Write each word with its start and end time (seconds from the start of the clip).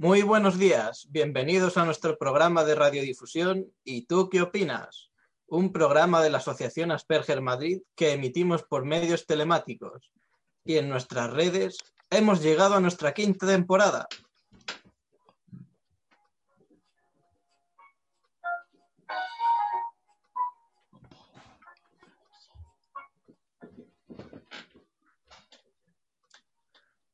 Muy 0.00 0.22
buenos 0.22 0.60
días, 0.60 1.08
bienvenidos 1.10 1.76
a 1.76 1.84
nuestro 1.84 2.16
programa 2.16 2.62
de 2.62 2.76
radiodifusión 2.76 3.66
¿Y 3.82 4.06
tú 4.06 4.28
qué 4.28 4.42
opinas? 4.42 5.10
Un 5.48 5.72
programa 5.72 6.22
de 6.22 6.30
la 6.30 6.38
Asociación 6.38 6.92
Asperger 6.92 7.40
Madrid 7.40 7.80
que 7.96 8.12
emitimos 8.12 8.62
por 8.62 8.84
medios 8.84 9.26
telemáticos. 9.26 10.12
Y 10.64 10.76
en 10.76 10.88
nuestras 10.88 11.32
redes 11.32 11.78
hemos 12.10 12.40
llegado 12.40 12.76
a 12.76 12.80
nuestra 12.80 13.12
quinta 13.12 13.44
temporada. 13.44 14.06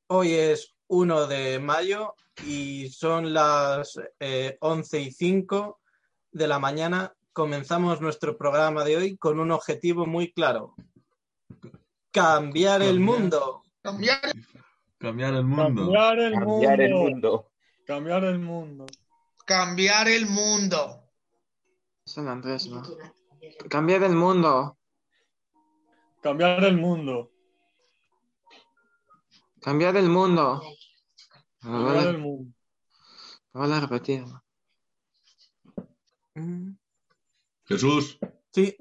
Hoy 0.09 0.35
es 0.35 0.77
1 0.89 1.27
de 1.29 1.59
mayo 1.61 2.15
y 2.43 2.89
son 2.91 3.33
las 3.33 3.99
eh, 4.19 4.57
11 4.61 5.01
y 5.01 5.11
5 5.13 5.81
de 6.33 6.49
la 6.49 6.59
mañana. 6.59 7.15
Comenzamos 7.33 8.01
nuestro 8.01 8.37
programa 8.37 8.85
de 8.85 8.97
hoy 8.97 9.17
con 9.17 9.41
un 9.41 9.51
objetivo 9.51 10.07
muy 10.07 10.33
claro. 10.33 10.75
Cambiar 12.11 12.83
el 12.83 13.01
mundo. 13.01 13.63
Cambiar, 13.83 14.21
Cambiar 14.99 15.35
el 15.35 15.45
mundo. 15.45 15.83
Cambiar 15.83 16.19
el 16.19 16.33
Cambiar 16.35 16.81
el 16.81 16.93
mundo. 16.95 17.11
mundo. 17.13 17.51
Cambiar 17.87 18.25
el 18.25 18.39
mundo. 18.39 18.87
cambiar 19.45 20.09
el 20.09 20.27
mundo. 20.27 21.01
San 22.07 22.29
Andrés, 22.29 22.67
¿no? 22.69 22.83
Cambiar 23.69 24.03
el 24.05 24.15
mundo. 24.15 24.79
Cambiar 26.23 26.65
el 26.65 26.77
mundo. 26.77 27.31
Cambiar 29.61 29.97
el 29.97 30.09
mundo. 30.09 30.63
Vale 33.53 33.81
repetir. 33.81 34.25
Mm, 36.35 36.73
Jesús, 37.67 38.19
Sí. 38.51 38.77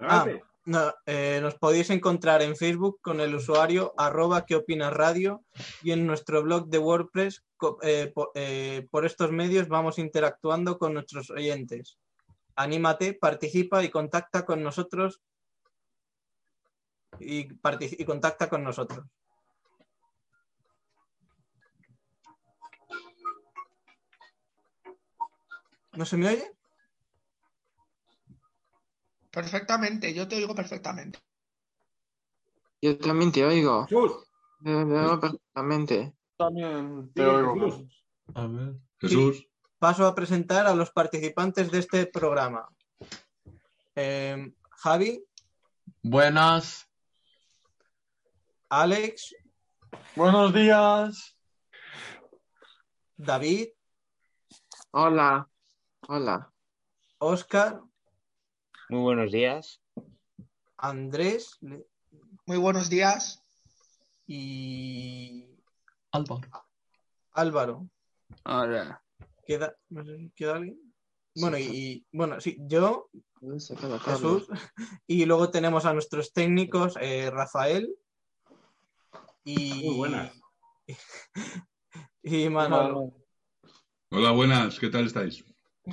Ah, 0.00 0.26
no, 0.66 0.94
eh, 1.06 1.38
nos 1.40 1.54
podéis 1.54 1.88
encontrar 1.90 2.42
en 2.42 2.54
Facebook 2.54 3.00
con 3.00 3.20
el 3.20 3.34
usuario 3.34 3.94
arroba 3.96 4.44
que 4.44 4.54
opinas 4.54 4.92
radio 4.92 5.42
y 5.82 5.92
en 5.92 6.06
nuestro 6.06 6.42
blog 6.42 6.68
de 6.68 6.78
WordPress. 6.78 7.42
eh, 7.82 8.12
eh, 8.34 8.86
por 8.90 9.06
estos 9.06 9.32
medios 9.32 9.66
vamos 9.68 9.98
interactuando 9.98 10.78
con 10.78 10.92
nuestros 10.94 11.30
oyentes. 11.30 11.98
Anímate, 12.54 13.14
participa 13.14 13.82
y 13.82 13.88
contacta 13.88 14.44
con 14.44 14.62
nosotros 14.62 15.22
y, 17.18 17.48
y 17.48 18.04
contacta 18.04 18.48
con 18.48 18.62
nosotros. 18.62 19.06
¿No 25.98 26.04
se 26.04 26.16
me 26.16 26.28
oye? 26.28 26.52
Perfectamente, 29.32 30.14
yo 30.14 30.28
te 30.28 30.36
oigo 30.36 30.54
perfectamente. 30.54 31.18
Yo 32.80 32.96
también 32.98 33.32
te 33.32 33.44
oigo. 33.44 33.84
Jesús, 33.88 34.30
Te 34.62 34.72
oigo 34.76 35.18
perfectamente. 35.18 36.14
También 36.36 37.12
te 37.14 37.22
Sí, 37.22 37.28
oigo. 37.28 37.54
Jesús. 37.54 38.04
a 38.32 38.46
ver. 38.46 38.74
Jesús, 39.00 39.48
paso 39.80 40.06
a 40.06 40.14
presentar 40.14 40.68
a 40.68 40.74
los 40.76 40.92
participantes 40.92 41.68
de 41.72 41.80
este 41.80 42.06
programa. 42.06 42.68
Eh, 43.96 44.54
Javi, 44.70 45.24
buenas. 46.00 46.88
Alex, 48.68 49.34
Buenos 50.14 50.54
días. 50.54 51.36
David, 53.16 53.70
Hola. 54.92 55.48
Hola. 56.10 56.50
Oscar, 57.18 57.82
Muy 58.88 59.02
buenos 59.02 59.30
días. 59.30 59.82
Andrés 60.78 61.58
Muy 61.60 62.56
buenos 62.56 62.88
días. 62.88 63.44
y 64.26 65.50
Álvaro. 66.12 66.48
Álvaro. 67.32 67.90
Hola. 68.46 69.04
¿Queda, 69.46 69.76
no 69.90 70.02
sé 70.02 70.16
si 70.16 70.30
queda 70.30 70.56
alguien? 70.56 70.80
Bueno, 71.34 71.58
y, 71.58 71.62
y- 71.64 72.06
bueno, 72.10 72.40
sí, 72.40 72.56
yo. 72.60 73.10
Jesús, 74.06 74.48
y 75.06 75.26
luego 75.26 75.50
tenemos 75.50 75.84
a 75.84 75.92
nuestros 75.92 76.32
técnicos, 76.32 76.96
eh, 77.02 77.30
Rafael 77.30 77.94
y, 79.44 79.84
Muy 79.84 79.96
buenas. 79.96 80.40
y 82.22 82.48
Manolo. 82.48 83.12
Hola, 84.10 84.30
buenas. 84.30 84.80
¿Qué 84.80 84.88
tal 84.88 85.04
estáis? 85.04 85.44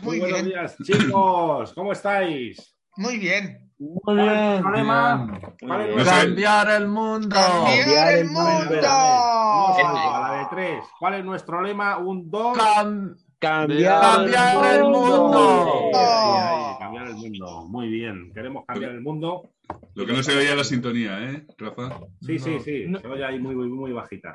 Muy 0.04 0.20
buenos 0.20 0.44
bien, 0.44 0.46
días, 0.46 0.78
chicos. 0.84 1.74
¿Cómo 1.74 1.92
estáis? 1.92 2.76
muy 2.98 3.18
bien. 3.20 3.60
Muy 3.78 4.16
bien. 4.16 4.62
¿Problema? 4.62 5.26
Bien. 5.28 5.54
¿Cuál 5.68 5.82
es 5.82 5.96
bien. 5.96 6.06
Cambiar 6.08 6.70
el 6.82 6.88
mundo. 6.88 7.36
Cambiar 7.36 8.14
el 8.14 8.26
mundo. 8.26 8.88
a 8.88 10.20
la 10.32 10.38
de 10.40 10.46
tres. 10.50 10.86
¿Cuál 11.00 11.14
es 11.16 11.26
nuestro 11.26 11.62
lema? 11.62 11.98
Un, 11.98 12.30
dos. 12.30 12.58
Cam- 12.58 13.16
Cambiar, 13.38 14.02
Cambiar 14.02 14.76
el 14.78 14.84
mundo. 14.84 15.92
Ahí, 15.94 15.94
ahí, 15.94 16.64
ahí, 16.64 16.76
cambiar 16.80 17.08
el 17.10 17.16
mundo. 17.16 17.66
Muy 17.68 17.88
bien. 17.90 18.32
Queremos 18.34 18.64
cambiar 18.66 18.92
el 18.92 19.02
mundo. 19.02 19.52
Lo 19.94 20.06
que 20.06 20.14
no 20.14 20.24
se 20.24 20.36
veía 20.36 20.56
la 20.56 20.64
sintonía, 20.64 21.20
¿eh, 21.22 21.46
Rafa? 21.58 22.00
Sí, 22.22 22.40
sí, 22.40 22.52
No, 22.88 22.98
sí. 22.98 23.02
Se 23.02 23.08
oye 23.08 23.26
ahí 23.26 23.40
muy, 23.40 23.56
muy, 23.56 23.68
muy 23.68 23.92
bajita. 23.92 24.32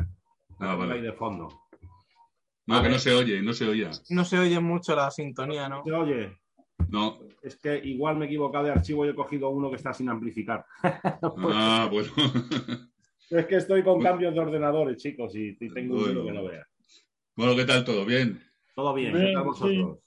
Ah, 0.60 0.72
Ahí 0.72 0.78
vale. 0.78 1.00
de 1.00 1.12
fondo. 1.14 1.48
No, 2.66 2.82
que 2.82 2.88
no 2.88 2.98
se 2.98 3.12
oye, 3.12 3.42
no 3.42 3.52
se 3.52 3.66
oía. 3.66 3.90
No 4.10 4.24
se 4.24 4.38
oye 4.38 4.60
mucho 4.60 4.94
la 4.94 5.10
sintonía, 5.10 5.68
¿no? 5.68 5.82
Se 5.84 5.92
oye. 5.92 6.38
No. 6.88 7.18
Es 7.42 7.56
que 7.56 7.76
igual 7.78 8.16
me 8.16 8.24
he 8.24 8.28
equivocado 8.28 8.64
de 8.64 8.70
archivo 8.72 9.04
y 9.04 9.08
he 9.10 9.14
cogido 9.14 9.48
uno 9.50 9.70
que 9.70 9.76
está 9.76 9.92
sin 9.92 10.08
amplificar. 10.08 10.64
Ah, 11.22 11.88
bueno. 11.90 12.10
Es 13.30 13.46
que 13.46 13.56
estoy 13.56 13.84
con 13.84 14.00
cambios 14.02 14.34
de 14.34 14.40
ordenadores, 14.40 14.96
chicos, 14.96 15.36
y, 15.36 15.56
y 15.60 15.68
tengo 15.72 15.94
un 15.94 16.00
Bueno. 16.00 16.14
número 16.14 16.24
que 16.26 16.32
no 16.32 16.44
vea. 16.48 16.66
Bueno, 17.36 17.54
¿qué 17.54 17.64
tal 17.64 17.84
todo? 17.84 18.04
¿Bien? 18.04 18.42
Todo 18.74 18.92
bien, 18.92 19.12
Bien, 19.12 19.26
¿qué 19.28 19.32
tal 19.34 19.44
vosotros? 19.44 19.98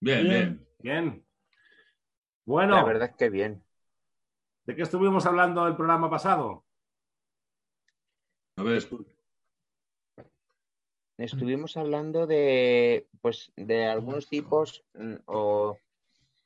Bien, 0.00 0.22
Bien. 0.22 0.28
bien. 0.28 0.68
Bien. 0.78 1.24
Bueno, 2.44 2.76
La 2.76 2.84
verdad 2.84 3.10
es 3.10 3.16
que 3.16 3.28
bien. 3.28 3.60
¿de 4.66 4.76
qué 4.76 4.82
estuvimos 4.82 5.26
hablando 5.26 5.66
el 5.66 5.74
programa 5.74 6.08
pasado? 6.08 6.64
A 8.56 8.62
ver, 8.62 8.82
Estuvimos 11.18 11.76
hablando 11.76 12.26
de, 12.28 13.08
pues, 13.20 13.52
de 13.56 13.86
algunos 13.86 14.28
tipos 14.28 14.84
mm, 14.94 15.14
o, 15.26 15.76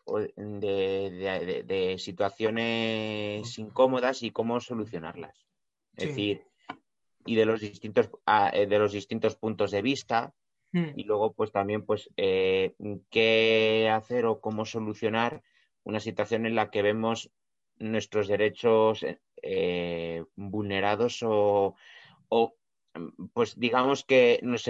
o 0.07 0.19
de, 0.19 0.33
de- 0.37 1.11
de- 1.47 1.63
de 1.63 1.99
situaciones 1.99 3.59
incómodas 3.59 4.23
y 4.23 4.31
cómo 4.31 4.61
solucionarlas. 4.61 5.37
Es 5.97 6.05
Sí. 6.05 6.09
decir, 6.09 6.47
y 7.27 7.37
de 7.37 7.45
los 7.45 7.61
distintos, 7.61 8.11
ah, 8.27 8.51
eh, 8.53 8.67
de 8.67 8.79
los 8.79 8.93
distintos 8.93 9.37
puntos 9.37 9.71
de 9.71 9.83
vista 9.83 10.35
y 10.97 11.05
luego 11.05 11.33
pues 11.35 11.53
también 11.53 11.85
pues 11.85 12.11
eh, 12.17 12.75
qué 13.11 13.91
hacer 13.93 14.25
o 14.25 14.41
cómo 14.41 14.65
solucionar 14.65 15.43
una 15.85 16.01
situación 16.01 16.47
en 16.47 16.55
la 16.55 16.71
que 16.71 16.81
vemos 16.83 17.31
nuestros 17.79 18.27
derechos 18.27 19.05
eh, 19.43 20.25
vulnerados 20.35 21.23
o, 21.23 21.77
o, 22.29 22.49
mm, 22.49 22.62
pues 23.33 23.59
digamos 23.59 24.05
que 24.05 24.41
nos, 24.43 24.65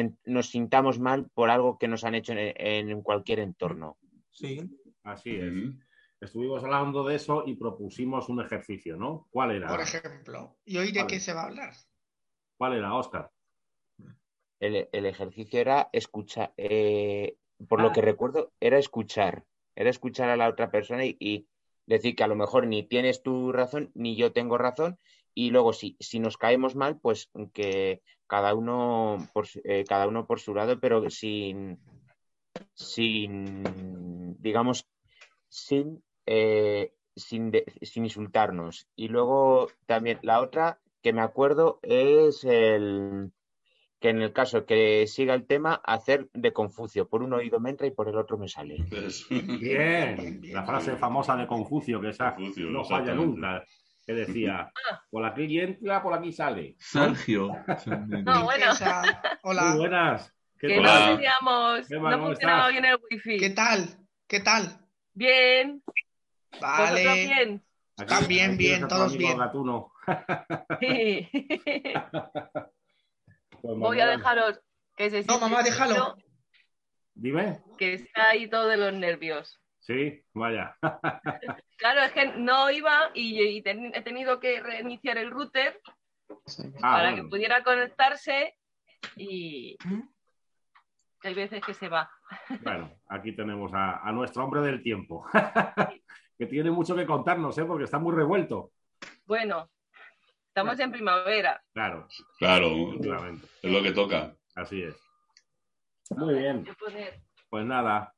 sintamos 0.47 0.99
mal 0.99 1.28
por 1.34 1.50
algo 1.50 1.78
que 1.78 1.88
nos 1.88 2.05
han 2.05 2.15
hecho 2.15 2.33
en, 2.33 2.91
en 2.91 3.03
cualquier 3.03 3.41
entorno. 3.41 3.99
Sí. 4.31 4.60
Así 5.03 5.34
es. 5.37 5.53
Estuvimos 6.21 6.62
hablando 6.62 7.03
de 7.05 7.16
eso 7.16 7.43
y 7.47 7.56
propusimos 7.56 8.28
un 8.28 8.41
ejercicio, 8.41 8.97
¿no? 8.97 9.27
¿Cuál 9.31 9.50
era? 9.53 9.69
Por 9.69 9.81
ejemplo. 9.81 10.56
¿Y 10.65 10.77
hoy 10.77 10.93
de 10.93 11.00
Vale. 11.00 11.12
qué 11.12 11.19
se 11.21 11.33
va 11.33 11.43
a 11.43 11.47
hablar? 11.47 11.75
¿Cuál 12.56 12.75
era, 12.75 12.94
Oscar? 12.94 13.31
El, 14.60 14.89
el 14.92 15.07
ejercicio 15.07 15.59
era 15.60 15.89
escuchar, 15.92 16.53
eh, 16.57 17.36
por 17.69 17.80
Ah. 17.80 17.84
lo 17.84 17.92
que 17.92 18.01
recuerdo, 18.01 18.53
era 18.60 18.78
escuchar, 18.78 19.45
era 19.74 19.91
escuchar 19.91 20.28
a 20.30 20.36
la 20.36 20.48
otra 20.48 20.71
persona 20.71 21.04
y, 21.04 21.16
y 21.19 21.48
decir 21.86 22.15
que 22.15 22.22
a 22.22 22.28
lo 22.28 22.36
mejor 22.36 22.69
ni 22.69 22.84
tienes 22.84 23.22
tu 23.24 23.51
razón 23.51 23.91
ni 23.95 24.15
yo 24.15 24.33
tengo 24.33 24.57
razón 24.59 24.98
y 25.34 25.51
luego 25.51 25.73
si, 25.73 25.97
si 26.01 26.19
nos 26.21 26.37
caemos 26.37 26.75
mal, 26.77 26.99
pues 27.01 27.31
que 27.53 28.03
cada 28.27 28.55
uno 28.55 29.29
por, 29.33 29.47
su- 29.47 29.61
eh, 29.65 29.84
cada 29.89 30.07
uno 30.09 30.27
por 30.27 30.41
su 30.41 30.55
lado, 30.55 30.79
pero 30.81 31.09
sin, 31.11 31.79
sin 32.75 34.37
digamos, 34.43 34.87
sin, 35.49 36.03
eh, 36.27 36.93
sin, 37.15 37.51
de- 37.51 37.65
sin 37.83 38.05
insultarnos. 38.05 38.87
Y 38.97 39.09
luego 39.09 39.69
también 39.87 40.19
la 40.23 40.41
otra 40.41 40.81
que 41.03 41.13
me 41.13 41.21
acuerdo 41.21 41.79
es 41.83 42.45
el 42.45 43.33
que 44.01 44.09
en 44.11 44.21
el 44.21 44.33
caso 44.33 44.67
que 44.67 45.07
siga 45.07 45.34
el 45.34 45.47
tema, 45.47 45.81
hacer 45.84 46.29
de 46.33 46.53
Confucio. 46.53 47.09
Por 47.09 47.23
un 47.23 47.34
oído 47.34 47.61
me 47.61 47.71
entra 47.71 47.87
y 47.87 47.93
por 47.93 48.09
el 48.09 48.17
otro 48.17 48.37
me 48.37 48.49
sale. 48.49 48.84
Eso. 48.91 49.27
Bien, 49.61 50.41
la 50.53 50.65
frase 50.65 50.97
famosa 50.97 51.37
de 51.37 51.47
Confucio, 51.47 52.01
que 52.01 52.09
esa 52.09 52.34
Confucio, 52.34 52.69
no 52.71 52.84
falla 52.84 53.15
nunca, 53.15 53.65
que 54.14 54.20
decía, 54.26 54.72
por 55.10 55.24
aquí 55.24 55.60
entra, 55.60 56.03
por 56.03 56.14
aquí 56.14 56.32
sale. 56.32 56.76
Sergio. 56.78 57.50
No, 57.86 58.44
bueno. 58.44 58.66
Muy 58.72 59.14
Hola. 59.42 59.74
buenas. 59.76 60.34
¿Qué 60.59 60.68
Que 60.68 60.78
Hola. 60.78 61.16
no 62.56 62.68
bien 62.70 62.84
el 62.84 62.98
wifi. 63.10 63.36
¿Qué 63.38 63.50
tal? 63.50 63.88
¿Qué 64.28 64.41
tal? 64.41 64.78
Bien, 65.14 65.82
Vale. 66.60 67.03
bien. 67.26 67.64
Aquí- 67.98 68.26
bien, 68.26 68.80
tu 68.82 68.88
todos 68.88 69.16
bien. 69.16 69.36
Sí. 70.80 71.28
Pues 73.62 73.78
Voy 73.78 74.00
a 74.00 74.06
dejaros 74.06 74.60
que 74.97 75.09
se 75.09 75.22
No, 75.22 75.38
mamá, 75.38 75.62
déjalo. 75.62 76.16
Dime. 77.14 77.60
Que 77.78 77.94
está 77.94 78.30
ahí 78.30 78.48
todo 78.50 78.66
de 78.66 78.76
los 78.76 78.92
nervios. 78.92 79.61
Sí, 79.83 80.25
vaya. 80.33 80.77
Claro, 81.77 82.03
es 82.03 82.13
que 82.13 82.27
no 82.37 82.71
iba 82.71 83.11
y, 83.13 83.43
y 83.43 83.63
ten- 83.63 83.93
he 83.93 84.03
tenido 84.03 84.39
que 84.39 84.61
reiniciar 84.61 85.19
el 85.19 85.33
router 85.33 85.81
Ah, 86.77 86.81
para 86.81 87.09
bueno. 87.11 87.25
que 87.25 87.29
pudiera 87.29 87.65
conectarse 87.65 88.57
y 89.17 89.77
¿Mm? 89.84 90.01
hay 91.25 91.34
veces 91.34 91.61
que 91.65 91.75
se 91.75 91.89
va. 91.89 92.09
Bueno, 92.61 92.95
aquí 93.09 93.33
tenemos 93.34 93.73
a, 93.75 93.99
a 93.99 94.13
nuestro 94.13 94.45
hombre 94.45 94.61
del 94.61 94.81
tiempo, 94.83 95.27
que 96.39 96.47
tiene 96.47 96.71
mucho 96.71 96.95
que 96.95 97.05
contarnos, 97.05 97.59
¿eh? 97.59 97.65
porque 97.65 97.84
está 97.84 97.99
muy 97.99 98.15
revuelto. 98.15 98.71
Bueno, 99.27 99.69
estamos 100.47 100.79
en 100.79 100.93
primavera. 100.93 101.61
Claro, 101.73 102.07
Claro, 102.39 102.69
es 103.63 103.71
lo 103.73 103.83
que 103.83 103.91
toca. 103.91 104.37
Así 104.55 104.83
es. 104.84 104.97
Muy 106.11 106.34
bien, 106.34 106.65
pues 107.51 107.67
nada. 107.67 108.15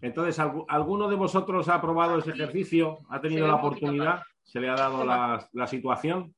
Entonces, 0.00 0.38
¿algu- 0.38 0.64
¿alguno 0.68 1.08
de 1.08 1.16
vosotros 1.16 1.68
ha 1.68 1.80
probado 1.80 2.18
ese 2.18 2.30
ejercicio? 2.30 2.98
¿Ha 3.08 3.20
tenido 3.20 3.46
la 3.46 3.54
oportunidad? 3.56 4.22
¿Se 4.44 4.60
le 4.60 4.68
ha 4.68 4.74
dado 4.74 5.04
la, 5.04 5.48
la 5.52 5.66
situación? 5.66 6.34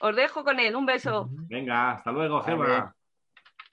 Os 0.00 0.16
dejo 0.16 0.42
con 0.42 0.58
él, 0.58 0.74
un 0.74 0.86
beso. 0.86 1.28
Venga, 1.48 1.92
hasta 1.92 2.10
luego. 2.10 2.42
Gemma. 2.42 2.94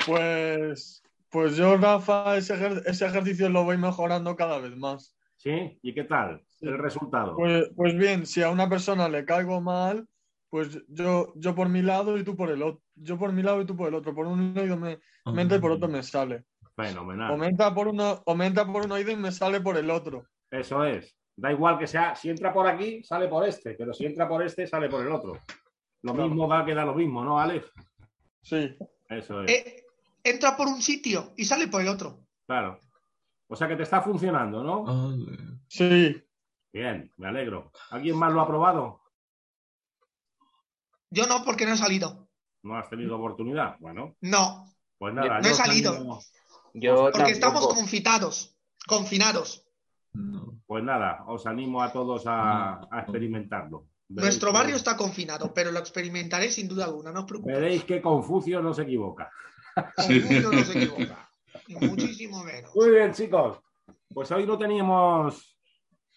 Pues, 0.06 1.02
pues 1.30 1.56
yo, 1.56 1.78
Rafa, 1.78 2.38
ese, 2.38 2.56
ejer- 2.56 2.84
ese 2.86 3.06
ejercicio 3.08 3.50
lo 3.50 3.64
voy 3.64 3.78
mejorando 3.78 4.36
cada 4.36 4.60
vez 4.60 4.76
más. 4.76 5.16
¿Sí? 5.38 5.80
¿Y 5.82 5.94
qué 5.94 6.04
tal? 6.04 6.44
El 6.62 6.78
resultado. 6.78 7.36
Pues, 7.36 7.70
pues 7.76 7.96
bien, 7.98 8.26
si 8.26 8.42
a 8.44 8.50
una 8.50 8.68
persona 8.70 9.08
le 9.08 9.24
caigo 9.26 9.62
mal, 9.62 10.08
pues 10.50 10.82
yo, 10.90 11.32
yo 11.36 11.56
por 11.56 11.70
mi 11.70 11.82
lado 11.82 12.18
y 12.18 12.24
tú 12.24 12.36
por 12.36 12.50
el 12.52 12.62
otro. 12.62 12.82
Yo 12.96 13.18
por 13.18 13.32
mi 13.32 13.42
lado 13.42 13.62
y 13.62 13.66
tú 13.66 13.76
por 13.78 13.88
el 13.88 13.94
otro. 13.96 14.14
Por 14.14 14.28
un 14.28 14.58
oído 14.58 14.76
me, 14.78 15.00
me 15.26 15.42
entra 15.44 15.58
y 15.58 15.62
por 15.62 15.72
otro 15.72 15.88
me 15.88 16.04
sale. 16.04 16.44
Fenomenal. 16.88 17.32
O 17.32 17.38
me 17.38 17.48
entra 17.48 17.74
por 17.74 17.88
uno, 17.88 18.22
o 18.26 18.36
me 18.36 18.46
entra 18.48 18.66
por 18.66 18.86
un 18.86 18.92
oído 18.92 19.12
y 19.12 19.16
me 19.16 19.32
sale 19.32 19.60
por 19.62 19.78
el 19.78 19.90
otro. 19.90 20.26
Eso 20.52 20.84
es. 20.84 21.16
Da 21.36 21.52
igual 21.52 21.78
que 21.78 21.88
sea, 21.88 22.16
si 22.16 22.30
entra 22.30 22.54
por 22.54 22.68
aquí, 22.68 23.04
sale 23.04 23.28
por 23.28 23.48
este, 23.48 23.74
pero 23.76 23.94
si 23.94 24.06
entra 24.06 24.28
por 24.28 24.44
este, 24.44 24.68
sale 24.68 24.90
por 24.90 25.06
el 25.06 25.12
otro. 25.12 25.34
Lo 26.02 26.14
Claro. 26.14 26.28
mismo 26.30 26.48
da 26.48 26.66
que 26.66 26.74
da 26.74 26.86
lo 26.86 26.94
mismo, 26.96 27.24
¿no, 27.24 27.40
Alex? 27.40 27.66
Sí. 28.42 28.76
Eso 29.10 29.44
es. 29.44 29.52
Eh, 29.52 29.86
entra 30.24 30.56
por 30.56 30.68
un 30.68 30.82
sitio 30.82 31.34
y 31.38 31.46
sale 31.46 31.68
por 31.68 31.82
el 31.82 31.88
otro. 31.88 32.26
Claro. 32.48 32.80
O 33.48 33.56
sea 33.56 33.68
que 33.68 33.76
te 33.76 33.84
está 33.84 34.02
funcionando, 34.02 34.64
¿no? 34.64 35.16
Sí. 35.68 36.16
Bien, 36.72 37.12
me 37.18 37.28
alegro. 37.28 37.72
¿Alguien 37.90 38.16
más 38.18 38.32
lo 38.32 38.42
ha 38.42 38.48
probado? 38.48 39.02
Yo 41.10 41.26
no, 41.26 41.44
porque 41.44 41.66
no 41.66 41.74
he 41.74 41.78
salido. 41.78 42.30
¿No 42.64 42.78
has 42.78 42.90
tenido 42.90 43.18
oportunidad? 43.18 43.78
Bueno, 43.80 44.16
No, 44.22 44.66
pues 44.98 45.14
nada. 45.14 45.40
No 45.40 45.48
he 45.48 45.54
salido. 45.54 45.94
animo- 45.96 46.20
Yo 46.74 47.10
porque 47.12 47.32
estamos 47.32 47.68
confitados, 47.68 48.56
confinados. 48.88 49.66
Pues 50.66 50.84
nada, 50.84 51.24
os 51.28 51.46
animo 51.46 51.82
a 51.82 51.92
todos 51.92 52.24
a, 52.28 52.82
a 52.92 53.00
experimentarlo. 53.02 53.88
Veréis 54.08 54.26
Nuestro 54.34 54.50
que- 54.52 54.58
barrio 54.58 54.76
está 54.76 54.98
confinado, 54.98 55.54
pero 55.54 55.72
lo 55.72 55.80
experimentaré 55.80 56.52
sin 56.52 56.68
duda 56.68 56.86
alguna, 56.86 57.12
no 57.12 57.22
os 57.22 57.26
preocupéis. 57.26 57.60
Veréis 57.60 57.84
que 57.84 58.02
Confucio 58.02 58.62
no 58.62 58.74
se 58.74 58.84
equivoca. 58.84 59.32
Confucio 59.96 60.52
no 60.52 60.64
se 60.64 60.78
equivoca. 60.84 61.30
Muchísimo 61.68 62.44
menos. 62.44 62.72
Muy 62.76 62.90
bien, 62.92 63.14
chicos. 63.14 63.60
Pues 64.14 64.32
hoy 64.32 64.46
no 64.46 64.58
teníamos. 64.58 65.56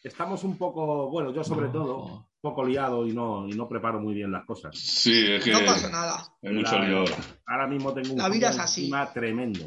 Estamos 0.02 0.42
un 0.44 0.56
poco, 0.58 1.10
bueno, 1.10 1.32
yo 1.32 1.44
sobre 1.44 1.68
todo, 1.68 2.04
un 2.04 2.26
poco 2.40 2.64
liado 2.64 3.06
y 3.06 3.12
no, 3.12 3.46
y 3.46 3.52
no 3.52 3.68
preparo 3.68 4.00
muy 4.00 4.14
bien 4.14 4.32
las 4.32 4.44
cosas. 4.44 4.76
Sí, 4.76 5.26
es 5.34 5.44
que 5.44 5.52
No 5.52 5.60
pasa 5.64 5.88
nada. 5.90 6.24
hay 6.42 6.52
mucho 6.54 6.78
lío 6.78 6.98
ahora. 7.00 7.16
Ahora 7.46 7.66
mismo 7.68 7.92
tengo 7.94 8.12
un 8.14 8.18
La 8.18 8.28
vida 8.28 8.50
es 8.50 8.58
así. 8.58 8.90
tremendo. 9.14 9.60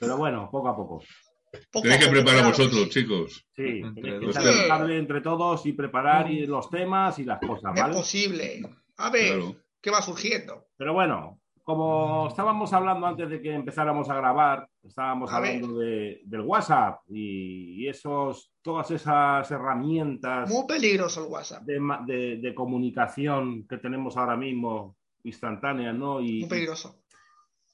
Pero 0.00 0.16
bueno, 0.16 0.48
poco 0.50 0.68
a 0.68 0.76
poco. 0.76 1.02
Tenéis 1.82 2.04
que 2.04 2.10
preparar 2.10 2.44
vosotros, 2.46 2.88
chicos. 2.90 3.46
Sí, 3.56 3.80
Entre 3.82 4.18
tenéis 4.18 4.38
que 4.38 4.68
cable 4.68 4.98
entre 4.98 5.20
todos 5.22 5.64
y 5.66 5.72
preparar 5.72 6.30
y 6.30 6.46
los 6.46 6.68
temas 6.70 7.18
y 7.18 7.24
las 7.24 7.38
cosas, 7.40 7.72
Es 7.74 7.80
¿vale? 7.82 7.94
posible. 7.94 8.60
A 8.98 9.10
ver, 9.10 9.36
Claro. 9.38 9.56
¿qué 9.80 9.90
va 9.90 10.02
surgiendo? 10.02 10.66
Pero 10.76 10.92
bueno, 10.92 11.40
como 11.64 12.28
estábamos 12.28 12.72
hablando 12.74 13.06
antes 13.06 13.30
de 13.30 13.40
que 13.40 13.54
empezáramos 13.54 14.08
a 14.10 14.14
grabar, 14.14 14.68
estábamos 14.82 15.30
A 15.32 15.36
hablando 15.38 15.78
de, 15.78 16.20
del 16.24 16.40
WhatsApp 16.42 17.00
y, 17.08 17.82
y 17.84 17.88
esos, 17.88 18.52
todas 18.62 18.90
esas 18.90 19.50
herramientas 19.50 20.50
Muy 20.50 20.66
peligroso 20.66 21.24
el 21.24 21.32
WhatsApp. 21.32 21.62
de, 21.64 21.80
ma- 21.80 22.02
de- 22.06 22.36
de 22.36 22.54
comunicación 22.54 23.66
que 23.66 23.78
tenemos 23.78 24.16
ahora 24.16 24.36
mismo 24.36 24.96
instantáneas, 25.24 25.94
¿no? 25.94 26.20
Y, 26.20 26.40
Muy 26.40 26.48
peligroso. 26.48 27.00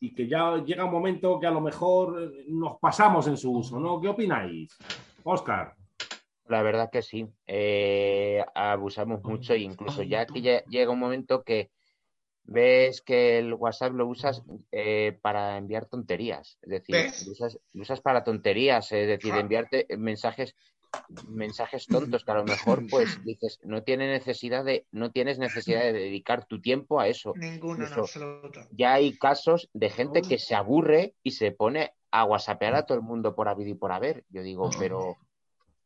Y 0.05 0.13
que 0.13 0.29
ya 0.29 0.63
llega 0.63 0.85
un 0.85 0.91
momento 0.91 1.41
que 1.41 1.47
a 1.47 1.51
lo 1.51 1.63
mejor 1.63 2.23
eh, 2.23 2.45
nos 2.49 2.79
pasamos 2.79 3.27
en 3.27 3.39
su 3.39 3.53
uso, 3.53 3.81
¿no? 3.81 3.99
¿Qué 3.99 4.09
opináis? 4.09 4.77
Oscar, 5.23 5.75
La 6.47 6.63
verdad 6.63 6.91
que 6.93 7.01
sí, 7.01 7.27
eh, 7.47 8.45
abusamos 8.55 9.25
mucho 9.25 9.55
e 9.55 9.61
incluso 9.61 10.03
ya 10.03 10.27
que 10.27 10.43
ya 10.43 10.63
llega 10.65 10.93
un 10.93 10.99
momento 10.99 11.43
que 11.43 11.71
ves 12.43 13.01
que 13.01 13.39
el 13.39 13.55
WhatsApp 13.55 13.95
lo 13.95 14.07
usas 14.07 14.43
eh, 14.71 15.19
para 15.23 15.57
enviar 15.57 15.87
tonterías, 15.87 16.59
es 16.61 16.69
decir, 16.69 16.97
lo 17.25 17.33
usas, 17.33 17.59
lo 17.73 17.81
usas 17.81 18.03
para 18.03 18.25
tonterías, 18.25 18.93
es 18.93 19.09
decir, 19.09 19.33
enviarte 19.35 19.87
mensajes 19.97 20.55
mensajes 21.29 21.87
tontos 21.87 22.25
que 22.25 22.31
a 22.31 22.35
lo 22.35 22.45
mejor 22.45 22.83
pues 22.91 23.23
dices 23.25 23.61
no 23.63 23.83
tiene 23.83 24.07
necesidad 24.11 24.65
de 24.65 24.87
no 24.93 25.11
tienes 25.11 25.39
necesidad 25.39 25.81
de 25.81 25.93
dedicar 25.93 26.47
tu 26.47 26.61
tiempo 26.61 27.01
a 27.01 27.09
eso. 27.09 27.33
Ninguno 27.37 27.87
en 27.87 27.93
absoluto. 27.93 28.61
Ya 28.73 28.95
hay 28.95 29.17
casos 29.19 29.69
de 29.73 29.91
gente 29.91 30.23
que 30.23 30.39
se 30.39 30.55
aburre 30.55 31.15
y 31.23 31.33
se 31.33 31.53
pone 31.53 31.93
a 32.11 32.25
whatsappear 32.25 32.75
a 32.75 32.87
todo 32.87 32.97
el 32.99 33.05
mundo 33.05 33.35
por 33.35 33.49
habido 33.49 33.71
y 33.71 33.75
por 33.75 33.91
haber. 33.91 34.25
Yo 34.29 34.43
digo, 34.43 34.71
pero 34.79 35.17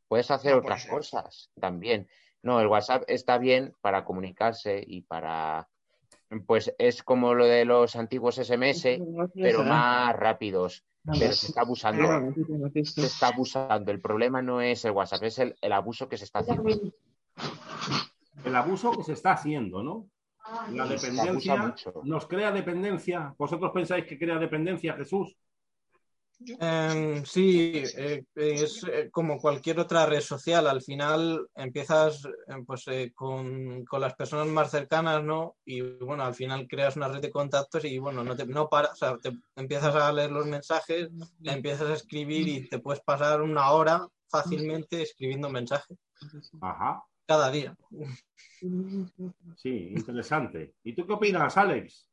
puedes 0.09 0.31
hacer 0.31 0.53
No 0.53 0.59
otras 0.59 0.87
cosas 0.87 1.51
también. 1.59 2.09
No, 2.43 2.61
el 2.61 2.67
WhatsApp 2.67 3.05
está 3.07 3.39
bien 3.39 3.75
para 3.81 4.05
comunicarse 4.05 4.83
y 4.87 5.03
para... 5.03 5.69
Pues 6.47 6.75
es 6.79 7.03
como 7.03 7.33
lo 7.33 7.47
de 7.47 7.65
los 7.65 7.97
antiguos 7.97 8.37
SMS, 8.37 9.01
pero 9.35 9.65
más 9.65 10.15
rápidos. 10.15 10.85
Pero 11.13 11.33
se 11.33 11.47
está 11.47 11.63
abusando. 11.63 12.35
Se 12.85 13.07
está 13.07 13.29
abusando. 13.29 13.91
El 13.91 14.01
problema 14.01 14.43
no 14.43 14.61
es 14.61 14.85
el 14.85 14.93
WhatsApp, 14.93 15.23
es 15.25 15.39
el, 15.39 15.57
el 15.61 15.73
abuso 15.73 16.09
que 16.09 16.17
se 16.19 16.25
está 16.25 16.41
haciendo. 16.41 16.65
el 18.45 18.57
abuso 18.57 18.93
que 18.93 19.05
se 19.05 19.13
está 19.13 19.33
haciendo, 19.33 19.83
¿no? 19.83 20.09
La 20.73 20.87
dependencia 20.87 21.75
nos 22.05 22.27
crea 22.27 22.51
dependencia. 22.53 23.35
¿Vosotros 23.39 23.71
pensáis 23.73 24.07
que 24.07 24.19
crea 24.19 24.39
dependencia, 24.39 24.95
Jesús? 24.95 25.37
Em, 26.41 27.25
sí, 27.25 27.83
eh, 27.97 28.23
es 28.37 28.85
eh, 28.85 29.09
como 29.11 29.39
cualquier 29.39 29.81
otra 29.81 30.07
red 30.07 30.21
social. 30.21 30.69
Al 30.69 30.83
final 30.83 31.49
empiezas 31.55 32.25
eh, 32.25 32.55
pues, 32.65 32.87
eh, 32.87 33.13
con, 33.15 33.85
con 33.85 34.01
las 34.01 34.15
personas 34.15 34.47
más 34.47 34.71
cercanas, 34.71 35.25
¿no? 35.25 35.57
Y 35.65 35.81
bueno, 35.81 36.23
al 36.25 36.35
final 36.35 36.69
creas 36.69 36.97
una 36.97 37.09
red 37.09 37.21
de 37.21 37.31
contactos 37.31 37.85
y 37.85 37.99
bueno, 37.99 38.23
no, 38.23 38.37
te, 38.37 38.47
no 38.47 38.69
paras, 38.69 38.93
o 38.93 38.97
sea, 38.97 39.19
te 39.19 39.33
empiezas 39.57 39.95
a 39.97 40.13
leer 40.13 40.31
los 40.31 40.47
mensajes, 40.47 41.09
empiezas 41.43 41.91
a 41.91 41.95
escribir 41.95 42.49
y 42.49 42.69
te 42.69 42.79
puedes 42.79 43.03
pasar 43.03 43.43
una 43.43 43.73
hora 43.73 44.07
fácilmente 44.29 45.03
escribiendo 45.03 45.49
mensajes 45.51 45.99
Ajá, 46.61 47.03
cada 47.27 47.51
día. 47.51 47.75
sí, 49.57 49.89
interesante. 49.91 50.75
¿Y 50.85 50.95
tú 50.95 51.05
qué 51.05 51.15
opinas, 51.15 51.57
Alex? 51.57 52.09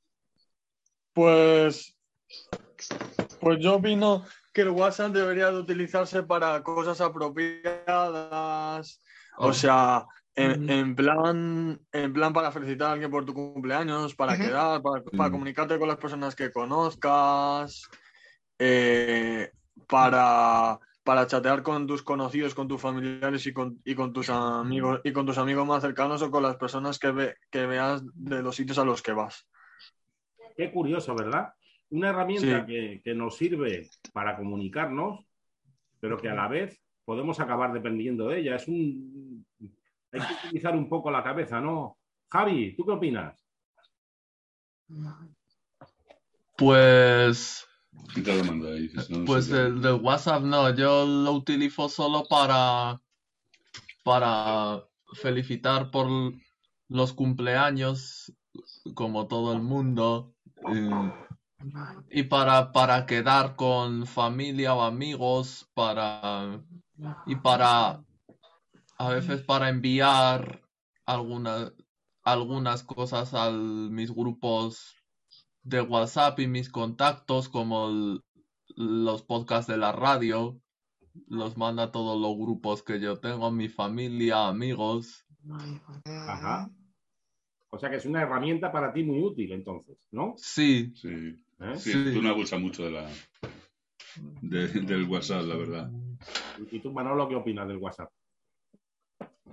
Pues, 1.13 1.94
pues 3.39 3.59
yo 3.59 3.75
opino 3.75 4.25
que 4.53 4.61
el 4.61 4.69
WhatsApp 4.69 5.11
debería 5.11 5.51
de 5.51 5.59
utilizarse 5.59 6.23
para 6.23 6.61
cosas 6.63 6.99
apropiadas. 7.01 9.01
O 9.37 9.53
sea, 9.53 10.05
en, 10.35 10.69
en 10.69 10.95
plan, 10.95 11.79
en 11.91 12.13
plan 12.13 12.33
para 12.33 12.51
felicitar 12.51 12.89
a 12.89 12.91
alguien 12.93 13.11
por 13.11 13.25
tu 13.25 13.33
cumpleaños, 13.33 14.15
para 14.15 14.37
quedar, 14.37 14.81
para, 14.81 15.03
para 15.03 15.29
Mm. 15.29 15.31
comunicarte 15.31 15.79
con 15.79 15.87
las 15.87 15.97
personas 15.97 16.35
que 16.35 16.51
conozcas, 16.51 17.87
eh, 18.59 19.51
para, 19.87 20.79
para 21.03 21.27
chatear 21.27 21.63
con 21.63 21.85
tus 21.87 22.01
conocidos, 22.01 22.55
con 22.55 22.67
tus 22.67 22.81
familiares 22.81 23.45
y 23.45 23.53
con, 23.53 23.81
y 23.83 23.93
con 23.95 24.13
tus 24.13 24.29
amigos 24.29 25.01
y 25.03 25.11
con 25.13 25.25
tus 25.25 25.37
amigos 25.37 25.67
más 25.67 25.81
cercanos 25.81 26.21
o 26.21 26.31
con 26.31 26.43
las 26.43 26.55
personas 26.55 26.97
que, 26.97 27.11
ve- 27.11 27.35
que 27.51 27.65
veas 27.65 28.01
de 28.13 28.41
los 28.41 28.55
sitios 28.55 28.77
a 28.77 28.85
los 28.85 29.01
que 29.01 29.11
vas. 29.11 29.47
Qué 30.55 30.71
curioso, 30.71 31.13
¿verdad? 31.15 31.53
Una 31.95 32.09
herramienta 32.09 32.59
Sí. 32.59 32.65
que, 32.65 33.01
que 33.01 33.15
nos 33.15 33.37
sirve 33.37 33.89
para 34.11 34.35
comunicarnos, 34.35 35.25
pero 36.01 36.17
que 36.17 36.27
a 36.27 36.35
la 36.35 36.49
vez 36.49 36.77
podemos 37.05 37.39
acabar 37.39 37.71
dependiendo 37.71 38.27
de 38.27 38.39
ella. 38.41 38.57
Es 38.57 38.67
un... 38.67 39.45
Hay 40.11 40.19
que 40.19 40.47
utilizar 40.47 40.75
un 40.75 40.89
poco 40.89 41.09
la 41.09 41.23
cabeza, 41.23 41.61
¿no? 41.61 41.97
Javi, 42.29 42.75
¿tú 42.75 42.85
qué 42.85 42.91
opinas? 42.91 43.41
Pues 46.57 47.65
¿Quién 48.13 48.25
te 48.25 48.37
lo 48.37 48.43
manda 48.43 48.69
ahí? 48.71 48.91
No 49.09 49.23
Pues 49.23 49.45
sé. 49.45 49.67
el 49.67 49.81
de 49.81 49.93
WhatsApp 49.93 50.43
no, 50.43 50.75
yo 50.75 51.05
lo 51.05 51.31
utilizo 51.31 51.87
solo 51.87 52.25
para, 52.29 52.99
para 54.03 54.83
felicitar 55.13 55.91
por 55.91 56.07
los 56.89 57.13
cumpleaños, 57.13 58.33
como 58.93 59.27
todo 59.27 59.53
el 59.53 59.61
mundo, 59.61 60.35
eh, 60.73 61.11
y 62.09 62.23
para, 62.23 62.71
para 62.71 63.05
quedar 63.05 63.55
con 63.55 64.05
familia 64.05 64.73
o 64.75 64.81
amigos, 64.81 65.69
para, 65.73 66.63
y 67.25 67.35
para, 67.35 68.03
a 68.97 69.09
veces 69.09 69.41
para 69.41 69.69
enviar 69.69 70.61
algunas, 71.05 71.73
algunas 72.23 72.83
cosas 72.83 73.33
a 73.33 73.51
mis 73.51 74.11
grupos 74.11 74.95
de 75.63 75.81
WhatsApp 75.81 76.39
y 76.39 76.47
mis 76.47 76.69
contactos, 76.69 77.49
como 77.49 77.89
el- 77.89 78.21
los 78.75 79.23
podcasts 79.23 79.67
de 79.71 79.77
la 79.77 79.91
radio, 79.91 80.59
los 81.27 81.57
manda 81.57 81.83
a 81.83 81.91
todos 81.91 82.19
los 82.19 82.35
grupos 82.37 82.83
que 82.83 82.99
yo 82.99 83.19
tengo, 83.19 83.51
mi 83.51 83.69
familia, 83.69 84.47
amigos. 84.47 85.25
Ajá. 86.05 86.69
O 87.69 87.79
sea 87.79 87.89
que 87.89 87.97
es 87.97 88.05
una 88.05 88.21
herramienta 88.21 88.71
para 88.71 88.93
ti 88.93 89.03
muy 89.03 89.21
útil, 89.21 89.51
entonces, 89.51 89.97
¿no? 90.11 90.33
Sí, 90.37 90.93
Sí. 90.95 91.35
¿Eh? 91.61 91.75
Sí, 91.77 91.91
Sí. 91.91 92.11
tú 92.13 92.21
no 92.21 92.29
abusas 92.29 92.59
mucho 92.59 92.83
de 92.83 92.91
la, 92.91 93.09
de- 94.41 94.67
del 94.67 95.03
WhatsApp, 95.03 95.45
la 95.45 95.55
verdad. 95.55 95.91
¿Y 96.71 96.79
tú, 96.79 96.91
Manolo, 96.91 97.27
qué 97.27 97.35
opinas 97.35 97.67
del 97.67 97.77
WhatsApp? 97.77 98.09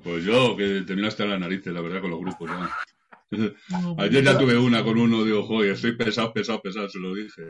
Pues 0.03 0.25
yo, 0.25 0.57
que 0.57 0.83
terminaste 0.83 1.25
la 1.27 1.39
narices, 1.39 1.73
la 1.73 1.81
verdad, 1.81 2.01
con 2.01 2.11
los 2.11 2.21
grupos. 2.21 2.51
ya. 2.51 2.77
Ayer 3.99 4.25
ya 4.25 4.37
tuve 4.39 4.59
una 4.59 4.83
con 4.85 4.99
uno, 4.99 5.25
digo, 5.25 5.43
joder, 5.45 5.73
estoy 5.73 5.93
pesado, 5.97 6.33
pesado, 6.33 6.61
pesado, 6.61 6.89
se 6.89 6.99
lo 6.99 7.15
dije. 7.15 7.43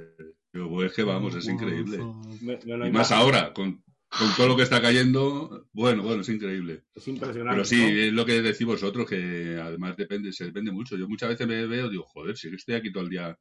Digo, 0.53 0.69
pues 0.69 0.91
es 0.91 0.97
que 0.97 1.03
vamos, 1.03 1.35
es 1.35 1.49
increíble. 1.49 1.99
Me- 2.43 2.59
me 2.65 2.77
lo 2.77 2.87
Y 2.87 2.91
más 2.93 3.11
ahora, 3.11 3.53
con, 3.53 3.83
con 4.09 4.29
todo 4.37 4.49
lo 4.49 4.57
que 4.57 4.63
está 4.63 4.81
cayendo, 4.83 5.67
bueno, 5.73 6.03
bueno, 6.03 6.21
es 6.21 6.29
increíble. 6.29 6.85
Es 6.95 7.09
impresionante. 7.09 7.53
Pero 7.55 7.65
sí, 7.65 7.81
¿no? 7.81 7.89
es 7.89 8.13
lo 8.13 8.27
que 8.27 8.43
decís 8.43 8.67
vosotros, 8.67 9.09
que 9.09 9.59
además 9.61 9.97
depende, 9.97 10.31
se 10.33 10.45
depende 10.45 10.71
mucho. 10.71 10.97
Yo 10.97 11.09
muchas 11.09 11.31
veces 11.31 11.47
me 11.49 11.67
veo, 11.67 11.89
digo, 11.89 12.05
joder, 12.05 12.37
si 12.37 12.49
estoy 12.55 12.75
aquí 12.75 12.93
todo 12.93 13.03
el 13.05 13.11
día 13.11 13.37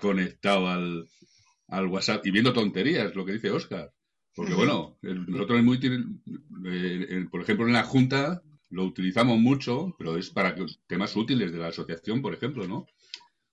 conectado 0.00 0.68
al, 0.68 1.08
al 1.68 1.86
WhatsApp 1.86 2.26
y 2.26 2.30
viendo 2.30 2.52
tonterías, 2.52 3.14
lo 3.14 3.24
que 3.24 3.32
dice 3.32 3.50
Oscar. 3.50 3.92
Porque 4.34 4.52
bueno, 4.54 4.98
el- 5.02 5.26
nosotros 5.26 5.58
es 5.58 5.64
muy 5.64 5.76
útil, 5.78 6.20
eh, 6.66 7.06
eh, 7.08 7.26
por 7.30 7.40
ejemplo, 7.40 7.66
en 7.66 7.72
la 7.72 7.84
Junta 7.84 8.42
lo 8.70 8.84
utilizamos 8.84 9.38
mucho, 9.38 9.94
pero 9.98 10.16
es 10.18 10.28
para 10.30 10.54
que- 10.54 10.66
temas 10.86 11.14
útiles 11.16 11.52
de 11.52 11.58
la 11.58 11.68
asociación, 11.68 12.20
por 12.20 12.34
ejemplo, 12.34 12.66
¿no? 12.68 12.86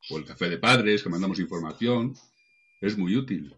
O 0.10 0.18
el 0.18 0.26
café 0.26 0.50
de 0.50 0.58
padres, 0.58 1.02
que 1.04 1.10
mandamos 1.10 1.40
información, 1.40 2.14
es 2.82 2.98
muy 2.98 3.16
útil. 3.16 3.56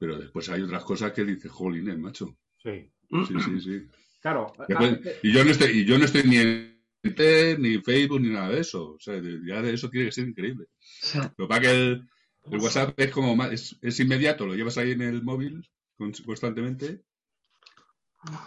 Pero 0.00 0.18
después 0.18 0.48
hay 0.48 0.62
otras 0.62 0.84
cosas 0.84 1.12
que 1.12 1.24
dice, 1.24 1.48
jolines, 1.48 1.98
macho. 1.98 2.36
Sí. 2.62 2.90
Sí, 3.26 3.34
sí, 3.44 3.60
sí. 3.60 3.82
Claro. 4.22 4.52
Después- 4.66 5.02
veces- 5.02 5.18
y 5.22 5.32
yo 5.32 5.44
no 5.44 5.50
estoy, 5.50 5.70
y 5.70 5.84
yo 5.84 5.98
no 5.98 6.04
estoy 6.04 6.22
ni 6.24 6.36
en 6.38 6.77
Twitter, 7.02 7.58
ni 7.58 7.78
Facebook, 7.78 8.20
ni 8.20 8.30
nada 8.30 8.50
de 8.50 8.60
eso. 8.60 8.92
O 8.92 9.00
sea, 9.00 9.14
ya 9.46 9.62
de 9.62 9.74
eso 9.74 9.88
tiene 9.88 10.06
que 10.06 10.12
ser 10.12 10.28
increíble. 10.28 10.66
Sí. 10.80 11.18
Lo 11.36 11.46
que 11.46 11.48
pasa 11.48 11.60
que 11.60 11.70
el, 11.70 12.02
el 12.50 12.58
WhatsApp 12.60 12.98
es 12.98 13.10
como 13.10 13.36
más, 13.36 13.52
es, 13.52 13.78
es 13.82 14.00
inmediato, 14.00 14.46
lo 14.46 14.54
llevas 14.54 14.78
ahí 14.78 14.92
en 14.92 15.02
el 15.02 15.22
móvil 15.22 15.68
con- 15.96 16.12
constantemente. 16.24 17.02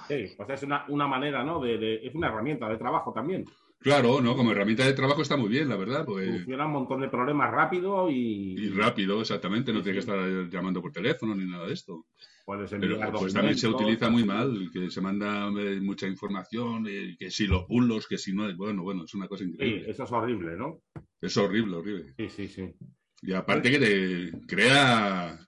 Sí, 0.07 0.33
pues 0.35 0.49
es 0.49 0.63
una, 0.63 0.85
una 0.89 1.07
manera, 1.07 1.43
¿no? 1.43 1.61
De, 1.61 1.77
de- 1.77 2.05
es 2.05 2.13
una 2.13 2.27
herramienta 2.27 2.67
de 2.67 2.77
trabajo 2.77 3.13
también. 3.13 3.45
Claro, 3.79 4.21
¿no? 4.21 4.35
Como 4.35 4.51
herramienta 4.51 4.85
de 4.85 4.93
trabajo 4.93 5.21
está 5.23 5.37
muy 5.37 5.49
bien, 5.49 5.67
la 5.67 5.75
verdad. 5.75 6.05
Pues, 6.05 6.27
Soluciona 6.27 6.67
un 6.67 6.73
montón 6.73 7.01
de 7.01 7.07
problemas 7.07 7.49
rápido 7.51 8.11
y, 8.11 8.53
y 8.59 8.69
rápido, 8.69 9.21
exactamente. 9.21 9.73
No 9.73 9.81
tienes 9.81 10.05
que 10.05 10.11
estar 10.11 10.49
llamando 10.49 10.81
por 10.81 10.91
teléfono 10.91 11.33
ni 11.33 11.45
nada 11.49 11.65
de 11.65 11.73
esto. 11.73 12.05
Puedes 12.45 12.69
Pero 12.71 12.83
enviar 12.83 13.11
pues 13.11 13.33
también 13.33 13.57
se 13.57 13.67
utiliza 13.67 14.09
muy 14.09 14.23
mal, 14.23 14.69
que 14.73 14.89
se 14.89 15.01
manda 15.01 15.47
eh, 15.47 15.79
mucha 15.81 16.07
información, 16.07 16.85
eh, 16.89 17.15
que 17.17 17.31
si 17.31 17.47
los 17.47 17.67
bulos, 17.67 18.07
que 18.07 18.17
si 18.17 18.33
no, 18.33 18.53
bueno, 18.55 18.83
bueno, 18.83 19.03
es 19.05 19.13
una 19.13 19.27
cosa 19.27 19.43
Sí, 19.43 19.51
increíble. 19.51 19.89
eso 19.89 20.03
es 20.03 20.11
horrible, 20.11 20.55
¿no? 20.57 20.81
Es 21.19 21.37
horrible, 21.37 21.75
horrible. 21.77 22.13
Sí, 22.17 22.29
sí, 22.29 22.47
sí. 22.47 22.73
Y 23.21 23.33
aparte 23.33 23.69
que 23.69 23.79
te 23.79 24.31
crea, 24.47 25.39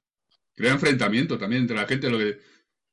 crea 0.56 0.74
enfrentamiento 0.74 1.38
también 1.38 1.64
entre 1.64 1.76
la 1.76 1.88
gente. 1.88 2.10
Lo 2.10 2.20
que 2.20 2.38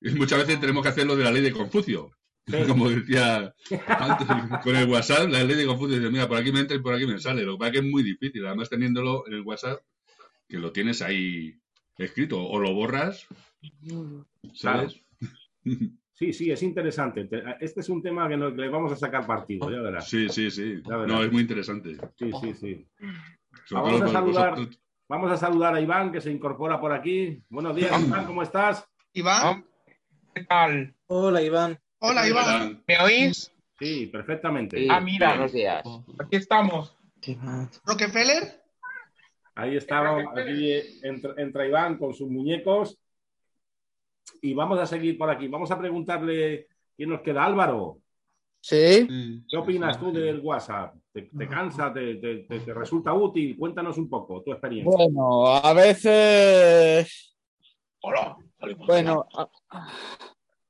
muchas 0.17 0.39
veces 0.39 0.61
tenemos 0.61 0.83
que 0.83 0.89
hacer 0.89 1.07
lo 1.07 1.17
de 1.17 1.25
la 1.25 1.33
ley 1.33 1.43
de 1.43 1.53
Confucio. 1.53 2.11
Sí. 2.47 2.57
Como 2.67 2.89
decía 2.89 3.55
antes, 3.87 4.27
con 4.65 4.75
el 4.75 4.89
WhatsApp, 4.89 5.29
la 5.29 5.45
ley 5.45 5.57
de 5.57 5.67
Confucio 5.67 5.99
dice, 5.99 6.11
mira, 6.11 6.27
por 6.27 6.39
aquí 6.39 6.51
me 6.51 6.61
entra 6.61 6.77
y 6.77 6.81
por 6.81 6.95
aquí 6.95 7.07
me 7.07 7.19
sale. 7.19 7.43
Lo 7.43 7.53
que 7.55 7.59
pasa 7.59 7.69
es 7.69 7.73
que 7.81 7.87
es 7.87 7.93
muy 7.93 8.03
difícil. 8.03 8.47
Además, 8.47 8.71
teniéndolo 8.71 9.27
en 9.27 9.35
el 9.35 9.43
WhatsApp, 9.43 9.81
que 10.49 10.59
lo 10.59 10.73
tienes 10.73 11.03
ahí 11.03 11.55
escrito, 11.99 12.43
o 12.43 12.59
lo 12.59 12.73
borras, 12.73 13.27
¿sabes? 14.55 15.01
Sí, 16.21 16.35
sí, 16.35 16.51
es 16.51 16.63
interesante. 16.63 17.25
Te- 17.25 17.43
Este 17.63 17.81
es 17.81 17.89
un 17.89 18.03
tema 18.03 18.29
que, 18.29 18.37
no- 18.37 18.55
que 18.55 18.61
le 18.61 18.69
vamos 18.69 18.93
a 18.93 18.97
sacar 18.97 19.27
partido, 19.27 19.71
ya 19.71 19.81
verás. 19.81 20.07
Sí, 20.07 20.29
sí, 20.29 20.51
sí. 20.51 20.83
No, 20.87 21.25
es 21.25 21.33
muy 21.33 21.41
interesante. 21.41 21.97
Sí, 22.19 22.31
sí, 22.43 22.53
sí. 22.53 22.87
Sobre 23.65 23.83
Vamos 23.85 24.03
a 24.03 24.09
saludar. 24.09 24.51
vosotros- 24.51 24.81
Vamos 25.09 25.31
a 25.33 25.37
saludar 25.39 25.75
a 25.75 25.81
Iván, 25.81 26.13
que 26.13 26.21
se 26.21 26.31
incorpora 26.31 26.79
por 26.79 26.93
aquí. 26.93 27.43
Buenos 27.49 27.75
días, 27.75 27.91
Iván, 28.07 28.27
¿cómo 28.27 28.43
estás? 28.43 28.87
Iván. 29.15 29.65
¿Qué 30.35 30.45
tal? 30.45 30.95
Hola, 31.07 31.41
Iván. 31.41 31.79
Hola, 32.01 32.29
Iván. 32.29 32.85
¿Me 32.87 32.99
oís? 33.01 33.51
Sí, 33.79 34.07
perfectamente. 34.09 34.77
Sí, 34.77 34.89
Ah, 34.91 35.01
mira. 35.01 35.31
Buenos 35.31 35.53
días. 35.55 35.83
Aquí 36.19 36.37
estamos. 36.37 36.99
Rockefeller. 37.87 38.61
Ahí 39.55 39.75
estaba, 39.77 40.21
aquí 40.37 40.75
entra, 41.03 41.33
entra 41.39 41.67
Iván 41.67 41.97
con 41.97 42.13
sus 42.13 42.29
muñecos. 42.31 43.00
Y 44.43 44.55
vamos 44.55 44.79
a 44.79 44.87
seguir 44.87 45.17
por 45.19 45.31
aquí. 45.31 45.49
Vamos 45.49 45.71
a 45.71 45.79
preguntarle 45.79 46.67
quién 46.97 47.09
nos 47.11 47.21
queda. 47.21 47.45
Álvaro, 47.45 47.99
Sí, 48.63 49.07
¿qué 49.49 49.57
opinas 49.57 49.99
tú 49.99 50.13
del 50.13 50.41
WhatsApp? 50.41 50.95
¿Te, 51.13 51.23
te 51.23 51.49
cansa? 51.49 51.91
Te, 51.93 52.17
te- 52.17 52.37
te- 52.45 52.61
te 52.61 52.75
resulta 52.75 53.13
útil? 53.15 53.57
Cuéntanos 53.57 53.97
un 53.97 54.09
poco 54.09 54.43
tu 54.43 54.53
experiencia. 54.53 54.95
bueno, 54.95 55.47
a 55.47 55.73
veces. 55.73 57.35
Bueno, 58.87 59.27
a, 59.35 59.49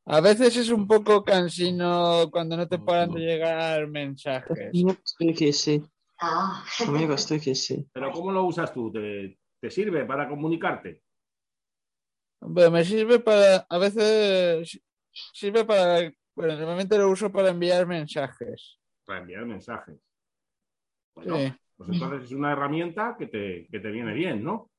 a 0.07 0.21
veces 0.21 0.57
es 0.57 0.71
un 0.71 0.87
poco 0.87 1.25
cansino 1.25 2.29
cuando 2.31 2.57
no 2.57 2.67
te 2.69 2.79
paran 2.79 3.11
de 3.11 3.21
llegar 3.21 3.87
mensajes. 3.88 4.71
Estoy 4.73 5.35
que 5.35 5.52
sí. 5.52 5.83
Amigo, 6.87 7.14
estoy 7.14 7.40
que 7.40 7.55
sí. 7.55 7.87
Pero 7.93 8.12
¿cómo 8.12 8.31
lo 8.31 8.45
usas 8.45 8.73
tú? 8.73 8.93
¿Te, 8.93 9.38
te 9.61 9.71
sirve 9.71 10.05
para 10.05 10.29
comunicarte? 10.29 11.02
Bueno, 12.40 12.70
me 12.70 12.85
sirve 12.85 13.20
para. 13.20 13.66
A 13.68 13.78
veces 13.78 14.80
sirve 15.32 15.64
para. 15.64 16.12
Bueno, 16.35 16.56
normalmente 16.56 16.97
lo 16.97 17.11
uso 17.11 17.30
para 17.30 17.50
enviar 17.50 17.87
mensajes. 17.87 18.78
Para 19.04 19.20
enviar 19.20 19.44
mensajes. 19.44 19.97
Bueno, 21.14 21.37
Sí, 21.37 21.52
pues 21.76 21.90
entonces 21.90 22.25
es 22.25 22.32
una 22.32 22.52
herramienta 22.52 23.16
que 23.18 23.26
te, 23.26 23.66
que 23.70 23.80
te 23.80 23.90
viene 23.90 24.14
bien, 24.14 24.44
¿no? 24.44 24.70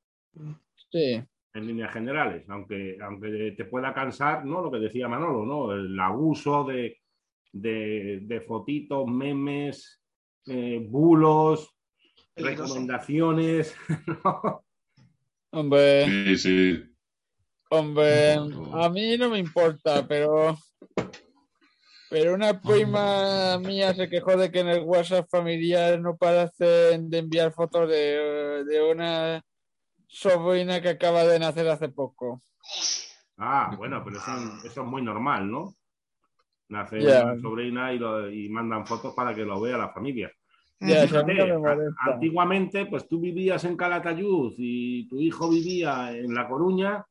sí. 0.90 1.22
en 1.54 1.66
líneas 1.66 1.92
generales, 1.92 2.44
aunque, 2.48 2.96
aunque 3.02 3.54
te 3.56 3.64
pueda 3.66 3.92
cansar, 3.92 4.44
¿no? 4.44 4.62
Lo 4.62 4.70
que 4.70 4.78
decía 4.78 5.08
Manolo, 5.08 5.44
¿no? 5.44 5.72
El 5.72 5.98
abuso 6.00 6.64
de, 6.64 6.98
de, 7.52 8.20
de 8.22 8.40
fotitos, 8.40 9.06
memes, 9.06 10.00
eh, 10.46 10.84
bulos, 10.88 11.74
recomendaciones. 12.34 13.76
¿no? 14.24 14.64
Hombre, 15.50 16.06
Sí, 16.06 16.36
sí. 16.36 16.91
Hombre, 17.76 18.34
a 18.72 18.88
mí 18.88 19.16
no 19.16 19.30
me 19.30 19.38
importa, 19.38 20.06
pero. 20.06 20.56
Pero 22.08 22.34
una 22.34 22.60
prima 22.60 23.58
mía 23.58 23.94
se 23.94 24.06
quejó 24.08 24.36
de 24.36 24.50
que 24.52 24.60
en 24.60 24.68
el 24.68 24.82
WhatsApp 24.82 25.26
familiar 25.30 25.98
no 25.98 26.14
parecen 26.16 27.08
de 27.08 27.18
enviar 27.18 27.52
fotos 27.54 27.88
de, 27.88 28.64
de 28.66 28.82
una 28.92 29.42
sobrina 30.08 30.82
que 30.82 30.90
acaba 30.90 31.24
de 31.24 31.38
nacer 31.38 31.66
hace 31.68 31.88
poco. 31.88 32.42
Ah, 33.38 33.74
bueno, 33.78 34.02
pero 34.04 34.18
eso, 34.18 34.30
eso 34.62 34.82
es 34.82 34.86
muy 34.86 35.00
normal, 35.00 35.50
¿no? 35.50 35.74
Nace 36.68 36.96
una 37.24 37.40
sobrina 37.40 37.92
y, 37.94 37.98
lo- 37.98 38.30
y 38.30 38.48
mandan 38.50 38.86
fotos 38.86 39.14
para 39.14 39.34
que 39.34 39.44
lo 39.46 39.58
vea 39.58 39.78
la 39.78 39.88
familia. 39.88 40.30
Fíjate, 41.08 41.32
antiguamente, 42.12 42.86
pues 42.86 43.08
tú 43.08 43.20
vivías 43.20 43.64
en 43.64 43.76
Calatayud 43.76 44.52
y 44.58 45.08
tu 45.08 45.18
hijo 45.18 45.48
vivía 45.48 46.12
en 46.14 46.34
La 46.34 46.46
Coruña 46.46 47.02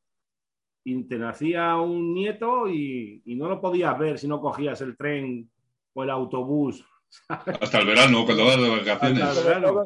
y 0.83 1.03
te 1.03 1.17
nacía 1.17 1.77
un 1.77 2.13
nieto 2.13 2.67
y, 2.69 3.21
y 3.25 3.35
no 3.35 3.47
lo 3.49 3.61
podías 3.61 3.97
ver 3.99 4.17
si 4.17 4.27
no 4.27 4.39
cogías 4.41 4.81
el 4.81 4.97
tren 4.97 5.49
o 5.93 6.03
el 6.03 6.09
autobús. 6.09 6.85
Hasta 7.27 7.79
el 7.79 7.87
verano, 7.87 8.23
cuando 8.25 8.45
vas 8.45 8.57
de 8.61 8.69
vacaciones. 8.69 9.21
Hasta 9.21 9.39
el 9.41 9.45
verano. 9.47 9.85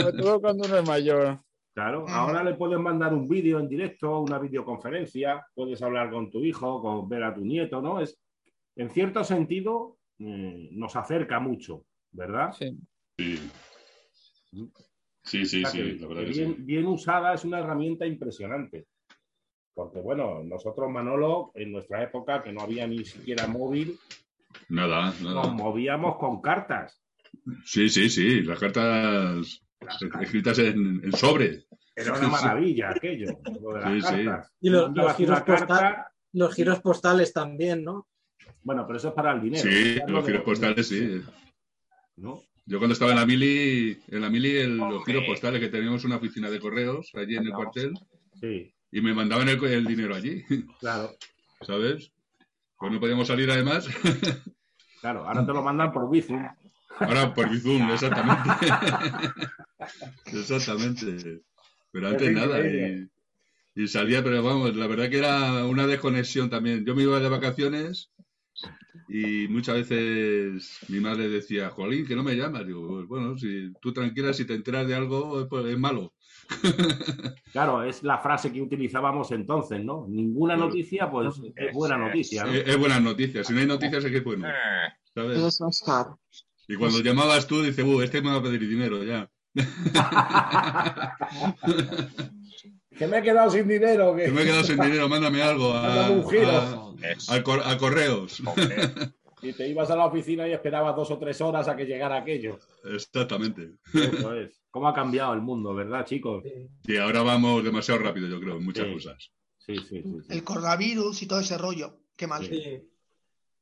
sobre 0.00 0.18
todo 0.18 0.40
cuando 0.40 0.66
uno 0.66 0.76
es 0.76 0.86
mayor. 0.86 1.40
Claro, 1.74 2.06
ahora 2.08 2.42
le 2.42 2.54
puedes 2.54 2.78
mandar 2.78 3.14
un 3.14 3.28
vídeo 3.28 3.60
en 3.60 3.68
directo, 3.68 4.20
una 4.20 4.38
videoconferencia, 4.38 5.46
puedes 5.54 5.80
hablar 5.80 6.10
con 6.10 6.28
tu 6.30 6.44
hijo, 6.44 6.82
con 6.82 7.08
ver 7.08 7.22
a 7.22 7.32
tu 7.34 7.44
nieto, 7.44 7.80
¿no? 7.80 8.00
Es, 8.00 8.18
en 8.76 8.90
cierto 8.90 9.22
sentido, 9.22 9.96
eh, 10.18 10.68
nos 10.72 10.96
acerca 10.96 11.38
mucho, 11.38 11.84
¿verdad? 12.10 12.52
Sí. 12.52 12.76
Sí. 13.16 14.70
Sí, 15.22 15.44
sí, 15.46 15.62
O 15.62 15.68
sea, 15.68 15.70
sí, 15.70 15.78
que- 15.78 16.00
la 16.00 16.06
verdad 16.08 16.22
que 16.22 16.28
que 16.32 16.38
bien, 16.38 16.56
sí. 16.56 16.62
bien 16.62 16.86
usada 16.86 17.34
es 17.34 17.44
una 17.44 17.60
herramienta 17.60 18.06
impresionante. 18.06 18.86
Porque 19.78 20.00
bueno, 20.00 20.42
nosotros, 20.42 20.90
Manolo, 20.90 21.52
en 21.54 21.70
nuestra 21.70 22.02
época, 22.02 22.42
que 22.42 22.50
no 22.50 22.62
había 22.62 22.84
ni 22.88 23.04
siquiera 23.04 23.46
móvil, 23.46 23.96
Nada, 24.70 25.14
nos 25.22 25.54
movíamos 25.54 26.16
con 26.16 26.40
cartas. 26.42 27.00
Sí, 27.64 27.88
sí, 27.88 28.10
sí, 28.10 28.42
las 28.42 28.58
cartas 28.58 29.62
escritas 30.20 30.58
en, 30.58 31.00
en 31.04 31.12
sobre. 31.12 31.66
Era 31.94 32.18
una 32.18 32.26
maravilla 32.26 32.90
aquello, 32.90 33.38
lo 33.62 33.74
de 33.74 33.80
las 33.80 34.08
Sí, 34.08 34.16
sí. 34.16 34.28
Y 34.62 34.70
los, 34.70 35.14
giros 35.16 35.42
carta, 35.42 35.66
postal- 35.68 36.04
los 36.32 36.54
giros 36.56 36.80
postales 36.80 37.32
también, 37.32 37.84
¿no? 37.84 38.08
Bueno, 38.64 38.84
pero 38.84 38.96
eso 38.96 39.08
es 39.10 39.14
para 39.14 39.30
el 39.32 39.42
dinero. 39.42 39.62
Sí, 39.62 40.00
los 40.08 40.26
giros 40.26 40.42
postales, 40.42 40.88
sí. 40.88 41.20
¿no? 42.16 42.40
Yo 42.66 42.78
cuando 42.78 42.94
estaba 42.94 43.12
en 43.12 43.18
la 43.18 43.26
mili, 43.26 43.96
en 44.08 44.20
la 44.20 44.28
mili, 44.28 44.56
el- 44.56 44.76
los 44.76 45.04
giros 45.04 45.22
postales, 45.24 45.60
que 45.60 45.68
teníamos 45.68 46.04
una 46.04 46.16
oficina 46.16 46.50
de 46.50 46.58
correos 46.58 47.12
allí 47.14 47.36
en 47.36 47.44
el 47.46 47.52
cuartel, 47.52 47.92
Sí, 48.40 48.74
y 48.90 49.00
me 49.00 49.14
mandaban 49.14 49.48
el, 49.48 49.62
el 49.64 49.84
dinero 49.86 50.14
allí, 50.14 50.44
claro. 50.80 51.14
¿sabes? 51.66 52.10
Pues 52.78 52.92
no 52.92 53.00
podíamos 53.00 53.28
salir 53.28 53.50
además. 53.50 53.88
Claro, 55.00 55.28
ahora 55.28 55.46
te 55.46 55.52
lo 55.52 55.62
mandan 55.62 55.92
por 55.92 56.10
Bizum. 56.10 56.44
Ahora 56.98 57.32
por 57.32 57.48
Bizum, 57.48 57.88
exactamente. 57.92 58.50
exactamente. 60.26 61.40
Pero 61.92 62.08
antes 62.08 62.28
Es 62.28 62.34
nada. 62.34 62.58
Y, 62.66 63.08
y 63.76 63.86
salía, 63.88 64.22
pero 64.24 64.42
vamos, 64.42 64.74
la 64.74 64.88
verdad 64.88 65.08
que 65.08 65.18
era 65.18 65.64
una 65.66 65.86
desconexión 65.86 66.50
también. 66.50 66.84
Yo 66.84 66.94
me 66.96 67.04
iba 67.04 67.20
de 67.20 67.28
vacaciones 67.28 68.10
y 69.08 69.46
muchas 69.48 69.88
veces 69.88 70.80
mi 70.88 70.98
madre 71.00 71.28
decía, 71.28 71.70
Jolín, 71.70 72.04
que 72.04 72.16
no 72.16 72.24
me 72.24 72.34
llamas. 72.34 72.66
Digo, 72.66 72.88
"Pues 72.88 73.06
bueno, 73.06 73.38
si 73.38 73.72
tú 73.80 73.92
tranquila, 73.92 74.32
si 74.34 74.44
te 74.46 74.54
enteras 74.54 74.86
de 74.88 74.96
algo, 74.96 75.46
pues 75.48 75.64
es 75.66 75.78
malo. 75.78 76.12
Claro, 77.52 77.82
es 77.82 78.02
la 78.02 78.18
frase 78.18 78.52
que 78.52 78.60
utilizábamos 78.62 79.30
entonces, 79.32 79.82
¿no? 79.84 80.06
Ninguna 80.08 80.54
Claro. 80.54 80.68
noticia, 80.68 81.10
pues 81.10 81.34
es 81.56 81.72
buena 81.74 81.96
noticia, 81.96 82.44
¿no? 82.44 82.52
Es, 82.52 82.66
es 82.66 82.76
buenas 82.78 83.02
noticias. 83.02 83.46
Si 83.46 83.52
no 83.52 83.60
hay 83.60 83.66
noticias, 83.66 84.04
es 84.04 84.10
que 84.10 84.18
es 84.18 84.24
bueno. 84.24 84.46
¿sabes? 85.14 85.38
Eres 85.38 85.60
Oscar. 85.60 86.06
Y 86.68 86.76
cuando 86.76 87.00
llamabas 87.00 87.46
tú, 87.46 87.62
dices, 87.62 87.84
uh, 87.84 88.00
este 88.02 88.20
me 88.22 88.30
va 88.30 88.36
a 88.36 88.42
pedir 88.42 88.60
dinero 88.68 89.02
ya. 89.04 89.28
Que 92.98 93.06
me 93.06 93.18
he 93.18 93.22
quedado 93.22 93.48
sin 93.50 93.68
dinero. 93.68 94.14
Que... 94.16 94.24
Que 94.24 94.30
me 94.32 94.42
he 94.42 94.44
quedado 94.44 94.64
sin 94.64 94.78
dinero, 94.80 95.08
mándame 95.08 95.40
algo 95.42 95.72
a, 95.76 95.82
Mándame 95.82 96.14
un 96.16 96.28
giro. 96.30 96.48
a- 96.50 96.94
al 97.28 97.42
cor- 97.44 97.62
a 97.64 97.78
correos. 97.78 98.42
Y 99.40 99.52
te 99.52 99.68
ibas 99.68 99.88
a 99.90 99.96
la 99.96 100.06
oficina 100.06 100.48
y 100.48 100.52
esperabas 100.52 100.96
dos 100.96 101.10
o 101.12 101.18
tres 101.18 101.40
horas 101.40 101.68
a 101.68 101.76
que 101.76 101.84
llegara 101.84 102.16
aquello. 102.16 102.58
Exactamente. 102.84 103.70
Eso 103.94 104.34
es. 104.34 104.60
¿Cómo 104.78 104.90
ha 104.90 104.94
cambiado 104.94 105.34
el 105.34 105.40
mundo, 105.40 105.74
verdad, 105.74 106.04
chicos? 106.04 106.44
Y 106.86 106.96
ahora 106.98 107.22
vamos 107.24 107.64
demasiado 107.64 107.98
rápido, 108.00 108.28
yo 108.28 108.38
creo, 108.38 108.58
en 108.58 108.64
muchas 108.64 108.86
Sí. 108.86 108.92
cosas. 108.92 109.32
Sí, 109.58 109.74
sí, 109.76 110.02
sí. 110.04 110.18
sí. 110.22 110.26
El 110.32 110.44
coronavirus 110.44 111.20
y 111.20 111.26
todo 111.26 111.40
ese 111.40 111.58
rollo. 111.58 111.98
Qué 112.14 112.28
mal. 112.28 112.44
Sí. 112.44 112.88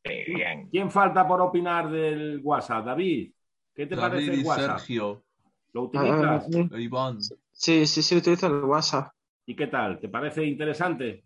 Bien. 0.04 0.68
¿Quién 0.70 0.90
falta 0.90 1.26
por 1.26 1.40
opinar 1.40 1.90
del 1.90 2.42
WhatsApp? 2.44 2.84
David, 2.84 3.32
¿qué 3.74 3.86
te 3.86 3.96
parece 3.96 4.26
David 4.26 4.32
el 4.34 4.40
y 4.40 4.46
WhatsApp? 4.46 4.78
Sergio. 4.78 5.24
¿Lo 5.72 5.90
Ah, 5.94 6.38
utilizas? 6.42 6.78
Iván. 6.78 7.18
Sí, 7.50 7.86
sí, 7.86 8.02
sí, 8.02 8.16
utilizo 8.16 8.48
el 8.48 8.64
WhatsApp. 8.64 9.10
¿Y 9.46 9.56
qué 9.56 9.68
tal? 9.68 9.98
¿Te 9.98 10.10
parece 10.10 10.44
interesante? 10.44 11.24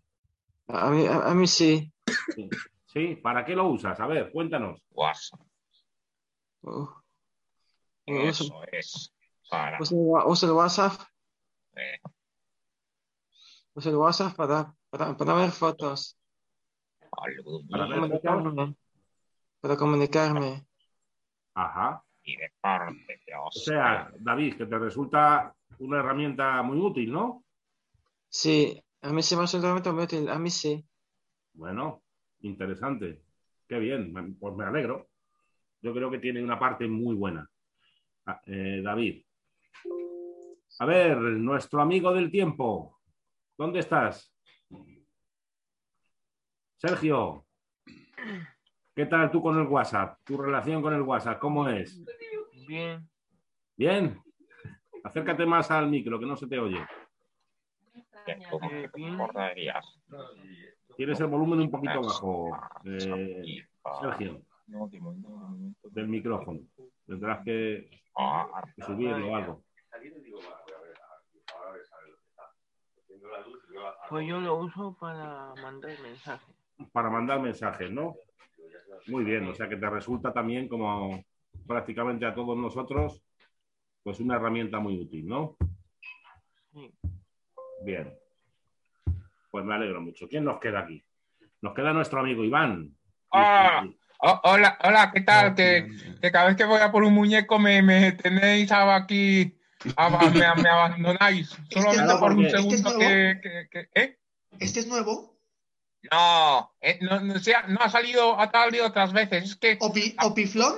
A 0.69 0.89
mí, 0.89 1.05
a, 1.05 1.31
a 1.31 1.35
mí 1.35 1.47
sí. 1.47 1.91
Sí. 2.33 2.49
¿Sí? 2.85 3.15
¿Para 3.21 3.43
qué 3.43 3.57
lo 3.57 3.67
usas? 3.67 3.99
A 3.99 4.07
ver, 4.07 4.31
cuéntanos. 4.31 4.81
WhatsApp. 4.91 5.41
Uh, 6.61 6.87
Eso 8.05 8.53
es. 8.71 9.13
Para. 9.51 9.77
uso 9.81 10.45
el 10.45 10.53
WhatsApp. 10.53 10.93
eh, 11.75 11.99
Uso 13.73 13.89
el 13.89 13.95
WhatsApp 13.97 14.33
para, 14.35 14.73
para, 14.89 15.15
para 15.17 15.33
ver 15.33 15.51
fotos. 15.51 16.17
Para. 17.69 17.89
Comunicarme. 17.93 18.75
Para 19.59 19.75
comunicarme. 19.77 20.65
Ajá. 21.53 22.01
y 22.23 22.37
de 22.37 22.49
parte 22.61 22.95
de 23.07 23.35
O 23.35 23.51
sea, 23.51 24.09
David, 24.19 24.55
que 24.55 24.65
te 24.65 24.79
resulta 24.79 25.53
una 25.79 25.99
herramienta 25.99 26.61
muy 26.61 26.77
útil, 26.79 27.11
¿no? 27.11 27.43
Sí, 28.29 28.81
a 29.01 29.11
mí 29.11 29.21
sí 29.21 29.35
me 29.35 29.41
resulta 29.41 29.67
realmente 29.67 29.91
muy 29.91 30.03
útil. 30.05 30.29
A 30.29 30.39
mí 30.39 30.49
sí. 30.49 30.85
Bueno, 31.53 32.03
interesante. 32.39 33.21
Qué 33.67 33.79
bien, 33.79 34.13
pues 34.39 34.55
me 34.55 34.63
alegro. 34.63 35.09
Yo 35.81 35.93
creo 35.93 36.09
que 36.09 36.19
tiene 36.19 36.41
una 36.41 36.57
parte 36.57 36.87
muy 36.87 37.15
buena. 37.15 37.49
Ah, 38.25 38.39
eh, 38.45 38.81
David. 38.81 39.25
A 40.79 40.85
ver, 40.85 41.17
nuestro 41.17 41.81
amigo 41.81 42.13
del 42.13 42.31
tiempo. 42.31 42.99
¿Dónde 43.57 43.79
estás? 43.79 44.33
Sergio. 46.77 47.45
¿Qué 48.95 49.05
tal 49.05 49.29
tú 49.29 49.41
con 49.41 49.59
el 49.59 49.67
WhatsApp? 49.67 50.19
¿Tu 50.23 50.37
relación 50.37 50.81
con 50.81 50.93
el 50.93 51.01
WhatsApp 51.01 51.39
cómo 51.39 51.67
es? 51.69 52.03
Bien. 52.67 53.07
¿Bien? 53.77 54.19
Acércate 55.03 55.45
más 55.45 55.69
al 55.71 55.87
micro, 55.87 56.19
que 56.19 56.25
no 56.25 56.35
se 56.35 56.47
te 56.47 56.57
oye. 56.59 56.79
Tienes 60.97 61.19
el 61.19 61.27
volumen 61.27 61.59
un 61.59 61.71
poquito 61.71 62.01
bajo, 62.01 62.59
eh, 62.85 63.63
Sergio, 64.01 64.41
del 65.91 66.07
micrófono. 66.07 66.59
Tendrás 67.05 67.43
que 67.43 68.00
Ah, 68.17 68.63
que 68.75 68.81
subirlo 68.83 69.31
o 69.31 69.35
algo. 69.35 69.63
Pues 74.09 74.27
yo 74.27 74.39
lo 74.39 74.55
uso 74.55 74.95
para 74.99 75.53
mandar 75.61 75.99
mensajes. 76.01 76.55
Para 76.91 77.09
mandar 77.09 77.39
mensajes, 77.39 77.91
¿no? 77.91 78.15
Muy 79.07 79.23
bien, 79.23 79.47
o 79.47 79.53
sea 79.53 79.67
que 79.69 79.77
te 79.77 79.89
resulta 79.89 80.33
también 80.33 80.67
como 80.67 81.23
prácticamente 81.67 82.25
a 82.25 82.35
todos 82.35 82.57
nosotros, 82.57 83.23
pues 84.03 84.19
una 84.19 84.35
herramienta 84.35 84.79
muy 84.79 84.99
útil, 84.99 85.27
¿no? 85.27 85.55
Sí. 86.73 86.93
Bien. 87.83 88.13
Pues 89.49 89.65
me 89.65 89.73
alegro 89.73 90.01
mucho. 90.01 90.27
¿Quién 90.27 90.45
nos 90.45 90.59
queda 90.59 90.79
aquí? 90.79 91.03
Nos 91.61 91.73
queda 91.73 91.93
nuestro 91.93 92.19
amigo 92.19 92.43
Iván. 92.43 92.95
Ah. 93.31 93.85
Oh, 94.23 94.39
hola, 94.43 94.77
hola, 94.83 95.11
¿qué 95.11 95.21
tal? 95.21 95.55
Que, 95.55 95.87
que 96.21 96.31
cada 96.31 96.45
vez 96.47 96.55
que 96.55 96.65
voy 96.65 96.79
a 96.79 96.91
por 96.91 97.03
un 97.03 97.13
muñeco 97.13 97.57
me, 97.57 97.81
me 97.81 98.11
tenéis 98.11 98.71
aquí, 98.71 99.57
me, 99.83 100.61
me 100.61 100.69
abandonáis. 100.69 101.57
Solamente 101.71 102.03
nuevo, 102.03 102.19
por 102.19 102.31
un 102.33 102.49
segundo 102.49 102.75
¿Este 102.75 103.31
es 103.31 103.37
que, 103.39 103.41
que- 103.41 103.69
que- 103.69 103.99
¿eh? 104.01 104.19
¿Este 104.59 104.81
es 104.81 104.87
nuevo? 104.87 105.39
No, 106.11 106.71
eh, 106.81 106.99
no, 107.01 107.19
no, 107.21 107.39
sea- 107.39 107.65
no 107.67 107.79
ha 107.81 107.89
salido, 107.89 108.39
ha 108.39 108.51
salido 108.51 108.87
otras 108.87 109.11
veces. 109.13 109.43
Es 109.43 109.55
que, 109.55 109.77
¿Opi. 109.81 110.15
¿Opiflón? 110.21 110.75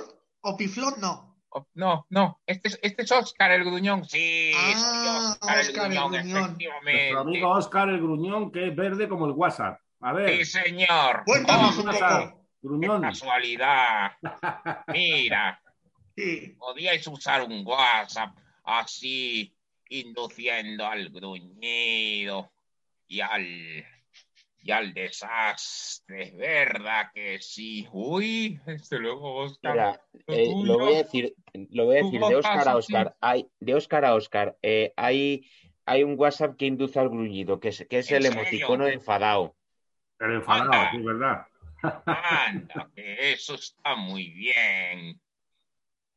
No. 1.00 1.36
no, 1.74 2.06
no, 2.10 2.40
este 2.46 2.68
es, 2.68 2.78
este 2.82 3.02
es 3.02 3.12
Oscar 3.12 3.50
el 3.52 3.64
gruñón. 3.64 4.04
Sí, 4.06 4.52
Ah, 4.56 5.36
Oscar, 5.40 5.58
Oscar 5.58 5.58
el 5.58 5.66
el 5.66 5.74
gruñón, 5.74 6.12
Gruñón. 6.12 6.38
efectivamente. 6.44 6.92
Nuestro 7.12 7.20
amigo 7.20 7.50
Oscar 7.50 7.88
el 7.90 7.98
Gruñón, 8.00 8.52
que 8.52 8.68
es 8.68 8.76
verde 8.76 9.08
como 9.08 9.26
el 9.26 9.32
WhatsApp. 9.32 9.80
A 10.00 10.12
ver, 10.12 10.30
Sí, 10.30 10.44
señor. 10.46 11.22
Cuéntanos 11.24 11.76
un 11.78 11.88
WhatsApp, 11.88 12.34
Qué 12.64 12.68
Gruñón. 12.68 13.02
casualidad. 13.02 14.12
Mira, 14.88 15.60
Sí. 16.16 16.54
podíais 16.58 17.06
usar 17.08 17.42
un 17.42 17.62
WhatsApp 17.66 18.34
así, 18.64 19.54
induciendo 19.90 20.86
al 20.86 21.10
gruñido 21.10 22.50
y 23.06 23.20
al, 23.20 23.84
y 24.62 24.70
al 24.70 24.94
desastre, 24.94 26.32
¿verdad 26.38 27.10
que 27.12 27.38
sí? 27.42 27.86
Uy, 27.92 28.58
este 28.64 28.98
luego 28.98 29.34
Oscar. 29.34 29.72
Mira, 29.72 30.00
eh, 30.28 30.54
lo 30.64 30.78
voy 30.78 30.94
a 30.94 30.96
decir, 30.98 31.34
lo 31.70 31.84
voy 31.84 31.96
a 31.98 32.02
decir 32.04 32.20
de 32.20 32.36
Oscar 32.36 32.68
a. 32.68 32.76
Oscar. 32.76 33.16
Hay, 33.20 33.46
de 33.60 33.74
Oscar 33.74 34.04
a 34.06 34.14
Oscar, 34.14 34.56
eh, 34.62 34.94
hay, 34.96 35.46
hay 35.84 36.02
un 36.02 36.14
WhatsApp 36.18 36.56
que 36.56 36.64
induce 36.64 36.98
al 36.98 37.10
gruñido, 37.10 37.60
que 37.60 37.68
es, 37.68 37.84
que 37.90 37.98
es 37.98 38.10
¿En 38.10 38.16
el 38.16 38.22
serio? 38.22 38.40
emoticono 38.40 38.86
enfadado. 38.86 39.54
El 40.18 40.32
enfadado, 40.32 40.72
Anda. 40.72 40.90
sí, 40.92 40.98
¿verdad? 41.02 41.46
Anda, 42.06 42.90
eso 42.96 43.54
está 43.54 43.94
muy 43.94 44.30
bien. 44.30 45.20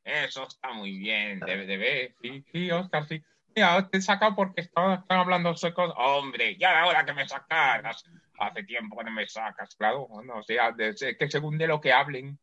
Eso 0.03 0.47
está 0.47 0.71
muy 0.71 0.97
bien. 0.97 1.39
Debe, 1.39 1.65
debe. 1.65 2.15
Sí, 2.21 2.45
sí, 2.51 2.71
Oscar, 2.71 3.07
sí. 3.07 3.21
Mira, 3.55 3.89
te 3.89 3.97
he 3.97 4.01
sacado 4.01 4.35
porque 4.35 4.61
estaba, 4.61 4.95
están 4.95 5.19
hablando 5.19 5.55
suecos. 5.57 5.93
Hombre, 5.97 6.55
ya 6.57 6.71
era 6.71 6.87
hora 6.87 7.05
que 7.05 7.13
me 7.13 7.27
sacaras. 7.27 8.03
Hace 8.39 8.63
tiempo 8.63 8.97
que 8.97 9.03
no 9.03 9.11
me 9.11 9.27
sacas, 9.27 9.75
claro. 9.75 10.07
Bueno, 10.07 10.37
o 10.37 10.43
sea, 10.43 10.73
que 10.75 11.29
según 11.29 11.57
de 11.57 11.67
lo 11.67 11.81
que 11.81 11.91
hablen. 11.91 12.39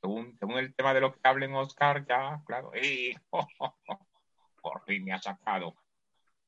Según, 0.00 0.36
según 0.38 0.58
el 0.58 0.74
tema 0.74 0.94
de 0.94 1.00
lo 1.02 1.12
que 1.12 1.20
hablen, 1.22 1.54
Oscar, 1.54 2.04
ya, 2.06 2.40
claro. 2.46 2.72
Y, 2.74 3.14
por 4.62 4.84
fin 4.84 5.04
me 5.04 5.12
ha 5.12 5.20
sacado. 5.20 5.76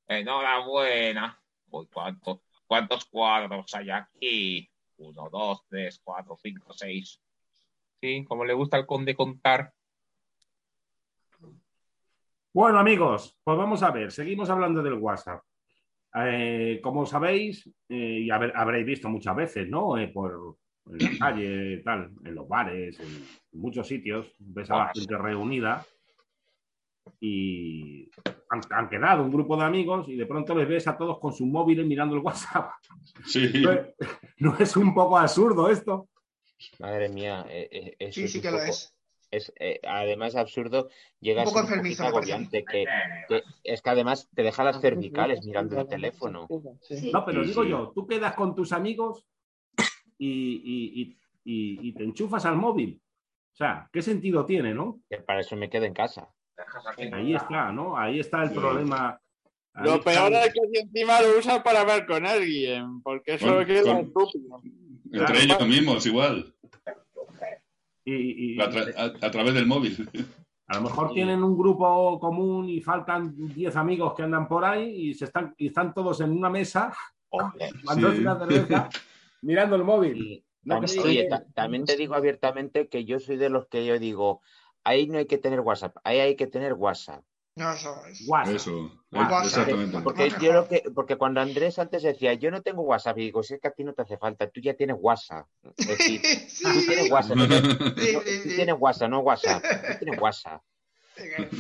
Enhorabuena. 0.09 1.40
Uy, 1.70 1.87
¿cuántos, 1.92 2.40
¿Cuántos 2.70 3.04
cuadros 3.06 3.74
hay 3.74 3.90
aquí? 3.90 4.70
Uno, 4.98 5.28
dos, 5.28 5.64
tres, 5.68 6.00
cuatro, 6.04 6.37
cinco, 6.40 6.72
seis. 6.72 7.20
Sí, 8.00 8.24
como 8.24 8.44
le 8.44 8.54
gusta 8.54 8.76
al 8.76 8.87
conde 8.87 9.16
contar. 9.16 9.72
Bueno, 12.54 12.78
amigos, 12.78 13.37
pues 13.42 13.59
vamos 13.59 13.83
a 13.83 13.90
ver, 13.90 14.12
seguimos 14.12 14.50
hablando 14.50 14.85
del 14.85 14.92
WhatsApp. 14.94 15.42
Eh, 16.14 16.78
como 16.80 17.04
sabéis, 17.06 17.66
eh, 17.88 18.20
y 18.22 18.30
haber- 18.30 18.52
habréis 18.54 18.87
visto 18.87 19.09
muchas 19.09 19.35
veces, 19.35 19.68
¿no? 19.68 19.98
Eh, 19.98 20.06
por 20.06 20.56
en 20.87 20.98
la 20.98 21.11
calle, 21.18 21.78
tal, 21.85 22.12
en 22.24 22.35
los 22.37 22.46
bares, 22.46 23.00
en 23.00 23.61
muchos 23.61 23.88
sitios, 23.88 24.33
ves 24.38 24.70
a 24.70 24.76
la 24.76 24.92
gente 24.94 25.18
reunida 25.18 25.85
y 27.22 28.11
han, 28.48 28.61
han 28.70 28.88
quedado 28.88 29.22
un 29.22 29.30
grupo 29.30 29.56
de 29.56 29.64
amigos 29.64 30.09
y 30.09 30.16
de 30.16 30.26
pronto 30.26 30.54
les 30.54 30.66
ves 30.66 30.88
a 30.88 30.96
todos 30.96 31.18
con 31.18 31.33
sus 31.35 31.46
móviles 31.46 31.87
mirando 31.87 32.14
el 32.16 32.22
WhatsApp. 32.22 32.70
Sí. 33.26 33.52
¿No 33.62 33.72
es, 33.72 33.87
no 34.38 34.56
es 34.59 34.76
un 34.76 34.94
poco 34.94 35.18
absurdo 35.18 35.68
esto? 35.70 36.09
Madre 36.78 37.09
mía, 37.11 37.44
eh, 37.48 37.94
eh, 37.98 38.12
Sí, 38.12 38.24
es 38.24 38.33
sí 38.33 38.38
un 38.38 38.42
que 38.42 38.50
lo 38.50 38.62
es. 38.62 38.94
es, 39.30 39.52
eh, 39.61 39.80
además 39.87 40.35
absurdo, 40.35 40.88
llega 41.20 41.42
Un 41.42 41.48
a 41.48 41.50
poco 41.50 41.59
ser 41.61 41.66
un 41.66 41.72
enfermizo, 41.74 42.02
a 42.02 42.06
mí. 42.06 42.16
agobiante, 42.16 42.64
que, 42.64 42.87
que 43.28 43.42
es 43.64 43.80
que 43.83 43.90
además 43.90 44.28
te 44.35 44.42
deja 44.42 44.64
las 44.64 44.80
cervicales 44.80 45.44
mirando 45.44 45.80
el 45.80 45.87
teléfono. 45.88 46.48
No, 47.12 47.24
pero 47.24 47.42
Sí, 47.44 47.48
digo 47.50 47.64
sí. 47.64 47.70
yo, 47.70 47.92
tú 47.94 48.06
quedas 48.06 48.35
con 48.35 48.54
tus 48.54 48.72
amigos 48.72 49.24
y, 50.18 50.26
y- 50.28 51.02
y- 51.02 51.18
y- 51.44 51.88
y 51.88 51.92
te 51.94 52.04
enchufas 52.04 52.44
al 52.46 52.56
móvil. 52.56 53.00
O 53.52 53.56
sea, 53.56 53.88
¿qué 53.92 54.00
sentido 54.02 54.44
tiene, 54.46 54.74
no? 54.74 55.00
Que 55.09 55.18
para 55.18 55.40
eso 55.40 55.56
me 55.56 55.68
quedo 55.70 55.85
en 55.85 55.94
casa. 55.94 56.30
Ahí 57.12 57.35
está, 57.35 57.73
¿no? 57.73 57.96
Ahí 57.96 58.20
está 58.20 58.42
el 58.42 58.51
Sí. 58.51 58.55
problema. 58.55 59.20
Ahí 59.75 59.85
Lo 59.88 60.01
peor 60.03 60.33
es 60.33 60.53
que 60.53 60.61
si 60.73 60.81
encima 60.81 61.20
lo 61.20 61.38
usan 61.38 61.62
para 61.62 61.81
hablar 61.83 62.07
con 62.07 62.27
alguien, 62.27 63.01
porque 63.03 63.35
eso 63.35 63.46
Con- 63.55 63.64
queda 63.66 63.83
con- 63.94 63.96
estúpido. 64.07 64.61
Entre 65.12 65.42
ellos 65.44 65.66
mismos, 65.66 66.07
igual. 66.07 66.55
y- 68.05 68.55
y- 68.55 68.61
A, 68.61 68.70
tra- 68.70 68.94
a- 68.96 69.27
a 69.27 69.31
través 69.31 69.55
del 69.55 69.66
móvil. 69.66 70.09
a 70.66 70.77
lo 70.77 70.83
mejor 70.83 71.12
tienen 71.12 71.42
un 71.42 71.57
grupo 71.57 72.18
común 72.18 72.68
y 72.68 72.81
faltan 72.81 73.35
10 73.55 73.77
amigos 73.77 74.14
que 74.14 74.23
andan 74.23 74.49
por 74.49 74.64
ahí 74.64 74.88
y, 75.11 75.14
se 75.14 75.27
están, 75.27 75.55
y 75.59 75.66
están 75.68 75.92
todos 75.94 76.20
en 76.20 76.31
una 76.31 76.49
mesa 76.51 76.92
Sí. 77.94 78.05
una 78.20 78.38
cerveza, 78.38 78.88
mirando 79.42 79.77
el 79.77 79.85
móvil. 79.85 80.44
No 80.62 80.79
oye, 80.79 81.27
también 81.55 81.85
te 81.87 81.96
digo 81.96 82.14
abiertamente 82.14 82.88
que 82.88 83.05
yo 83.07 83.18
soy 83.18 83.37
de 83.37 83.49
los 83.49 83.66
que 83.68 83.87
yo 83.87 83.99
digo, 83.99 84.42
ahí 84.85 85.07
no 85.07 85.19
hay 85.19 85.27
que 85.27 85.38
tener 85.38 85.61
WhatsApp, 85.61 85.97
ahí 86.05 86.21
hay 86.21 86.37
que 86.37 86.47
tener 86.47 86.75
WhatsApp. 86.75 87.23
No, 87.57 87.73
eso 87.73 87.95
es. 88.07 88.27
WhatsApp. 88.29 88.55
Eso. 88.57 88.90
WhatsApp. 89.11 89.45
Exactamente. 89.45 89.99
Porque 90.01 90.31
Más 90.31 90.40
yo 90.40 90.53
lo 90.53 90.62
mejor. 90.62 90.69
que, 90.83 90.90
porque 90.95 91.16
cuando 91.16 91.40
Andrés 91.40 91.79
antes 91.79 92.03
decía, 92.03 92.33
yo 92.35 92.51
no 92.51 92.62
tengo 92.62 92.83
WhatsApp, 92.83 93.19
y 93.19 93.23
digo, 93.23 93.43
si 93.43 93.55
es 93.55 93.61
que 93.61 93.69
a 93.69 93.73
ti 93.73 93.83
no 93.85 93.93
te 93.93 94.03
hace 94.03 94.16
falta, 94.16 94.49
tú 94.49 94.61
ya 94.61 94.75
tienes 94.75 94.97
WhatsApp. 94.99 95.47
Es 95.77 95.87
decir, 95.88 96.21
Sí, 96.49 96.64
tú 96.64 96.87
tienes 96.87 97.11
WhatsApp, 97.11 97.37
no, 97.37 97.49
tú 97.49 97.95
tienes 98.57 98.75
WhatsApp, 98.79 99.11
no 99.11 99.19
WhatsApp. 99.21 99.62
Tú 99.62 99.99
tienes 100.05 100.21
WhatsApp. 100.23 100.62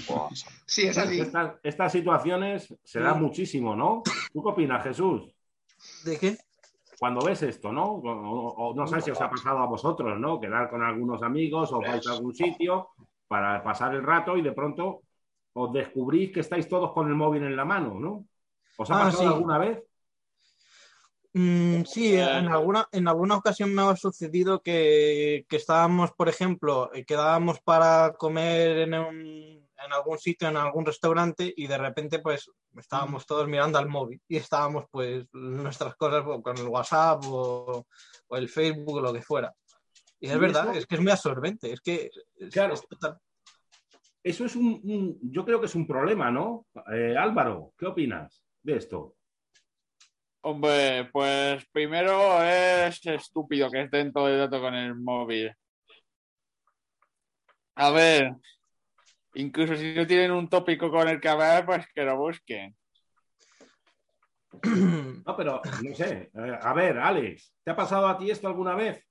WhatsApp. 0.08 0.52
Sí, 0.64 0.86
es 0.86 0.96
así. 0.96 1.20
Estas, 1.20 1.54
estas 1.62 1.92
situaciones 1.92 2.74
se 2.84 3.00
dan 3.00 3.20
muchísimo, 3.20 3.76
¿no? 3.76 4.02
¿Tú 4.32 4.42
qué 4.42 4.48
opinas, 4.48 4.82
Jesús? 4.84 5.34
¿De 6.04 6.18
qué? 6.18 6.36
Cuando 6.98 7.24
ves 7.24 7.42
esto, 7.42 7.72
¿no? 7.72 7.84
O, 7.84 8.00
o- 8.10 8.68
o 8.70 8.74
no 8.74 8.86
sé 8.86 9.00
si 9.00 9.10
os 9.10 9.20
ha 9.20 9.28
pasado 9.28 9.58
a 9.58 9.66
vosotros, 9.66 10.18
¿no? 10.18 10.40
Quedar 10.40 10.70
con 10.70 10.82
algunos 10.82 11.22
amigos 11.22 11.72
o 11.72 11.80
vais 11.80 12.06
a 12.06 12.12
algún 12.12 12.34
sitio 12.34 12.88
para 13.30 13.62
pasar 13.64 13.94
el 13.94 14.04
rato 14.04 14.36
y 14.36 14.42
de 14.42 14.52
pronto 14.52 15.02
os 15.54 15.72
descubrís 15.72 16.32
que 16.32 16.40
estáis 16.42 16.68
todos 16.68 16.92
con 16.94 17.08
el 17.08 17.14
móvil 17.16 17.44
en 17.44 17.56
la 17.56 17.64
mano, 17.66 17.94
¿no? 18.00 18.26
¿Os 18.76 18.90
ha 18.90 18.98
Ah, 18.98 18.98
pasado 18.98 19.22
sí. 19.22 19.26
alguna 19.28 19.58
vez? 19.58 19.78
Mm, 21.32 21.84
sí, 21.84 22.16
en 22.16 22.48
alguna, 22.48 22.88
en 22.92 23.06
alguna 23.06 23.36
ocasión 23.36 23.72
me 23.74 23.82
ha 23.82 23.94
sucedido 23.96 24.60
que, 24.62 25.44
que 25.48 25.56
estábamos, 25.56 26.10
por 26.12 26.28
ejemplo, 26.28 26.92
eh, 26.92 27.04
quedábamos 27.04 27.60
para 27.60 28.12
comer 28.18 28.78
en, 28.78 28.94
un- 28.94 29.68
en 29.84 29.92
algún 29.92 30.18
sitio, 30.18 30.48
en 30.48 30.56
algún 30.56 30.84
restaurante, 30.86 31.52
y 31.56 31.66
de 31.68 31.78
repente, 31.78 32.18
pues, 32.18 32.50
estábamos 32.76 33.26
todos 33.26 33.46
mirando 33.48 33.78
al 33.78 33.88
móvil 33.88 34.20
y 34.28 34.36
estábamos, 34.36 34.86
pues, 34.90 35.24
nuestras 35.32 35.94
cosas 35.96 36.24
o 36.26 36.42
con 36.42 36.58
el 36.58 36.66
WhatsApp 36.68 37.22
o, 37.26 37.86
o 38.28 38.36
el 38.36 38.48
Facebook 38.48 38.96
o 38.96 39.00
lo 39.00 39.12
que 39.12 39.22
fuera. 39.22 39.54
Y 40.20 40.26
es 40.28 40.34
¿Y 40.34 40.38
verdad, 40.38 40.68
eso? 40.68 40.78
es 40.78 40.86
que 40.86 40.94
es 40.96 41.00
muy 41.00 41.10
absorbente, 41.10 41.72
es 41.72 41.80
que 41.80 42.10
es- 42.38 42.52
Claro. 42.52 42.74
es 42.74 42.86
total- 42.86 43.18
Eso 44.22 44.44
es 44.44 44.54
un, 44.54 44.80
un- 44.84 45.18
yo 45.32 45.44
creo 45.46 45.60
que 45.60 45.66
es 45.66 45.74
un 45.74 45.86
problema, 45.86 46.30
¿no? 46.30 46.66
Eh, 46.92 47.16
Álvaro, 47.16 47.72
¿qué 47.78 47.86
opinas 47.86 48.44
de 48.62 48.76
esto? 48.76 49.16
Hombre, 50.42 51.08
pues 51.10 51.66
primero 51.72 52.42
es 52.44 53.04
estúpido 53.06 53.70
que 53.70 53.82
estén 53.82 54.12
todo 54.12 54.28
el 54.28 54.38
rato 54.38 54.60
con 54.60 54.74
el 54.74 54.94
móvil. 54.94 55.54
A 57.76 57.90
ver, 57.90 58.34
incluso 59.34 59.74
si 59.74 59.94
no 59.94 60.06
tienen 60.06 60.32
un 60.32 60.48
tópico 60.50 60.90
con 60.90 61.08
el 61.08 61.18
que 61.18 61.28
hablar, 61.30 61.64
pues 61.64 61.86
que 61.94 62.02
lo 62.04 62.18
busquen. 62.18 62.76
No, 65.26 65.36
pero 65.36 65.62
no 65.82 65.94
sé. 65.94 66.30
Eh, 66.34 66.58
a 66.60 66.74
ver, 66.74 66.98
Alex, 66.98 67.54
¿te 67.62 67.70
ha 67.70 67.76
pasado 67.76 68.06
a 68.08 68.18
ti 68.18 68.30
esto 68.30 68.48
alguna 68.48 68.74
vez? 68.74 69.06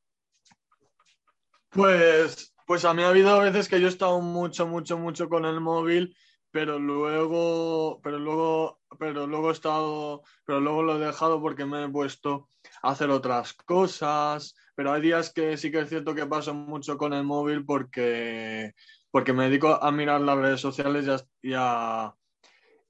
Pues, 1.70 2.54
pues 2.66 2.84
a 2.86 2.94
mí 2.94 3.04
ha 3.04 3.10
habido 3.10 3.40
veces 3.40 3.70
que 3.70 3.80
yo 3.80 3.88
he 3.88 3.90
estado 3.90 4.22
mucho, 4.22 4.68
mucho, 4.68 4.98
mucho 4.98 5.30
con 5.30 5.46
el 5.46 5.60
móvil, 5.62 6.16
pero 6.52 6.80
luego, 6.80 8.02
pero 8.02 8.18
luego, 8.18 8.80
pero 8.98 9.28
luego 9.28 9.50
he 9.50 9.54
estado, 9.54 10.24
pero 10.46 10.60
luego 10.60 10.82
lo 10.84 10.96
he 10.96 11.06
dejado 11.06 11.40
porque 11.42 11.66
me 11.66 11.84
he 11.86 11.90
puesto 11.90 12.50
a 12.82 12.92
hacer 12.92 13.10
otras 13.12 13.54
cosas. 13.54 14.56
Pero 14.76 14.94
hay 14.94 15.02
días 15.02 15.32
que 15.32 15.58
sí 15.58 15.72
que 15.72 15.82
es 15.82 15.90
cierto 15.90 16.16
que 16.16 16.26
paso 16.26 16.54
mucho 16.54 16.98
con 16.98 17.14
el 17.14 17.24
móvil 17.24 17.66
porque, 17.66 18.74
porque 19.12 19.34
me 19.34 19.46
dedico 19.46 19.82
a 19.84 19.92
mirar 19.92 20.22
las 20.22 20.38
redes 20.38 20.62
sociales 20.62 21.06
y 21.42 21.54
a, 21.56 22.16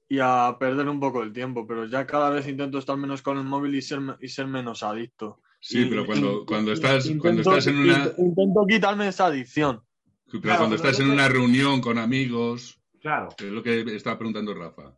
y 0.08 0.20
a, 0.20 0.56
perder 0.58 0.88
un 0.88 1.00
poco 1.00 1.22
el 1.22 1.32
tiempo. 1.32 1.66
Pero 1.66 1.86
ya 1.86 2.06
cada 2.06 2.30
vez 2.30 2.46
intento 2.48 2.78
estar 2.78 2.96
menos 2.96 3.22
con 3.22 3.38
el 3.38 3.44
móvil 3.44 3.74
y 3.74 3.82
ser, 3.82 4.00
y 4.20 4.28
ser 4.28 4.46
menos 4.46 4.82
adicto. 4.82 5.42
Sí, 5.60 5.82
Y- 5.82 5.90
pero 5.90 6.06
cuando, 6.06 6.42
y- 6.42 6.46
cuando 6.46 6.72
estás, 6.72 7.04
intento- 7.06 7.22
cuando 7.22 7.42
estás 7.42 7.66
en 7.66 7.78
una, 7.78 8.06
int- 8.06 8.14
Intento 8.18 8.66
quitarme 8.66 9.08
esa 9.08 9.26
adicción. 9.26 9.82
pero 10.26 10.40
Claro, 10.42 10.58
cuando 10.60 10.76
pero 10.76 10.88
estás 10.88 11.04
en 11.04 11.10
una 11.12 11.28
reunión 11.28 11.80
con 11.80 11.98
amigos, 11.98 12.80
Claro. 13.00 13.28
es 13.36 13.44
lo 13.44 13.62
que 13.62 13.80
estaba 13.94 14.16
preguntando 14.18 14.54
Rafa. 14.54 14.96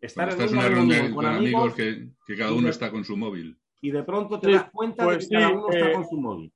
Estar 0.00 0.26
Cuando 0.28 0.34
en 0.34 0.40
estás 0.40 0.52
en 0.52 0.58
una 0.58 0.68
reunión 0.68 0.88
reunión 0.98 1.14
con 1.14 1.24
con 1.24 1.34
amigos 1.34 1.60
amigos 1.62 1.74
que, 1.74 2.08
que 2.26 2.36
cada 2.38 2.50
y 2.50 2.54
uno 2.54 2.64
de- 2.64 2.70
está 2.70 2.90
con 2.90 3.04
su 3.04 3.16
móvil. 3.16 3.58
y 3.80 3.90
de 3.90 4.02
pronto 4.04 4.38
te 4.38 4.46
Sí, 4.46 4.52
das 4.52 4.70
cuenta 4.70 5.04
pues 5.04 5.28
de 5.28 5.36
que 5.36 5.42
cada 5.42 5.52
uno 5.52 5.68
está 5.70 5.90
eh, 5.90 5.92
con 5.92 6.08
su 6.08 6.20
móvil. 6.20 6.52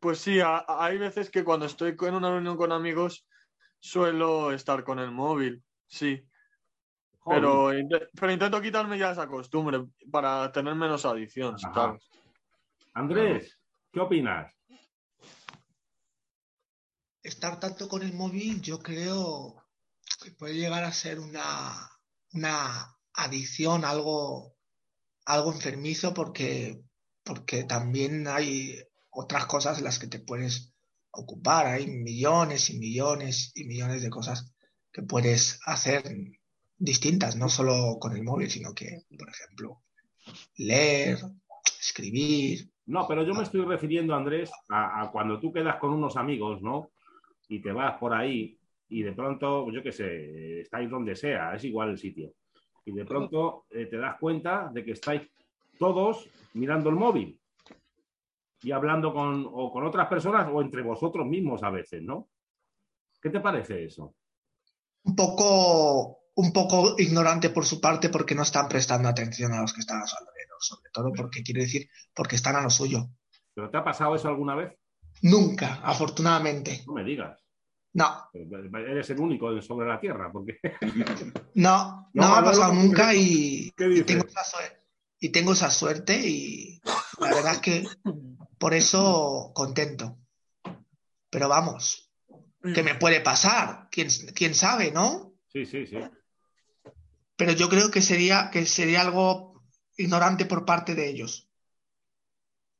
Pues 0.00 0.18
sí, 0.18 0.40
a- 0.40 0.58
a- 0.66 0.84
hay 0.86 0.96
veces 0.98 1.30
que 1.30 1.44
cuando 1.44 1.66
estoy 1.66 1.94
en 2.00 2.14
una 2.14 2.30
reunión 2.30 2.56
con 2.56 2.72
amigos 2.72 3.26
suelo 3.80 4.52
estar 4.52 4.82
con 4.84 4.98
el 4.98 5.10
móvil, 5.10 5.62
sí. 5.86 6.22
Joder. 7.20 7.40
Pero, 7.40 7.70
pero 8.18 8.32
intento 8.32 8.60
quitarme 8.62 8.98
ya 8.98 9.10
esa 9.12 9.26
costumbre 9.26 9.84
para 10.10 10.50
tener 10.52 10.74
menos 10.74 11.04
adicción, 11.06 11.54
Ajá. 11.62 11.74
¿sabes? 11.74 12.10
Andrés, 12.94 13.58
¿qué 13.92 13.98
opinas? 13.98 14.52
Estar 17.22 17.58
tanto 17.58 17.88
con 17.88 18.02
el 18.02 18.12
móvil, 18.12 18.60
yo 18.60 18.78
creo 18.78 19.56
que 20.22 20.30
puede 20.30 20.54
llegar 20.54 20.84
a 20.84 20.92
ser 20.92 21.18
una, 21.18 21.90
una 22.32 22.96
adicción, 23.12 23.84
algo, 23.84 24.54
algo 25.24 25.52
enfermizo, 25.52 26.14
porque, 26.14 26.82
porque 27.24 27.64
también 27.64 28.28
hay 28.28 28.78
otras 29.10 29.46
cosas 29.46 29.78
en 29.78 29.84
las 29.84 29.98
que 29.98 30.06
te 30.06 30.20
puedes 30.20 30.72
ocupar. 31.10 31.66
Hay 31.66 31.88
millones 31.88 32.70
y 32.70 32.78
millones 32.78 33.50
y 33.56 33.64
millones 33.64 34.02
de 34.02 34.10
cosas 34.10 34.52
que 34.92 35.02
puedes 35.02 35.58
hacer 35.66 36.16
distintas, 36.78 37.34
no 37.34 37.48
solo 37.48 37.98
con 37.98 38.16
el 38.16 38.22
móvil, 38.22 38.50
sino 38.50 38.72
que, 38.72 39.02
por 39.18 39.28
ejemplo, 39.28 39.82
leer, 40.56 41.18
escribir. 41.80 42.70
No, 42.86 43.06
pero 43.08 43.22
yo 43.22 43.34
me 43.34 43.42
estoy 43.42 43.62
refiriendo, 43.62 44.14
Andrés, 44.14 44.50
a, 44.70 45.08
cuando 45.10 45.40
tú 45.40 45.52
quedas 45.52 45.76
con 45.76 45.92
unos 45.92 46.16
amigos, 46.16 46.62
¿no? 46.62 46.90
Y 47.48 47.60
te 47.60 47.72
vas 47.72 47.98
por 47.98 48.12
ahí 48.12 48.58
y 48.88 49.02
de 49.02 49.12
pronto, 49.12 49.70
yo 49.70 49.82
qué 49.82 49.92
sé, 49.92 50.60
estáis 50.60 50.90
donde 50.90 51.16
sea, 51.16 51.54
es 51.54 51.64
igual 51.64 51.90
el 51.90 51.98
sitio. 51.98 52.32
Y 52.84 52.92
de 52.92 53.04
pronto 53.04 53.64
eh, 53.70 53.86
te 53.86 53.96
das 53.96 54.18
cuenta 54.18 54.70
de 54.72 54.84
que 54.84 54.92
estáis 54.92 55.22
todos 55.78 56.28
mirando 56.52 56.90
el 56.90 56.96
móvil 56.96 57.38
y 58.62 58.72
hablando 58.72 59.12
con, 59.12 59.46
o 59.50 59.72
con 59.72 59.84
otras 59.86 60.06
personas 60.08 60.48
o 60.52 60.60
entre 60.60 60.82
vosotros 60.82 61.26
mismos 61.26 61.62
a 61.62 61.70
veces, 61.70 62.02
¿no? 62.02 62.28
¿Qué 63.20 63.30
te 63.30 63.40
parece 63.40 63.84
eso? 63.84 64.14
un 65.04 65.14
poco, 65.14 66.18
un 66.34 66.52
poco 66.52 66.94
ignorante 66.98 67.50
por 67.50 67.64
su 67.64 67.80
parte 67.80 68.08
porque 68.08 68.34
no 68.34 68.42
están 68.42 68.68
prestando 68.68 69.08
atención 69.08 69.52
a 69.52 69.60
los 69.60 69.72
que 69.72 69.80
están 69.80 69.98
alrededor, 69.98 70.33
sobre 70.64 70.90
todo 70.92 71.12
porque 71.14 71.42
quiero 71.42 71.60
decir, 71.60 71.88
porque 72.14 72.36
están 72.36 72.56
a 72.56 72.62
lo 72.62 72.70
suyo. 72.70 73.08
¿Pero 73.54 73.70
te 73.70 73.76
ha 73.76 73.84
pasado 73.84 74.14
eso 74.14 74.28
alguna 74.28 74.54
vez? 74.54 74.72
Nunca, 75.22 75.80
afortunadamente. 75.82 76.82
No 76.86 76.94
me 76.94 77.04
digas. 77.04 77.40
No, 77.92 78.28
Eres 78.32 79.10
el 79.10 79.20
único 79.20 79.62
sobre 79.62 79.86
la 79.88 80.00
Tierra, 80.00 80.30
porque... 80.32 80.58
no, 81.54 82.10
no, 82.12 82.22
No, 82.22 82.28
me 82.32 82.38
ha 82.38 82.42
pasado 82.42 82.74
no, 82.74 82.82
nunca 82.82 83.10
¿qué- 83.12 83.16
y, 83.18 83.70
qué 83.76 83.84
y 83.84 83.88
dices? 83.90 84.06
tengo 84.06 84.24
esa 84.26 84.42
suerte, 84.44 84.80
y 85.20 85.28
tengo 85.30 85.52
esa 85.52 85.70
suerte 85.70 86.16
y 86.28 86.80
la 87.20 87.28
verdad 87.34 87.52
es 87.52 87.58
que 87.60 87.88
por 88.58 88.74
eso 88.74 89.52
contento. 89.54 90.18
Pero 91.30 91.48
vamos, 91.48 92.10
¿qué 92.74 92.82
me 92.82 92.96
puede 92.96 93.20
pasar? 93.20 93.88
¿Quién, 93.92 94.08
quién 94.34 94.54
sabe, 94.56 94.90
no? 94.90 95.34
Sí, 95.46 95.64
sí, 95.64 95.86
sí. 95.86 95.98
Pero 97.36 97.52
yo 97.52 97.68
creo 97.68 97.90
que 97.92 98.00
sería, 98.00 98.50
que 98.52 98.66
sería 98.66 99.00
algo 99.02 99.53
ignorante 99.96 100.46
por 100.46 100.64
parte 100.64 100.94
de 100.94 101.08
ellos. 101.08 101.48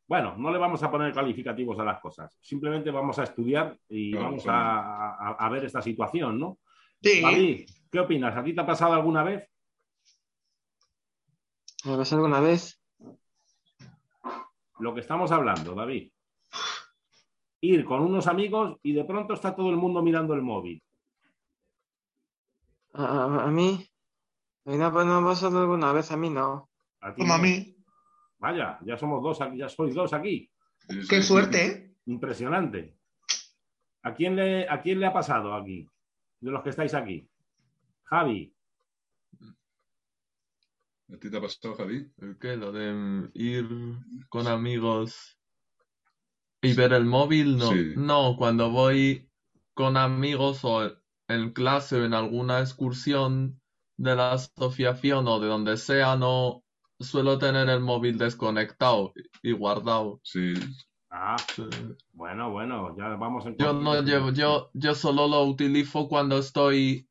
Bueno, 0.06 0.36
no 0.36 0.50
le 0.52 0.58
vamos 0.58 0.82
a 0.82 0.90
poner 0.90 1.14
calificativos 1.14 1.78
a 1.78 1.84
las 1.84 2.00
cosas. 2.00 2.36
Simplemente 2.40 2.90
vamos 2.90 3.18
a 3.18 3.22
estudiar 3.24 3.78
y 3.88 4.10
Claro, 4.12 4.26
vamos 4.26 4.42
claro. 4.42 4.58
a, 4.80 5.14
a- 5.30 5.46
a 5.46 5.48
ver 5.48 5.64
esta 5.64 5.80
situación, 5.80 6.38
¿no? 6.38 6.58
Sí. 7.02 7.22
David, 7.22 7.68
¿qué 7.90 8.00
opinas? 8.00 8.36
¿A 8.36 8.44
ti 8.44 8.54
te 8.54 8.60
ha 8.60 8.66
pasado 8.66 8.92
alguna 8.92 9.22
vez? 9.22 9.48
¿Me 11.84 11.96
pasó 11.96 12.16
alguna 12.16 12.40
vez? 12.40 12.80
Lo 14.78 14.92
que 14.94 15.00
estamos 15.00 15.30
hablando, 15.32 15.74
David. 15.74 16.10
Ir 17.60 17.84
con 17.84 18.02
unos 18.02 18.26
amigos 18.26 18.78
y 18.82 18.92
de 18.92 19.04
pronto 19.04 19.32
está 19.34 19.54
todo 19.56 19.70
el 19.70 19.76
mundo 19.76 20.02
mirando 20.02 20.34
el 20.34 20.42
móvil. 20.42 20.82
A, 22.92 23.04
a- 23.04 23.44
a 23.44 23.50
mí. 23.50 23.86
A 24.66 24.70
mí 24.70 24.76
no, 24.78 24.90
no 24.90 25.20
me 25.20 25.26
ha 25.28 25.30
pasado 25.32 25.60
alguna 25.60 25.92
vez, 25.92 26.10
a 26.10 26.16
mí 26.16 26.28
no. 26.30 26.68
A 27.04 27.12
ti 27.12 27.20
Como 27.20 27.34
a 27.34 27.38
mí. 27.38 27.76
Vaya, 28.38 28.78
ya 28.84 28.96
somos 28.96 29.22
dos 29.22 29.40
aquí, 29.40 29.58
ya 29.58 29.68
sois 29.68 29.94
dos 29.94 30.12
aquí. 30.12 30.50
Qué 30.88 31.20
sí. 31.20 31.22
suerte, 31.22 31.66
¿eh? 31.66 31.96
Impresionante. 32.06 32.96
¿A 34.02 34.14
quién 34.14 34.36
le, 34.36 34.68
a 34.68 34.80
quién 34.80 35.00
le 35.00 35.06
ha 35.06 35.12
pasado 35.12 35.54
aquí? 35.54 35.86
De 36.40 36.50
los 36.50 36.62
que 36.62 36.70
estáis 36.70 36.94
aquí. 36.94 37.28
Javi, 38.04 38.54
¿A 41.12 41.16
ti 41.18 41.30
te 41.30 41.36
ha 41.36 41.40
pasado, 41.40 41.74
Javi? 41.76 42.10
¿El 42.18 42.38
qué? 42.38 42.56
Lo 42.56 42.72
de 42.72 42.92
mm, 42.92 43.30
ir 43.34 43.68
con 44.30 44.46
amigos 44.46 45.38
y 46.62 46.72
ver 46.72 46.94
el 46.94 47.04
móvil, 47.04 47.58
no. 47.58 47.70
Sí. 47.70 47.92
No, 47.96 48.36
cuando 48.38 48.70
voy 48.70 49.30
con 49.74 49.96
amigos 49.96 50.64
o 50.64 50.90
en 51.28 51.52
clase 51.52 51.96
o 51.96 52.04
en 52.04 52.14
alguna 52.14 52.60
excursión 52.60 53.60
de 53.96 54.16
la 54.16 54.32
asociación 54.32 55.28
o 55.28 55.40
de 55.40 55.48
donde 55.48 55.76
sea, 55.76 56.16
no 56.16 56.63
suelo 57.00 57.38
tener 57.38 57.68
el 57.68 57.80
móvil 57.80 58.18
desconectado 58.18 59.12
y 59.42 59.52
guardado. 59.52 60.20
Sí. 60.22 60.54
Ah, 61.10 61.36
Sí. 61.54 61.62
bueno, 62.12 62.50
bueno, 62.50 62.94
ya 62.98 63.08
vamos 63.16 63.46
en 63.46 63.56
Yo 63.56 63.72
no 63.72 64.00
llevo, 64.02 64.32
yo, 64.32 64.70
yo 64.74 64.94
solo 64.94 65.28
lo 65.28 65.44
utilizo 65.44 66.08
cuando 66.08 66.38
estoy 66.38 67.06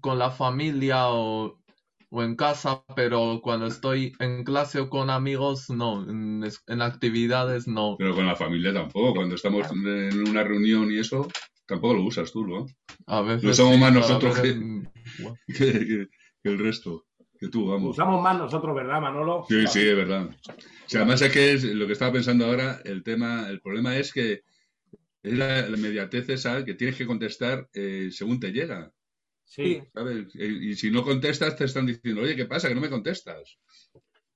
con 0.00 0.18
la 0.18 0.30
familia 0.30 1.08
o, 1.10 1.60
o 2.08 2.22
en 2.22 2.34
casa, 2.36 2.82
pero 2.96 3.40
cuando 3.42 3.66
estoy 3.66 4.12
en 4.20 4.44
clase 4.44 4.80
o 4.80 4.88
con 4.88 5.10
amigos, 5.10 5.68
no, 5.68 6.02
en, 6.08 6.48
en 6.66 6.82
actividades 6.82 7.68
no. 7.68 7.96
Pero 7.98 8.14
con 8.14 8.26
la 8.26 8.36
familia 8.36 8.72
tampoco. 8.72 9.14
Cuando 9.16 9.34
estamos 9.34 9.70
en 9.70 10.28
una 10.28 10.42
reunión 10.42 10.90
y 10.90 10.98
eso, 10.98 11.28
tampoco 11.66 11.94
lo 11.94 12.04
usas 12.04 12.32
tú, 12.32 12.46
¿no? 12.46 12.64
A 13.06 13.20
veces 13.20 13.44
Lo 13.44 13.50
usamos 13.50 13.74
sí, 13.74 13.80
más 13.80 13.92
nosotros 13.92 14.34
ver 14.36 14.42
que- 14.42 14.50
en- 14.50 14.92
Que, 15.46 15.72
que- 15.72 16.06
que 16.42 16.48
el 16.50 16.58
resto. 16.58 17.04
Que 17.40 17.48
tú, 17.48 17.68
vamos. 17.68 17.92
Usamos 17.92 18.22
más 18.22 18.36
nosotros, 18.36 18.76
¿verdad, 18.76 19.00
Manolo? 19.00 19.46
Sí, 19.48 19.66
sí, 19.66 19.80
es 19.80 19.96
verdad. 19.96 20.28
O 20.28 20.54
sea, 20.86 21.00
además 21.00 21.22
es 21.22 21.32
que 21.32 21.52
es 21.54 21.64
lo 21.64 21.86
que 21.86 21.94
estaba 21.94 22.12
pensando 22.12 22.44
ahora, 22.44 22.82
el 22.84 23.02
tema, 23.02 23.48
el 23.48 23.62
problema 23.62 23.96
es 23.96 24.12
que 24.12 24.42
es 25.22 25.38
la, 25.38 25.62
la 25.66 25.76
inmediatez 25.76 26.28
esa 26.28 26.64
que 26.66 26.74
tienes 26.74 26.96
que 26.96 27.06
contestar 27.06 27.66
eh, 27.72 28.10
según 28.12 28.38
te 28.40 28.52
llega, 28.52 28.92
Sí. 29.44 29.82
¿sabes? 29.92 30.26
Y, 30.34 30.70
y 30.70 30.76
si 30.76 30.90
no 30.90 31.02
contestas 31.02 31.56
te 31.56 31.64
están 31.64 31.86
diciendo, 31.86 32.22
oye, 32.22 32.36
¿qué 32.36 32.44
pasa? 32.44 32.68
Que 32.68 32.74
no 32.74 32.80
me 32.80 32.90
contestas, 32.90 33.58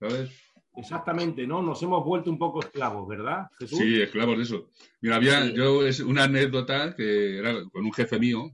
¿sabes? 0.00 0.30
Exactamente, 0.76 1.46
¿no? 1.46 1.62
Nos 1.62 1.80
hemos 1.82 2.04
vuelto 2.04 2.30
un 2.30 2.38
poco 2.38 2.60
esclavos, 2.60 3.06
¿verdad, 3.06 3.46
Jesús? 3.58 3.78
Sí, 3.78 4.00
esclavos 4.02 4.38
de 4.38 4.42
eso. 4.42 4.70
Mira, 5.02 5.16
había, 5.16 5.52
yo, 5.52 5.86
es 5.86 6.00
una 6.00 6.24
anécdota 6.24 6.96
que 6.96 7.38
era 7.38 7.54
con 7.70 7.84
un 7.84 7.92
jefe 7.92 8.18
mío, 8.18 8.50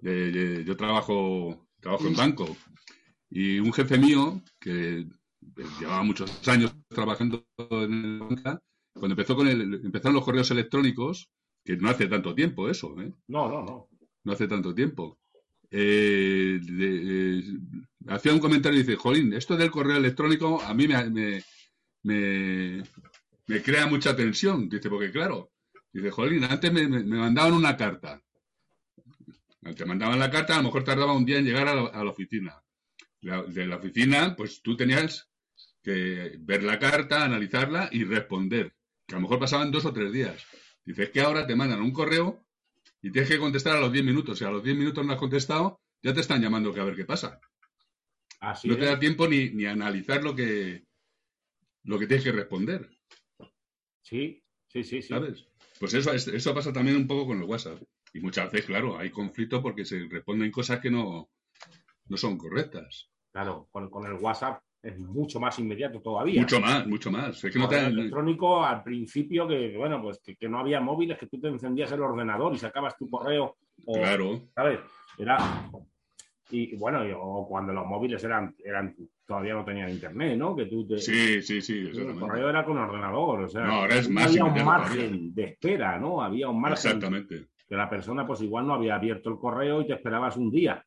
yo 0.00 0.76
trabajo, 0.76 1.68
trabajo 1.80 2.06
en 2.06 2.16
banco, 2.16 2.56
y 3.30 3.58
un 3.58 3.72
jefe 3.72 3.98
mío 3.98 4.42
que 4.60 5.06
llevaba 5.80 6.02
muchos 6.02 6.46
años 6.48 6.74
trabajando 6.88 7.46
en 7.58 8.18
la 8.18 8.24
banca, 8.26 8.62
cuando 8.94 9.12
empezó 9.14 9.36
con 9.36 9.48
el, 9.48 9.74
empezaron 9.84 10.14
los 10.14 10.24
correos 10.24 10.50
electrónicos, 10.50 11.28
que 11.64 11.76
no 11.76 11.88
hace 11.88 12.06
tanto 12.06 12.34
tiempo 12.34 12.68
eso, 12.68 13.00
¿eh? 13.00 13.12
No, 13.28 13.48
no, 13.48 13.62
no. 13.64 13.88
no 14.24 14.32
hace 14.32 14.46
tanto 14.48 14.74
tiempo. 14.74 15.18
eh, 15.70 16.60
eh, 16.80 17.42
hacía 18.08 18.32
un 18.32 18.40
comentario 18.40 18.78
y 18.80 18.82
dice, 18.82 18.96
Jolín, 18.96 19.32
esto 19.34 19.56
del 19.56 19.70
correo 19.70 19.96
electrónico 19.96 20.60
a 20.62 20.74
mí 20.74 20.86
me, 20.88 21.10
me, 21.10 21.44
me- 22.04 22.82
me 23.48 23.62
crea 23.62 23.86
mucha 23.86 24.16
tensión. 24.16 24.68
Dice, 24.68 24.90
porque 24.90 25.10
claro, 25.12 25.52
dice, 25.92 26.10
Jolín, 26.10 26.44
antes 26.44 26.72
me, 26.72 26.88
mandaban 26.88 27.54
una 27.54 27.76
carta. 27.76 28.22
Te 29.76 29.84
mandaban 29.84 30.18
la 30.18 30.30
carta, 30.30 30.54
a 30.54 30.58
lo 30.58 30.62
mejor 30.64 30.82
tardaba 30.84 31.12
un 31.12 31.26
día 31.26 31.38
en 31.38 31.44
llegar 31.44 31.68
a 31.68 31.74
la, 31.74 31.86
a 31.88 32.02
la 32.04 32.10
oficina. 32.10 32.54
La- 33.26 33.42
de 33.42 33.66
la 33.66 33.76
oficina, 33.76 34.36
pues 34.36 34.62
tú 34.62 34.76
tenías 34.76 35.28
que 35.82 36.36
ver 36.38 36.62
la 36.62 36.78
carta, 36.78 37.24
analizarla 37.24 37.88
y 37.92 38.04
responder. 38.04 38.72
Que 39.06 39.14
a 39.14 39.18
lo 39.18 39.22
mejor 39.22 39.38
pasaban 39.40 39.70
dos 39.70 39.84
o 39.84 39.92
tres 39.92 40.12
días. 40.12 40.44
Dice, 40.84 41.04
es 41.04 41.10
que 41.10 41.20
ahora 41.20 41.46
te 41.46 41.56
mandan 41.56 41.82
un 41.82 41.92
correo 41.92 42.44
y 43.02 43.10
tienes 43.10 43.28
que 43.30 43.38
contestar 43.38 43.76
a 43.76 43.80
los 43.80 43.92
10 43.92 44.04
minutos. 44.04 44.38
Si 44.38 44.44
a 44.44 44.50
los 44.50 44.62
10 44.62 44.76
minutos 44.76 45.04
no 45.04 45.12
has 45.12 45.18
contestado, 45.18 45.80
ya 46.02 46.14
te 46.14 46.20
están 46.20 46.40
llamando 46.40 46.72
que 46.72 46.80
a 46.80 46.84
ver 46.84 46.94
qué 46.96 47.04
pasa. 47.04 47.40
Así 48.40 48.68
no 48.68 48.74
es. 48.74 48.80
te 48.80 48.86
da 48.86 48.98
tiempo 48.98 49.26
ni, 49.26 49.50
ni 49.50 49.64
a 49.66 49.72
analizar 49.72 50.22
lo 50.22 50.34
que, 50.36 50.84
lo 51.84 51.98
que 51.98 52.06
tienes 52.06 52.24
que 52.24 52.32
responder, 52.32 52.88
Sí, 54.02 54.40
sí, 54.68 54.84
sí, 54.84 55.02
sí. 55.02 55.08
¿sabes? 55.08 55.46
Pues 55.80 55.94
eso, 55.94 56.12
es- 56.12 56.28
eso 56.28 56.54
pasa 56.54 56.72
también 56.72 56.96
un 56.96 57.06
poco 57.08 57.26
con 57.26 57.38
el 57.38 57.44
WhatsApp. 57.44 57.82
Y 58.14 58.20
muchas 58.20 58.50
veces, 58.52 58.66
claro, 58.66 58.98
hay 58.98 59.10
conflicto 59.10 59.60
porque 59.60 59.84
se 59.84 60.06
responden 60.08 60.50
cosas 60.52 60.78
que 60.80 60.90
no, 60.90 61.28
no 62.08 62.16
son 62.16 62.38
correctas. 62.38 63.10
Claro, 63.36 63.68
con, 63.70 63.90
con 63.90 64.06
el 64.06 64.14
WhatsApp 64.14 64.62
es 64.82 64.98
mucho 64.98 65.38
más 65.38 65.58
inmediato 65.58 66.00
todavía. 66.00 66.40
Mucho 66.40 66.58
más, 66.58 66.86
mucho 66.86 67.10
más. 67.10 67.44
Es 67.44 67.52
que 67.52 67.58
no 67.58 67.68
te 67.68 67.74
Correo 67.76 67.90
electrónico 67.90 68.64
al 68.64 68.82
principio 68.82 69.46
que, 69.46 69.76
bueno, 69.76 70.00
pues 70.00 70.20
que, 70.24 70.36
que 70.36 70.48
no 70.48 70.60
había 70.60 70.80
móviles, 70.80 71.18
que 71.18 71.26
tú 71.26 71.38
te 71.38 71.48
encendías 71.48 71.92
el 71.92 72.00
ordenador 72.00 72.54
y 72.54 72.58
sacabas 72.58 72.96
tu 72.96 73.10
correo. 73.10 73.56
O, 73.84 73.92
Claro. 73.92 74.40
¿Sabes? 74.54 74.80
Era... 75.18 75.36
Y 76.50 76.76
bueno, 76.76 77.04
y- 77.06 77.12
o 77.14 77.46
cuando 77.46 77.74
los 77.74 77.84
móviles 77.84 78.24
eran, 78.24 78.54
eran 78.64 78.94
todavía 79.26 79.52
no 79.52 79.64
tenían 79.66 79.90
internet, 79.90 80.38
¿no? 80.38 80.54
Que 80.56 80.64
tú 80.66 80.86
te, 80.86 80.96
Sí, 80.98 81.42
sí, 81.42 81.60
sí, 81.60 81.90
el 81.92 82.18
correo 82.18 82.48
era 82.48 82.64
con 82.64 82.78
ordenador, 82.78 83.40
o 83.42 83.48
sea, 83.48 83.64
No, 83.64 83.72
ahora 83.80 83.96
es 83.96 84.08
más 84.08 84.28
había 84.28 84.44
un 84.44 84.64
margen 84.64 84.96
todavía. 85.10 85.30
de 85.34 85.44
espera, 85.44 85.98
¿no? 85.98 86.22
Había 86.22 86.48
un 86.48 86.58
margen 86.60 86.74
Exactamente. 86.92 87.46
que 87.68 87.74
la 87.74 87.90
persona 87.90 88.24
pues 88.26 88.40
igual 88.40 88.66
no 88.66 88.74
había 88.74 88.94
abierto 88.94 89.28
el 89.28 89.36
correo 89.38 89.82
y 89.82 89.88
te 89.88 89.94
esperabas 89.94 90.36
un 90.38 90.50
día. 90.52 90.85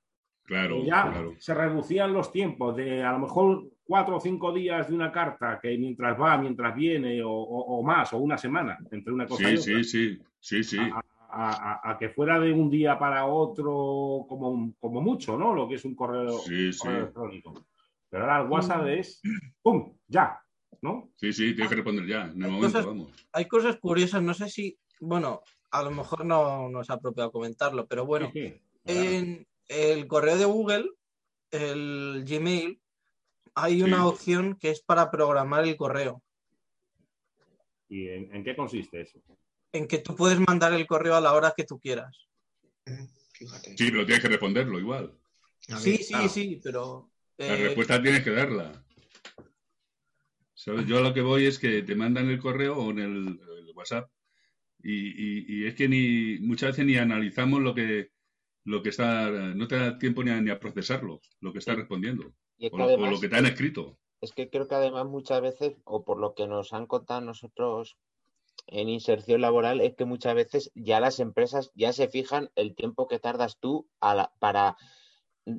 Claro, 0.49 0.83
ya 0.83 1.03
claro. 1.11 1.33
se 1.37 1.53
reducían 1.53 2.11
los 2.11 2.31
tiempos 2.31 2.75
de 2.75 3.03
a 3.03 3.11
lo 3.11 3.19
mejor 3.19 3.69
cuatro 3.83 4.17
o 4.17 4.19
cinco 4.19 4.51
días 4.51 4.89
de 4.89 4.95
una 4.95 5.11
carta 5.11 5.59
que 5.61 5.77
mientras 5.77 6.19
va, 6.19 6.39
mientras 6.39 6.75
viene, 6.75 7.21
o, 7.23 7.29
o- 7.31 7.77
o 7.79 7.83
más, 7.83 8.11
o 8.13 8.17
una 8.17 8.35
semana, 8.35 8.75
entre 8.91 9.13
una 9.13 9.27
cosa 9.27 9.43
y 9.43 9.53
otra, 9.53 9.61
sí, 9.61 9.83
sí, 9.83 10.19
sí, 10.39 10.63
sí. 10.63 10.77
A, 10.79 11.03
a- 11.29 11.73
a- 11.83 11.91
a 11.91 11.97
que 11.99 12.09
fuera 12.09 12.39
de 12.39 12.51
un 12.51 12.67
día 12.67 12.97
para 12.97 13.25
otro 13.27 14.25
como, 14.27 14.73
como 14.79 15.01
mucho, 15.01 15.37
¿no? 15.37 15.53
Lo 15.53 15.67
que 15.69 15.75
es 15.75 15.85
un 15.85 15.93
correo, 15.93 16.39
Sí, 16.39 16.73
sí. 16.73 16.79
correo 16.79 16.97
electrónico. 17.01 17.65
Pero 18.09 18.23
ahora 18.23 18.41
el 18.41 18.47
WhatsApp 18.49 18.87
es 18.87 19.21
¡pum! 19.61 19.93
¡Ya! 20.07 20.39
¿No? 20.81 21.11
Sí, 21.15 21.31
sí, 21.31 21.53
tienes 21.53 21.69
que 21.69 21.75
responder 21.75 22.07
ya, 22.07 22.23
en 22.23 22.37
el 22.39 22.45
Hay 22.45 22.51
momento, 22.51 22.67
cosas- 22.69 22.85
vamos. 22.87 23.27
Hay 23.33 23.45
cosas 23.45 23.77
curiosas, 23.77 24.23
no 24.23 24.33
sé 24.33 24.49
si, 24.49 24.79
bueno, 24.99 25.41
a 25.69 25.83
lo 25.83 25.91
mejor 25.91 26.25
no 26.25 26.69
nos 26.69 26.89
ha 26.89 26.93
apropiado 26.95 27.31
comentarlo, 27.31 27.85
pero 27.85 28.03
bueno, 28.07 28.31
Sí, 28.33 28.47
sí. 28.49 28.59
en 28.85 29.45
el 29.69 30.07
correo 30.07 30.37
de 30.37 30.45
Google, 30.45 30.89
el 31.51 32.25
Gmail, 32.27 32.81
hay 33.55 33.81
una 33.81 34.01
Sí. 34.03 34.07
opción 34.09 34.57
que 34.59 34.69
es 34.71 34.81
para 34.81 35.09
programar 35.09 35.63
el 35.65 35.77
correo, 35.77 36.21
¿Y 37.87 38.07
en, 38.09 38.35
en 38.35 38.43
qué 38.43 38.55
consiste 38.55 39.01
eso? 39.01 39.19
en 39.71 39.87
que 39.87 39.99
tú 39.99 40.15
puedes 40.15 40.39
mandar 40.39 40.73
el 40.73 40.85
correo 40.85 41.15
a 41.15 41.21
la 41.21 41.33
hora 41.33 41.53
que 41.55 41.63
tú 41.63 41.79
quieras. 41.79 42.27
Fíjate. 43.33 43.77
Sí, 43.77 43.89
pero 43.91 44.05
tienes 44.05 44.21
que 44.21 44.27
responderlo 44.29 44.79
igual. 44.79 45.17
Sí, 45.59 45.97
sí, 45.97 46.13
claro. 46.13 46.29
sí, 46.29 46.59
pero... 46.63 47.11
La 47.37 47.55
eh, 47.55 47.63
respuesta 47.67 48.01
tienes 48.01 48.23
que 48.23 48.31
darla. 48.31 48.83
¿Sabes? 50.53 50.85
Yo 50.87 50.97
a 50.97 51.01
lo 51.01 51.13
que 51.13 51.21
voy 51.21 51.45
es 51.45 51.57
que 51.57 51.83
te 51.83 51.95
mandan 51.95 52.29
el 52.29 52.39
correo 52.39 52.77
o 52.77 52.91
en 52.91 52.99
el, 52.99 53.39
el 53.57 53.71
WhatsApp 53.73 54.11
y, 54.83 54.91
y- 54.93 55.45
y 55.47 55.65
es 55.67 55.75
que 55.75 55.87
ni 55.87 56.37
muchas 56.41 56.71
veces 56.71 56.85
ni 56.85 56.97
analizamos 56.97 57.61
lo 57.61 57.73
que 57.73 58.11
lo 58.65 58.81
que 58.83 58.89
está, 58.89 59.29
no 59.29 59.67
te 59.67 59.77
da 59.77 59.97
tiempo 59.97 60.23
ni 60.23 60.31
a, 60.31 60.41
ni 60.41 60.49
a 60.51 60.59
procesarlo, 60.59 61.21
lo 61.39 61.51
que 61.53 61.59
está 61.59 61.75
respondiendo 61.75 62.33
Y 62.57 62.67
es 62.67 62.73
o 62.73 62.75
que 62.75 62.81
lo, 62.81 62.85
o 62.85 62.87
además- 62.89 63.11
lo 63.11 63.19
que 63.19 63.29
te 63.29 63.35
han 63.35 63.45
escrito. 63.45 63.97
Es 64.21 64.33
que 64.33 64.49
creo 64.49 64.67
que 64.67 64.75
además 64.75 65.05
muchas 65.05 65.39
veces, 65.41 65.77
o 65.85 66.03
por 66.03 66.19
lo 66.19 66.33
que 66.35 66.45
nos 66.45 66.73
han 66.73 66.87
contado 66.87 67.21
nosotros 67.21 67.97
en 68.67 68.89
inserción 68.89 69.39
laboral, 69.41 69.79
es 69.79 69.95
que 69.95 70.03
muchas 70.05 70.35
veces 70.35 70.71
ya 70.75 70.99
las 70.99 71.19
empresas 71.21 71.71
ya 71.73 71.93
se 71.93 72.09
fijan 72.09 72.49
el 72.55 72.75
tiempo 72.75 73.07
que 73.07 73.19
tardas 73.19 73.57
tú 73.59 73.87
a 74.01 74.13
la- 74.15 74.33
para 74.39 74.75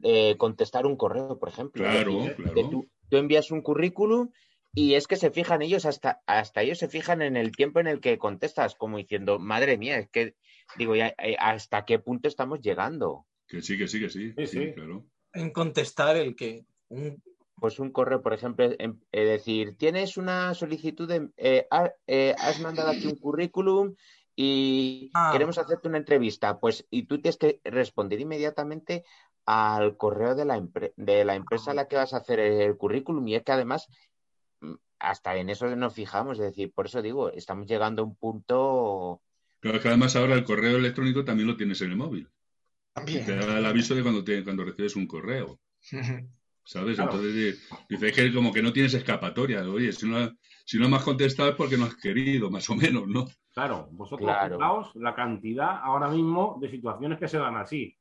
eh, 0.03 0.37
contestar 0.37 0.87
un 0.87 0.97
correo, 0.97 1.39
por 1.39 1.49
ejemplo. 1.49 1.83
Claro, 1.83 2.15
decir, 2.19 2.37
claro. 2.37 2.55
que 2.55 2.65
tú, 2.65 2.89
tú 3.09 3.17
envías 3.17 3.51
un 3.51 3.63
currículum 3.63 4.31
y 4.73 4.95
es 4.95 5.09
que 5.09 5.17
se 5.17 5.31
fijan 5.33 5.63
ellos, 5.63 5.85
hasta, 5.85 6.23
hasta 6.27 6.63
ellos 6.63 6.79
se 6.79 6.89
fijan 6.89 7.23
en 7.23 7.37
el 7.37 7.51
tiempo 7.51 7.81
en 7.81 7.89
el 7.89 8.01
que 8.01 8.19
contestas, 8.19 8.77
como 8.77 8.99
diciendo, 8.99 9.39
madre 9.41 9.79
mía, 9.79 9.99
es 9.99 10.09
que 10.11 10.37
digo, 10.77 10.95
ya, 10.97 11.09
eh, 11.19 11.37
¿hasta 11.39 11.85
qué 11.85 11.99
punto 11.99 12.29
estamos 12.29 12.61
llegando? 12.61 13.27
Que 13.47 13.63
sí, 13.63 13.77
que 13.77 13.89
sí, 13.89 14.01
que 14.01 14.11
sí. 14.11 14.33
Sí, 14.37 14.47
sí, 14.47 14.59
sí. 14.67 14.73
claro. 14.75 15.05
En 15.33 15.51
contestar 15.53 16.17
el 16.17 16.35
que. 16.37 16.65
un- 16.89 17.23
Pues 17.57 17.79
un 17.79 17.93
correo, 17.93 18.23
por 18.23 18.33
ejemplo, 18.33 18.67
em- 18.79 19.01
es 19.13 19.29
decir, 19.29 19.77
tienes 19.77 20.17
una 20.17 20.55
solicitud 20.55 21.07
de, 21.07 21.29
eh, 21.37 21.67
ha- 21.71 21.93
eh, 22.07 22.35
has 22.41 22.59
mandado 22.59 22.89
aquí 22.89 23.07
un 23.07 23.17
currículum 23.17 23.95
y 24.35 25.11
Ah. 25.13 25.29
queremos 25.31 25.59
hacerte 25.59 25.87
una 25.89 25.99
entrevista, 25.99 26.59
pues 26.59 26.87
y 26.91 27.03
tú 27.03 27.21
tienes 27.21 27.37
que 27.37 27.61
responder 27.65 28.19
inmediatamente 28.19 29.05
al 29.45 29.99
correo 29.99 30.35
de 30.35 30.47
la, 30.47 30.57
empre- 30.57 30.95
de 30.97 31.25
la 31.27 31.35
empresa 31.35 31.73
a 31.73 31.75
la 31.75 31.87
que 31.87 31.97
vas 31.97 32.15
a 32.15 32.19
hacer 32.19 32.41
el 32.41 32.79
currículum 32.79 33.29
y 33.29 33.35
es 33.35 33.43
que 33.43 33.53
además 33.53 33.89
mm, 34.61 34.75
hasta 34.99 35.37
en 35.37 35.51
eso 35.51 35.67
nos 35.77 35.93
fijamos, 35.93 36.39
es 36.39 36.45
decir, 36.47 36.73
por 36.73 36.87
eso 36.87 37.03
digo, 37.03 37.31
estamos 37.31 37.67
llegando 37.67 38.01
a 38.03 38.07
un 38.07 38.17
punto 38.17 39.21
Claro, 39.61 39.77
es 39.77 39.83
que 39.83 39.89
además 39.89 40.17
ahora 40.17 40.35
el 40.35 40.45
correo 40.45 40.79
electrónico 40.79 41.25
también 41.25 41.47
lo 41.49 41.57
tienes 41.57 41.81
en 41.83 41.91
el 41.91 41.97
móvil. 41.97 42.29
Y 42.29 42.93
También. 42.95 43.27
te 43.27 43.37
da 43.37 43.59
el 43.59 43.67
aviso 43.67 43.95
de 43.95 44.03
cuando, 44.03 44.25
te, 44.25 44.43
cuando 44.43 44.65
recibes 44.65 44.97
un 44.97 45.07
correo. 45.07 45.61
¿Sabes? 46.65 46.97
Claro. 46.97 47.13
Entonces 47.13 47.55
eh, 47.55 47.77
dices 47.89 48.13
que 48.13 48.33
como 48.33 48.53
que 48.53 48.63
no 48.63 48.73
tienes 48.73 48.95
escapatoria. 48.95 49.63
Oye, 49.69 49.93
si 49.93 50.09
no, 50.09 50.31
si 50.65 50.79
no 50.79 50.89
me 50.89 50.97
has 50.97 51.05
contestado 51.05 51.51
es 51.51 51.57
porque 51.57 51.77
no 51.77 51.85
has 51.87 51.97
querido, 51.97 52.51
más 52.51 52.69
o 52.71 52.77
menos, 52.77 53.07
¿no? 53.09 53.27
Claro, 53.53 53.89
vosotros 53.93 54.29
Claro. 54.29 54.91
la 54.95 55.15
cantidad 55.15 55.81
ahora 55.83 56.09
mismo 56.09 56.59
de 56.61 56.71
situaciones 56.71 57.19
que 57.19 57.29
se 57.29 57.39
dan 57.39 57.57
así. 57.57 57.97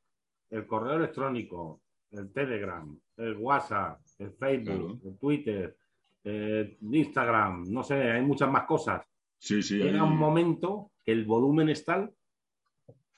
El 0.50 0.66
correo 0.66 0.96
electrónico, 0.96 1.82
el 2.12 2.32
Telegram, 2.32 2.96
el 3.16 3.36
WhatsApp, 3.36 4.00
el 4.18 4.32
Facebook, 4.32 5.00
el 5.04 5.18
Twitter, 5.18 5.76
el 6.24 6.78
Instagram, 6.80 7.64
no 7.70 7.82
sé, 7.82 7.94
hay 7.94 8.22
muchas 8.22 8.50
más 8.50 8.64
cosas. 8.64 9.02
Sí, 9.38 9.62
sí. 9.62 9.78
Llega 9.78 10.04
un 10.04 10.16
momento 10.16 10.92
el 11.10 11.24
volumen 11.24 11.68
es 11.68 11.84
tal 11.84 12.14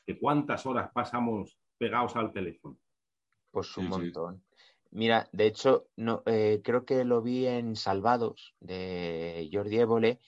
que 0.06 0.18
cuántas 0.18 0.66
horas 0.66 0.90
pasamos 0.92 1.58
pegados 1.78 2.16
al 2.16 2.32
teléfono. 2.32 2.78
Pues 3.50 3.76
un 3.76 3.86
Sí, 3.86 3.92
sí. 3.92 3.98
montón. 4.00 4.44
Mira, 4.90 5.28
de 5.32 5.46
hecho, 5.46 5.86
no, 5.96 6.22
eh, 6.26 6.60
creo 6.62 6.84
que 6.84 7.04
lo 7.04 7.22
vi 7.22 7.46
en 7.46 7.76
Salvados 7.76 8.54
de 8.60 9.48
Jordi 9.52 9.78
Évole, 9.78 10.18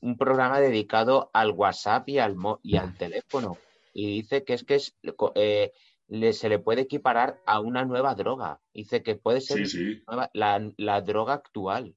un 0.00 0.16
programa 0.16 0.60
dedicado 0.60 1.30
al 1.32 1.50
WhatsApp 1.52 2.08
y 2.08 2.18
al, 2.18 2.36
mo- 2.36 2.60
y 2.62 2.76
al 2.76 2.96
teléfono. 2.96 3.56
Y 3.92 4.06
dice 4.22 4.44
que 4.44 4.54
es 4.54 4.64
que 4.64 4.76
es, 4.76 4.96
eh, 5.34 5.72
le- 6.08 6.32
se 6.32 6.48
le 6.48 6.58
puede 6.58 6.82
equiparar 6.82 7.40
a 7.46 7.60
una 7.60 7.84
nueva 7.84 8.14
droga. 8.14 8.60
Dice 8.72 9.02
que 9.02 9.16
puede 9.16 9.40
ser 9.40 9.66
Sí, 9.66 9.78
sí. 9.78 10.02
nueva- 10.06 10.30
la, 10.34 10.70
la 10.76 11.00
droga 11.00 11.34
actual. 11.34 11.96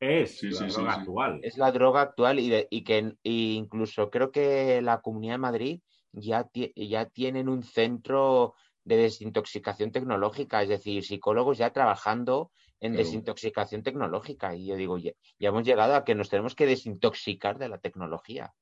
Es 0.00 0.38
Sí, 0.38 0.50
la 0.50 0.60
sí, 0.60 0.70
sí, 0.70 0.72
droga 0.72 0.92
sí. 0.94 1.00
actual. 1.00 1.40
Es 1.42 1.56
la 1.58 1.72
droga 1.72 2.00
actual 2.02 2.38
y, 2.40 2.48
de- 2.48 2.66
y 2.70 2.84
que 2.84 3.14
y 3.22 3.54
incluso 3.54 4.10
creo 4.10 4.30
que 4.30 4.80
la 4.82 5.00
Comunidad 5.00 5.34
de 5.34 5.38
Madrid 5.38 5.80
ya, 6.12 6.48
ya 6.74 7.06
tienen 7.06 7.48
un 7.48 7.62
centro 7.62 8.54
de 8.84 8.96
desintoxicación 8.96 9.92
tecnológica, 9.92 10.62
es 10.62 10.68
decir, 10.70 11.04
psicólogos 11.04 11.58
ya 11.58 11.72
trabajando 11.72 12.50
en 12.80 12.92
Claro. 12.92 13.04
desintoxicación 13.04 13.82
tecnológica. 13.82 14.56
Y 14.56 14.66
yo 14.66 14.76
digo, 14.76 14.98
ya, 14.98 15.12
ya 15.38 15.48
hemos 15.50 15.64
llegado 15.64 15.94
a 15.94 16.04
que 16.04 16.14
nos 16.14 16.30
tenemos 16.30 16.54
que 16.54 16.66
desintoxicar 16.66 17.58
de 17.58 17.68
la 17.68 17.78
tecnología. 17.78 18.54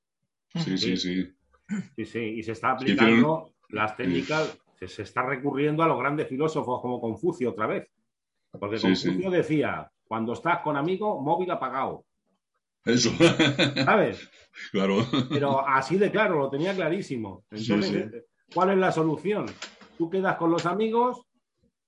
Sí, 0.55 0.77
sí, 0.77 0.97
sí. 0.97 1.35
Sí, 1.97 2.05
sí, 2.05 2.19
y 2.39 2.43
se 2.43 2.53
está 2.53 2.69
Sí, 2.69 2.75
aplicando 2.75 3.55
las 3.71 3.97
técnicas, 3.97 4.59
se, 4.79 4.89
se 4.89 5.03
está 5.03 5.23
recurriendo 5.23 5.83
a 5.83 5.89
los 5.89 5.99
grandes 5.99 6.29
filósofos 6.29 6.81
como 6.81 7.01
Confucio 7.01 7.51
otra 7.51 7.67
vez. 7.67 7.89
Porque 8.53 8.77
Sí, 8.77 8.95
sí. 8.97 9.09
Confucio 9.11 9.31
decía, 9.31 9.91
cuando 10.09 10.33
estás 10.33 10.61
con 10.63 10.77
amigo, 10.77 11.21
móvil 11.21 11.51
apagado. 11.51 12.05
Eso. 12.85 13.11
¿Sabes? 13.85 14.31
claro. 14.73 15.05
Pero 15.29 15.67
así 15.67 15.99
de 15.99 16.11
claro, 16.11 16.39
lo 16.39 16.51
tenía 16.51 16.75
clarísimo. 16.75 17.45
Entonces, 17.51 17.87
Sí, 17.87 17.93
sí. 17.93 17.99
eh, 18.17 18.25
¿cuál 18.55 18.71
es 18.71 18.79
la 18.79 18.91
solución? 18.91 19.47
Tú 19.99 20.09
quedas 20.09 20.37
con 20.37 20.51
los 20.51 20.65
amigos, 20.65 21.23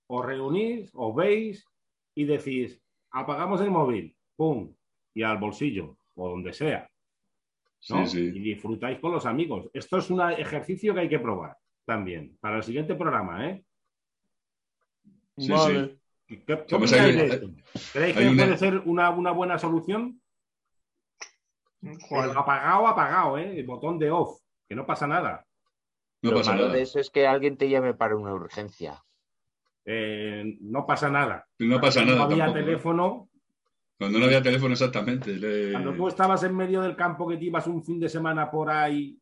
os 0.08 0.24
reunís, 0.26 0.90
os 0.94 1.14
veis 1.14 1.64
y 2.14 2.24
decís, 2.24 2.82
apagamos 3.12 3.60
el 3.62 3.70
móvil, 3.70 4.14
pum, 4.36 4.74
y 5.14 5.22
al 5.22 5.38
bolsillo, 5.38 5.96
o 6.16 6.28
donde 6.28 6.52
sea. 6.52 6.90
¿no? 7.88 8.06
Sí, 8.06 8.18
sí. 8.18 8.36
Y 8.36 8.40
disfrutáis 8.40 8.98
con 8.98 9.12
los 9.12 9.24
amigos. 9.24 9.70
Esto 9.72 9.96
es 9.98 10.10
un 10.10 10.20
ejercicio 10.32 10.92
que 10.92 11.00
hay 11.00 11.08
que 11.08 11.18
probar 11.20 11.56
también 11.86 12.36
para 12.40 12.58
el 12.58 12.62
siguiente 12.62 12.94
programa, 12.94 13.48
¿eh? 13.48 13.64
Sí, 15.38 15.50
Vale. 15.50 15.99
¿Qué, 16.30 16.64
qué 16.66 16.74
opináis 16.76 16.92
hay- 16.92 17.16
de 17.16 17.26
esto? 17.26 17.50
¿Creéis 17.92 18.16
que 18.16 18.28
una- 18.28 18.44
puede 18.44 18.56
ser 18.56 18.78
una, 18.84 19.10
una 19.10 19.30
buena 19.32 19.58
solución? 19.58 20.20
Pero 21.80 22.38
apagado, 22.38 22.86
apagado, 22.86 23.38
¿eh? 23.38 23.58
El 23.58 23.66
botón 23.66 23.98
de 23.98 24.10
off, 24.10 24.40
que 24.68 24.74
no 24.74 24.86
pasa 24.86 25.06
nada. 25.06 25.46
No 26.22 26.30
Lo 26.32 26.36
pasa 26.38 26.52
malo 26.52 26.64
nada. 26.66 26.76
de 26.76 26.82
eso 26.82 27.00
es 27.00 27.08
que 27.10 27.26
alguien 27.26 27.56
te 27.56 27.68
llame 27.68 27.94
para 27.94 28.16
una 28.16 28.34
urgencia. 28.34 29.02
Eh, 29.86 30.58
no 30.60 30.86
pasa 30.86 31.08
nada. 31.10 31.46
No 31.58 31.80
pasa 31.80 32.00
Cuando 32.00 32.14
nada 32.14 32.26
No 32.26 32.32
había 32.32 32.44
tampoco, 32.44 32.58
¿eh? 32.58 32.64
teléfono. 32.64 33.28
Cuando 33.98 34.18
no 34.18 34.24
había 34.26 34.42
teléfono, 34.42 34.72
exactamente. 34.74 35.32
le- 35.36 35.72
Cuando 35.72 35.94
tú 35.94 36.08
estabas 36.08 36.42
en 36.44 36.54
medio 36.54 36.82
del 36.82 36.94
campo 36.96 37.26
que 37.26 37.38
te 37.38 37.44
ibas 37.46 37.66
un 37.66 37.82
fin 37.82 37.98
de 37.98 38.08
semana 38.08 38.50
por 38.50 38.70
ahí 38.70 39.18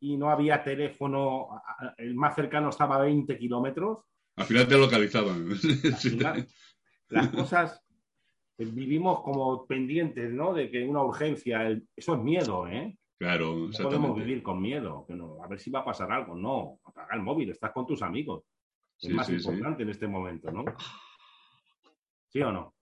y 0.00 0.16
no 0.16 0.30
había 0.30 0.62
teléfono, 0.62 1.48
el 1.96 2.14
más 2.14 2.36
cercano 2.36 2.68
estaba 2.68 2.96
a 2.96 3.00
20 3.00 3.36
kilómetros, 3.36 3.98
Al 4.38 4.44
final 4.44 4.68
te 4.68 4.78
localizaban. 4.78 5.50
Final, 6.00 6.46
las 7.08 7.28
cosas 7.28 7.82
vivimos 8.56 9.22
como 9.22 9.66
pendientes, 9.66 10.32
¿no? 10.32 10.52
De 10.54 10.70
que 10.70 10.84
una 10.86 11.02
urgencia, 11.02 11.66
el- 11.66 11.86
eso 11.96 12.14
es 12.14 12.20
miedo, 12.20 12.66
¿eh? 12.68 12.96
Claro, 13.18 13.56
No 13.56 13.84
podemos 13.84 14.16
vivir 14.16 14.42
con 14.44 14.60
miedo, 14.62 15.04
que 15.08 15.14
no, 15.14 15.42
a 15.42 15.48
ver 15.48 15.58
si 15.58 15.70
va 15.70 15.80
a 15.80 15.84
pasar 15.84 16.12
algo. 16.12 16.36
No, 16.36 16.78
apaga 16.84 17.14
el 17.16 17.22
móvil, 17.22 17.50
estás 17.50 17.72
con 17.72 17.84
tus 17.86 18.00
amigos. 18.02 18.44
Es 19.00 19.08
Sí, 19.08 19.12
más 19.14 19.26
sí, 19.26 19.38
sí. 19.40 19.48
importante 19.48 19.82
en 19.82 19.90
este 19.90 20.06
momento, 20.06 20.50
¿no? 20.52 20.64
¿Sí 22.28 22.40
o 22.42 22.52
no? 22.52 22.74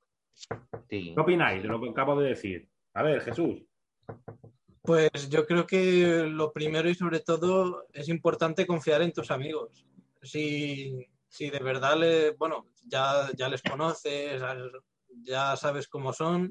Sí. 0.90 1.12
¿Qué 1.14 1.20
opináis 1.20 1.62
de 1.62 1.68
lo 1.68 1.80
que 1.80 1.88
acabo 1.90 2.20
de 2.20 2.28
decir? 2.30 2.68
A 2.94 3.02
ver, 3.02 3.20
Jesús. 3.22 3.62
Pues 4.82 5.28
yo 5.30 5.46
creo 5.46 5.66
que 5.66 6.26
lo 6.28 6.52
primero 6.52 6.88
y 6.88 6.94
sobre 6.94 7.20
todo 7.20 7.86
es 7.92 8.08
importante 8.08 8.66
confiar 8.66 9.02
en 9.02 9.12
tus 9.12 9.30
amigos. 9.30 9.86
Si, 10.22 11.06
si 11.37 11.51
de 11.51 11.59
verdad 11.59 11.96
le, 11.99 12.31
bueno, 12.33 12.66
ya, 12.87 13.29
ya 13.37 13.49
les 13.49 13.62
conoces, 13.62 14.40
ya 15.22 15.57
sabes 15.57 15.87
cómo 15.88 16.12
son, 16.12 16.51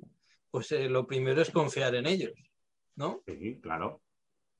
pues 0.51 0.71
eh, 0.71 0.87
lo 0.89 1.07
primero 1.07 1.41
es 1.41 1.49
confiar 1.51 1.95
en 1.95 2.05
ellos, 2.05 2.33
¿no? 2.95 3.21
Sí, 3.25 3.59
claro. 3.61 4.01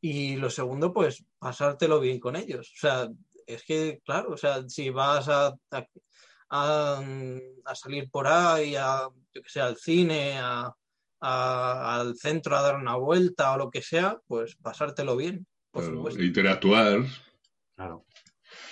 Y 0.01 0.35
lo 0.35 0.49
segundo, 0.49 0.91
pues 0.93 1.23
pasártelo 1.39 1.99
bien 1.99 2.19
con 2.19 2.35
ellos. 2.35 2.71
O 2.75 2.77
sea, 2.79 3.09
es 3.47 3.63
que, 3.63 4.01
claro, 4.03 4.31
o 4.33 4.37
sea, 4.37 4.67
si 4.67 4.89
vas 4.89 5.27
a, 5.29 5.47
a, 5.71 5.87
a- 6.49 7.03
a 7.65 7.75
salir 7.75 8.09
por 8.09 8.27
ahí, 8.27 8.75
a, 8.75 9.07
yo 9.33 9.41
que 9.41 9.49
sé, 9.49 9.61
al 9.61 9.77
cine, 9.77 10.37
a, 10.39 10.71
a- 11.21 11.95
al 11.99 12.15
centro 12.17 12.55
a 12.55 12.61
dar 12.61 12.75
una 12.75 12.95
vuelta 12.95 13.53
o 13.53 13.57
lo 13.57 13.69
que 13.71 13.81
sea, 13.81 14.19
pues 14.27 14.55
pasártelo 14.55 15.15
bien, 15.15 15.45
por 15.71 15.83
Claro, 15.83 15.97
supuesto. 15.97 16.23
Interactuar. 16.23 16.99
Claro. 17.75 18.05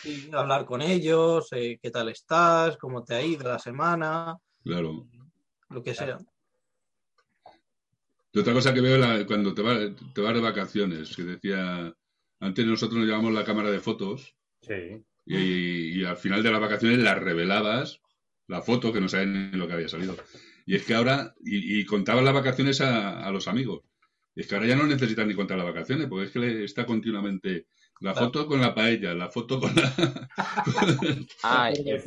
Y 0.06 0.30
hablar 0.36 0.66
con 0.66 0.82
ellos, 0.82 1.48
eh, 1.52 1.80
qué 1.82 1.90
tal 1.92 2.10
estás, 2.10 2.78
cómo 2.78 3.04
te 3.04 3.16
ha 3.16 3.22
ido 3.26 3.48
la 3.48 3.60
semana, 3.60 4.36
Claro. 4.64 5.08
lo 5.70 5.84
que 5.84 5.94
sea. 5.94 6.18
Y 8.32 8.40
otra 8.40 8.54
cosa 8.54 8.74
que 8.74 8.82
veo 8.82 8.98
la- 8.98 9.26
cuando 9.26 9.54
te, 9.54 9.62
va- 9.62 9.96
te 10.14 10.22
vas 10.22 10.34
de 10.34 10.42
vacaciones, 10.42 11.16
que 11.16 11.24
decía, 11.24 11.94
antes 12.40 12.66
nosotros 12.66 13.00
nos 13.00 13.08
llevamos 13.08 13.32
la 13.34 13.44
cámara 13.46 13.70
de 13.72 13.80
fotos 13.80 14.36
Sí. 14.62 15.04
y, 15.26 16.00
y 16.02 16.04
al 16.06 16.18
final 16.18 16.42
de 16.42 16.52
las 16.52 16.60
vacaciones 16.62 16.98
las 17.00 17.20
revelabas, 17.20 18.02
la 18.48 18.62
foto, 18.62 18.92
que 18.92 19.00
no 19.02 19.08
sabían 19.08 19.52
ni 19.52 19.58
lo 19.58 19.68
que 19.68 19.74
había 19.74 19.88
salido. 19.88 20.16
Y 20.66 20.76
es 20.76 20.84
que 20.86 20.96
ahora, 20.96 21.34
y, 21.44 21.80
y 21.80 21.86
contabas 21.86 22.24
las 22.24 22.34
vacaciones 22.34 22.82
a, 22.82 23.26
a 23.26 23.32
los 23.32 23.48
amigos. 23.48 23.82
Y 24.36 24.42
es 24.42 24.48
que 24.48 24.56
ahora 24.56 24.68
ya 24.68 24.76
no 24.76 24.88
necesitan 24.88 25.28
ni 25.28 25.36
contar 25.36 25.58
las 25.58 25.68
vacaciones, 25.68 26.08
porque 26.08 26.26
es 26.26 26.32
que 26.32 26.40
le- 26.40 26.64
está 26.64 26.86
continuamente 26.86 27.68
la 28.00 28.12
Claro. 28.14 28.28
foto 28.28 28.48
con 28.48 28.60
la 28.62 28.74
paella, 28.76 29.14
la 29.14 29.30
foto 29.30 29.60
con 29.60 29.74
la, 29.76 30.30
Ah, 31.44 31.72
eh, 31.72 32.02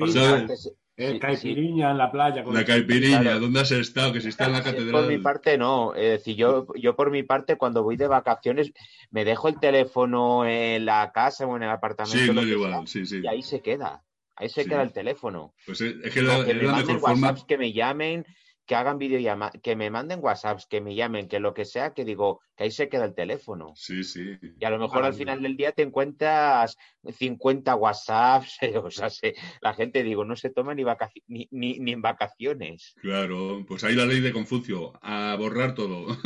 El 0.99 1.19
caipiriña 1.21 1.91
en 1.91 1.99
la 1.99 2.11
playa. 2.11 2.43
Con 2.43 2.55
la 2.55 2.65
caipiriña, 2.65 3.21
Claro. 3.21 3.41
¿dónde 3.41 3.61
has 3.61 3.71
estado? 3.71 4.13
Que 4.15 4.21
si 4.23 4.29
está 4.29 4.47
en 4.47 4.53
la 4.53 4.63
catedral. 4.63 4.93
Por 4.93 5.07
mi 5.09 5.19
parte 5.19 5.59
no, 5.59 5.95
es 5.95 6.11
decir, 6.19 6.37
yo, 6.37 6.67
yo 6.75 6.97
por 6.97 7.11
mi 7.11 7.23
parte 7.23 7.57
cuando 7.57 7.83
voy 7.83 7.97
de 7.97 8.09
vacaciones 8.09 8.73
me 9.11 9.25
dejo 9.27 9.49
el 9.49 9.61
teléfono 9.61 10.47
en 10.47 10.87
la 10.87 11.13
casa 11.13 11.47
o 11.47 11.55
en 11.57 11.65
el 11.65 11.71
apartamento 11.71 12.19
Sí, 12.19 12.31
no 12.33 12.43
igual, 12.43 12.73
sea, 12.73 12.87
sí, 12.87 13.05
sí. 13.07 13.21
y 13.23 13.27
ahí 13.27 13.43
se 13.43 13.61
queda, 13.61 14.03
ahí 14.37 14.49
se 14.49 14.63
Sí. 14.65 14.69
queda 14.71 14.83
el 14.83 14.93
teléfono. 14.93 15.55
Pues 15.67 15.81
es, 15.83 15.97
es 16.03 16.15
que 16.15 16.23
la- 16.23 16.45
que 16.47 16.53
es 16.53 16.57
me 16.57 16.63
la 16.63 16.77
mejor 16.77 17.01
forma. 17.01 17.35
Que 17.47 17.59
me 17.59 17.73
llamen, 17.75 18.25
que 18.67 18.75
hagan 18.75 18.99
videollamadas, 18.99 19.61
que 19.63 19.77
me 19.77 19.91
manden 19.91 20.19
WhatsApps, 20.23 20.67
que 20.67 20.81
me 20.81 20.95
llamen, 20.95 21.29
que 21.29 21.39
lo 21.41 21.55
que 21.55 21.65
sea, 21.65 21.95
que 21.95 22.05
digo, 22.05 22.41
que 22.57 22.65
ahí 22.65 22.71
se 22.71 22.89
queda 22.89 23.05
el 23.05 23.15
teléfono. 23.15 23.73
Sí, 23.77 24.03
sí. 24.03 24.37
Y 24.59 24.65
a 24.65 24.71
lo 24.71 24.79
mejor 24.79 25.05
al 25.05 25.15
final 25.15 25.41
del 25.43 25.57
día 25.57 25.71
te 25.73 25.83
encuentras 25.83 26.77
50 27.09 27.75
WhatsApps, 27.77 28.59
o 28.83 28.91
sea, 28.91 29.09
se- 29.11 29.35
la 29.61 29.73
gente, 29.73 30.03
digo, 30.03 30.25
no 30.25 30.35
se 30.37 30.51
toma 30.51 30.75
ni, 30.75 30.85
ni, 31.29 31.49
ni, 31.53 31.79
ni 31.79 31.93
en 31.93 32.03
vacaciones. 32.03 32.95
Claro, 33.01 33.65
pues 33.69 33.85
ahí 33.85 33.95
la 33.95 34.05
ley 34.07 34.21
de 34.21 34.33
Confucio, 34.33 34.93
a 35.01 35.37
borrar 35.39 35.75
todo. 35.75 36.07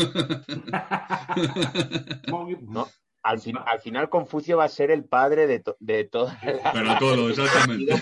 No, 2.62 2.88
Al, 3.22 3.38
fin- 3.40 3.58
al 3.66 3.80
final 3.80 4.08
Confucio 4.08 4.56
va 4.56 4.64
a 4.64 4.68
ser 4.68 4.90
el 4.90 5.04
padre 5.04 5.46
de, 5.46 5.60
to- 5.60 5.76
de 5.78 6.08
las... 6.12 6.72
Pero 6.72 6.98
todo, 6.98 7.28
exactamente. 7.30 7.92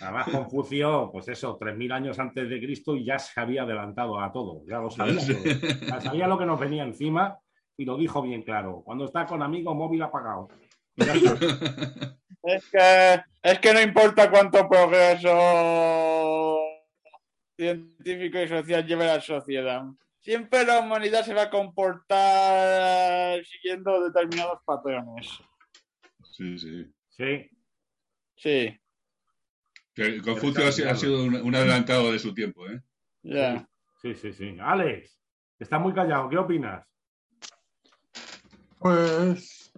Además, 0.00 0.28
Confucio, 0.30 1.10
pues 1.10 1.28
eso, 1.28 1.58
3.000 1.58 1.92
años 1.92 2.18
antes 2.18 2.48
de 2.48 2.60
Cristo 2.60 2.94
y 2.96 3.04
ya 3.04 3.18
se 3.18 3.40
había 3.40 3.62
adelantado 3.62 4.20
a 4.20 4.30
todo. 4.30 4.62
Ya 4.66 4.78
lo 4.78 4.90
sabía. 4.90 5.20
Todo. 5.20 5.44
Ya 5.86 6.00
sabía 6.00 6.28
lo 6.28 6.38
que 6.38 6.46
nos 6.46 6.60
venía 6.60 6.82
encima 6.82 7.38
y 7.76 7.84
lo 7.84 7.96
dijo 7.96 8.20
bien 8.22 8.42
claro. 8.42 8.82
Cuando 8.84 9.06
está 9.06 9.24
con 9.26 9.42
amigos, 9.42 9.74
móvil 9.74 10.02
apagado. 10.02 10.48
Es 12.48 12.70
que, 12.70 13.20
es 13.42 13.58
que 13.58 13.74
no 13.74 13.80
importa 13.80 14.30
cuánto 14.30 14.68
progreso 14.68 16.60
científico 17.56 18.38
y 18.38 18.46
social 18.46 18.86
lleve 18.86 19.04
la 19.04 19.20
sociedad. 19.20 19.82
Siempre 20.20 20.64
la 20.64 20.78
humanidad 20.78 21.24
se 21.24 21.34
va 21.34 21.42
a 21.42 21.50
comportar 21.50 23.44
siguiendo 23.44 24.00
determinados 24.00 24.60
patrones. 24.64 25.26
Sí, 26.22 26.56
sí. 26.56 26.86
Sí. 27.08 27.50
Sí, 28.36 28.80
Que 29.96 30.20
Confucio 30.20 30.68
ha 30.68 30.72
sido, 30.72 30.90
ha 30.90 30.94
sido 30.94 31.24
un, 31.24 31.34
un 31.36 31.54
adelantado 31.54 32.12
de 32.12 32.18
su 32.18 32.34
tiempo, 32.34 32.68
¿eh? 32.68 32.82
ya. 33.22 33.66
Sí, 34.02 34.14
sí, 34.14 34.32
sí. 34.32 34.56
Alex, 34.60 35.18
estás 35.58 35.80
muy 35.80 35.94
callado. 35.94 36.28
¿Qué 36.28 36.36
opinas? 36.36 36.86
Pues, 38.78 39.72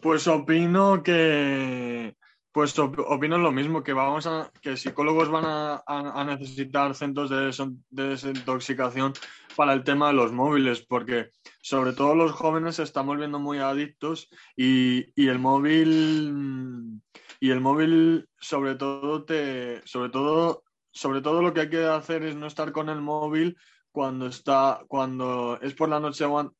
pues 0.00 0.26
opino 0.26 1.02
que, 1.02 2.16
pues 2.50 2.76
op- 2.78 2.98
opino 3.06 3.36
lo 3.38 3.52
mismo, 3.52 3.82
que 3.82 3.92
vamos 3.92 4.26
a, 4.26 4.50
que 4.62 4.76
psicólogos 4.76 5.28
van 5.28 5.44
a, 5.44 5.74
a- 5.86 6.20
a 6.20 6.24
necesitar 6.24 6.94
centros 6.94 7.28
de, 7.30 7.50
de 7.90 8.08
desintoxicación 8.08 9.12
para 9.54 9.74
el 9.74 9.84
tema 9.84 10.08
de 10.08 10.14
los 10.14 10.32
móviles, 10.32 10.80
porque 10.80 11.30
sobre 11.60 11.92
todo 11.92 12.14
los 12.14 12.32
jóvenes 12.32 12.76
se 12.76 12.84
están 12.84 13.06
volviendo 13.06 13.38
muy 13.38 13.58
adictos 13.58 14.28
y, 14.56 15.12
y 15.14 15.28
el 15.28 15.38
móvil, 15.38 17.00
y 17.42 17.50
el 17.50 17.60
móvil 17.60 18.28
sobre 18.38 18.76
todo 18.76 19.24
te, 19.24 19.84
sobre 19.84 20.10
todo, 20.10 20.62
sobre 20.92 21.22
todo 21.22 21.42
lo 21.42 21.52
que 21.52 21.62
hay 21.62 21.70
que 21.70 21.84
hacer 21.84 22.22
es 22.22 22.36
no 22.36 22.46
estar 22.46 22.70
con 22.70 22.88
el 22.88 23.00
móvil 23.00 23.56
cuando 23.90 24.26
está, 24.28 24.84
cuando 24.86 25.58
es 25.60 25.74
por 25.74 25.88
la 25.88 25.98
noche 25.98 26.24
o 26.24 26.54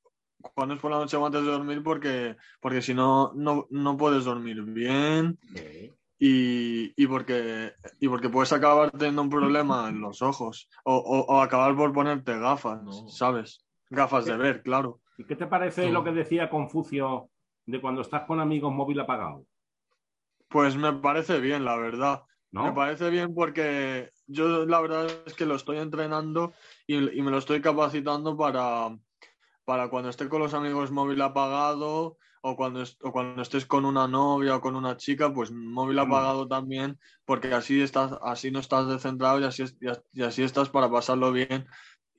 cuando 0.54 0.74
es 0.74 0.80
por 0.80 0.90
la 0.90 0.98
noche 0.98 1.16
o 1.16 1.24
antes 1.24 1.44
de 1.44 1.52
dormir 1.52 1.84
porque, 1.84 2.34
porque 2.60 2.82
si 2.82 2.94
no, 2.94 3.30
no, 3.36 3.68
no 3.70 3.96
puedes 3.96 4.24
dormir 4.24 4.60
bien 4.64 5.38
y, 6.18 6.92
y 7.00 7.06
porque, 7.06 7.74
y 8.00 8.08
porque 8.08 8.28
puedes 8.28 8.52
acabar 8.52 8.90
teniendo 8.90 9.22
un 9.22 9.30
problema 9.30 9.88
en 9.88 10.00
los 10.00 10.20
ojos 10.20 10.68
o, 10.84 10.96
o- 10.96 11.26
o 11.32 11.40
acabar 11.40 11.76
por 11.76 11.92
ponerte 11.92 12.36
gafas, 12.40 12.80
¿sabes? 13.06 13.64
Gafas 13.88 14.26
de 14.26 14.36
ver, 14.36 14.62
claro. 14.64 15.00
¿Y 15.16 15.24
qué 15.26 15.36
te 15.36 15.46
parece 15.46 15.92
lo 15.92 16.02
que 16.02 16.10
decía 16.10 16.50
Confucio 16.50 17.30
de 17.66 17.80
cuando 17.80 18.00
estás 18.00 18.22
con 18.26 18.40
amigos 18.40 18.72
móvil 18.72 18.98
apagado? 18.98 19.46
Pues 20.52 20.76
me 20.76 20.92
parece 20.92 21.40
bien, 21.40 21.64
la 21.64 21.76
verdad. 21.76 22.22
¿No? 22.50 22.64
Me 22.66 22.72
parece 22.72 23.08
bien 23.08 23.34
porque 23.34 24.10
yo 24.26 24.66
la 24.66 24.80
verdad 24.80 25.06
es 25.24 25.32
que 25.34 25.46
lo 25.46 25.54
estoy 25.54 25.78
entrenando 25.78 26.52
y, 26.86 26.96
y 27.18 27.22
me 27.22 27.30
lo 27.30 27.38
estoy 27.38 27.62
capacitando 27.62 28.36
para, 28.36 28.90
para 29.64 29.88
cuando 29.88 30.10
esté 30.10 30.28
con 30.28 30.40
los 30.40 30.52
amigos 30.54 30.90
móvil 30.90 31.22
apagado 31.22 32.18
o 32.42 32.56
cuando, 32.56 32.82
est- 32.82 33.02
o 33.04 33.12
cuando 33.12 33.40
estés 33.40 33.64
con 33.64 33.84
una 33.86 34.06
novia 34.06 34.56
o 34.56 34.60
con 34.60 34.76
una 34.76 34.96
chica, 34.98 35.32
pues 35.32 35.50
móvil 35.50 35.98
apagado 35.98 36.46
también, 36.46 36.98
porque 37.24 37.54
así 37.54 37.80
estás, 37.80 38.18
así 38.22 38.50
no 38.50 38.58
estás 38.58 38.86
descentrado 38.88 39.40
y 39.40 39.44
así, 39.44 39.62
es- 39.62 39.76
y 39.80 39.88
as- 39.88 40.02
y 40.12 40.22
así 40.22 40.42
estás 40.42 40.68
para 40.68 40.90
pasarlo 40.90 41.32
bien 41.32 41.66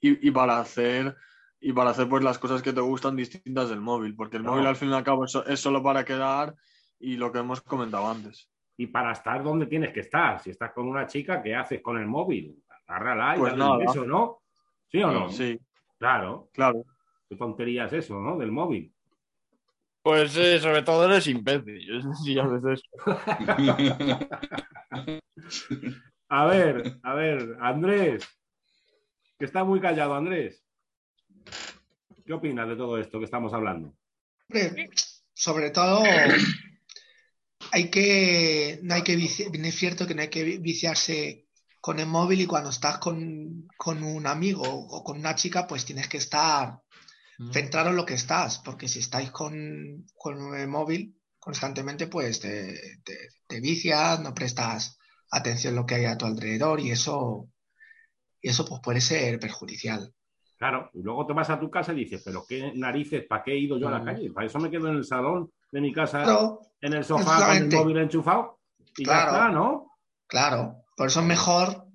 y, 0.01 0.27
y 0.27 0.31
para 0.31 0.59
hacer 0.59 1.15
y 1.59 1.73
para 1.73 1.91
hacer 1.91 2.09
pues 2.09 2.23
las 2.23 2.39
cosas 2.39 2.61
que 2.61 2.73
te 2.73 2.81
gustan 2.81 3.15
distintas 3.15 3.69
del 3.69 3.81
móvil, 3.81 4.15
porque 4.15 4.37
el 4.37 4.43
móvil 4.43 4.65
al 4.65 4.75
fin 4.75 4.89
y 4.89 4.93
al 4.93 5.03
cabo 5.03 5.25
es 5.25 5.59
solo 5.59 5.83
para 5.83 6.03
quedar 6.05 6.55
y 7.03 7.17
lo 7.17 7.31
que 7.31 7.39
hemos 7.39 7.61
comentado 7.61 8.09
antes. 8.09 8.49
Y 8.77 8.87
para 8.87 9.11
estar 9.11 9.43
donde 9.43 9.65
tienes 9.65 9.91
que 9.93 9.99
estar. 9.99 10.39
Si 10.41 10.51
estás 10.51 10.71
con 10.71 10.87
una 10.87 11.05
chica, 11.05 11.43
¿qué 11.43 11.53
haces 11.53 11.81
con 11.81 11.97
el 11.97 12.07
móvil? 12.07 12.63
Agárrala 12.87 13.35
y 13.35 13.39
Pues 13.39 13.57
dale 13.57 13.71
un 13.71 13.79
beso, 13.79 14.05
¿no? 14.05 14.41
¿Sí 14.89 15.03
o 15.03 15.11
no? 15.11 15.29
Sí, 15.29 15.59
Claro. 15.99 16.49
claro. 16.53 16.85
Qué 17.29 17.35
tontería 17.35 17.85
es 17.85 17.93
eso, 17.93 18.19
¿no? 18.19 18.37
Del 18.37 18.51
móvil. 18.51 18.93
Pues 20.01 20.31
sobre 20.31 20.81
todo 20.81 21.05
eres 21.05 21.27
imbécil. 21.27 22.03
Sí, 22.23 22.39
a 22.39 22.47
veces. 22.47 22.81
A 26.29 26.45
ver, 26.45 26.99
a 27.03 27.13
ver, 27.13 27.57
Andrés, 27.59 28.27
que 29.37 29.45
está 29.45 29.63
muy 29.65 29.79
callado, 29.81 30.15
Andrés. 30.15 30.65
¿Qué 32.25 32.33
opinas 32.33 32.67
de 32.69 32.75
todo 32.77 32.97
esto 32.97 33.19
que 33.19 33.25
estamos 33.25 33.53
hablando? 33.53 33.93
Hombre, 34.49 34.89
sobre 35.33 35.69
todo, 35.71 36.01
hay 37.73 37.89
que, 37.89 38.79
no 38.83 38.93
hay 38.95 39.03
que 39.03 39.17
vici- 39.17 39.49
es 39.67 39.75
cierto 39.75 40.05
que 40.07 40.15
no 40.15 40.21
hay 40.21 40.29
que 40.29 40.43
vi- 40.43 40.57
viciarse 40.59 41.47
con 41.81 41.99
el 41.99 42.07
móvil 42.07 42.41
y 42.41 42.45
cuando 42.45 42.69
estás 42.69 42.97
con, 42.99 43.67
con 43.75 44.03
un 44.03 44.25
amigo 44.27 44.63
o 44.63 45.03
con 45.03 45.17
una 45.19 45.35
chica, 45.35 45.67
pues 45.67 45.83
tienes 45.85 46.07
que 46.07 46.17
estar 46.17 46.79
centrado 47.51 47.89
en 47.89 47.95
lo 47.97 48.05
que 48.05 48.13
estás, 48.15 48.59
porque 48.59 48.87
si 48.87 48.99
estáis 48.99 49.31
con, 49.31 50.05
con 50.15 50.55
el 50.55 50.67
móvil 50.67 51.15
constantemente, 51.39 52.07
pues 52.07 52.39
te, 52.39 52.73
te- 53.03 53.29
te 53.47 53.59
vicias, 53.59 54.19
no 54.21 54.33
prestas 54.33 54.97
atención 55.31 55.73
a 55.73 55.77
lo 55.81 55.85
que 55.85 55.95
hay 55.95 56.05
a 56.05 56.17
tu 56.17 56.25
alrededor 56.25 56.79
y 56.79 56.91
eso, 56.91 57.49
y 58.41 58.49
eso 58.49 58.65
pues 58.65 58.81
puede 58.83 59.01
ser 59.01 59.39
perjudicial. 59.39 60.13
Claro, 60.57 60.89
y 60.93 61.01
luego 61.01 61.25
te 61.25 61.33
vas 61.33 61.49
a 61.49 61.59
tu 61.59 61.69
casa 61.69 61.91
y 61.93 61.97
dices, 62.05 62.21
pero 62.23 62.45
qué 62.47 62.71
narices, 62.75 63.25
¿para 63.27 63.43
qué 63.43 63.51
he 63.53 63.59
ido 63.59 63.77
yo 63.77 63.87
a 63.89 63.91
la 63.91 63.99
Mm. 63.99 64.05
calle? 64.05 64.31
Para 64.31 64.47
eso 64.47 64.59
me 64.59 64.69
quedo 64.71 64.87
en 64.89 64.95
el 64.97 65.03
salón 65.03 65.51
de 65.73 65.81
mi 65.81 65.91
casa, 65.91 66.23
Claro, 66.23 66.59
en 66.81 66.93
el 66.93 67.03
sofá 67.03 67.47
con 67.47 67.57
el 67.57 67.69
móvil 67.69 67.97
enchufado 67.97 68.59
y 68.95 69.03
Claro. 69.03 69.31
ya 69.31 69.37
está, 69.37 69.49
¿no? 69.49 69.91
Claro, 70.27 70.75
por 70.95 71.07
eso 71.07 71.19
es 71.19 71.25
mejor 71.25 71.87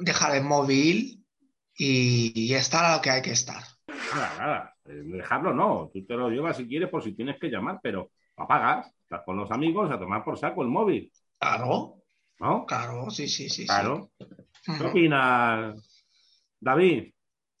dejar 0.00 0.36
el 0.36 0.44
móvil 0.44 1.24
y, 1.74 2.32
y 2.34 2.54
estar 2.54 2.84
a 2.84 2.96
lo 2.96 3.02
que 3.02 3.10
hay 3.10 3.22
que 3.22 3.30
estar. 3.32 3.62
Nada, 3.88 4.38
nada. 4.38 4.74
eh, 4.84 5.02
Dejarlo 5.04 5.54
no. 5.54 5.90
Tú 5.92 6.04
te 6.04 6.14
lo 6.14 6.28
llevas 6.28 6.56
si 6.56 6.66
quieres 6.68 6.90
por 6.90 7.02
si 7.02 7.14
tienes 7.14 7.38
que 7.40 7.48
llamar, 7.48 7.78
pero 7.82 8.10
apagas. 8.36 8.92
Estás 9.02 9.22
con 9.24 9.36
los 9.36 9.50
amigos 9.50 9.90
a 9.90 9.98
tomar 9.98 10.24
por 10.24 10.38
saco 10.38 10.62
el 10.62 10.68
móvil. 10.68 11.10
Claro, 11.38 12.02
¿No? 12.40 12.66
claro, 12.66 13.10
sí, 13.10 13.28
sí, 13.28 13.48
sí. 13.48 13.62
sí. 13.62 13.66
Claro. 13.66 14.10
¿Qué 14.64 14.84
opinas, 14.84 15.76
David? 16.60 17.12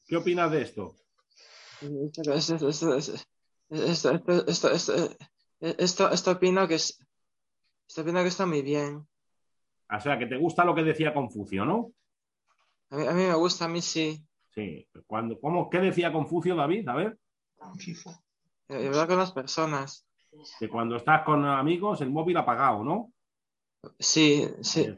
¿Qué 0.06 0.16
opinas 0.16 0.50
de 0.50 0.62
esto? 0.62 0.96
Esta, 3.72 4.20
esta, 4.46 4.72
esta, 4.72 6.10
esta, 6.12 6.30
opina 6.30 6.68
que 6.68 6.74
es, 6.74 6.98
esta 7.88 8.02
opina 8.02 8.20
que 8.20 8.28
está 8.28 8.44
muy 8.44 8.60
bien. 8.60 9.08
Ah, 9.88 9.96
o 9.96 10.00
sea, 10.00 10.18
que 10.18 10.26
te 10.26 10.36
gusta 10.36 10.62
lo 10.66 10.74
que 10.74 10.82
decía 10.82 11.14
Confucio, 11.14 11.64
¿no? 11.64 11.90
A 12.90 12.96
mí, 12.96 13.24
me 13.24 13.34
gusta, 13.34 13.64
a 13.64 13.68
mí 13.68 13.80
sí. 13.80 14.22
Sí. 14.50 14.86
Cuando, 15.06 15.40
¿cómo, 15.40 15.70
¿Qué 15.70 15.78
decía 15.78 16.12
Confucio, 16.12 16.54
David? 16.54 16.86
A 16.86 16.94
ver. 16.94 17.18
Confucio. 17.56 18.12
Eh, 18.68 18.88
hablar 18.88 19.08
con 19.08 19.16
las 19.16 19.32
personas. 19.32 20.06
Que 20.58 20.68
cuando 20.68 20.96
estás 20.96 21.22
con 21.24 21.46
amigos, 21.46 22.02
el 22.02 22.10
móvil 22.10 22.36
apagado, 22.36 22.84
¿no? 22.84 23.10
Sí, 23.98 24.48
sí. 24.60 24.94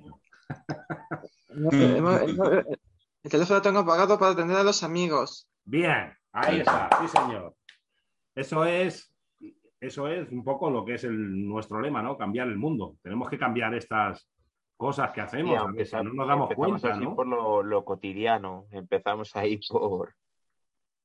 el 1.48 3.30
teléfono 3.30 3.62
tengo 3.62 3.78
apagado 3.80 4.18
para 4.18 4.32
atender 4.32 4.56
a 4.56 4.64
los 4.64 4.82
amigos. 4.82 5.48
Bien, 5.64 6.12
ahí 6.32 6.58
está, 6.58 6.90
sí, 7.00 7.06
señor. 7.06 7.54
Eso 8.34 8.64
es, 8.64 9.14
eso 9.80 10.08
es 10.08 10.30
un 10.30 10.42
poco 10.44 10.70
lo 10.70 10.84
que 10.84 10.94
es 10.94 11.04
el, 11.04 11.46
nuestro 11.48 11.80
lema, 11.80 12.02
¿no? 12.02 12.16
Cambiar 12.18 12.48
el 12.48 12.56
mundo. 12.56 12.96
Tenemos 13.02 13.28
que 13.28 13.38
cambiar 13.38 13.74
estas 13.74 14.28
cosas 14.76 15.12
que 15.12 15.20
hacemos, 15.20 15.50
Sí, 15.50 15.56
a 15.56 15.60
aunque 15.60 15.78
veces 15.78 15.90
sea- 15.90 16.02
no 16.02 16.12
nos 16.14 16.26
damos 16.28 16.52
cuenta, 16.54 16.92
así 16.94 17.04
¿no? 17.04 17.14
por 17.14 17.26
lo, 17.26 17.62
lo 17.62 17.84
cotidiano. 17.84 18.66
Empezamos 18.72 19.34
ahí 19.36 19.58
por 19.70 20.14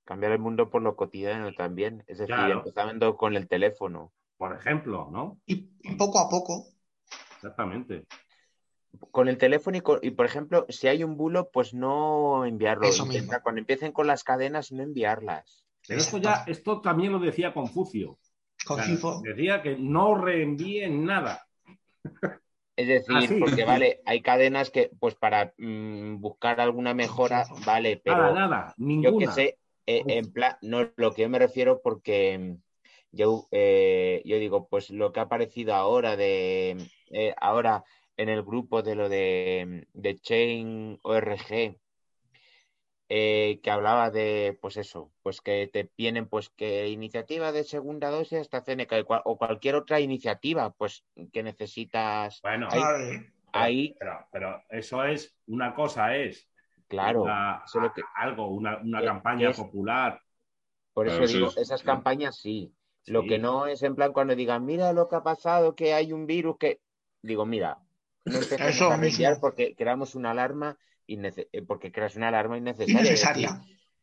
cambiar 0.05 0.32
el 0.32 0.39
mundo 0.39 0.69
por 0.69 0.82
lo 0.82 0.95
cotidiano 0.95 1.53
también. 1.53 2.03
Es 2.07 2.17
decir, 2.17 2.34
Claro. 2.36 2.59
empezando 2.59 3.15
con 3.15 3.36
el 3.36 3.47
teléfono. 3.47 4.11
Por 4.38 4.55
ejemplo, 4.55 5.09
¿no? 5.11 5.39
Y, 5.45 5.69
y 5.84 5.95
poco 5.95 6.17
a 6.19 6.30
poco. 6.30 6.65
Exactamente. 7.36 8.05
Con 9.11 9.27
el 9.27 9.38
teléfono 9.38 9.77
y, 9.77 9.82
con- 9.82 9.99
y, 10.01 10.11
por 10.11 10.25
ejemplo, 10.25 10.65
si 10.69 10.88
hay 10.88 11.03
un 11.03 11.15
bulo, 11.15 11.51
pues 11.51 11.73
no 11.75 12.43
enviarlo. 12.45 12.88
Eso 12.88 13.05
Intenta, 13.05 13.23
mismo. 13.36 13.43
cuando 13.43 13.59
empiecen 13.59 13.91
con 13.91 14.07
las 14.07 14.23
cadenas, 14.23 14.71
no 14.71 14.82
enviarlas. 14.82 15.63
Pero 15.88 15.99
esto 16.01 16.17
ya, 16.17 16.43
esto 16.47 16.82
también 16.82 17.11
lo 17.11 17.19
decía 17.19 17.53
Confucio. 17.53 18.11
O 18.11 18.75
sea, 18.75 18.86
Confucio. 18.86 19.21
decía 19.34 19.61
que 19.61 19.75
no 19.77 20.15
reenvíen 20.15 21.05
nada. 21.05 21.45
Es 22.75 22.88
decir, 22.88 23.15
Ah, 23.17 23.21
sí. 23.27 23.36
porque 23.39 23.65
vale, 23.65 24.01
hay 24.05 24.21
cadenas 24.21 24.69
que, 24.69 24.89
pues 24.99 25.15
para 25.15 25.53
mm, 25.57 26.21
buscar 26.21 26.61
alguna 26.61 26.93
mejora, 26.93 27.45
vale, 27.65 28.01
pero 28.03 28.34
Nada, 28.34 28.47
nada, 28.47 28.73
yo 28.77 28.86
ninguna. 28.86 29.25
que 29.27 29.32
sé, 29.34 29.57
eh, 29.86 30.03
en 30.07 30.32
plan, 30.32 30.55
no, 30.61 30.89
lo 30.95 31.11
que 31.13 31.23
yo 31.23 31.30
me 31.30 31.39
refiero 31.39 31.82
porque 31.82 32.38
mm, 32.39 32.55
yo, 33.11 33.47
eh, 33.51 34.21
yo 34.23 34.38
digo, 34.39 34.67
pues 34.69 34.91
lo 34.91 35.11
que 35.11 35.19
ha 35.19 35.23
aparecido 35.23 35.73
ahora 35.73 36.15
de, 36.15 36.77
eh, 37.11 37.34
ahora 37.41 37.84
en 38.15 38.30
el 38.30 38.43
grupo 38.43 38.82
de 38.82 38.95
lo 38.95 39.09
de, 39.09 39.88
de 39.93 40.15
Chain 40.19 40.99
ORG, 41.03 41.75
eh, 43.10 43.60
que 43.64 43.72
hablaba 43.72 44.12
de, 44.12 44.57
pues 44.62 44.78
eso, 44.78 45.12
pues 45.24 45.41
que 45.41 45.68
te 45.68 45.91
vienen, 45.97 46.28
pues 46.28 46.49
que 46.49 46.88
iniciativa 46.89 47.51
de 47.51 47.64
segunda 47.64 48.10
dosis 48.12 48.39
hasta 48.39 48.62
CNK 48.64 49.05
o 49.26 49.38
cualquier 49.38 49.76
otra 49.76 49.99
iniciativa, 49.99 50.70
pues 50.72 51.03
que 51.34 51.41
necesitas. 51.43 52.39
Bueno, 52.43 52.68
ahí, 52.72 52.80
pero, 52.82 53.26
ahí- 53.51 53.95
pero, 53.99 54.28
pero 54.32 54.64
eso 54.70 55.03
es 55.03 55.36
una 55.47 55.74
cosa, 55.74 56.16
es 56.16 56.47
claro, 56.88 57.24
una- 57.24 57.64
que- 57.95 58.03
algo, 58.16 58.47
una, 58.47 58.78
una 58.78 58.99
que- 58.99 59.05
campaña 59.07 59.45
que 59.47 59.51
es- 59.51 59.57
popular. 59.57 60.22
por 60.93 61.07
eso 61.07 61.26
digo, 61.26 61.47
es- 61.47 61.57
esas 61.57 61.80
sí. 61.80 61.86
campañas 61.86 62.38
sí. 62.38 62.74
Lo 63.07 63.22
Sí. 63.24 63.30
que 63.30 63.39
no 63.39 63.66
es 63.66 63.82
en 63.82 63.95
plan 63.95 64.14
cuando 64.14 64.36
digan, 64.36 64.66
mira 64.66 64.93
lo 64.93 65.07
que 65.07 65.16
ha 65.16 65.24
pasado, 65.24 65.74
que 65.76 65.93
hay 65.93 66.14
un 66.14 66.28
virus 66.28 66.57
que. 66.60 66.82
Digo, 67.24 67.45
mira, 67.45 67.80
no 68.26 68.36
empecemos 68.60 68.76
Eso 68.76 68.91
a 68.91 69.39
porque 69.39 69.74
creamos 69.76 70.14
una 70.16 70.32
alarma 70.32 70.78
porque 71.68 71.91
creas 71.91 72.16
una 72.16 72.28
alarma 72.30 72.57
innecesaria. 72.57 73.12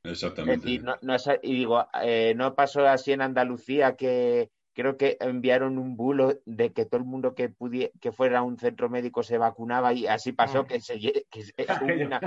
Es 0.05 0.13
Exactamente. 0.13 0.67
decir, 0.67 0.85
no, 0.85 0.97
no 1.03 1.15
es- 1.15 1.29
y 1.43 1.55
digo, 1.55 1.85
eh, 2.03 2.35
no 2.37 2.55
pasó 2.55 2.87
así 2.87 3.13
en 3.13 3.23
Andalucía 3.23 3.97
que 3.97 4.51
creo 4.73 4.97
que 4.97 5.17
enviaron 5.21 5.79
un 5.79 5.97
bulo 5.97 6.35
de 6.45 6.73
que 6.73 6.85
todo 6.85 6.99
el 6.99 7.07
mundo 7.07 7.35
que 7.35 7.51
pudie- 7.51 7.91
que 8.01 8.13
fuera 8.13 8.41
a 8.41 8.43
un 8.43 8.59
centro 8.59 8.89
médico 8.91 9.23
se 9.23 9.39
vacunaba 9.39 9.93
y 9.95 10.07
así 10.07 10.33
pasó 10.33 10.63
Mm. 10.63 10.67
que, 10.67 10.81
se, 10.81 10.99
lle- 11.01 11.27
que 11.31 11.43
se- 11.45 11.55
hubo 11.91 12.05
una, 12.05 12.21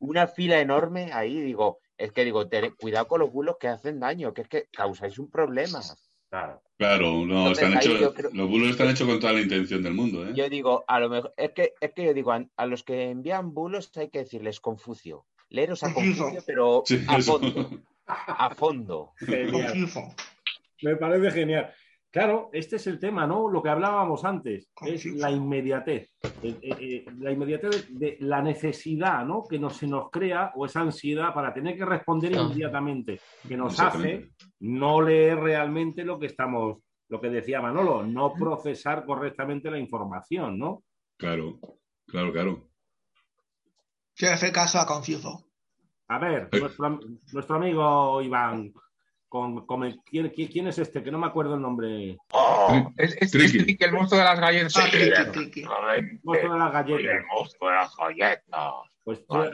una 0.00 0.26
fila 0.26 0.60
enorme 0.60 1.10
ahí. 1.12 1.40
Digo, 1.40 1.78
es 1.96 2.12
que 2.12 2.24
digo, 2.24 2.48
te- 2.48 2.72
cuidado 2.74 3.06
con 3.06 3.20
los 3.20 3.32
bulos 3.32 3.56
que 3.58 3.68
hacen 3.68 4.00
daño, 4.00 4.34
que 4.34 4.42
es 4.42 4.48
que 4.48 4.66
causáis 4.72 5.18
un 5.18 5.30
problema. 5.30 5.80
Claro. 6.32 6.62
Claro, 6.78 7.26
no, 7.26 7.48
Entonces, 7.48 7.68
están 7.68 7.80
creo- 8.14 8.32
los 8.32 8.48
bulos 8.48 8.70
están 8.70 8.88
hechos 8.88 9.06
con 9.06 9.20
toda 9.20 9.34
la 9.34 9.42
intención 9.42 9.82
del 9.82 9.92
mundo, 9.92 10.26
¿eh? 10.26 10.32
Yo 10.34 10.48
digo, 10.48 10.82
a 10.88 10.98
lo 10.98 11.10
mejor, 11.10 11.34
es 11.36 11.50
que, 11.52 11.74
es 11.78 11.92
que 11.92 12.06
yo 12.06 12.14
digo, 12.14 12.32
a, 12.32 12.42
a 12.56 12.64
los 12.66 12.82
que 12.84 13.10
envían 13.10 13.52
bulos 13.52 13.90
hay 13.96 14.08
que 14.08 14.20
decirles 14.20 14.58
Confucio. 14.58 15.26
Leeros 15.50 15.82
a 15.84 15.92
Confucio. 15.92 16.42
Pero 16.46 16.82
Sí, 16.86 17.04
a 17.06 17.18
eso. 17.18 17.38
fondo. 17.38 17.70
A 18.06 18.54
fondo. 18.54 19.12
Genial. 19.18 19.88
Me 20.80 20.96
parece 20.96 21.30
genial. 21.32 21.70
Claro, 22.12 22.50
este 22.52 22.76
es 22.76 22.86
el 22.88 22.98
tema, 22.98 23.26
¿no? 23.26 23.48
Lo 23.48 23.62
que 23.62 23.70
hablábamos 23.70 24.22
antes, 24.26 24.70
es 24.84 25.06
la 25.06 25.30
inmediatez. 25.30 26.10
Eh, 26.42 26.58
eh, 26.60 26.76
eh, 26.78 27.04
la 27.18 27.32
inmediatez 27.32 27.88
de, 27.88 28.06
de 28.06 28.16
la 28.20 28.42
necesidad, 28.42 29.24
¿no? 29.24 29.44
Que 29.48 29.58
nos, 29.58 29.78
se 29.78 29.86
nos 29.86 30.10
crea 30.10 30.52
o 30.54 30.66
esa 30.66 30.82
ansiedad 30.82 31.32
para 31.32 31.54
tener 31.54 31.74
que 31.74 31.86
responder 31.86 32.32
inmediatamente, 32.32 33.18
que 33.48 33.56
nos 33.56 33.80
hace 33.80 34.28
no 34.60 35.00
leer 35.00 35.38
realmente 35.38 36.04
lo 36.04 36.18
que 36.18 36.26
estamos, 36.26 36.82
lo 37.08 37.18
que 37.18 37.30
decía 37.30 37.62
Manolo, 37.62 38.04
no 38.04 38.34
procesar 38.34 39.06
correctamente 39.06 39.70
la 39.70 39.78
información, 39.78 40.58
¿no? 40.58 40.84
Claro, 41.16 41.60
claro, 42.06 42.30
claro. 42.30 42.68
Quiero 44.14 44.34
hacer 44.34 44.52
caso 44.52 44.78
a 44.78 44.86
Confuso. 44.86 45.46
A 46.08 46.18
ver, 46.18 46.50
nuestro, 46.60 47.00
nuestro 47.32 47.56
amigo 47.56 48.20
Iván, 48.20 48.70
con, 49.32 49.64
con 49.64 49.82
el- 49.82 49.98
¿quién, 50.04 50.28
quién- 50.28 50.48
quién 50.48 50.66
es 50.68 50.78
este? 50.78 51.02
Que 51.02 51.10
no 51.10 51.16
me 51.18 51.26
acuerdo 51.26 51.54
el 51.54 51.62
nombre. 51.62 52.18
Oh, 52.34 52.92
es, 52.98 53.16
es, 53.18 53.34
es 53.34 53.50
Tricky. 53.50 53.82
El 53.82 53.92
monstruo 53.92 54.18
de 54.20 54.26
las 54.26 54.38
galletas. 54.38 54.76
Ah, 54.76 55.32
triqui. 55.32 55.64
Monstruo 56.22 56.52
de 56.52 56.58
las 56.58 56.70
galletas. 56.72 57.14
el 57.14 57.24
monstruo 57.34 57.70
de 57.70 57.76
las 57.76 57.96
galletas. 57.96 58.72
Pues 59.04 59.20
yo, 59.30 59.44
yo 59.44 59.50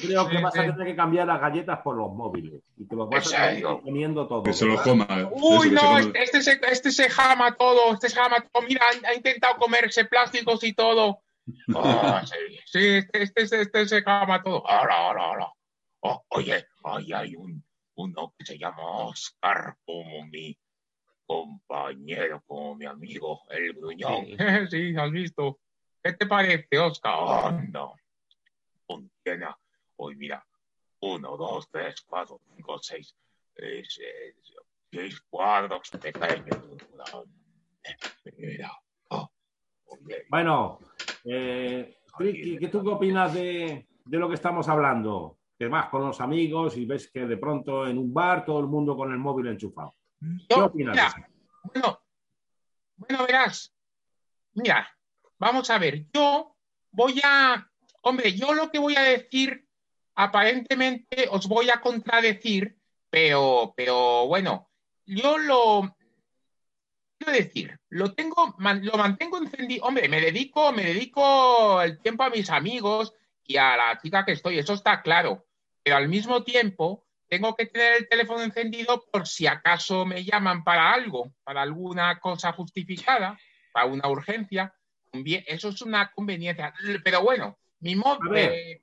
creo 0.00 0.28
que 0.28 0.36
Sí, 0.36 0.42
vas 0.42 0.58
a 0.58 0.62
tener 0.62 0.86
que 0.86 0.94
cambiar 0.96 1.26
las 1.26 1.40
galletas 1.40 1.78
por 1.80 1.96
los 1.96 2.12
móviles. 2.12 2.60
Y 2.76 2.86
te 2.86 2.94
los 2.94 3.08
vas 3.08 3.32
¿En 3.32 3.40
a 3.40 3.52
ir 3.54 3.64
comiendo 3.64 4.28
todo. 4.28 4.42
Que 4.42 4.52
se 4.52 4.66
los 4.66 4.84
¿verdad? 4.84 4.90
coma. 5.08 5.30
Uy, 5.32 5.70
no, 5.70 5.96
este, 5.98 6.22
este 6.22 6.42
se, 6.42 6.60
este 6.70 6.92
se 6.92 7.08
jama 7.08 7.56
todo, 7.56 7.94
este 7.94 8.10
se 8.10 8.16
jama 8.20 8.36
todo. 8.52 8.62
Mira, 8.68 8.82
ha, 8.84 9.08
ha 9.08 9.14
intentado 9.14 9.56
comerse 9.56 10.04
plásticos 10.04 10.62
y 10.62 10.74
todo. 10.74 11.20
Ah, 11.74 12.22
sí, 12.26 12.36
sí, 12.66 12.86
este, 12.98 13.22
este, 13.22 13.42
este, 13.44 13.60
este 13.62 13.88
se 13.88 14.02
jama 14.02 14.42
todo. 14.42 14.68
Ahora, 14.68 14.94
ahora, 15.06 15.22
ahora. 15.24 15.46
Oh, 16.02 16.22
oye, 16.28 16.66
ahí 16.84 17.12
hay 17.14 17.34
un, 17.36 17.64
uno 18.02 18.34
que 18.38 18.44
se 18.46 18.58
llama 18.58 18.82
Oscar, 19.06 19.76
como 19.84 20.26
mi 20.26 20.56
compañero, 21.26 22.42
como 22.46 22.74
mi 22.74 22.86
amigo, 22.86 23.42
el 23.50 23.72
gruñón. 23.74 24.26
Sí. 24.26 24.36
Sí, 24.70 24.94
has 24.96 25.10
visto. 25.10 25.58
¿Qué 26.02 26.12
te 26.14 26.26
parece, 26.26 26.78
Oscar? 26.78 27.14
Anda. 27.44 27.88
Contiene. 28.86 29.46
Hoy 29.96 30.16
mira, 30.16 30.44
uno, 31.00 31.36
dos, 31.36 31.68
tres, 31.70 32.00
cuatro, 32.02 32.40
cinco, 32.56 32.78
seis. 32.78 33.14
Es, 33.54 33.98
es- 33.98 34.54
seis 34.90 35.20
cuadros 35.28 35.88
pequeños. 35.90 36.58
Mira. 38.36 38.72
Oh, 39.10 39.30
Bueno, 40.30 40.78
eh, 41.24 41.96
¿qué 42.18 42.68
tú 42.70 42.82
qué 42.82 42.88
opinas 42.90 43.34
de, 43.34 43.86
de 44.04 44.18
lo 44.18 44.28
que 44.28 44.34
estamos 44.34 44.68
hablando? 44.68 45.38
Que 45.60 45.68
vas 45.68 45.90
con 45.90 46.00
los 46.06 46.18
amigos 46.22 46.74
y 46.78 46.86
ves 46.86 47.10
que 47.12 47.26
de 47.26 47.36
pronto 47.36 47.86
en 47.86 47.98
un 47.98 48.14
bar 48.14 48.46
todo 48.46 48.60
el 48.60 48.66
mundo 48.66 48.96
con 48.96 49.12
el 49.12 49.18
móvil 49.18 49.48
enchufado. 49.48 49.94
¿Qué 50.48 50.54
opinas 50.54 50.96
de 50.96 51.02
mira, 51.02 51.06
eso? 51.08 51.16
bueno, 51.64 52.00
bueno, 52.96 53.26
verás. 53.26 53.70
Mira, 54.54 54.88
vamos 55.38 55.68
a 55.68 55.76
ver. 55.76 56.06
Yo 56.14 56.56
voy 56.92 57.20
a. 57.22 57.70
Hombre, 58.04 58.32
yo 58.32 58.54
lo 58.54 58.70
que 58.70 58.78
voy 58.78 58.96
a 58.96 59.02
decir, 59.02 59.68
aparentemente 60.14 61.28
os 61.30 61.46
voy 61.46 61.68
a 61.68 61.78
contradecir, 61.82 62.78
pero, 63.10 63.74
pero 63.76 64.26
bueno, 64.28 64.70
yo 65.04 65.36
lo. 65.36 65.94
Quiero 67.18 67.32
decir, 67.34 67.78
lo 67.90 68.14
tengo, 68.14 68.54
man- 68.56 68.82
lo 68.82 68.96
mantengo 68.96 69.36
encendido. 69.36 69.84
Hombre, 69.84 70.08
me 70.08 70.22
dedico, 70.22 70.72
me 70.72 70.84
dedico 70.86 71.82
el 71.82 72.00
tiempo 72.00 72.22
a 72.22 72.30
mis 72.30 72.48
amigos 72.48 73.12
y 73.44 73.58
a 73.58 73.76
la 73.76 73.98
chica 73.98 74.24
que 74.24 74.32
estoy, 74.32 74.58
eso 74.58 74.72
está 74.72 75.02
claro. 75.02 75.44
Pero 75.82 75.96
al 75.96 76.08
mismo 76.08 76.42
tiempo, 76.44 77.06
tengo 77.28 77.54
que 77.54 77.66
tener 77.66 77.94
el 77.98 78.08
teléfono 78.08 78.42
encendido 78.42 79.04
por 79.10 79.26
si 79.26 79.46
acaso 79.46 80.04
me 80.04 80.24
llaman 80.24 80.64
para 80.64 80.92
algo, 80.92 81.32
para 81.44 81.62
alguna 81.62 82.18
cosa 82.18 82.52
justificada, 82.52 83.38
para 83.72 83.86
una 83.86 84.08
urgencia. 84.08 84.74
Eso 85.12 85.68
es 85.70 85.82
una 85.82 86.10
conveniencia. 86.12 86.72
Pero 87.04 87.22
bueno, 87.22 87.58
mi 87.80 87.96
móvil, 87.96 88.32
eh, 88.36 88.82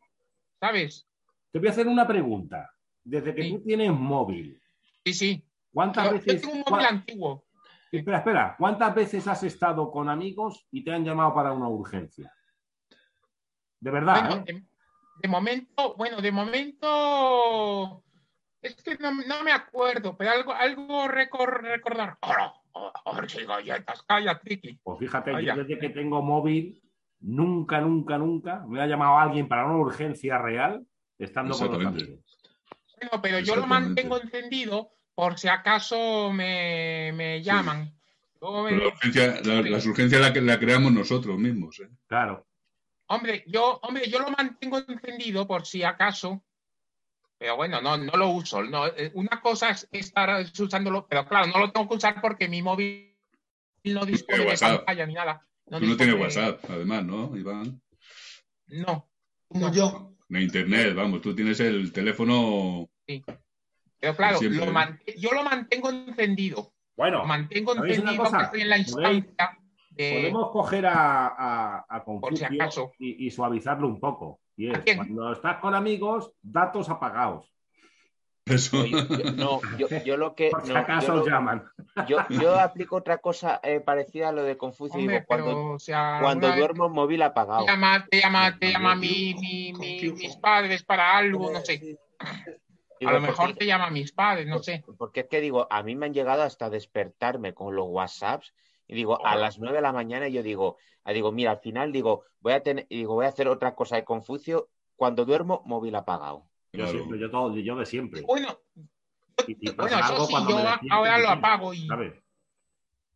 ¿sabes? 0.60 1.08
Te 1.52 1.60
voy 1.60 1.68
a 1.68 1.72
hacer 1.72 1.88
una 1.88 2.08
pregunta. 2.08 2.72
Desde 3.04 3.34
que 3.34 3.44
Sí. 3.44 3.52
tú 3.52 3.64
tienes 3.64 3.92
móvil, 3.92 4.62
Sí, 5.06 5.14
sí. 5.14 5.48
¿cuántas 5.72 6.06
Yo, 6.06 6.12
yo 6.12 6.18
veces... 6.18 6.42
tengo 6.42 6.54
un 6.56 6.64
móvil 6.68 6.86
antiguo. 6.86 7.46
Espera, 7.90 8.18
espera. 8.18 8.56
¿Cuántas 8.58 8.94
veces 8.94 9.26
has 9.28 9.44
estado 9.44 9.90
con 9.90 10.10
amigos 10.10 10.68
y 10.72 10.84
te 10.84 10.92
han 10.92 11.06
llamado 11.06 11.34
para 11.34 11.54
una 11.54 11.70
urgencia? 11.70 12.34
De 13.80 13.92
verdad, 13.92 14.28
Bueno, 14.28 14.44
¿eh? 14.48 14.64
De, 15.22 15.28
momento, 15.28 15.96
bueno, 15.96 16.22
de 16.22 16.32
momento, 16.32 18.04
es 18.62 18.76
que 18.84 18.96
no, 18.98 19.12
no 19.12 19.44
me 19.44 19.52
acuerdo, 19.52 20.16
pero 20.18 20.32
algo, 20.32 20.54
algo 20.54 21.08
recor- 21.08 21.62
recordar. 21.62 22.18
Ahora, 22.22 22.54
ahora 23.06 23.30
sí, 23.30 23.44
galletas, 23.46 24.04
calla, 24.04 24.40
Triki. 24.40 24.80
Pues 24.84 25.00
fíjate, 25.00 25.32
Ah, 25.34 25.42
yo 25.42 25.56
desde 25.56 25.80
que 25.80 25.90
tengo 25.90 26.22
móvil, 26.22 26.82
nunca, 27.20 27.80
nunca, 27.82 28.18
nunca 28.18 28.64
me 28.68 28.82
ha 28.82 28.88
llamado 28.88 29.18
alguien 29.18 29.48
para 29.48 29.66
una 29.66 29.78
urgencia 29.78 30.38
real 30.38 30.86
estando 31.18 31.58
con 31.58 31.72
los 31.72 31.86
amigos. 31.86 32.20
Bueno, 33.00 33.22
pero 33.22 33.40
yo 33.40 33.56
lo 33.56 33.68
mantengo 33.68 34.20
encendido 34.22 34.92
por 35.16 35.38
si 35.38 35.48
acaso 35.48 36.32
me, 36.32 37.12
me 37.14 37.42
llaman. 37.42 37.92
Luego 38.42 38.64
me- 38.64 38.70
Pero 38.72 38.82
la 38.86 38.88
urgencia, 38.94 39.42
la- 39.44 39.62
las 39.70 39.86
urgencias 39.86 40.22
la, 40.22 40.34
que- 40.34 40.42
la 40.42 40.60
creamos 40.60 40.92
nosotros 40.92 41.38
mismos, 41.40 41.80
¿eh? 41.80 41.90
Claro. 42.08 42.46
Hombre, 43.08 43.44
yo, 43.48 43.80
hombre, 43.84 44.10
yo 44.10 44.20
lo 44.20 44.30
mantengo 44.32 44.80
encendido 44.80 45.48
por 45.48 45.66
si 45.66 45.84
acaso, 45.84 46.44
pero 47.38 47.56
bueno, 47.56 47.82
no, 47.82 47.98
no 47.98 48.12
lo 48.14 48.30
uso. 48.30 48.64
No, 48.64 48.88
eh, 48.88 49.12
una 49.14 49.40
cosa 49.42 49.70
es 49.70 49.88
estar 49.92 50.46
usándolo, 50.60 51.08
pero 51.08 51.26
claro, 51.28 51.48
no 51.48 51.60
lo 51.60 51.72
tengo 51.72 51.88
que 51.88 51.96
usar 51.96 52.20
porque 52.22 52.48
mi 52.50 52.62
móvil 52.62 53.16
no 53.86 54.06
dispone 54.06 54.40
de 54.44 54.48
WhatsApp. 54.48 54.78
pantalla 54.78 55.06
ni 55.06 55.14
nada. 55.14 55.48
Tú 55.66 55.80
no 55.86 55.98
tienes 55.98 56.16
de- 56.16 56.22
WhatsApp, 56.22 56.66
además, 56.70 57.06
¿no, 57.06 57.36
Iván? 57.38 57.82
No, 58.68 59.10
Como 59.48 59.72
yo. 59.72 60.14
Ni 60.30 60.42
internet, 60.42 60.94
vamos, 60.94 61.22
tú 61.22 61.34
tienes 61.34 61.60
el 61.62 61.94
teléfono. 61.94 62.90
pero 63.06 64.16
claro, 64.18 64.38
Siempre, 64.40 64.66
lo 64.66 64.72
man- 64.74 65.00
yo 65.18 65.32
lo 65.32 65.44
mantengo 65.44 65.90
encendido. 65.90 66.74
Bueno, 66.98 67.20
Lo 67.20 67.26
mantengo 67.26 67.74
¿sabéis 67.76 68.00
una 68.00 68.12
encendido 68.12 68.24
cosa? 68.26 68.38
que 68.40 68.44
estoy 68.44 68.62
en 68.62 68.70
la 68.70 68.76
¿Podéis- 68.78 69.16
instancia. 69.26 69.60
Podemos 69.98 70.52
coger 70.52 70.86
a, 70.86 71.28
a, 71.28 71.86
a 71.90 72.04
Confucio 72.04 72.48
si 72.50 72.82
y, 73.00 73.28
y 73.28 73.32
suavizarlo 73.32 73.88
un 73.88 74.00
poco. 74.00 74.40
Y 74.56 74.72
es, 74.72 74.80
quién? 74.80 74.98
cuando 74.98 75.32
estás 75.34 75.58
con 75.58 75.76
amigos, 75.76 76.32
datos 76.42 76.90
apagados. 76.90 77.52
Eso. 78.46 78.86
Yo, 78.86 79.00
yo- 79.10 79.32
no, 79.34 79.60
yo, 79.78 79.88
yo 80.06 80.16
lo 80.18 80.34
que. 80.34 80.50
Por 80.50 80.66
si 80.66 80.72
no, 80.74 80.80
acaso 80.80 81.16
lo- 81.18 81.26
llaman. 81.28 81.66
yo, 82.08 82.18
yo 82.30 82.58
aplico 82.60 82.96
otra 82.96 83.18
cosa 83.18 83.60
eh, 83.62 83.82
parecida 83.82 84.30
a 84.30 84.32
lo 84.32 84.44
de 84.44 84.56
Confucio. 84.58 84.98
Hombre, 85.00 85.16
Digo, 85.16 85.26
cuando, 85.28 85.46
pero, 85.48 85.72
o 85.74 85.80
sea, 85.80 86.20
cuando 86.22 86.48
duermo, 86.56 86.88
móvil 86.90 87.22
apagado. 87.24 87.66
te 87.66 87.72
llama, 87.72 88.06
te 88.10 88.22
llama, 88.22 88.58
te 88.58 88.72
llama 88.72 88.96
mi, 88.96 89.36
mi- 89.38 89.74
mis 90.14 90.36
padres 90.38 90.84
para 90.84 91.18
algo, 91.18 91.52
no 91.52 91.60
sé. 91.60 91.78
Digo, 91.78 92.00
A 93.10 93.14
lo 93.14 93.22
mejor 93.22 93.48
porque- 93.48 93.54
te 93.60 93.66
llama 93.66 93.90
mis 93.90 94.12
padres, 94.14 94.48
no 94.48 94.60
sé. 94.60 94.84
Porque 94.98 95.20
es 95.22 95.28
que 95.28 95.42
digo, 95.42 95.68
a 95.70 95.84
mí 95.84 95.96
me 95.98 96.06
han 96.06 96.14
llegado 96.14 96.42
hasta 96.44 96.70
despertarme 96.70 97.54
con 97.54 97.76
los 97.76 97.86
WhatsApps 97.90 98.54
y 98.88 98.96
digo, 98.96 99.26
a 99.26 99.36
las 99.36 99.60
9 99.60 99.76
de 99.78 99.82
la 99.82 99.92
mañana 99.94 100.28
yo 100.28 100.42
digo, 100.44 100.78
ah, 101.04 101.12
digo, 101.14 101.32
mira, 101.32 101.52
al 101.52 101.60
final 101.60 101.92
digo, 101.92 102.24
voy 102.40 102.54
a 102.54 102.64
tener, 102.64 102.88
digo, 102.90 103.16
voy 103.16 103.26
a 103.26 103.30
hacer 103.30 103.48
otra 103.48 103.76
cosa 103.76 103.96
de 103.98 104.04
Confucio. 104.06 104.70
Cuando 104.96 105.26
duermo, 105.26 105.62
móvil 105.66 105.94
apagado. 105.96 106.50
Yo 106.74 106.84
Claro. 106.84 106.92
siempre, 106.92 107.20
yo 107.20 107.30
todo, 107.30 107.56
yo 107.58 107.76
de 107.76 107.86
siempre. 107.86 108.22
Bueno, 108.22 108.58
Y, 109.46 109.52
y 109.70 109.72
bueno, 109.76 110.00
eso 110.00 110.26
sí, 110.26 110.34
yo 110.34 110.58
despierto, 110.58 110.88
ahora 110.90 111.18
lo 111.20 111.30
apago 111.30 111.74
y. 111.74 111.86
¿sabes? 111.88 112.14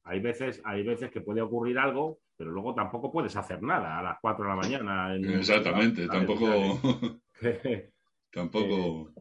Hay 0.04 0.20
veces, 0.20 0.62
hay 0.66 0.84
veces 0.84 1.10
que 1.12 1.22
puede 1.22 1.42
ocurrir 1.42 1.78
algo, 1.80 2.20
pero 2.38 2.52
luego 2.52 2.74
tampoco 2.76 3.12
puedes 3.12 3.36
hacer 3.36 3.62
nada 3.64 3.98
a 4.00 4.04
las 4.04 4.18
4 4.22 4.44
de 4.44 4.50
la 4.50 4.56
mañana. 4.56 5.16
en- 5.16 5.26
Exactamente, 5.40 6.06
¿sabes? 6.06 6.28
tampoco. 6.28 7.20
Que, 7.40 7.92
tampoco. 8.32 9.12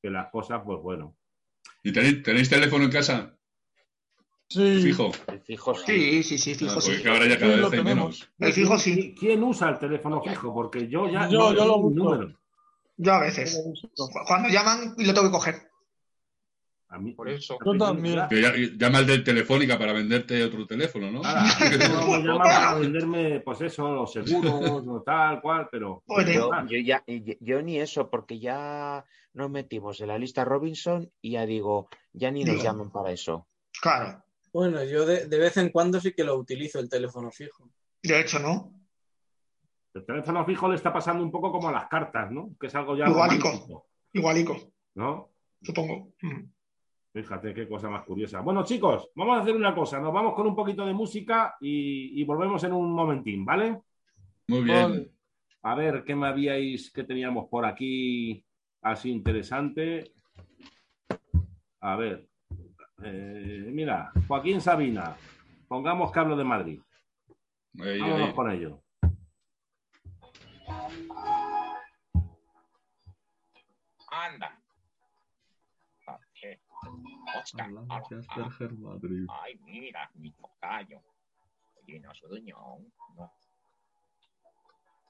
que 0.00 0.10
las 0.10 0.30
cosas, 0.30 0.62
pues 0.64 0.80
bueno. 0.80 1.16
¿Y 1.82 1.92
tenéis, 1.92 2.22
tenéis 2.22 2.48
teléfono 2.48 2.84
en 2.84 2.90
casa? 2.90 3.36
Sí. 4.52 4.82
Fijo. 4.82 5.10
El 5.28 5.40
fijo 5.40 5.74
Sí, 5.74 6.22
sí, 6.22 6.38
sí, 6.38 6.54
fijo 6.54 6.74
Ah, 6.78 6.80
sí. 6.80 6.92
porque 6.92 7.08
ahora 7.08 7.26
ya 7.26 7.38
cada 7.38 7.56
vez 7.56 7.64
hay 7.64 7.70
tenemos. 7.70 7.94
menos. 7.96 8.30
El 8.38 8.52
fijo 8.52 8.78
sí. 8.78 9.14
¿Quién 9.18 9.42
usa 9.42 9.70
el 9.70 9.78
teléfono 9.78 10.22
fijo? 10.22 10.52
Porque 10.54 10.88
yo 10.88 11.08
ya 11.08 11.28
Yo- 11.28 11.50
no 11.50 11.54
yo 11.56 11.64
lo 11.66 11.76
uso. 11.78 11.94
número. 11.96 12.38
Yo 12.96 13.12
a 13.14 13.20
veces. 13.20 13.60
Cu- 13.96 14.10
Cuando 14.26 14.48
llaman 14.48 14.94
y 14.98 15.04
lo 15.04 15.14
tengo 15.14 15.28
que 15.28 15.32
coger. 15.32 15.56
A 16.88 16.98
mí, 16.98 17.12
Por 17.14 17.30
eso. 17.30 17.56
Yo 17.64 17.78
también. 17.78 18.16
Ya- 18.16 18.28
Que 18.28 18.42
ya- 18.42 18.52
llama 18.76 18.98
al 18.98 19.06
de 19.06 19.18
Telefónica 19.20 19.78
para 19.78 19.94
venderte 19.94 20.44
otro 20.44 20.66
teléfono, 20.66 21.10
¿no? 21.10 21.22
Nada, 21.22 21.42
no 21.88 22.06
me 22.06 22.18
llaman 22.22 22.38
para 22.38 22.74
venderme, 22.74 23.40
pues 23.40 23.62
eso, 23.62 23.94
los 23.94 24.12
seguros, 24.12 24.82
o 24.86 25.02
tal 25.02 25.40
cual, 25.40 25.68
pero. 25.72 26.02
Oye, 26.06 26.34
Yo, 26.34 26.52
Ah, 26.52 26.66
yo 26.68 26.76
ya, 26.78 27.02
yo, 27.06 27.32
yo 27.40 27.62
ni 27.62 27.78
eso, 27.80 28.10
porque 28.10 28.38
ya 28.40 29.06
nos 29.32 29.50
metimos 29.50 30.02
en 30.02 30.08
la 30.08 30.18
lista 30.18 30.44
Robinson 30.44 31.10
y 31.22 31.30
ya 31.30 31.46
digo, 31.46 31.88
ya 32.12 32.30
ni 32.30 32.44
nos 32.44 32.56
Digo. 32.56 32.64
llaman 32.64 32.90
para 32.92 33.10
eso. 33.10 33.46
Claro. 33.80 34.21
Bueno, 34.52 34.84
yo 34.84 35.06
de, 35.06 35.26
de 35.28 35.38
vez 35.38 35.56
en 35.56 35.70
cuando 35.70 36.00
sí 36.00 36.12
que 36.12 36.24
lo 36.24 36.36
utilizo 36.36 36.78
el 36.78 36.88
teléfono 36.88 37.30
fijo. 37.30 37.70
De 38.02 38.20
hecho, 38.20 38.38
¿no? 38.38 38.74
El 39.94 40.04
teléfono 40.04 40.44
fijo 40.44 40.68
le 40.68 40.76
está 40.76 40.92
pasando 40.92 41.22
un 41.22 41.30
poco 41.30 41.52
como 41.52 41.68
a 41.68 41.72
las 41.72 41.86
cartas, 41.88 42.30
¿no? 42.30 42.50
Que 42.60 42.66
es 42.66 42.74
algo 42.74 42.96
ya 42.96 43.06
Igualico. 43.08 43.48
romántico, 43.48 43.86
Igualico, 44.12 44.56
¿no? 44.94 45.30
supongo. 45.62 46.12
Mm. 46.22 46.44
Fíjate 47.14 47.52
qué 47.54 47.68
cosa 47.68 47.88
más 47.90 48.04
curiosa. 48.04 48.40
Bueno, 48.40 48.64
chicos, 48.64 49.10
vamos 49.14 49.38
a 49.38 49.42
hacer 49.42 49.54
una 49.54 49.74
cosa. 49.74 50.00
Nos 50.00 50.12
vamos 50.14 50.34
con 50.34 50.46
un 50.46 50.56
poquito 50.56 50.84
de 50.86 50.94
música 50.94 51.56
y, 51.60 52.20
y 52.20 52.24
volvemos 52.24 52.64
en 52.64 52.72
un 52.72 52.90
momentín, 52.92 53.44
¿vale? 53.44 53.80
Muy 54.48 54.62
bien. 54.62 55.12
A 55.62 55.74
ver, 55.74 56.02
¿qué 56.04 56.16
me 56.16 56.26
habíais, 56.26 56.90
qué 56.90 57.04
teníamos 57.04 57.48
por 57.48 57.64
aquí 57.66 58.44
así 58.80 59.10
interesante? 59.10 60.12
A 61.80 61.96
ver. 61.96 62.28
Eh, 63.04 63.70
mira, 63.72 64.12
Joaquín 64.28 64.60
Sabina. 64.60 65.16
Pongamos 65.68 66.12
que 66.12 66.18
hablo 66.20 66.36
de 66.36 66.44
Madrid. 66.44 66.80
Ahí, 67.80 68.00
Vámonos 68.00 68.28
ahí. 68.28 68.34
con 68.34 68.50
ello. 68.50 68.82
Anda. 74.10 74.58
Oscar, 77.34 77.70
Asperger 77.88 78.72
Madrid. 78.74 79.26
Ay, 79.42 79.58
mira, 79.64 80.10
mi 80.14 80.30
tocayo. 80.32 81.00
Oye, 81.76 82.00
no 82.00 82.14
soy 82.14 82.40
duñón. 82.40 82.92
No. 83.16 83.32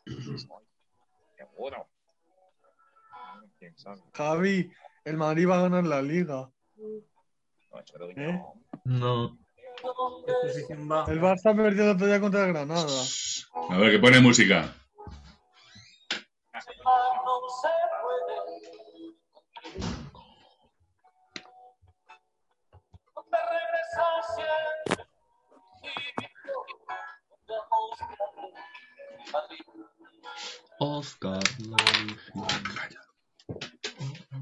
Soy 0.07 0.39
Seguro. 1.37 1.89
Mm. 3.61 4.13
Javi, 4.13 4.71
el 5.05 5.17
Madrid 5.17 5.49
va 5.49 5.59
a 5.59 5.63
ganar 5.63 5.85
la 5.85 6.03
liga. 6.03 6.51
¿Eh? 8.17 8.43
No. 8.85 9.39
El 11.09 11.21
Barça 11.21 11.57
perdió 11.57 11.93
otro 11.93 12.07
día 12.07 12.21
contra 12.21 12.45
el 12.45 12.53
Granada. 12.53 12.87
A 13.71 13.77
ver, 13.79 13.91
que 13.93 13.99
pone 13.99 14.21
música. 14.21 14.75
Oscar. 30.79 31.41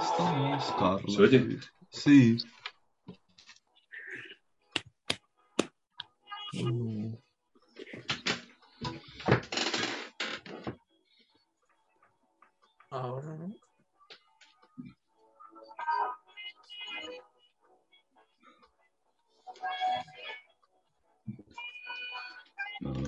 Estamos, 0.00 0.72
Carlos. 0.78 1.14
¿Se 1.14 1.22
oye? 1.22 1.58
Sí. 1.90 2.38
Mm. 6.54 6.97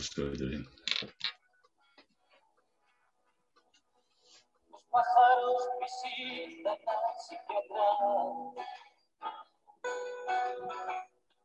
Oye 0.01 0.47
bien. 0.47 0.65
Los 4.71 4.83
pájaros 4.85 5.69
visitan 5.79 6.79
la 6.87 6.99
psiquiatra. 7.19 7.85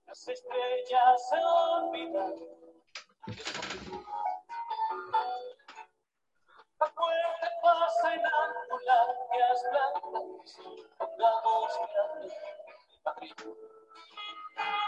Las 0.08 0.28
estrellas 0.28 1.30
se 1.30 1.36
olvidan. 1.36 2.34
La 6.80 6.94
muerte 6.98 7.48
pasa 7.62 8.14
en 8.14 8.22
ambulancias 8.26 9.58
blancas. 9.72 10.48
Pongamos 10.98 11.72
que 11.76 11.98
hablo 12.00 12.24
de 12.24 12.32
Madrid. 13.04 13.34
El 13.38 13.44
sol 13.44 14.85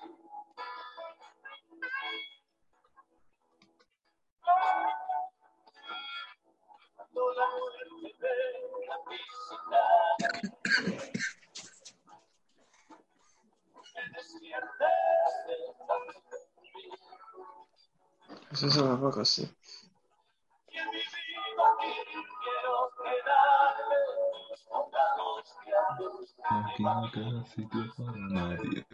la 4.42 4.74
muerte 4.74 5.09
Eso 18.52 18.66
es 18.66 18.76
una 18.76 19.00
poco, 19.00 19.24
sí. 19.24 19.48
Y 20.70 20.78
en 20.78 20.90
mi 20.90 20.96
vida 20.96 21.62
aquí 21.78 21.92
quiero 22.42 22.90
quedarme. 22.98 23.96
Pongamos 24.68 25.56
que 25.64 25.70
hablo 25.72 26.10
Aquí 26.68 26.82
no 26.82 27.44
para 27.96 28.18
nadie. 28.18 28.86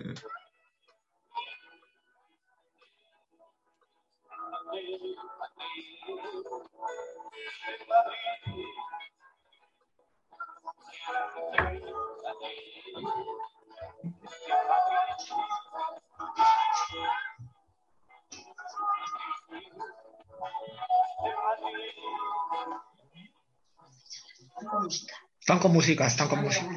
Están 25.40 25.58
con 25.58 25.72
música, 25.72 26.06
están 26.06 26.28
con 26.28 26.42
música. 26.42 26.68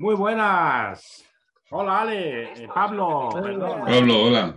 Muy 0.00 0.14
buenas. 0.14 1.24
Hola, 1.70 2.00
Ale. 2.00 2.52
Eh, 2.64 2.68
Pablo. 2.74 3.28
perdón. 3.34 3.80
Pablo, 3.84 4.22
hola. 4.24 4.54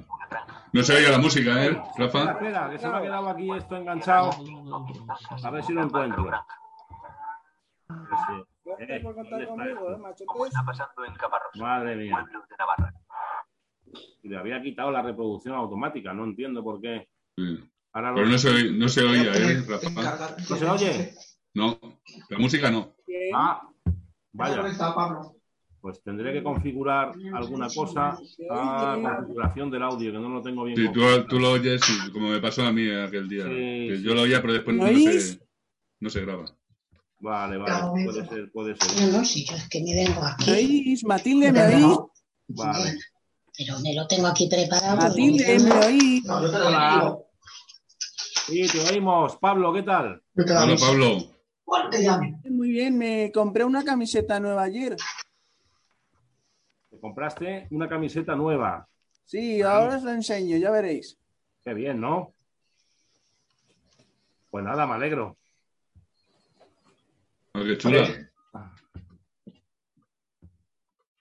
No 0.72 0.82
se 0.84 0.96
oye 0.96 1.10
la 1.10 1.18
música, 1.18 1.66
¿eh, 1.66 1.82
Rafa? 1.98 2.32
espera, 2.32 2.70
que 2.72 2.80
se 2.80 2.88
me 2.88 2.98
ha 2.98 3.02
quedado 3.02 3.28
aquí 3.30 3.52
esto 3.52 3.76
enganchado. 3.76 4.30
A 5.44 5.52
ver 5.52 5.64
si 5.66 5.74
lo 5.74 5.84
encuentro. 5.84 6.24
Que 7.88 8.16
sí. 8.16 8.74
Eh, 8.80 9.00
por 9.04 9.14
contar 9.16 9.46
¿dónde 9.46 9.72
está 9.72 9.76
conmigo, 9.76 9.92
eh, 10.48 10.52
pasando 10.66 11.06
en 11.06 11.14
Caparrós. 11.16 11.56
Madre 11.58 11.96
mía. 11.98 12.26
Y 14.24 14.30
le 14.30 14.38
había 14.38 14.62
quitado 14.64 14.92
la 14.92 15.02
reproducción 15.02 15.56
automática, 15.56 16.14
no 16.14 16.24
entiendo 16.24 16.64
por 16.64 16.80
qué. 16.80 17.10
Sí. 17.36 17.60
Ahora 17.92 18.12
lo- 18.12 18.16
Pero 18.16 18.28
no 18.30 18.38
se, 18.38 18.50
oye- 18.50 18.72
no 18.72 18.88
se 18.88 19.04
oía, 19.04 19.32
¿eh, 19.34 19.62
Rafa? 19.68 19.90
¿No 20.50 20.56
se 20.56 20.70
oye? 20.70 21.14
No, 21.54 21.78
la 22.30 22.40
música 22.40 22.72
no. 22.72 22.96
Ah, 23.36 23.62
vaya. 24.34 24.64
Pues 25.82 26.02
tendré 26.02 26.32
que 26.32 26.42
configurar 26.42 27.12
alguna 27.34 27.68
cosa 27.68 28.18
a 28.50 28.98
configuración 29.02 29.70
del 29.70 29.84
audio, 29.84 30.14
que 30.14 30.18
no 30.18 30.30
lo 30.30 30.42
tengo 30.42 30.64
bien 30.64 30.78
Sí, 30.78 30.88
tú, 31.28 31.40
lo 31.40 31.52
oyes 31.52 31.82
como 32.14 32.30
me 32.30 32.40
pasó 32.40 32.66
a 32.66 32.72
mí 32.72 32.90
aquel 32.90 33.28
día. 33.28 33.44
Sí, 33.44 33.88
que 33.90 33.98
sí. 33.98 34.04
yo 34.04 34.14
lo 34.14 34.22
oía, 34.22 34.42
pero 34.42 34.54
después 34.54 34.78
¿Me 34.78 34.94
no 34.94 35.12
se, 35.12 35.40
no 36.00 36.10
se 36.10 36.22
graba. 36.22 36.46
Vale, 37.20 37.58
vale, 37.58 38.06
puede 38.06 38.28
ser, 38.28 38.52
puede 38.52 38.76
ser. 38.78 39.12
No, 39.12 39.18
no, 39.18 39.26
si 39.26 39.46
yo 39.46 39.56
es 39.56 39.68
que 39.68 39.82
me 39.84 39.94
vengo 39.94 40.22
aquí. 40.24 40.52
¿Me 40.52 40.58
oís? 40.58 41.04
Matilde, 41.06 41.52
¿me 41.52 41.76
oís? 41.76 41.98
Vale. 42.48 43.00
Pero 43.58 43.80
me 43.80 43.94
lo 43.94 44.08
tengo 44.08 44.28
aquí 44.28 44.48
preparado. 44.50 44.98
Matilde, 44.98 45.60
¿me 45.60 45.72
oís? 45.86 46.30
Hola. 46.30 47.18
Sí, 48.48 48.68
te 48.68 48.80
oímos. 48.90 49.36
Pablo, 49.38 49.74
¿qué 49.74 49.84
tal? 49.84 50.22
Hola, 50.36 50.76
Pablo. 50.80 51.33
Muy 52.50 52.70
bien, 52.70 52.98
me 52.98 53.32
compré 53.32 53.64
una 53.64 53.84
camiseta 53.84 54.40
nueva 54.40 54.64
ayer. 54.64 54.96
Te 56.90 57.00
compraste 57.00 57.68
una 57.72 57.88
camiseta 57.88 58.36
nueva. 58.36 58.88
Sí, 59.26 59.62
ahora 59.62 59.98
os 59.98 60.04
la 60.04 60.14
enseño, 60.14 60.58
ya 60.58 60.70
veréis. 60.72 61.18
Qué 61.64 61.74
bien, 61.74 62.00
¿no? 62.00 62.34
Pues 64.52 64.64
nada, 64.64 64.86
me 64.86 64.94
alegro. 64.94 65.38
Qué 67.54 67.78
chula. 67.78 68.08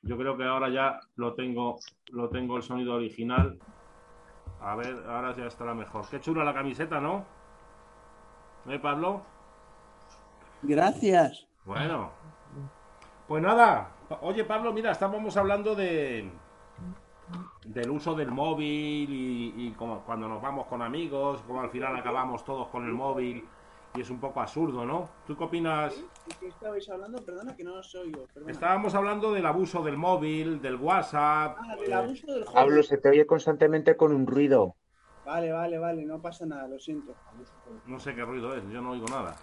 Yo 0.02 0.18
creo 0.18 0.36
que 0.36 0.44
ahora 0.44 0.68
ya 0.68 1.00
lo 1.14 1.34
tengo, 1.34 1.78
lo 2.10 2.28
tengo 2.28 2.56
el 2.56 2.62
sonido 2.62 2.94
original. 2.94 3.58
A 4.60 4.74
ver, 4.74 4.94
ahora 5.06 5.34
ya 5.36 5.46
estará 5.46 5.74
mejor. 5.74 6.08
Qué 6.10 6.20
chula 6.20 6.44
la 6.44 6.52
camiseta, 6.52 7.00
¿no? 7.00 7.24
¿Eh, 8.66 8.78
Pablo? 8.78 9.31
Gracias. 10.62 11.46
Bueno. 11.64 12.10
Pues 13.28 13.42
nada. 13.42 13.90
Oye, 14.20 14.44
Pablo, 14.44 14.72
mira, 14.72 14.92
estábamos 14.92 15.36
hablando 15.36 15.74
de 15.74 16.30
del 17.64 17.90
uso 17.90 18.14
del 18.14 18.30
móvil 18.30 19.08
y, 19.10 19.54
y 19.56 19.72
como 19.72 20.00
cuando 20.04 20.28
nos 20.28 20.42
vamos 20.42 20.66
con 20.66 20.82
amigos, 20.82 21.40
como 21.46 21.60
al 21.60 21.70
final 21.70 21.96
acabamos 21.96 22.44
todos 22.44 22.68
con 22.68 22.84
el 22.84 22.92
móvil 22.92 23.46
y 23.94 24.00
es 24.00 24.10
un 24.10 24.18
poco 24.20 24.40
absurdo, 24.40 24.84
¿no? 24.84 25.08
¿Tú 25.26 25.36
qué 25.36 25.44
opinas? 25.44 25.94
¿De 25.96 26.34
qué 26.40 26.48
estabais 26.48 26.88
hablando? 26.88 27.22
Perdona 27.24 27.54
que 27.54 27.62
no 27.62 27.74
os 27.74 27.94
oigo. 27.94 28.26
Perdona. 28.32 28.52
Estábamos 28.52 28.94
hablando 28.94 29.32
del 29.32 29.44
abuso 29.44 29.82
del 29.82 29.96
móvil, 29.96 30.62
del 30.62 30.76
WhatsApp. 30.76 31.56
Ah, 31.58 31.76
del 31.76 31.92
abuso 31.92 32.26
del 32.26 32.44
juego. 32.44 32.54
Pablo, 32.54 32.82
se 32.82 32.98
te 32.98 33.10
oye 33.10 33.26
constantemente 33.26 33.96
con 33.96 34.12
un 34.12 34.26
ruido. 34.26 34.76
Vale, 35.24 35.52
vale, 35.52 35.78
vale, 35.78 36.04
no 36.04 36.20
pasa 36.20 36.46
nada, 36.46 36.66
lo 36.66 36.78
siento. 36.78 37.14
No 37.86 38.00
sé 38.00 38.14
qué 38.14 38.24
ruido 38.24 38.56
es, 38.56 38.64
yo 38.70 38.80
no 38.80 38.90
oigo 38.90 39.06
nada. 39.06 39.36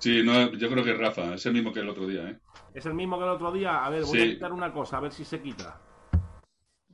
Sí, 0.00 0.22
no, 0.24 0.50
yo 0.52 0.70
creo 0.70 0.84
que 0.84 0.92
es 0.92 0.98
Rafa, 0.98 1.34
es 1.34 1.46
el 1.46 1.52
mismo 1.52 1.72
que 1.72 1.80
el 1.80 1.88
otro 1.88 2.06
día, 2.06 2.28
¿eh? 2.28 2.38
¿Es 2.74 2.86
el 2.86 2.94
mismo 2.94 3.18
que 3.18 3.24
el 3.24 3.30
otro 3.30 3.52
día? 3.52 3.84
A 3.84 3.90
ver, 3.90 4.04
voy 4.04 4.18
a 4.18 4.22
Sí. 4.22 4.30
quitar 4.34 4.52
una 4.52 4.72
cosa, 4.72 4.96
a 4.96 5.00
ver 5.00 5.12
si 5.12 5.24
se 5.24 5.40
quita. 5.40 5.78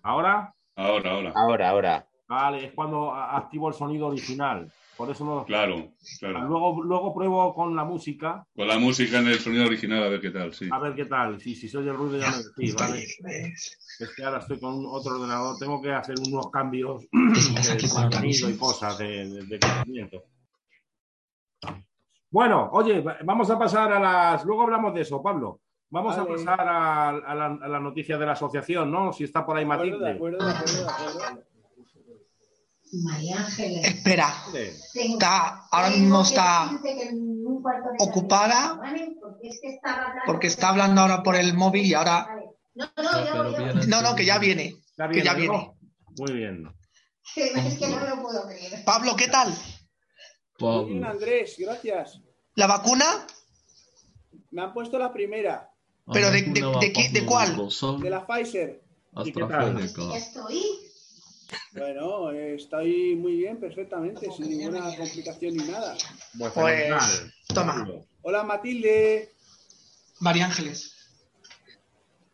¿Ahora? 0.03 0.53
Ahora, 0.77 1.11
ahora. 1.13 1.33
Ahora, 1.35 1.69
ahora. 1.71 2.09
Vale, 2.29 2.67
es 2.67 2.73
cuando 2.75 3.15
activo 3.15 3.69
el 3.69 3.75
sonido 3.75 4.09
original. 4.09 4.71
Por 4.97 5.11
eso 5.11 5.25
no. 5.25 5.45
Claro, 5.45 5.93
claro. 6.19 6.41
Luego, 6.49 6.83
luego 6.83 7.15
pruebo 7.15 7.55
con 7.55 7.77
la 7.77 7.85
música, 7.85 8.45
Con 8.57 8.67
la 8.67 8.79
música 8.79 9.21
en 9.21 9.29
el 9.29 9.39
sonido 9.39 9.65
original, 9.67 10.03
a 10.03 10.09
ver 10.09 10.21
qué 10.21 10.31
tal, 10.31 10.53
sí. 10.53 10.69
a 10.73 10.79
ver 10.81 10.95
qué 10.97 11.05
tal. 11.05 11.41
Si, 11.41 11.55
si 11.55 11.69
se 11.69 11.79
oye 11.79 11.91
el 11.91 11.97
ruido 11.97 12.19
ya 12.19 12.31
me 12.33 12.39
decís, 12.39 12.75
¿vale? 12.75 13.05
Es 13.05 14.13
que 14.17 14.25
ahora 14.25 14.39
estoy 14.39 14.59
con 14.59 14.85
otro 14.87 15.15
ordenador, 15.17 15.57
tengo 15.59 15.81
que 15.81 15.93
hacer 15.93 16.17
unos 16.19 16.51
cambios 16.51 17.03
de 17.13 17.89
contenido 17.89 18.51
y 18.51 18.57
cosas 18.57 18.99
de, 18.99 19.29
de, 19.29 19.47
de 19.47 19.59
conocimiento. 19.61 20.25
Bueno, 22.31 22.69
oye, 22.73 23.01
va- 23.01 23.17
vamos 23.25 23.51
a 23.51 23.59
pasar 23.59 23.93
a 23.93 24.01
las. 24.01 24.45
Luego 24.45 24.63
hablamos 24.63 24.95
de 24.95 25.03
eso, 25.03 25.23
Pablo. 25.23 25.61
Vamos 25.91 26.17
a 26.19 26.27
pasar 26.27 26.61
a, 26.61 27.09
a 27.09 27.35
la, 27.35 27.47
a 27.47 27.69
la 27.69 27.81
noticia 27.81 28.19
de 28.19 28.27
la 28.27 28.33
asociación, 28.33 28.91
¿no? 28.93 29.13
Si 29.13 29.25
está 29.25 29.47
por 29.47 29.57
ahí 29.57 29.65
De 29.65 29.73
acuerdo, 29.73 29.99
de 29.99 30.01
Matilde. 30.01 30.17
acuerdo, 30.17 30.47
de 30.47 30.53
acuerdo, 30.53 30.85
de 30.85 30.91
acuerdo. 31.25 31.43
María 33.05 33.37
Ángeles. 33.39 33.85
Espera, 33.87 34.29
está, 34.95 35.67
ahora 35.71 35.91
mismo 35.91 36.23
está 36.23 36.71
ocupada 37.99 38.81
porque 40.27 40.47
está 40.47 40.71
hablando 40.71 41.01
ahora 41.03 41.23
por 41.23 41.37
el 41.37 41.55
móvil 41.55 41.85
y 41.87 41.95
ahora. 41.95 42.29
No, 42.75 42.87
no. 42.97 43.87
No, 43.87 44.03
no, 44.03 44.15
que 44.17 44.25
ya 44.25 44.39
viene. 44.39 44.75
Que 45.13 45.23
ya 45.23 45.35
viene. 45.35 45.73
Muy 46.19 46.33
bien. 46.33 46.65
Es 47.37 47.79
que 47.79 47.89
no 47.89 48.01
lo 48.01 48.23
puedo 48.23 48.47
creer. 48.49 48.83
Pablo, 48.87 49.15
¿qué 49.17 49.29
tal? 49.29 49.53
Muy 50.59 50.85
bien, 50.93 51.05
Andrés, 51.05 51.55
gracias. 51.59 52.21
¿La 52.55 52.67
vacuna? 52.67 53.05
Me 54.51 54.63
han 54.63 54.73
puesto 54.73 54.99
la 54.99 55.13
primera, 55.13 55.71
¿Pero 56.13 56.31
de, 56.31 56.43
de, 56.43 56.51
de 56.81 56.93
qué- 56.93 57.09
de 57.11 57.27
cuál? 57.27 57.57
de 58.01 58.11
la 58.11 58.27
Pfizer. 58.27 58.83
¿Y 59.25 59.33
qué 59.33 59.45
tal? 59.45 59.79
Estoy. 60.15 60.63
Bueno, 61.73 62.31
eh, 62.33 62.57
estoy 62.57 63.15
muy 63.17 63.37
bien, 63.37 63.59
perfectamente, 63.59 64.31
sin 64.33 64.49
ninguna 64.51 64.95
complicación 64.97 65.57
ni 65.57 65.65
nada. 65.65 65.97
Pues, 66.39 66.53
Pues, 66.53 67.23
toma. 67.55 67.87
Hola, 68.23 68.43
Matilde. 68.43 69.33
María 70.21 70.47
Ángeles. 70.47 70.95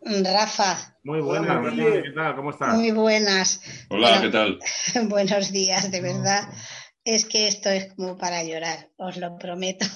Rafa, 0.06 0.98
Muy 1.02 1.20
buenas, 1.22 1.64
Hola. 1.72 2.02
¿qué 2.02 2.10
tal? 2.10 2.36
¿Cómo 2.36 2.50
estás? 2.50 2.74
muy 2.74 2.90
buenas. 2.90 3.60
Hola, 3.88 4.08
Bueno, 4.08 4.22
¿qué 4.22 4.28
tal? 4.30 4.58
Buenos 5.08 5.50
días, 5.50 5.90
de 5.90 6.00
verdad. 6.02 6.48
Es 7.04 7.24
que 7.26 7.48
esto 7.48 7.68
es 7.70 7.92
como 7.94 8.16
para 8.16 8.42
llorar, 8.44 8.88
os 8.96 9.16
lo 9.18 9.36
prometo. 9.38 9.86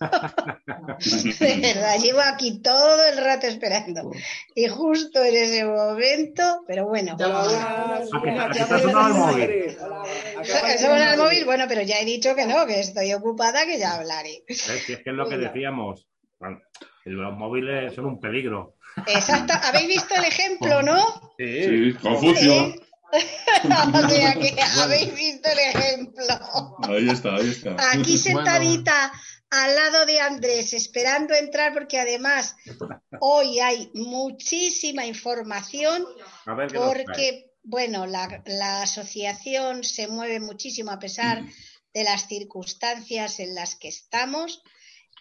De 0.00 1.56
verdad, 1.60 1.98
llevo 2.00 2.20
aquí 2.20 2.60
todo 2.62 3.06
el 3.06 3.18
rato 3.18 3.46
esperando. 3.46 4.10
Y 4.54 4.66
justo 4.68 5.22
en 5.22 5.36
ese 5.36 5.64
momento, 5.64 6.62
pero 6.66 6.86
bueno. 6.86 7.16
Hola, 7.18 8.00
buenas. 8.08 8.08
¿A 8.12 8.20
qué- 8.22 8.30
Mira, 8.30 8.44
a 8.44 8.48
qué 8.50 8.58
que 8.58 8.64
te 8.64 8.74
ha 8.74 8.78
sonado 10.78 11.12
el 11.12 11.18
móvil? 11.18 11.44
Bueno, 11.44 11.64
pero 11.68 11.82
ya 11.82 11.98
he 12.00 12.04
dicho 12.04 12.34
que 12.34 12.46
no, 12.46 12.66
que 12.66 12.80
estoy 12.80 13.12
ocupada, 13.12 13.66
que 13.66 13.78
ya 13.78 13.94
hablaré. 13.96 14.42
Es 14.48 14.62
que 14.86 14.94
es 14.94 15.02
que 15.02 15.10
es 15.10 15.16
lo 15.16 15.28
que 15.28 15.36
decíamos. 15.36 16.06
Los 17.04 17.32
móviles 17.36 17.94
son 17.94 18.06
un 18.06 18.20
peligro. 18.20 18.76
Exacto. 19.06 19.52
¿Habéis 19.62 19.88
visto 19.88 20.14
el 20.14 20.24
ejemplo, 20.24 20.82
no? 20.82 20.98
Sí, 21.38 21.94
Confucio. 22.02 22.74
O 23.12 24.08
sea 24.08 24.34
que 24.34 24.56
habéis 24.78 25.14
visto 25.14 25.50
el 25.50 25.58
ejemplo. 25.58 26.76
Ahí 26.88 27.08
está, 27.08 27.34
ahí 27.36 27.50
está. 27.50 27.76
Aquí 27.92 28.18
sentadita 28.18 29.12
al 29.50 29.74
lado 29.74 30.06
de 30.06 30.20
Andrés, 30.20 30.72
esperando 30.72 31.34
entrar, 31.34 31.72
porque 31.72 31.98
además 31.98 32.54
hoy 33.20 33.58
hay 33.58 33.90
muchísima 33.94 35.06
información, 35.06 36.06
A 36.46 36.54
ver 36.54 36.72
porque, 36.72 37.50
bueno, 37.64 38.06
la, 38.06 38.42
la 38.46 38.82
asociación 38.82 39.82
se 39.82 40.06
mueve 40.06 40.38
muchísimo 40.38 40.92
a 40.92 41.00
pesar 41.00 41.44
de 41.92 42.04
las 42.04 42.28
circunstancias 42.28 43.40
en 43.40 43.54
las 43.54 43.74
que 43.74 43.88
estamos 43.88 44.62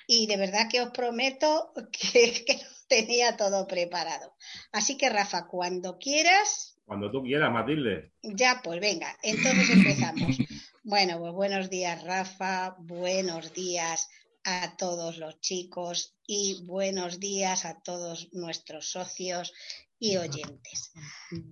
y 0.05 0.27
de 0.27 0.37
verdad 0.37 0.67
que 0.69 0.81
os 0.81 0.89
prometo 0.89 1.73
que, 1.91 2.43
que 2.45 2.53
lo 2.53 2.69
tenía 2.87 3.37
todo 3.37 3.67
preparado. 3.67 4.35
Así 4.71 4.97
que, 4.97 5.09
Rafa, 5.09 5.47
cuando 5.47 5.97
quieras, 5.97 6.68
Cuando 6.89 7.11
tú 7.11 7.21
quieras, 7.21 7.53
Matilde. 7.53 8.13
ya, 8.23 8.61
pues 8.63 8.81
venga, 8.81 9.15
entonces 9.21 9.69
empezamos. 9.69 10.37
Bueno, 10.81 11.19
pues 11.19 11.33
buenos 11.33 11.69
días, 11.69 12.03
Rafa. 12.03 12.75
Buenos 12.79 13.53
días 13.53 14.07
a 14.43 14.75
todos 14.75 15.17
los 15.17 15.39
chicos 15.39 16.15
y 16.25 16.63
buenos 16.65 17.19
días 17.19 17.65
a 17.65 17.79
todos 17.81 18.29
nuestros 18.31 18.89
socios 18.89 19.53
y 19.99 20.17
oyentes. 20.17 20.91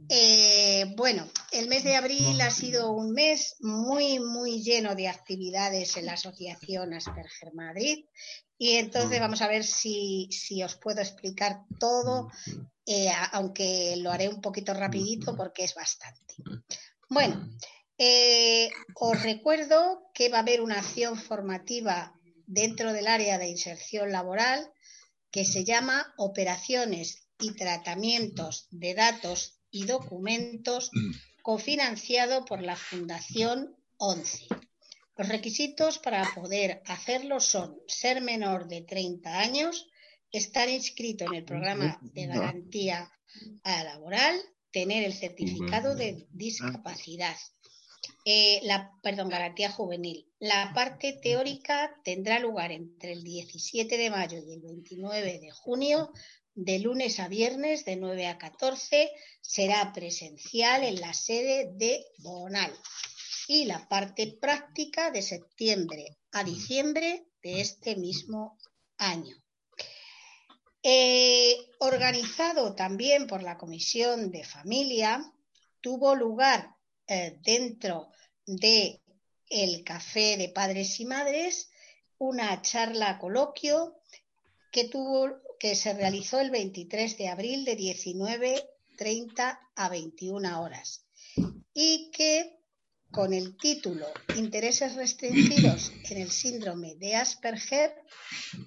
Eh, 0.10 0.86
bueno, 0.96 1.28
el 1.52 1.68
mes 1.68 1.84
de 1.84 1.98
abril 1.98 2.42
ha 2.42 2.50
sido 2.50 2.92
un 2.92 3.12
mes 3.12 3.58
muy, 3.60 4.20
muy 4.20 4.64
lleno 4.64 4.96
de 4.96 5.08
actividades 5.08 5.98
en 5.98 6.08
la 6.08 6.14
Asociación 6.14 6.96
Asperger 6.96 7.54
Madrid 7.54 8.06
y 8.58 8.78
entonces 8.78 9.20
vamos 9.20 9.44
a 9.44 9.50
ver 9.50 9.64
si, 9.64 10.30
si 10.32 10.64
os 10.64 10.78
puedo 10.78 11.02
explicar 11.02 11.60
todo, 11.80 12.32
eh, 12.88 13.12
aunque 13.34 13.96
lo 13.98 14.12
haré 14.12 14.30
un 14.30 14.40
poquito 14.40 14.74
rapidito 14.74 15.36
porque 15.36 15.66
es 15.66 15.76
bastante. 15.76 16.36
Bueno, 17.10 17.50
eh, 17.98 18.70
os 18.96 19.22
recuerdo 19.24 20.10
que 20.14 20.30
va 20.30 20.38
a 20.38 20.42
haber 20.42 20.62
una 20.62 20.80
acción 20.80 21.18
formativa 21.18 22.18
dentro 22.46 22.94
del 22.94 23.08
área 23.08 23.38
de 23.38 23.50
inserción 23.50 24.14
laboral 24.14 24.72
que 25.32 25.44
se 25.44 25.66
llama 25.66 26.14
Operaciones 26.18 27.28
y 27.40 27.54
Tratamientos 27.56 28.68
de 28.72 28.94
Datos 28.94 29.60
y 29.70 29.86
Documentos, 29.86 30.90
cofinanciado 31.42 32.46
por 32.46 32.62
la 32.62 32.78
Fundación 32.78 33.76
11. 33.98 34.48
Los 35.18 35.28
requisitos 35.28 36.00
para 36.00 36.24
poder 36.34 36.82
hacerlo 36.86 37.42
son 37.42 37.78
ser 37.88 38.22
menor 38.22 38.68
de 38.68 38.84
30 38.84 39.40
años, 39.40 39.88
estar 40.32 40.70
inscrito 40.70 41.26
en 41.26 41.36
el 41.36 41.46
programa 41.46 42.00
de 42.02 42.28
garantía 42.28 43.12
laboral, 43.64 44.40
tener 44.72 45.04
el 45.04 45.14
certificado 45.14 45.96
de 45.96 46.28
discapacidad. 46.32 47.36
Eh, 48.26 48.60
la, 48.64 48.92
perdón, 49.02 49.30
garantía 49.30 49.72
juvenil. 49.72 50.28
La 50.40 50.72
parte 50.74 51.14
teórica 51.14 51.96
tendrá 52.04 52.40
lugar 52.40 52.72
entre 52.72 53.14
el 53.14 53.24
17 53.24 53.98
de 53.98 54.10
mayo 54.10 54.38
y 54.38 54.54
el 54.54 54.62
29 54.62 55.40
de 55.40 55.52
junio, 55.52 56.12
de 56.54 56.80
lunes 56.80 57.20
a 57.20 57.28
viernes, 57.28 57.86
de 57.86 57.96
9 57.96 58.28
a 58.28 58.38
14. 58.38 59.12
Será 59.42 59.94
presencial 59.94 60.84
en 60.84 61.00
la 61.00 61.14
sede 61.14 61.72
de 61.74 62.06
Bonal. 62.20 62.74
Y 63.48 63.66
la 63.66 63.88
parte 63.88 64.38
práctica 64.40 65.10
de 65.10 65.22
septiembre 65.22 66.18
a 66.32 66.44
diciembre 66.44 67.26
de 67.42 67.62
este 67.62 67.96
mismo 67.96 68.58
año. 68.98 69.36
Eh, 70.84 71.58
organizado 71.80 72.76
también 72.76 73.28
por 73.28 73.44
la 73.44 73.58
Comisión 73.58 74.32
de 74.32 74.44
Familia, 74.44 75.34
tuvo 75.82 76.16
lugar 76.16 76.76
eh, 77.08 77.38
dentro 77.42 78.12
de 78.46 79.02
el 79.50 79.84
Café 79.84 80.38
de 80.38 80.50
Padres 80.50 81.00
y 81.00 81.06
Madres 81.06 81.70
una 82.18 82.62
charla 82.62 83.20
coloquio 83.20 83.96
que 84.72 84.86
tuvo 84.86 85.40
que 85.60 85.76
se 85.76 85.94
realizó 85.94 86.40
el 86.40 86.52
23 86.52 87.18
de 87.18 87.30
abril 87.30 87.66
de 87.66 87.78
19:30 87.78 89.60
a 89.76 89.90
21 89.90 90.62
horas 90.62 91.06
y 91.74 92.12
que 92.12 92.60
con 93.12 93.34
el 93.34 93.58
título 93.58 94.06
Intereses 94.36 94.96
restringidos 94.96 95.92
en 96.10 96.18
el 96.18 96.32
síndrome 96.32 96.96
de 96.96 97.16
Asperger 97.16 97.96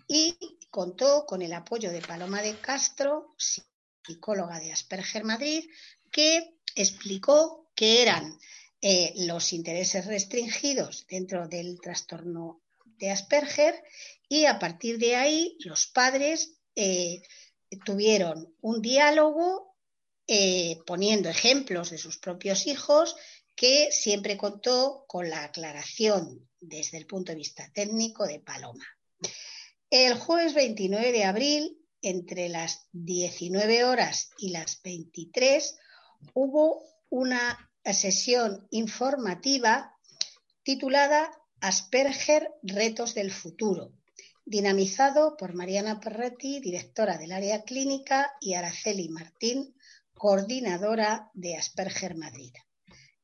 y 0.09 0.37
contó 0.71 1.27
con 1.27 1.43
el 1.43 1.53
apoyo 1.53 1.91
de 1.91 2.01
Paloma 2.01 2.43
de 2.43 2.59
Castro, 2.59 3.35
psicóloga 3.37 4.59
de 4.61 4.73
Asperger 4.73 5.25
Madrid, 5.25 5.68
que 6.11 6.55
explicó 6.75 7.71
qué 7.75 8.03
eran 8.03 8.39
eh, 8.81 9.12
los 9.27 9.53
intereses 9.53 10.07
restringidos 10.07 11.07
dentro 11.07 11.49
del 11.49 11.81
trastorno 11.81 12.62
de 12.85 13.11
Asperger 13.11 13.83
y 14.29 14.47
a 14.47 14.59
partir 14.59 14.99
de 14.99 15.16
ahí 15.16 15.57
los 15.61 15.87
padres 15.87 16.55
eh, 16.77 17.23
tuvieron 17.85 18.55
un 18.61 18.81
diálogo 18.81 19.75
eh, 20.27 20.79
poniendo 20.87 21.29
ejemplos 21.29 21.91
de 21.91 21.99
sus 21.99 22.18
propios 22.18 22.66
hijos 22.66 23.16
que 23.57 23.91
siempre 23.91 24.37
contó 24.37 25.05
con 25.07 25.29
la 25.29 25.45
aclaración 25.45 26.49
desde 26.61 26.99
el 26.99 27.07
punto 27.07 27.33
de 27.33 27.37
vista 27.39 27.71
técnico 27.73 28.27
de 28.27 28.41
Paloma. 28.41 28.87
El 29.91 30.14
jueves 30.14 30.55
29 30.55 31.11
de 31.11 31.24
abril, 31.24 31.76
entre 32.01 32.49
las 32.49 32.86
19 32.93 33.82
horas 33.82 34.30
y 34.38 34.51
las 34.51 34.80
23, 34.82 35.76
hubo 36.32 36.84
una 37.09 37.72
sesión 37.84 38.68
informativa 38.70 39.93
titulada 40.62 41.28
Asperger, 41.61 42.53
Retos 42.62 43.14
del 43.14 43.32
Futuro, 43.32 43.93
dinamizado 44.45 45.36
por 45.36 45.55
Mariana 45.55 45.99
Perretti, 45.99 46.61
directora 46.61 47.18
del 47.18 47.32
área 47.32 47.64
clínica, 47.64 48.32
y 48.41 48.55
Araceli 48.55 49.09
Martín, 49.09 49.74
coordinadora 50.14 51.32
de 51.34 51.57
Asperger 51.57 52.14
Madrid, 52.16 52.53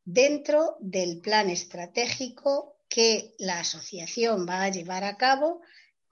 dentro 0.04 0.78
del 0.80 1.20
plan 1.20 1.48
estratégico 1.48 2.80
que 2.88 3.36
la 3.38 3.60
asociación 3.60 4.48
va 4.48 4.64
a 4.64 4.70
llevar 4.70 5.04
a 5.04 5.16
cabo 5.16 5.60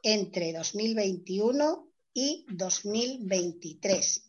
entre 0.04 0.52
2021 0.52 1.88
y 2.12 2.44
2023. 2.50 4.24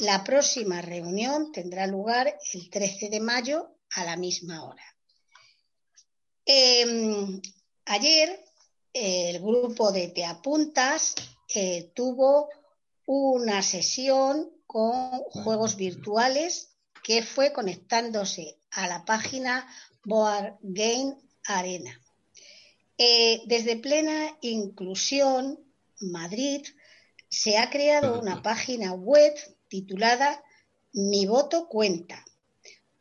La 0.00 0.22
próxima 0.22 0.82
reunión 0.82 1.50
tendrá 1.50 1.86
lugar 1.86 2.38
el 2.52 2.70
13 2.70 3.08
de 3.08 3.20
mayo 3.20 3.74
a 3.90 4.04
la 4.04 4.16
misma 4.16 4.64
hora. 4.64 4.84
Eh, 6.44 7.40
ayer 7.86 8.44
el 8.92 9.40
grupo 9.40 9.90
de 9.90 10.08
Te 10.08 10.24
Apuntas 10.24 11.14
eh, 11.54 11.90
tuvo 11.94 12.50
una 13.06 13.62
sesión 13.62 14.50
con 14.66 15.20
juegos 15.30 15.76
virtuales 15.76 16.76
que 17.02 17.22
fue 17.22 17.54
conectándose 17.54 18.58
a 18.70 18.86
la 18.86 19.06
página 19.06 19.66
Board 20.04 20.58
Game 20.60 21.16
Arena. 21.44 21.98
Eh, 23.00 23.42
desde 23.46 23.76
Plena 23.76 24.36
Inclusión 24.40 25.60
Madrid 26.00 26.66
se 27.28 27.56
ha 27.56 27.70
creado 27.70 28.20
una 28.20 28.42
página 28.42 28.92
web 28.92 29.32
titulada 29.68 30.42
Mi 30.92 31.24
voto 31.24 31.68
cuenta. 31.68 32.24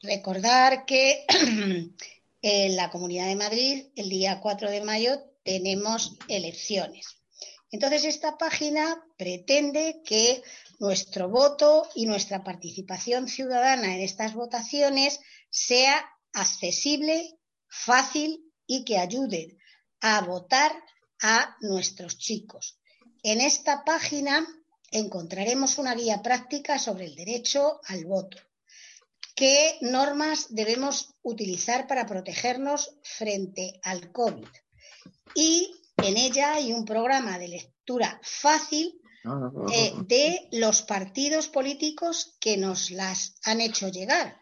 Recordar 0.03 0.85
que 0.85 1.25
en 2.43 2.75
la 2.75 2.91
Comunidad 2.91 3.25
de 3.25 3.37
Madrid 3.37 3.85
el 3.95 4.09
día 4.09 4.39
4 4.39 4.69
de 4.69 4.83
mayo 4.83 5.19
tenemos 5.41 6.15
elecciones. 6.27 7.17
Entonces 7.71 8.05
esta 8.05 8.37
página 8.37 9.03
pretende 9.17 10.03
que 10.05 10.43
nuestro 10.77 11.27
voto 11.27 11.89
y 11.95 12.05
nuestra 12.05 12.43
participación 12.43 13.27
ciudadana 13.27 13.95
en 13.95 14.01
estas 14.01 14.35
votaciones 14.35 15.19
sea 15.49 16.05
accesible, 16.33 17.39
fácil 17.67 18.53
y 18.67 18.85
que 18.85 18.99
ayuden 18.99 19.56
a 20.01 20.21
votar 20.21 20.71
a 21.21 21.55
nuestros 21.61 22.17
chicos. 22.17 22.79
En 23.23 23.41
esta 23.41 23.83
página 23.83 24.45
encontraremos 24.91 25.77
una 25.77 25.95
guía 25.95 26.21
práctica 26.21 26.79
sobre 26.79 27.05
el 27.05 27.15
derecho 27.15 27.81
al 27.85 28.05
voto. 28.05 28.37
¿Qué 29.35 29.77
normas 29.81 30.47
debemos 30.49 31.13
utilizar 31.21 31.87
para 31.87 32.05
protegernos 32.05 32.95
frente 33.03 33.79
al 33.83 34.11
COVID? 34.11 34.47
Y 35.35 35.75
en 35.97 36.17
ella 36.17 36.55
hay 36.55 36.73
un 36.73 36.85
programa 36.85 37.37
de 37.37 37.49
lectura 37.49 38.19
fácil 38.23 38.99
eh, 39.73 39.93
de 40.05 40.47
los 40.53 40.81
partidos 40.81 41.49
políticos 41.49 42.35
que 42.39 42.57
nos 42.57 42.91
las 42.91 43.35
han 43.43 43.61
hecho 43.61 43.89
llegar, 43.89 44.39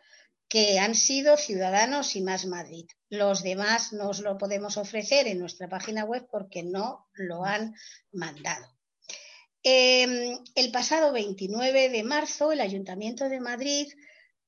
que 0.55 0.79
han 0.79 0.95
sido 0.95 1.35
Ciudadanos 1.35 2.15
y 2.15 2.21
Más 2.21 2.45
Madrid. 2.45 2.85
Los 3.09 3.43
demás 3.43 3.91
no 3.91 4.07
os 4.07 4.21
lo 4.21 4.37
podemos 4.37 4.77
ofrecer 4.77 5.27
en 5.27 5.39
nuestra 5.39 5.67
página 5.67 6.05
web 6.05 6.29
porque 6.31 6.63
no 6.63 7.09
lo 7.11 7.43
han 7.43 7.75
mandado. 8.13 8.65
Eh, 9.63 10.39
el 10.55 10.71
pasado 10.71 11.11
29 11.11 11.89
de 11.89 12.03
marzo, 12.05 12.53
el 12.53 12.61
Ayuntamiento 12.61 13.27
de 13.27 13.41
Madrid 13.41 13.91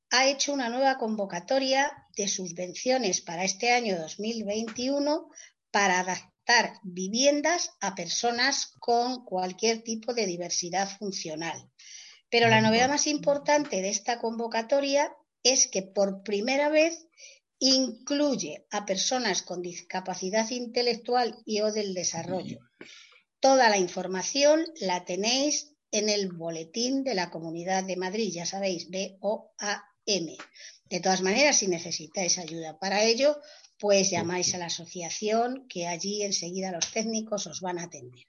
ha 0.09 0.27
hecho 0.27 0.53
una 0.53 0.69
nueva 0.69 0.97
convocatoria 0.97 1.91
de 2.15 2.29
subvenciones 2.29 3.19
para 3.19 3.43
este 3.43 3.73
año 3.73 3.97
2021 3.97 5.29
para 5.71 5.99
adaptar 5.99 6.79
viviendas 6.83 7.71
a 7.81 7.95
personas 7.95 8.71
con 8.79 9.25
cualquier 9.25 9.83
tipo 9.83 10.13
de 10.13 10.25
diversidad 10.25 10.87
funcional. 10.87 11.69
Pero 12.29 12.47
la 12.47 12.61
novedad 12.61 12.87
más 12.87 13.07
importante 13.07 13.81
de 13.81 13.89
esta 13.89 14.19
convocatoria 14.19 15.13
es 15.51 15.67
que 15.67 15.81
por 15.81 16.23
primera 16.23 16.69
vez 16.69 17.07
incluye 17.59 18.65
a 18.71 18.85
personas 18.85 19.41
con 19.41 19.61
discapacidad 19.61 20.49
intelectual 20.49 21.37
y 21.45 21.61
o 21.61 21.71
del 21.71 21.93
desarrollo. 21.93 22.59
Toda 23.39 23.69
la 23.69 23.77
información 23.77 24.65
la 24.79 25.05
tenéis 25.05 25.73
en 25.91 26.09
el 26.09 26.31
boletín 26.31 27.03
de 27.03 27.15
la 27.15 27.29
Comunidad 27.29 27.83
de 27.83 27.95
Madrid, 27.95 28.31
ya 28.33 28.45
sabéis, 28.45 28.89
B-O-A-M. 28.89 30.37
De 30.85 30.99
todas 30.99 31.21
maneras, 31.21 31.57
si 31.57 31.67
necesitáis 31.67 32.37
ayuda 32.37 32.79
para 32.79 33.03
ello, 33.03 33.39
pues 33.79 34.09
llamáis 34.09 34.53
a 34.53 34.57
la 34.57 34.65
asociación 34.65 35.67
que 35.67 35.87
allí 35.87 36.23
enseguida 36.23 36.71
los 36.71 36.91
técnicos 36.91 37.47
os 37.47 37.61
van 37.61 37.79
a 37.79 37.83
atender. 37.83 38.25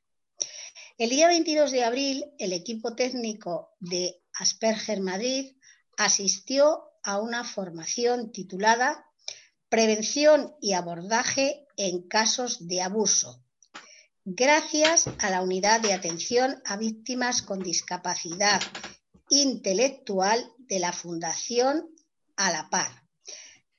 El 0.98 1.10
día 1.10 1.28
22 1.28 1.70
de 1.70 1.84
abril, 1.84 2.24
el 2.38 2.52
equipo 2.52 2.94
técnico 2.94 3.76
de 3.78 4.20
Asperger 4.34 5.00
Madrid 5.00 5.52
asistió 5.96 6.82
a 7.08 7.16
una 7.16 7.42
formación 7.42 8.32
titulada 8.32 9.06
Prevención 9.70 10.54
y 10.60 10.74
abordaje 10.74 11.66
en 11.78 12.06
casos 12.06 12.68
de 12.68 12.82
abuso, 12.82 13.42
gracias 14.26 15.06
a 15.18 15.30
la 15.30 15.40
unidad 15.40 15.80
de 15.80 15.94
atención 15.94 16.60
a 16.66 16.76
víctimas 16.76 17.40
con 17.40 17.60
discapacidad 17.60 18.60
intelectual 19.30 20.52
de 20.58 20.80
la 20.80 20.92
Fundación 20.92 21.88
A 22.36 22.52
la 22.52 22.68
Par, 22.68 22.90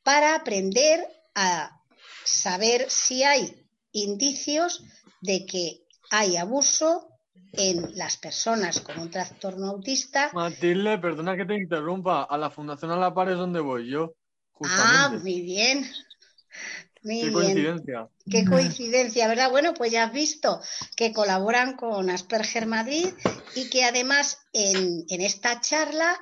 para 0.01 0.33
aprender 0.33 1.07
a 1.35 1.83
saber 2.25 2.89
si 2.89 3.21
hay 3.21 3.63
indicios 3.91 4.83
de 5.21 5.45
que 5.45 5.85
hay 6.09 6.35
abuso 6.35 7.07
en 7.53 7.97
las 7.97 8.17
personas 8.17 8.79
con 8.81 8.99
un 8.99 9.09
trastorno 9.09 9.67
autista. 9.67 10.29
Matilde, 10.33 10.97
perdona 10.97 11.35
que 11.35 11.45
te 11.45 11.55
interrumpa. 11.55 12.23
A 12.23 12.37
la 12.37 12.49
Fundación 12.49 12.91
A 12.91 12.97
la 12.97 13.13
Par 13.13 13.29
es 13.29 13.37
donde 13.37 13.59
voy 13.59 13.89
yo. 13.89 14.13
Ah, 14.13 15.07
Justamente. 15.07 15.23
muy 15.23 15.41
bien. 15.41 15.91
Muy 17.01 17.15
Qué 17.15 17.29
bien. 17.29 17.33
coincidencia. 17.33 18.09
Qué 18.29 18.45
coincidencia, 18.45 19.27
¿verdad? 19.27 19.49
Bueno, 19.49 19.73
pues 19.73 19.91
ya 19.91 20.03
has 20.03 20.11
visto 20.11 20.59
que 20.95 21.13
colaboran 21.13 21.77
con 21.77 22.09
Asperger 22.09 22.65
Madrid 22.65 23.07
y 23.55 23.69
que 23.69 23.85
además 23.85 24.39
en, 24.51 25.05
en 25.09 25.21
esta 25.21 25.61
charla 25.61 26.19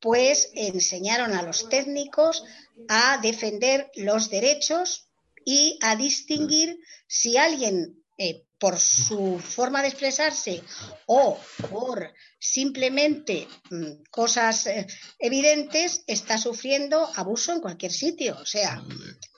pues 0.00 0.50
enseñaron 0.54 1.34
a 1.34 1.42
los 1.42 1.68
técnicos 1.68 2.44
a 2.88 3.18
defender 3.18 3.90
los 3.96 4.30
derechos 4.30 5.08
y 5.44 5.78
a 5.82 5.96
distinguir 5.96 6.78
si 7.06 7.36
alguien 7.36 8.02
eh, 8.16 8.44
por 8.60 8.78
su 8.78 9.38
forma 9.38 9.80
de 9.80 9.88
expresarse 9.88 10.62
o 11.06 11.38
por 11.70 12.12
simplemente 12.38 13.48
mm, 13.70 14.02
cosas 14.10 14.66
eh, 14.66 14.86
evidentes 15.18 16.04
está 16.06 16.36
sufriendo 16.36 17.10
abuso 17.16 17.52
en 17.52 17.60
cualquier 17.60 17.90
sitio, 17.90 18.36
o 18.38 18.44
sea, 18.44 18.82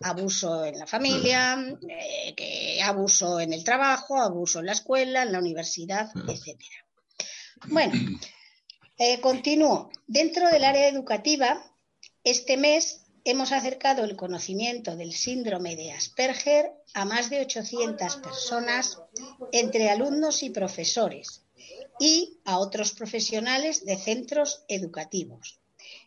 abuso 0.02 0.64
en 0.64 0.76
la 0.76 0.88
familia, 0.88 1.56
eh, 1.88 2.34
que 2.34 2.82
abuso 2.82 3.38
en 3.38 3.52
el 3.52 3.62
trabajo, 3.62 4.20
abuso 4.20 4.58
en 4.58 4.66
la 4.66 4.72
escuela, 4.72 5.22
en 5.22 5.32
la 5.32 5.38
universidad, 5.38 6.10
etcétera. 6.28 6.84
Bueno, 7.68 7.92
eh, 8.98 9.20
continúo. 9.20 9.90
Dentro 10.08 10.48
del 10.48 10.64
área 10.64 10.88
educativa, 10.88 11.64
este 12.24 12.56
mes 12.56 13.01
hemos 13.24 13.52
acercado 13.52 14.04
el 14.04 14.16
conocimiento 14.16 14.96
del 14.96 15.12
síndrome 15.12 15.76
de 15.76 15.92
Asperger 15.92 16.72
a 16.94 17.04
más 17.04 17.30
de 17.30 17.40
800 17.40 18.16
personas 18.16 18.98
entre 19.52 19.90
alumnos 19.90 20.42
y 20.42 20.50
profesores 20.50 21.42
y 22.00 22.38
a 22.44 22.58
otros 22.58 22.92
profesionales 22.92 23.84
de 23.84 23.96
centros 23.96 24.64
educativos. 24.68 25.60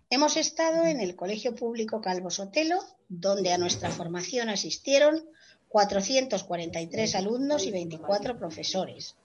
Hemos 0.10 0.38
estado 0.38 0.86
en 0.86 1.00
el 1.00 1.16
Colegio 1.16 1.56
Público 1.56 2.02
Calvo 2.02 2.30
Sotelo, 2.30 2.80
donde 3.08 3.54
a 3.54 3.58
nuestra 3.58 3.90
formación 3.90 4.50
asistieron 4.50 5.28
443 5.70 7.16
alumnos 7.16 7.66
y 7.66 7.72
24 7.72 8.38
profesores. 8.38 9.16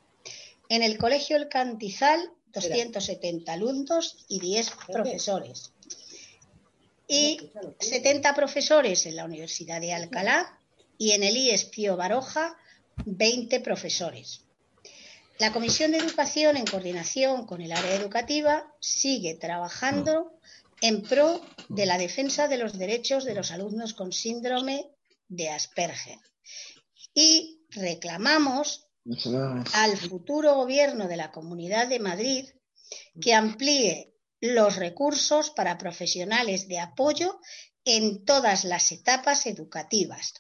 En 0.69 0.83
el 0.83 0.97
Colegio 0.97 1.37
El 1.37 1.49
Cantizal, 1.49 2.33
270 2.53 3.53
alumnos 3.53 4.25
y 4.29 4.41
10 4.41 4.71
profesores. 4.87 5.73
Y 7.13 7.51
70 7.81 8.35
profesores 8.37 9.05
en 9.05 9.17
la 9.17 9.25
Universidad 9.25 9.81
de 9.81 9.93
Alcalá 9.93 10.57
y 10.97 11.11
en 11.11 11.25
el 11.25 11.37
IES 11.37 11.65
Pío 11.65 11.97
Baroja, 11.97 12.57
20 13.05 13.59
profesores. 13.61 14.43
La 15.41 15.53
Comisión 15.53 15.91
de 15.91 15.99
Educación, 15.99 16.57
en 16.57 16.67
coordinación 16.67 17.47
con 17.47 17.63
el 17.63 17.73
área 17.73 17.97
educativa, 17.97 18.73
sigue 18.79 19.35
trabajando 19.35 20.39
en 20.83 21.03
pro 21.03 21.41
de 21.69 21.87
la 21.87 21.99
defensa 21.99 22.47
de 22.47 22.59
los 22.59 22.79
derechos 22.79 23.25
de 23.25 23.35
los 23.35 23.51
alumnos 23.51 23.95
con 23.95 24.13
síndrome 24.13 24.87
de 25.29 25.49
Asperger. 25.49 26.19
Y 27.13 27.63
reclamamos 27.71 28.87
al 29.73 29.97
futuro 29.97 30.55
gobierno 30.55 31.09
de 31.09 31.17
la 31.17 31.33
Comunidad 31.33 31.89
de 31.89 31.99
Madrid 31.99 32.49
que 33.21 33.35
amplíe 33.35 34.10
los 34.41 34.77
recursos 34.77 35.51
para 35.51 35.79
profesionales 35.79 36.69
de 36.69 36.79
apoyo 36.79 37.41
en 37.85 38.25
todas 38.25 38.65
las 38.65 38.93
etapas 38.93 39.47
educativas. 39.47 40.35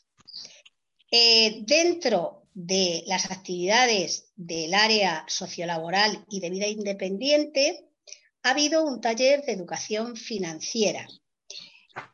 Eh, 1.10 1.62
dentro 1.66 2.48
de 2.54 3.04
las 3.06 3.30
actividades 3.30 4.32
del 4.36 4.74
área 4.74 5.24
sociolaboral 5.28 6.24
y 6.28 6.40
de 6.40 6.50
vida 6.50 6.66
independiente, 6.66 7.88
ha 8.42 8.50
habido 8.50 8.84
un 8.84 9.00
taller 9.00 9.44
de 9.44 9.52
educación 9.52 10.16
financiera 10.16 11.06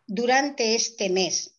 durante 0.06 0.74
este 0.74 1.08
mes 1.08 1.56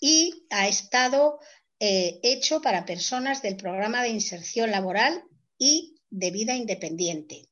y 0.00 0.46
ha 0.50 0.68
estado 0.68 1.38
eh, 1.78 2.20
hecho 2.22 2.60
para 2.60 2.84
personas 2.84 3.42
del 3.42 3.56
programa 3.56 4.02
de 4.02 4.10
inserción 4.10 4.70
laboral 4.70 5.24
y 5.58 6.00
de 6.10 6.30
vida 6.30 6.54
independiente. 6.54 7.49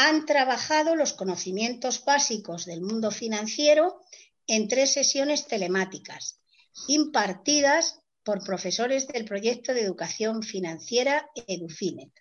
Han 0.00 0.26
trabajado 0.26 0.94
los 0.94 1.12
conocimientos 1.12 2.04
básicos 2.04 2.66
del 2.66 2.82
mundo 2.82 3.10
financiero 3.10 4.00
en 4.46 4.68
tres 4.68 4.92
sesiones 4.92 5.48
telemáticas 5.48 6.38
impartidas 6.86 7.98
por 8.22 8.44
profesores 8.44 9.08
del 9.08 9.24
proyecto 9.24 9.74
de 9.74 9.80
educación 9.80 10.44
financiera 10.44 11.28
EduFinet. 11.48 12.12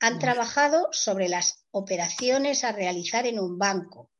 Han 0.00 0.18
trabajado 0.18 0.88
sobre 0.90 1.28
las 1.28 1.64
operaciones 1.70 2.64
a 2.64 2.72
realizar 2.72 3.28
en 3.28 3.38
un 3.38 3.58
banco, 3.58 4.10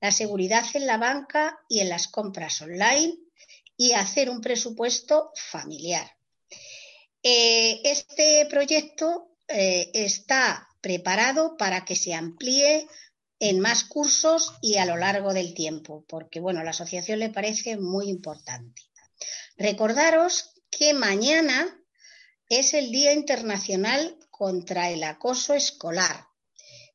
la 0.00 0.10
seguridad 0.10 0.64
en 0.74 0.86
la 0.86 0.96
banca 0.96 1.56
y 1.68 1.78
en 1.78 1.88
las 1.88 2.08
compras 2.08 2.60
online 2.62 3.14
y 3.76 3.92
hacer 3.92 4.28
un 4.28 4.40
presupuesto 4.40 5.30
familiar. 5.36 6.10
Eh, 7.22 7.80
este 7.84 8.44
proyecto 8.46 9.36
eh, 9.46 9.88
está 9.94 10.66
preparado 10.80 11.56
para 11.56 11.84
que 11.84 11.96
se 11.96 12.14
amplíe 12.14 12.88
en 13.38 13.60
más 13.60 13.84
cursos 13.84 14.52
y 14.60 14.76
a 14.76 14.84
lo 14.84 14.96
largo 14.96 15.32
del 15.32 15.54
tiempo, 15.54 16.04
porque 16.06 16.40
bueno, 16.40 16.62
la 16.62 16.70
asociación 16.70 17.18
le 17.18 17.30
parece 17.30 17.76
muy 17.76 18.08
importante. 18.08 18.82
Recordaros 19.56 20.52
que 20.70 20.92
mañana 20.94 21.66
es 22.48 22.74
el 22.74 22.90
Día 22.90 23.12
Internacional 23.12 24.18
contra 24.30 24.90
el 24.90 25.02
Acoso 25.04 25.54
Escolar. 25.54 26.26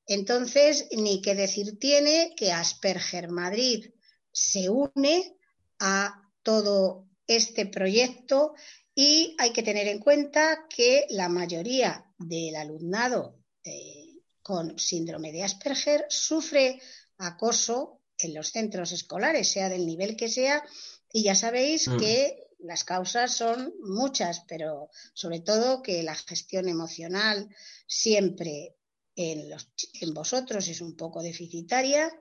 Entonces, 0.08 0.88
ni 0.92 1.22
que 1.22 1.34
decir 1.34 1.80
tiene 1.80 2.34
que 2.38 2.52
Asperger 2.52 3.30
Madrid 3.30 3.92
se 4.32 4.70
une 4.70 5.36
a 5.80 6.30
todo 6.44 7.08
este 7.28 7.66
proyecto 7.66 8.54
y 8.94 9.36
hay 9.40 9.52
que 9.52 9.64
tener 9.64 9.88
en 9.88 10.00
cuenta 10.00 10.68
que 10.70 11.06
la 11.10 11.28
mayoría 11.28 12.06
del 12.18 12.56
alumnado 12.56 13.45
eh, 13.66 14.22
con 14.42 14.78
síndrome 14.78 15.32
de 15.32 15.44
Asperger 15.44 16.06
sufre 16.10 16.80
acoso 17.18 18.02
en 18.18 18.34
los 18.34 18.52
centros 18.52 18.92
escolares, 18.92 19.52
sea 19.52 19.70
del 19.70 19.86
nivel 19.86 20.16
que 20.16 20.30
sea, 20.30 20.64
y 21.12 21.24
ya 21.24 21.36
sabéis 21.36 21.88
Mm. 21.88 21.98
que 21.98 22.48
las 22.60 22.84
causas 22.84 23.34
son 23.36 23.74
muchas, 23.82 24.44
pero 24.48 24.90
sobre 25.14 25.40
todo 25.40 25.82
que 25.82 26.04
la 26.04 26.16
gestión 26.16 26.70
emocional 26.70 27.50
siempre 27.88 28.76
en, 29.16 29.50
los, 29.50 29.70
en 30.02 30.14
vosotros 30.14 30.68
es 30.68 30.82
un 30.82 30.96
poco 30.96 31.22
deficitaria 31.22 32.12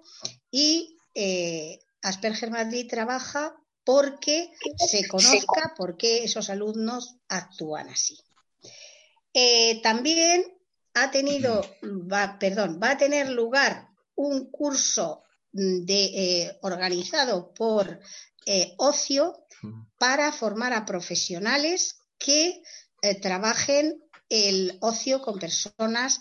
y 0.51 0.97
eh, 1.14 1.78
Asperger 2.03 2.51
Madrid 2.51 2.86
trabaja 2.88 3.57
porque 3.84 4.51
se 4.76 5.07
conozca 5.09 5.74
por 5.76 5.97
qué 5.97 6.24
esos 6.24 6.51
alumnos 6.51 7.16
actúan 7.28 7.88
así. 7.88 8.18
Eh, 9.32 9.80
también 9.82 10.45
ha 10.95 11.11
tenido, 11.11 11.62
va, 11.82 12.38
perdón, 12.38 12.78
va 12.82 12.92
a 12.92 12.99
tener 12.99 13.28
lugar 13.30 13.88
un 14.14 14.51
curso 14.51 15.22
de, 15.53 16.05
eh, 16.05 16.59
organizado 16.62 17.53
por 17.55 18.01
eh, 18.47 18.74
Ocio 18.78 19.47
para 19.99 20.30
formar 20.32 20.72
a 20.72 20.84
profesionales 20.84 21.99
que 22.18 22.62
eh, 23.03 23.20
trabajen 23.20 24.03
el 24.28 24.78
ocio 24.80 25.20
con 25.20 25.38
personas 25.38 26.18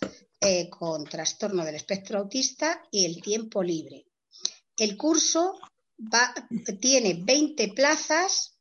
con 0.69 1.05
trastorno 1.05 1.63
del 1.63 1.75
espectro 1.75 2.19
autista 2.19 2.83
y 2.91 3.05
el 3.05 3.21
tiempo 3.21 3.63
libre. 3.63 4.07
El 4.77 4.97
curso 4.97 5.57
va- 5.97 6.33
tiene 6.81 7.13
20 7.23 7.69
plazas 7.69 8.57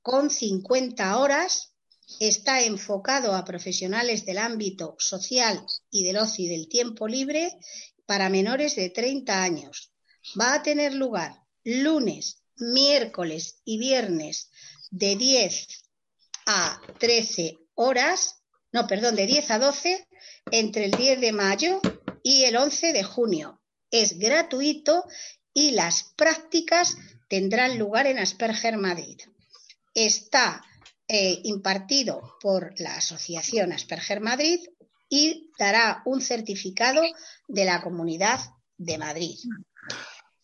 con 0.00 0.30
50 0.30 1.18
horas, 1.18 1.69
está 2.18 2.62
enfocado 2.62 3.34
a 3.34 3.44
profesionales 3.44 4.24
del 4.24 4.38
ámbito 4.38 4.96
social 4.98 5.64
y 5.90 6.04
del 6.04 6.18
ocio 6.18 6.44
y 6.44 6.48
del 6.48 6.68
tiempo 6.68 7.06
libre 7.06 7.56
para 8.06 8.28
menores 8.28 8.76
de 8.76 8.90
30 8.90 9.42
años. 9.42 9.92
Va 10.38 10.54
a 10.54 10.62
tener 10.62 10.94
lugar 10.94 11.44
lunes, 11.64 12.42
miércoles 12.56 13.60
y 13.64 13.78
viernes 13.78 14.50
de 14.90 15.16
10 15.16 15.66
a 16.46 16.80
13 16.98 17.58
horas, 17.74 18.42
no, 18.72 18.86
perdón, 18.86 19.16
de 19.16 19.26
10 19.26 19.50
a 19.50 19.58
12 19.58 20.08
entre 20.50 20.86
el 20.86 20.90
10 20.92 21.20
de 21.20 21.32
mayo 21.32 21.80
y 22.22 22.44
el 22.44 22.56
11 22.56 22.92
de 22.92 23.04
junio. 23.04 23.60
Es 23.90 24.18
gratuito 24.18 25.04
y 25.54 25.72
las 25.72 26.04
prácticas 26.16 26.96
tendrán 27.28 27.78
lugar 27.78 28.06
en 28.06 28.18
Asperger 28.18 28.76
Madrid. 28.76 29.20
Está 29.94 30.64
eh, 31.12 31.40
impartido 31.42 32.36
por 32.40 32.72
la 32.78 32.94
Asociación 32.94 33.72
Asperger 33.72 34.20
Madrid 34.20 34.60
y 35.08 35.50
dará 35.58 36.02
un 36.04 36.20
certificado 36.20 37.02
de 37.48 37.64
la 37.64 37.82
Comunidad 37.82 38.38
de 38.76 38.96
Madrid. 38.96 39.36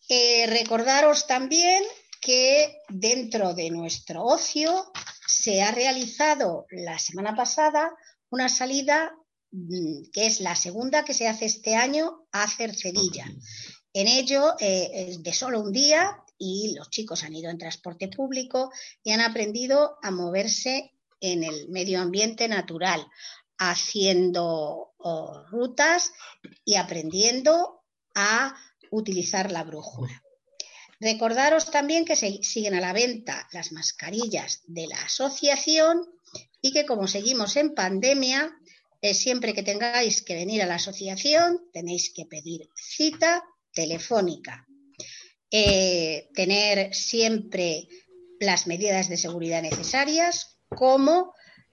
Eh, 0.09 0.45
recordaros 0.49 1.29
también 1.29 1.85
que 2.21 2.79
dentro 2.89 3.55
de 3.55 3.71
nuestro 3.71 4.25
ocio 4.25 4.91
se 5.29 5.63
ha 5.63 5.71
realizado 5.71 6.67
la 6.71 6.99
semana 6.99 7.37
pasada 7.37 7.93
una 8.31 8.49
salida 8.49 9.13
mm, 9.53 10.11
que 10.13 10.27
es 10.27 10.41
la 10.41 10.57
segunda 10.57 11.05
que 11.05 11.15
se 11.15 11.29
hace 11.29 11.45
este 11.45 11.77
año 11.77 12.27
a 12.33 12.49
Cercedilla. 12.49 13.27
En 13.93 14.09
ello, 14.09 14.57
eh, 14.59 15.17
de 15.21 15.33
solo 15.33 15.61
un 15.61 15.71
día, 15.71 16.25
y 16.39 16.75
los 16.75 16.91
chicos 16.91 17.25
han 17.25 17.35
ido 17.35 17.51
en 17.51 17.59
transporte 17.59 18.09
público 18.09 18.71
y 19.03 19.13
han 19.13 19.21
aprendido 19.21 19.99
a 20.03 20.11
moverse 20.11 20.93
en 21.21 21.45
el 21.45 21.69
medio 21.69 22.01
ambiente 22.01 22.49
natural, 22.49 23.07
haciendo 23.59 24.95
oh, 24.99 25.43
rutas 25.51 26.13
y 26.65 26.77
aprendiendo 26.77 27.83
a 28.15 28.55
utilizar 28.91 29.51
la 29.51 29.65
brújula. 29.65 30.23
Recordaros 31.01 31.71
también 31.71 32.05
que 32.05 32.17
se 32.17 32.43
siguen 32.43 32.75
a 32.75 32.81
la 32.81 32.93
venta 32.93 33.49
las 33.53 33.73
mascarillas 33.73 34.63
de 34.67 34.87
la 34.87 35.03
asociación 35.03 36.07
y 36.61 36.73
que 36.73 36.87
como 36.87 37.07
seguimos 37.07 37.57
en 37.57 37.75
pandemia, 37.75 38.57
eh, 39.03 39.13
siempre 39.13 39.53
que 39.53 39.63
tengáis 39.63 40.23
que 40.23 40.35
venir 40.35 40.63
a 40.63 40.67
la 40.67 40.77
asociación 40.77 41.69
tenéis 41.73 42.13
que 42.15 42.25
pedir 42.25 42.71
cita 42.75 43.45
telefónica. 43.73 44.67
Eh, 45.59 46.29
tener 46.35 46.95
siempre 46.95 47.89
las 48.41 48.67
medidas 48.67 49.09
de 49.09 49.17
seguridad 49.17 49.63
necesarias, 49.63 50.59
como 50.69 51.33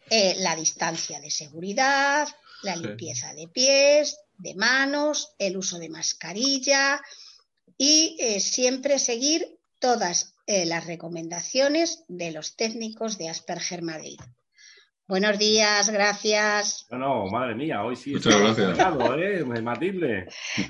eh, 0.09 0.35
la 0.37 0.55
distancia 0.55 1.19
de 1.19 1.29
seguridad, 1.29 2.29
la 2.61 2.77
limpieza 2.77 3.33
de 3.33 3.49
pies, 3.49 4.19
de 4.37 4.55
manos, 4.55 5.33
el 5.37 5.57
uso 5.57 5.79
de 5.79 5.89
mascarilla 5.89 7.01
y 7.77 8.15
eh, 8.21 8.39
siempre 8.39 8.99
seguir 8.99 9.59
todas 9.79 10.35
las 10.47 10.87
recomendaciones 10.87 12.05
de 12.07 12.31
los 12.31 12.55
técnicos 12.55 13.17
de 13.17 13.27
Asperger 13.27 13.81
Madrid. 13.81 14.17
Buenos 15.05 15.37
días, 15.37 15.89
gracias. 15.89 16.87
No, 16.89 16.97
no, 16.97 17.25
madre 17.27 17.55
mía, 17.55 17.83
hoy 17.83 17.97
sí 17.97 18.13
Muchas 18.13 18.39
gracias. 18.39 18.77
complicado, 18.77 19.19
¿eh? 19.19 19.43
Matible. 19.61 20.27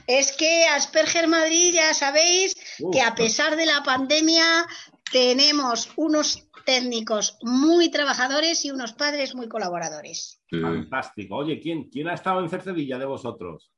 Es 0.08 0.32
que 0.36 0.66
Asperger 0.66 1.28
Madrid 1.28 1.74
ya 1.76 1.94
sabéis 1.94 2.56
que 2.92 3.02
a 3.02 3.14
pesar 3.14 3.56
de 3.56 3.68
la 3.68 3.84
pandemia 3.84 4.66
tenemos 5.12 5.92
unos 5.98 6.50
técnicos 6.66 7.38
muy 7.44 7.92
trabajadores 7.92 8.66
y 8.66 8.72
unos 8.72 8.94
padres 8.94 9.36
muy 9.36 9.48
colaboradores. 9.48 10.42
Fantástico. 10.50 11.36
Oye, 11.38 11.60
¿quién, 11.60 11.90
¿quién 11.90 12.08
ha 12.08 12.16
estado 12.16 12.40
en 12.40 12.50
Cercedilla 12.50 12.98
de 12.98 13.06
vosotros? 13.06 13.72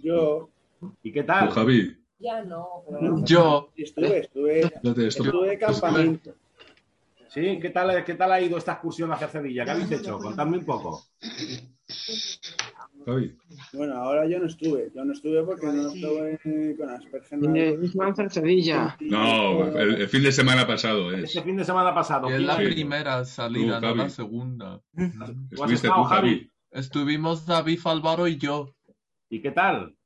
Yo. 0.00 0.50
¿Y 1.02 1.12
qué 1.12 1.22
tal? 1.22 1.48
Tú, 1.48 1.54
Javi. 1.54 1.96
Ya 2.18 2.42
no, 2.42 2.84
pero... 2.86 3.24
Yo. 3.24 3.72
Estuve, 3.74 4.18
estuve, 4.18 4.60
estuve 5.06 5.48
de 5.48 5.58
campamento. 5.58 6.34
Sí, 7.34 7.58
¿qué 7.60 7.70
tal, 7.70 8.04
¿qué 8.04 8.14
tal 8.14 8.30
ha 8.30 8.40
ido 8.40 8.56
esta 8.56 8.74
excursión 8.74 9.10
a 9.10 9.16
Cercedilla? 9.16 9.64
¿Qué 9.64 9.70
habéis 9.72 9.90
hecho? 9.90 10.18
Contadme 10.18 10.58
un 10.58 10.64
poco. 10.64 11.02
Bueno, 13.72 13.96
ahora 13.96 14.26
yo 14.28 14.38
no 14.38 14.46
estuve. 14.46 14.92
Yo 14.94 15.04
no 15.04 15.12
estuve 15.12 15.42
porque 15.42 15.66
no 15.66 15.88
estuve 15.88 16.76
con 16.76 16.90
Asperger. 16.90 17.40
En 17.42 18.14
Cercedilla. 18.14 18.96
No, 19.00 19.66
el, 19.76 19.96
el 19.96 20.08
fin 20.08 20.22
de 20.22 20.30
semana 20.30 20.64
pasado 20.64 21.12
es. 21.12 21.24
Este 21.24 21.42
fin 21.42 21.56
de 21.56 21.64
semana 21.64 21.92
pasado. 21.92 22.28
Es 22.28 22.36
¿quién 22.36 22.46
la 22.46 22.56
primera 22.56 23.24
salida, 23.24 23.80
Tú, 23.80 23.86
no 23.86 23.94
la 23.96 24.08
segunda. 24.10 24.80
Estuviste 25.50 25.88
estado, 25.88 26.02
tú, 26.02 26.08
Javi. 26.08 26.52
Estuvimos 26.70 27.46
David 27.46 27.80
Álvaro 27.84 28.28
y 28.28 28.36
yo. 28.36 28.74
¿Y 29.28 29.42
qué 29.42 29.50
tal? 29.50 29.96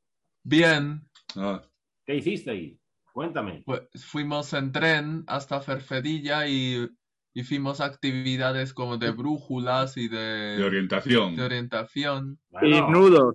Bien. 0.45 1.07
Ah, 1.37 1.63
¿Qué 2.07 2.17
hicisteis? 2.17 2.79
Cuéntame. 3.13 3.63
Pues 3.67 3.83
fuimos 4.07 4.53
en 4.55 4.73
tren 4.73 5.25
hasta 5.27 5.61
Ferfedilla 5.61 6.47
y 6.47 6.89
hicimos 7.35 7.81
actividades 7.81 8.75
como 8.75 8.97
de 8.97 9.11
brújulas 9.11 9.97
y 9.97 10.09
de, 10.09 10.57
de 10.57 10.65
orientación. 10.65 11.37
de 11.37 11.43
orientación. 11.45 12.39
Y 12.63 12.81
nudos. 12.81 13.35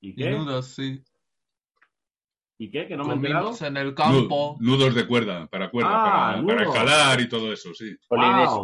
¿Y 0.00 0.10
Y 0.10 0.14
qué? 0.14 0.30
nudos, 0.30 0.66
sí. 0.74 1.02
¿Y 2.58 2.70
qué? 2.70 2.86
¿Que 2.86 2.96
no 2.96 3.04
me 3.04 3.12
he 3.12 3.16
enterado? 3.16 3.54
En 3.60 3.76
el 3.76 3.94
campo. 3.94 4.56
nudos 4.60 4.94
de 4.94 5.06
cuerda, 5.06 5.46
para 5.48 5.70
cuerda, 5.70 5.90
Ah, 5.92 6.42
para, 6.46 6.62
escalar 6.62 7.20
y 7.20 7.28
todo 7.28 7.52
eso, 7.52 7.74
sí. 7.74 7.96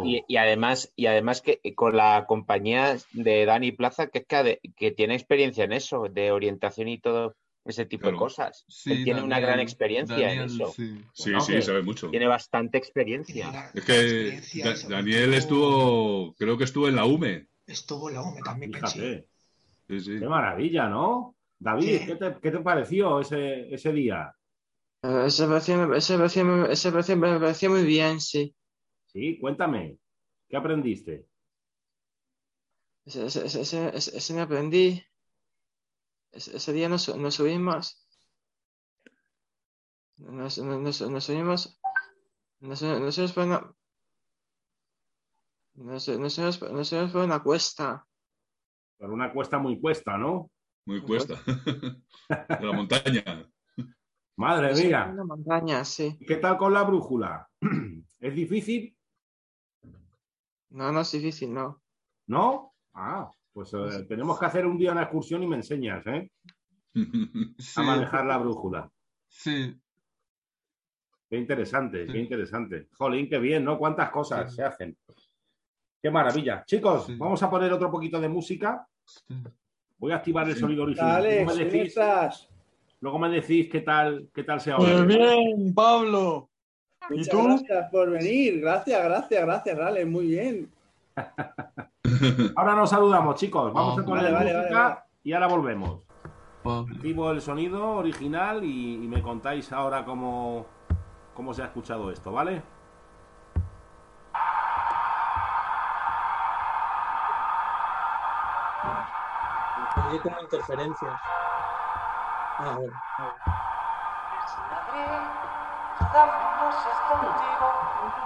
Y, 0.03 0.23
y 0.27 0.37
además, 0.37 0.91
y 0.95 1.05
además 1.05 1.41
que 1.41 1.61
con 1.75 1.95
la 1.95 2.25
compañía 2.27 2.97
de 3.11 3.45
Dani 3.45 3.71
Plaza, 3.71 4.07
que 4.07 4.19
es 4.19 4.25
que, 4.25 4.59
que 4.75 4.91
tiene 4.91 5.13
experiencia 5.13 5.63
en 5.63 5.73
eso, 5.73 6.07
de 6.09 6.31
orientación 6.31 6.87
y 6.87 6.97
todo 6.97 7.35
ese 7.65 7.85
tipo 7.85 8.01
Claro. 8.03 8.17
de 8.17 8.19
cosas. 8.19 8.65
Sí, 8.67 8.91
Él 8.91 9.03
tiene 9.05 9.21
una 9.21 9.39
gran 9.39 9.59
experiencia 9.59 10.33
en 10.33 10.41
eso. 10.41 10.73
sí. 10.75 11.01
Sí, 11.13 11.31
Bueno, 11.31 11.41
sí, 11.45 11.61
sabe 11.61 11.81
mucho. 11.81 12.09
Tiene 12.09 12.27
bastante 12.27 12.77
experiencia. 12.77 13.71
Es 13.73 13.85
que 13.85 14.01
experiencia, 14.01 14.65
Da- 14.65 14.75
sobre 14.75 14.95
Daniel 14.97 15.25
todo- 15.29 15.37
estuvo, 15.37 16.35
creo 16.35 16.57
que 16.57 16.63
estuvo 16.65 16.87
en 16.89 16.95
la 16.95 17.05
UME. 17.05 17.47
Estuvo 17.65 18.09
la 18.09 18.21
UME 18.21 18.41
también. 18.43 18.73
Fíjate. 18.73 19.27
Sí, 19.87 19.99
sí. 19.99 20.19
Qué 20.19 20.27
maravilla, 20.27 20.89
¿no? 20.89 21.35
David, 21.59 21.99
Sí. 21.99 22.05
¿qué 22.05 22.15
te, 22.17 22.35
qué 22.41 22.51
te 22.51 22.59
pareció 22.59 23.19
ese, 23.21 23.73
ese 23.73 23.93
día? 23.93 24.33
Eh, 25.03 25.23
Ese 25.27 25.47
pareció, 25.47 25.93
ese 25.93 26.15
ese 26.25 27.15
me 27.15 27.39
pareció 27.39 27.69
muy 27.69 27.83
bien, 27.85 28.19
sí. 28.19 28.53
Sí, 29.07 29.37
cuéntame. 29.39 29.97
¿Qué 30.49 30.57
aprendiste? 30.57 31.27
Ese, 33.05 33.25
ese, 33.25 33.45
ese- 33.61 34.17
ese 34.17 34.33
me 34.33 34.41
aprendí. 34.41 35.01
Ese, 36.33 36.57
ese 36.57 36.73
día 36.73 36.89
nos, 36.89 37.15
nos 37.15 37.35
subimos. 37.35 38.03
Nos, 40.17 40.57
nos, 40.57 41.01
nos, 41.01 41.23
subimos. 41.23 41.79
Nos, 42.59 42.81
nos 42.81 43.15
subimos 43.15 43.33
por 43.33 43.45
una. 43.45 43.75
Nos, 45.75 46.07
nos 46.09 46.33
subimos, 46.33 46.61
nos 46.71 46.87
subimos 46.87 47.11
por 47.11 47.23
una 47.23 47.43
cuesta. 47.43 48.07
Por 48.97 49.11
una 49.11 49.31
cuesta 49.31 49.59
muy 49.59 49.79
cuesta, 49.79 50.17
¿no? 50.17 50.49
Muy 50.85 51.01
cuesta. 51.01 51.35
de 51.45 52.65
la 52.65 52.73
montaña. 52.73 53.23
Madre 54.35 54.73
mía. 54.73 55.09
una 55.13 55.25
montaña, 55.25 55.85
sí. 55.85 56.17
¿Qué 56.27 56.37
tal 56.37 56.57
con 56.57 56.73
la 56.73 56.81
brújula? 56.81 57.47
¿Es 58.19 58.33
difícil? 58.33 58.97
No, 60.71 60.91
no 60.91 61.01
es 61.01 61.11
difícil, 61.11 61.53
no. 61.53 61.83
¿No? 62.25 62.73
Ah, 62.93 63.31
pues 63.53 63.73
eh, 63.73 64.03
tenemos 64.07 64.39
que 64.39 64.45
hacer 64.45 64.65
un 64.65 64.77
día 64.77 64.91
una 64.91 65.03
excursión 65.03 65.43
y 65.43 65.47
me 65.47 65.57
enseñas, 65.57 66.05
¿eh? 66.07 66.29
Sí, 67.57 67.79
A 67.79 67.83
manejar 67.83 68.25
la 68.25 68.37
brújula. 68.37 68.89
sí. 69.27 69.75
Qué 71.29 71.39
interesante, 71.39 72.05
qué 72.05 72.19
interesante. 72.19 72.89
Jolín, 72.95 73.27
qué 73.27 73.39
bien, 73.39 73.63
¿no? 73.65 73.79
Cuántas 73.79 74.11
cosas 74.11 74.53
se 74.53 74.63
hacen. 74.63 74.95
Qué 75.99 76.11
maravilla. 76.11 76.63
Chicos, 76.63 77.07
Sí. 77.07 77.15
vamos 77.17 77.41
a 77.41 77.49
poner 77.49 77.73
otro 77.73 77.89
poquito 77.89 78.21
de 78.21 78.29
música. 78.29 78.87
sí. 79.05 79.33
Voy 79.97 80.11
a 80.11 80.17
activar 80.17 80.47
el 80.49 80.55
sonido 80.57 80.83
original. 80.83 81.23
Dale, 81.23 81.45
luego, 81.45 81.55
me 81.57 81.89
luego 82.99 83.19
me 83.19 83.29
decís 83.29 83.69
qué 83.71 83.81
tal, 83.81 84.29
qué 84.33 84.43
tal 84.43 84.59
se 84.59 84.73
Pues 84.75 84.91
oye. 84.99 85.05
bien, 85.17 85.73
Pablo. 85.73 86.49
¿Y 87.09 87.13
Muchas 87.19 87.29
tú? 87.29 87.43
gracias 87.45 87.89
por 87.89 88.09
venir. 88.11 88.59
Gracias, 88.61 89.03
gracias, 89.03 89.45
gracias, 89.45 89.77
Dale, 89.77 90.05
muy 90.05 90.27
bien. 90.27 90.69
Ahora 92.55 92.75
nos 92.75 92.89
saludamos, 92.89 93.35
chicos. 93.35 93.73
Vamos 93.73 93.99
a 93.99 94.05
poner 94.05 94.31
vale, 94.31 94.33
vale, 94.33 94.53
música 94.53 94.73
vale, 94.79 94.89
vale. 94.89 94.99
y 95.23 95.33
ahora 95.33 95.47
volvemos. 95.47 95.99
Activo 96.65 97.31
el 97.31 97.41
sonido 97.41 97.95
original 97.95 98.63
y, 98.63 99.03
y 99.03 99.07
me 99.07 99.21
contáis 99.21 99.71
ahora 99.73 100.05
cómo, 100.05 100.65
cómo 101.33 101.53
se 101.53 101.61
ha 101.61 101.65
escuchado 101.65 102.09
esto, 102.09 102.31
¿vale? 102.31 102.63
Oye, 110.09 110.19
como 110.21 110.39
interferencias. 110.39 111.19
Ah, 112.57 112.75
bueno. 112.77 112.93
Dame 116.13 116.31
noches 116.61 116.97
contigo, 117.09 117.67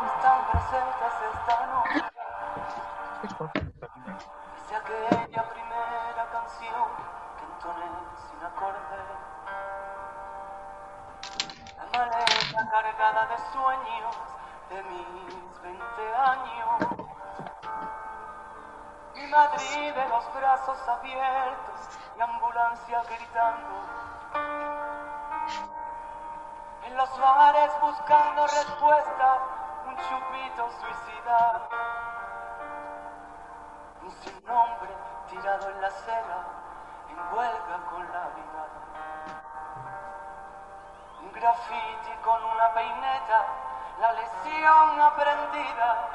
están 0.06 0.38
presentes 0.52 1.14
esta 1.34 1.66
noche. 1.68 2.17
Desde 3.28 4.76
aquella 4.78 5.50
primera 5.50 6.30
canción 6.32 6.88
que 7.38 7.44
entoné 7.44 7.92
sin 8.30 8.46
acorde. 8.46 9.00
La 11.76 11.86
maleta 12.00 12.70
cargada 12.72 13.26
de 13.28 13.38
sueños 13.52 14.16
de 14.70 14.84
mis 14.84 15.62
20 15.62 16.16
años. 16.16 16.78
Mi 19.16 19.28
Madrid 19.28 19.94
de 19.94 20.08
los 20.08 20.34
brazos 20.34 20.88
abiertos 20.88 22.00
y 22.18 22.22
ambulancia 22.22 23.04
gritando. 23.10 23.76
En 26.86 26.96
los 26.96 27.20
bares 27.20 27.72
buscando 27.82 28.48
respuesta, 28.48 29.40
un 29.86 29.98
chupito 29.98 30.72
suicida. 30.80 31.97
Un 34.28 34.34
sin 34.34 34.46
nombre 34.46 34.90
tirado 35.30 35.70
en 35.70 35.82
la 35.82 35.88
acera, 35.88 36.40
en 37.10 37.18
huelga 37.34 37.78
con 37.90 38.02
la 38.12 38.28
brigada. 38.34 38.80
Un 41.22 41.32
graffiti 41.32 42.12
con 42.24 42.44
una 42.44 42.74
peineta, 42.74 43.46
la 44.00 44.12
lesión 44.14 45.02
aprendida. 45.02 46.10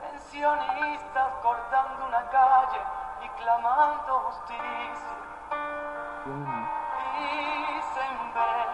Pensionistas 0.00 1.32
cortando 1.42 2.06
una 2.06 2.28
calle 2.28 2.80
y 3.22 3.28
clamando 3.40 4.20
justicia. 4.20 5.16
Y 7.18 7.82
sembré 7.94 8.66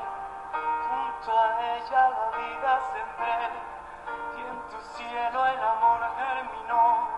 junto 0.89 1.39
a 1.39 1.77
ella 1.77 2.09
la 2.09 2.37
vida 2.37 2.81
sembré 2.93 3.73
y 4.37 4.41
en 4.41 4.59
tu 4.69 4.81
cielo 4.97 5.47
el 5.47 5.63
amor 5.63 6.01
germinó 6.17 7.12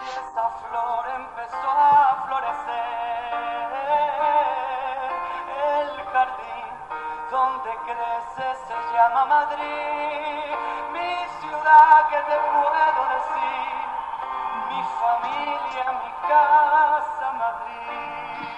y 0.00 0.08
esa 0.08 0.48
flor 0.50 1.06
empezó 1.14 1.70
a 1.70 2.24
florecer. 2.26 2.96
El 5.78 6.04
jardín 6.12 6.66
donde 7.30 7.70
crece 7.84 8.54
se 8.66 8.76
llama 8.92 9.24
Madrid, 9.26 10.54
mi 10.92 11.28
ciudad 11.40 12.08
que 12.08 12.16
te 12.16 12.36
puedo 12.52 13.02
decir, 13.16 13.86
mi 14.68 14.82
familia, 15.00 15.84
mi 16.02 16.10
casa, 16.28 17.32
Madrid. 17.32 18.48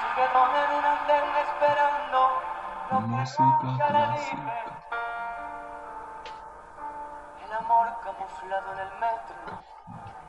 Se 0.00 0.08
quedó 0.14 0.40
en 0.56 0.70
un 0.78 0.84
andén 0.84 1.26
esperando 1.36 2.20
lo 2.90 2.98
que 2.98 3.24
nunca. 3.38 4.71
Amor 7.64 7.88
camuflado 8.02 8.72
en 8.72 8.78
el 8.80 8.92
metro, 8.98 9.36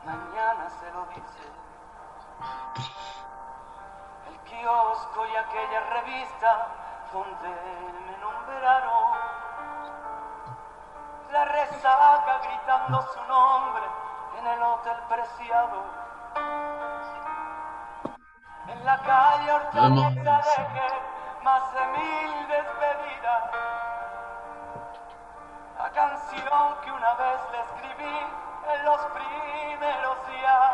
mañana 0.05 0.69
se 0.69 0.91
lo 0.91 1.05
dice. 1.07 1.43
El 4.29 4.37
kiosco 4.41 5.25
y 5.25 5.35
aquella 5.35 5.79
revista 5.95 6.67
donde 7.11 7.49
me 8.05 8.17
nombraron. 8.17 9.17
La 11.31 11.45
resaca 11.45 12.39
gritando 12.43 13.01
su 13.01 13.23
nombre 13.25 13.83
en 14.37 14.47
el 14.47 14.61
hotel 14.61 14.97
preciado. 15.09 15.83
En 18.67 18.85
la 18.85 18.97
calle 18.99 19.51
Hortaleza 19.51 20.41
dejé 20.41 21.43
más 21.43 21.73
de 21.73 21.87
mil 21.87 22.47
despedidas. 22.47 23.42
Canción 25.93 26.81
que 26.83 26.91
una 26.91 27.13
vez 27.13 27.39
le 27.51 27.59
escribí 27.59 28.19
en 28.73 28.85
los 28.85 28.99
primeros 28.99 30.27
días. 30.27 30.71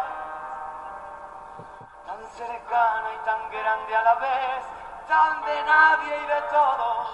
Tan 2.06 2.26
cercana 2.28 3.14
y 3.14 3.26
tan 3.26 3.52
grande 3.52 3.96
a 3.98 4.04
la 4.04 4.16
vez, 4.16 4.64
tan 5.10 5.41
de 5.44 5.64
nadie 5.64 6.18
y 6.24 6.26
de 6.26 6.41
todo. 6.44 7.06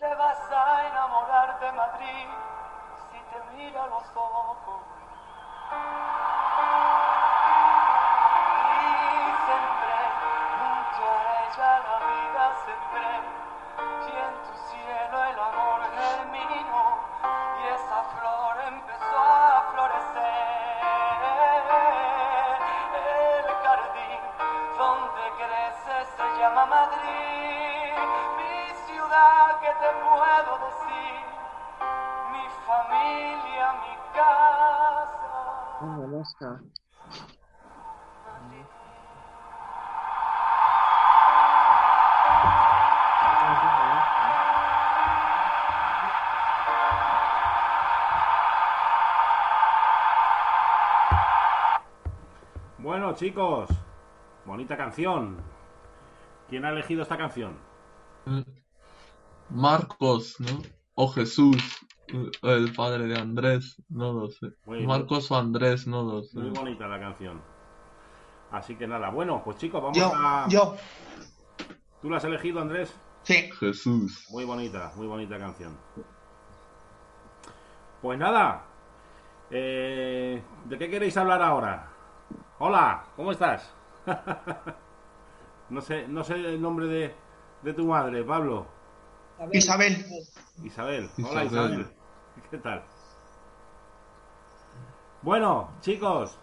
Te 0.00 0.14
vas 0.16 0.50
a 0.50 0.86
enamorar 0.88 1.60
de 1.60 1.72
Madrid 1.72 2.28
si 3.12 3.20
te 3.20 3.42
mira 3.54 3.84
a 3.84 3.86
los 3.86 4.16
ojos. 4.16 4.82
Y 8.66 9.30
sembré 9.46 10.02
junto 10.58 11.02
a 11.06 11.22
ella 11.46 11.70
la 11.86 11.98
vida 12.06 12.52
sembré 12.66 13.41
cielo 14.92 15.24
el 15.24 15.38
amor 15.38 15.80
germinó 15.96 16.84
y 17.58 17.68
esa 17.74 18.00
flor 18.14 18.54
empezó 18.66 19.18
a 19.18 19.62
florecer. 19.72 20.42
El 23.00 23.46
jardín 23.64 24.20
donde 24.78 25.24
crece 25.40 25.96
se 26.16 26.26
llama 26.38 26.64
Madrid, 26.66 27.94
mi 28.36 28.56
ciudad 28.86 29.60
que 29.60 29.72
te 29.82 29.90
puedo 30.04 30.52
decir, 30.66 31.20
mi 32.32 32.44
familia, 32.66 33.66
mi 33.84 33.94
casa. 34.14 35.32
Venga, 35.80 36.06
Bueno, 53.12 53.26
chicos, 53.26 53.68
bonita 54.46 54.74
canción. 54.74 55.36
¿Quién 56.48 56.64
ha 56.64 56.70
elegido 56.70 57.02
esta 57.02 57.18
canción? 57.18 57.58
Marcos, 59.50 60.36
¿no? 60.40 60.62
O 60.94 61.08
Jesús, 61.08 61.58
el 62.42 62.72
padre 62.72 63.08
de 63.08 63.18
Andrés, 63.18 63.76
no 63.90 64.14
lo 64.14 64.30
sé. 64.30 64.46
Muy 64.64 64.86
Marcos 64.86 65.30
o 65.30 65.36
Andrés, 65.36 65.86
no 65.86 66.02
lo 66.04 66.22
sé. 66.22 66.38
Muy 66.38 66.50
bonita 66.50 66.88
la 66.88 66.98
canción. 66.98 67.42
Así 68.50 68.76
que 68.76 68.86
nada, 68.86 69.10
bueno, 69.10 69.42
pues 69.44 69.58
chicos, 69.58 69.82
vamos 69.82 69.98
Yo, 69.98 70.10
a. 70.14 70.46
yo. 70.48 70.74
¿Tú 72.00 72.08
la 72.08 72.16
has 72.16 72.24
elegido, 72.24 72.60
Andrés? 72.62 72.94
Sí. 73.24 73.50
Jesús. 73.60 74.26
Muy 74.30 74.46
bonita, 74.46 74.90
muy 74.96 75.06
bonita 75.06 75.38
canción. 75.38 75.76
Pues 78.00 78.18
nada. 78.18 78.64
eh, 79.50 80.42
¿De 80.64 80.78
qué 80.78 80.88
queréis 80.88 81.14
hablar 81.18 81.42
ahora? 81.42 81.91
Hola, 82.64 83.04
¿cómo 83.16 83.32
estás? 83.32 83.68
no 85.68 85.80
sé, 85.80 86.06
no 86.06 86.22
sé 86.22 86.34
el 86.34 86.62
nombre 86.62 86.86
de, 86.86 87.12
de 87.62 87.74
tu 87.74 87.84
madre, 87.86 88.22
Pablo. 88.22 88.68
Isabel. 89.52 89.96
Isabel. 90.62 91.10
Hola, 91.28 91.44
Isabel. 91.44 91.70
Isabel. 91.80 91.86
¿Qué 92.52 92.58
tal? 92.58 92.84
Bueno, 95.22 95.72
chicos. 95.80 96.38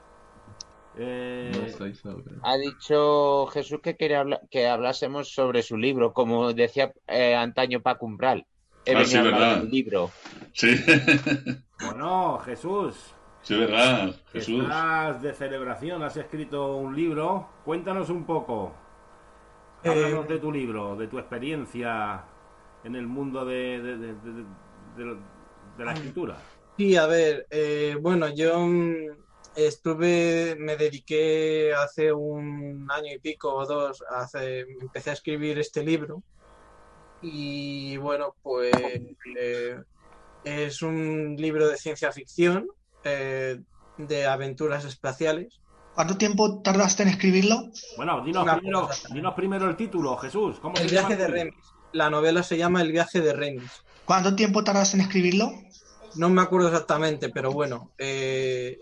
eh, 0.97 1.73
No. 2.03 2.19
Ha 2.43 2.57
dicho 2.57 3.47
Jesús 3.47 3.79
que 3.81 3.95
quería 3.95 4.19
habla- 4.19 4.41
que 4.51 4.67
hablásemos 4.67 5.33
sobre 5.33 5.63
su 5.63 5.77
libro, 5.77 6.11
como 6.11 6.51
decía 6.51 6.91
eh, 7.07 7.33
antaño 7.33 7.79
Paco 7.81 8.05
Umbral. 8.05 8.45
He 8.85 8.93
Ah, 8.93 9.05
sí, 9.05 9.17
verdad. 9.21 9.59
del 9.59 9.69
libro. 9.69 10.11
Sí, 10.51 10.75
bueno, 11.79 12.39
Jesús. 12.39 13.13
Sí, 13.41 13.55
verdad, 13.57 14.15
Jesús. 14.31 14.63
Estás 14.63 15.21
de 15.21 15.33
celebración, 15.33 16.03
has 16.03 16.17
escrito 16.17 16.75
un 16.77 16.95
libro. 16.95 17.47
Cuéntanos 17.65 18.09
un 18.09 18.25
poco. 18.25 18.73
Eh, 19.83 19.89
Háblanos 19.89 20.27
de 20.27 20.39
tu 20.39 20.51
libro, 20.51 20.95
de 20.95 21.07
tu 21.07 21.17
experiencia 21.19 22.23
en 22.83 22.95
el 22.95 23.07
mundo 23.07 23.45
de, 23.45 23.81
de- 23.81 23.97
de- 23.97 24.13
de- 24.13 24.45
de- 25.05 25.17
de 25.77 25.85
la 25.85 25.93
escritura. 25.93 26.37
Sí, 26.77 26.95
a 26.95 27.07
ver, 27.07 27.45
eh, 27.49 27.95
bueno, 27.99 28.27
yo 28.33 28.59
mm, 28.59 28.95
estuve, 29.55 30.55
me 30.59 30.75
dediqué 30.75 31.73
hace 31.73 32.11
un 32.11 32.87
año 32.89 33.13
y 33.13 33.19
pico 33.19 33.53
o 33.53 33.65
dos, 33.65 34.03
hace, 34.09 34.61
empecé 34.61 35.09
a 35.09 35.13
escribir 35.13 35.59
este 35.59 35.83
libro 35.83 36.21
y 37.21 37.97
bueno, 37.97 38.35
pues 38.41 38.71
eh, 39.37 39.77
es 40.43 40.81
un 40.81 41.35
libro 41.37 41.67
de 41.67 41.75
ciencia 41.77 42.11
ficción, 42.11 42.67
eh, 43.09 43.59
de 43.97 44.25
aventuras 44.27 44.85
espaciales. 44.85 45.59
¿Cuánto 45.95 46.17
tiempo 46.17 46.61
tardaste 46.61 47.03
en 47.03 47.09
escribirlo? 47.09 47.71
Bueno, 47.97 48.23
dinos 48.23 48.43
Una 48.43 48.57
primero, 48.57 48.87
cosa. 48.87 49.09
dinos 49.13 49.33
primero 49.33 49.69
el 49.69 49.75
título, 49.75 50.15
Jesús. 50.17 50.59
¿Cómo 50.61 50.75
El 50.75 50.87
se 50.89 50.95
llama 50.95 51.09
viaje 51.09 51.21
de? 51.23 51.27
Remis. 51.27 51.55
La 51.91 52.09
novela 52.09 52.43
se 52.43 52.57
llama 52.57 52.81
El 52.81 52.91
viaje 52.91 53.19
de 53.19 53.33
Remis. 53.33 53.71
¿Cuánto 54.05 54.35
tiempo 54.35 54.63
tardaste 54.63 54.97
en 54.97 55.01
escribirlo? 55.01 55.51
No 56.15 56.29
me 56.29 56.41
acuerdo 56.41 56.67
exactamente, 56.67 57.29
pero 57.29 57.51
bueno, 57.51 57.91
eh, 57.97 58.79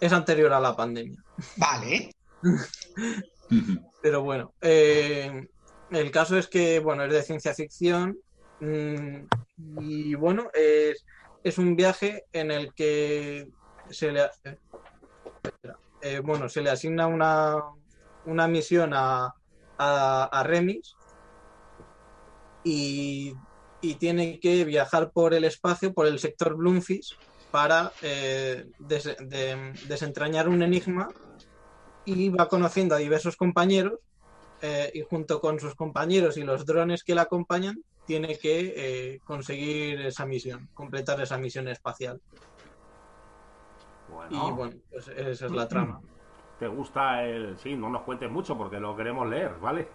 es 0.00 0.12
anterior 0.12 0.52
a 0.52 0.60
la 0.60 0.74
pandemia. 0.76 1.22
Vale. 1.56 2.14
Pero 4.02 4.22
bueno, 4.22 4.54
eh, 4.60 5.48
el 5.90 6.10
caso 6.10 6.38
es 6.38 6.48
que, 6.48 6.78
bueno, 6.78 7.04
es 7.04 7.12
de 7.12 7.22
ciencia 7.22 7.54
ficción 7.54 8.16
mm, 8.60 9.16
y 9.80 10.14
bueno, 10.14 10.48
es, 10.54 11.04
es 11.42 11.58
un 11.58 11.76
viaje 11.76 12.24
en 12.32 12.50
el 12.50 12.72
que 12.74 13.48
se 13.90 14.12
le, 14.12 14.28
eh, 16.02 16.20
bueno, 16.20 16.48
se 16.48 16.60
le 16.62 16.70
asigna 16.70 17.06
una, 17.06 17.56
una 18.26 18.46
misión 18.48 18.92
a, 18.94 19.34
a, 19.78 20.42
Remis 20.44 20.94
y, 22.64 23.32
y 23.80 23.94
tiene 23.94 24.38
que 24.38 24.64
viajar 24.64 25.10
por 25.12 25.34
el 25.34 25.44
espacio, 25.44 25.92
por 25.92 26.06
el 26.06 26.18
sector 26.18 26.56
Bloomfish, 26.56 27.16
para 27.50 27.90
eh, 28.02 28.66
des- 28.78 29.16
de- 29.18 29.72
desentrañar 29.88 30.48
un 30.48 30.62
enigma 30.62 31.08
y 32.04 32.28
va 32.28 32.48
conociendo 32.48 32.94
a 32.94 32.98
diversos 32.98 33.36
compañeros 33.36 33.98
eh, 34.62 34.90
y 34.94 35.02
junto 35.02 35.40
con 35.40 35.58
sus 35.58 35.74
compañeros 35.74 36.36
y 36.36 36.42
los 36.42 36.64
drones 36.66 37.02
que 37.02 37.14
la 37.14 37.22
acompañan 37.22 37.82
tiene 38.06 38.38
que 38.38 38.74
eh, 38.76 39.20
conseguir 39.24 40.00
esa 40.02 40.26
misión, 40.26 40.68
completar 40.74 41.20
esa 41.20 41.38
misión 41.38 41.68
espacial. 41.68 42.20
Bueno. 44.08 44.48
Y 44.48 44.52
bueno, 44.52 44.76
pues 44.90 45.08
esa 45.08 45.46
es 45.46 45.52
la 45.52 45.68
trama. 45.68 46.00
¿Te 46.58 46.68
gusta 46.68 47.24
el...? 47.24 47.56
Sí, 47.58 47.74
no 47.74 47.88
nos 47.88 48.02
cuentes 48.02 48.30
mucho 48.30 48.56
porque 48.56 48.78
lo 48.78 48.94
queremos 48.96 49.28
leer, 49.28 49.54
¿vale? 49.60 49.88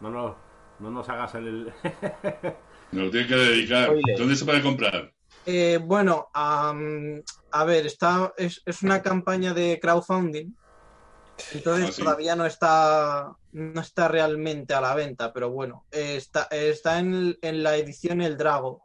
No 0.00 0.10
nos, 0.10 0.36
no 0.78 0.90
nos 0.90 1.08
hagas 1.08 1.34
el... 1.34 1.72
Nos 2.92 3.06
lo 3.06 3.10
tienes 3.10 3.28
que 3.28 3.36
dedicar. 3.36 3.90
¿Dónde 4.18 4.36
se 4.36 4.44
puede 4.44 4.60
comprar? 4.60 5.10
Eh, 5.46 5.78
bueno, 5.82 6.28
am, 6.34 7.22
a 7.50 7.64
ver, 7.64 7.86
está, 7.86 8.34
es, 8.36 8.62
es 8.66 8.82
una 8.82 9.00
campaña 9.00 9.54
de 9.54 9.80
crowdfunding, 9.80 10.54
entonces 11.52 11.88
Ah, 11.88 11.92
sí. 11.92 12.02
todavía 12.02 12.36
no 12.36 12.46
está, 12.46 13.36
no 13.52 13.80
está 13.80 14.08
realmente 14.08 14.74
a 14.74 14.80
la 14.80 14.94
venta, 14.94 15.32
pero 15.32 15.50
bueno, 15.50 15.84
está, 15.90 16.42
está 16.50 16.98
en, 16.98 17.36
en 17.42 17.62
la 17.62 17.76
edición 17.76 18.20
El 18.20 18.36
Drago, 18.36 18.82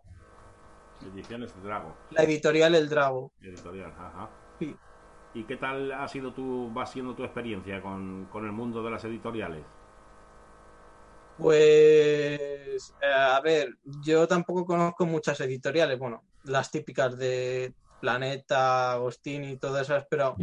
Ediciones 1.14 1.56
de 1.56 1.62
Drago. 1.62 1.96
la 2.12 2.24
editorial 2.24 2.74
El 2.76 2.90
Drago. 2.90 3.32
Editorial, 3.42 3.92
ajá. 3.92 4.30
Sí. 4.60 4.76
¿Y 5.36 5.44
qué 5.44 5.56
tal 5.58 5.92
ha 5.92 6.08
sido 6.08 6.34
tu, 6.34 6.74
va 6.74 6.86
siendo 6.88 7.14
tu 7.16 7.24
experiencia 7.24 7.82
con, 7.82 8.26
con 8.32 8.46
el 8.46 8.52
mundo 8.52 8.82
de 8.82 8.90
las 8.92 9.04
editoriales? 9.04 9.64
Pues, 11.38 12.94
eh, 13.02 13.14
a 13.14 13.40
ver, 13.42 13.70
yo 14.04 14.28
tampoco 14.28 14.66
conozco 14.66 15.06
muchas 15.06 15.40
editoriales, 15.42 16.00
bueno, 16.00 16.24
las 16.46 16.72
típicas 16.72 17.16
de 17.18 17.74
Planeta, 18.02 18.94
Agostini 18.94 19.52
y 19.52 19.58
todas 19.58 19.84
esas, 19.84 20.06
pero 20.10 20.36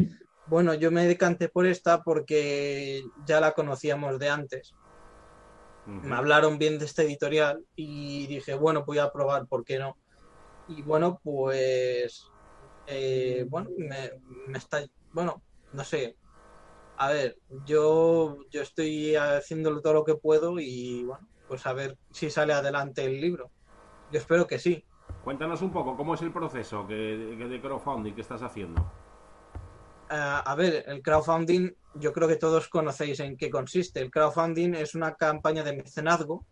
bueno, 0.47 0.75
yo 0.75 0.91
me 0.91 1.07
decanté 1.07 1.49
por 1.49 1.67
esta 1.67 2.03
porque 2.03 3.03
ya 3.27 3.41
la 3.41 3.53
conocíamos 3.53 4.19
de 4.19 4.29
antes. 4.29 4.75
Me 5.87 6.17
hablaron 6.17 6.59
bien 6.59 6.79
de 6.79 6.87
esta 6.87 7.03
editorial 7.03 7.63
y 7.77 8.27
dije, 8.27 8.55
bueno, 8.55 8.85
voy 8.87 8.99
a 8.99 9.13
probar, 9.13 9.47
¿por 9.47 9.65
qué 9.65 9.79
no? 9.79 9.99
Y 10.69 10.81
bueno, 10.81 11.21
pues, 11.23 12.27
eh, 12.87 13.45
bueno, 13.51 13.69
me, 13.77 14.13
me 14.47 14.57
está, 14.57 14.83
bueno, 15.13 15.43
no 15.75 15.85
sé, 15.85 16.17
a 16.97 17.11
ver, 17.11 17.37
yo, 17.67 18.39
yo 18.51 18.63
estoy 18.63 19.17
haciéndolo 19.17 19.81
todo 19.83 19.93
lo 19.95 20.05
que 20.05 20.15
puedo 20.15 20.59
y 20.59 21.05
bueno, 21.05 21.27
pues 21.49 21.67
a 21.67 21.73
ver 21.73 21.99
si 22.11 22.31
sale 22.31 22.53
adelante 22.53 23.05
el 23.05 23.21
libro. 23.21 23.51
Yo 24.13 24.19
espero 24.19 24.47
que 24.47 24.59
sí. 24.59 24.85
Cuéntanos 25.23 25.61
un 25.63 25.71
poco 25.71 25.97
cómo 25.97 26.15
es 26.15 26.23
el 26.23 26.33
proceso 26.33 26.87
que, 26.87 27.35
que 27.37 27.47
de 27.47 27.61
crowdfunding 27.61 28.15
que 28.15 28.21
estás 28.21 28.43
haciendo. 28.43 28.91
Ah, 30.09 30.41
a 30.41 30.55
ver, 30.55 30.85
el 30.87 31.03
crowdfunding, 31.03 31.71
yo 31.95 32.13
creo 32.13 32.29
que 32.29 32.37
todos 32.37 32.69
conocéis 32.69 33.21
en 33.21 33.37
qué 33.37 33.51
consiste. 33.51 34.01
El 34.01 34.11
crowdfunding 34.11 34.75
es 34.75 34.95
una 34.95 35.15
campaña 35.15 35.63
de 35.63 35.77
mecenazgo 35.77 36.45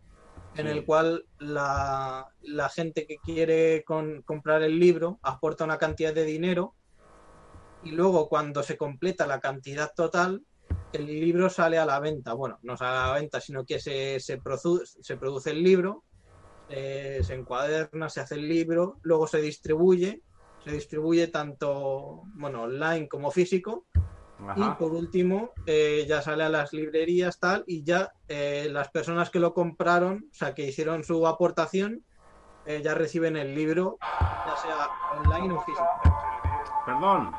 en 0.55 0.67
Sí. 0.67 0.71
el 0.71 0.85
cual 0.85 1.25
la, 1.39 2.27
la 2.41 2.69
gente 2.69 3.05
que 3.07 3.19
quiere 3.19 3.83
con- 3.83 4.21
comprar 4.23 4.61
el 4.63 4.79
libro 4.79 5.19
aporta 5.23 5.63
una 5.63 5.77
cantidad 5.77 6.13
de 6.13 6.25
dinero 6.25 6.75
y 7.83 7.91
luego 7.91 8.29
cuando 8.29 8.63
se 8.63 8.77
completa 8.77 9.27
la 9.27 9.39
cantidad 9.39 9.91
total, 9.95 10.41
el 10.93 11.05
libro 11.07 11.49
sale 11.49 11.77
a 11.77 11.85
la 11.85 11.99
venta. 11.99 12.33
Bueno, 12.33 12.59
no 12.61 12.77
sale 12.77 12.97
a 12.97 13.07
la 13.07 13.13
venta, 13.15 13.41
sino 13.41 13.65
que 13.65 13.79
se, 13.79 14.19
se, 14.19 14.39
produ- 14.41 14.83
se 14.85 15.17
produce 15.17 15.49
el 15.51 15.63
libro, 15.63 16.03
eh, 16.69 17.19
se 17.23 17.33
encuaderna, 17.33 18.09
se 18.09 18.21
hace 18.21 18.35
el 18.35 18.47
libro, 18.47 18.99
luego 19.01 19.27
se 19.27 19.41
distribuye, 19.41 20.21
se 20.63 20.71
distribuye 20.71 21.27
tanto 21.27 22.23
bueno, 22.35 22.63
online 22.63 23.07
como 23.07 23.31
físico. 23.31 23.85
Y 24.57 24.69
por 24.77 24.91
último, 24.91 25.51
eh, 25.65 26.05
ya 26.07 26.21
sale 26.21 26.43
a 26.43 26.49
las 26.49 26.73
librerías 26.73 27.39
tal 27.39 27.63
y 27.65 27.83
ya 27.83 28.11
eh, 28.27 28.67
las 28.69 28.89
personas 28.89 29.29
que 29.29 29.39
lo 29.39 29.53
compraron, 29.53 30.25
o 30.29 30.33
sea, 30.33 30.53
que 30.53 30.67
hicieron 30.67 31.05
su 31.05 31.25
aportación, 31.27 32.03
eh, 32.65 32.81
ya 32.83 32.93
reciben 32.93 33.37
el 33.37 33.55
libro, 33.55 33.97
ya 34.01 34.55
sea 34.57 34.89
online 35.17 35.53
o 35.53 35.61
físico. 35.61 35.87
Perdón. 36.85 37.31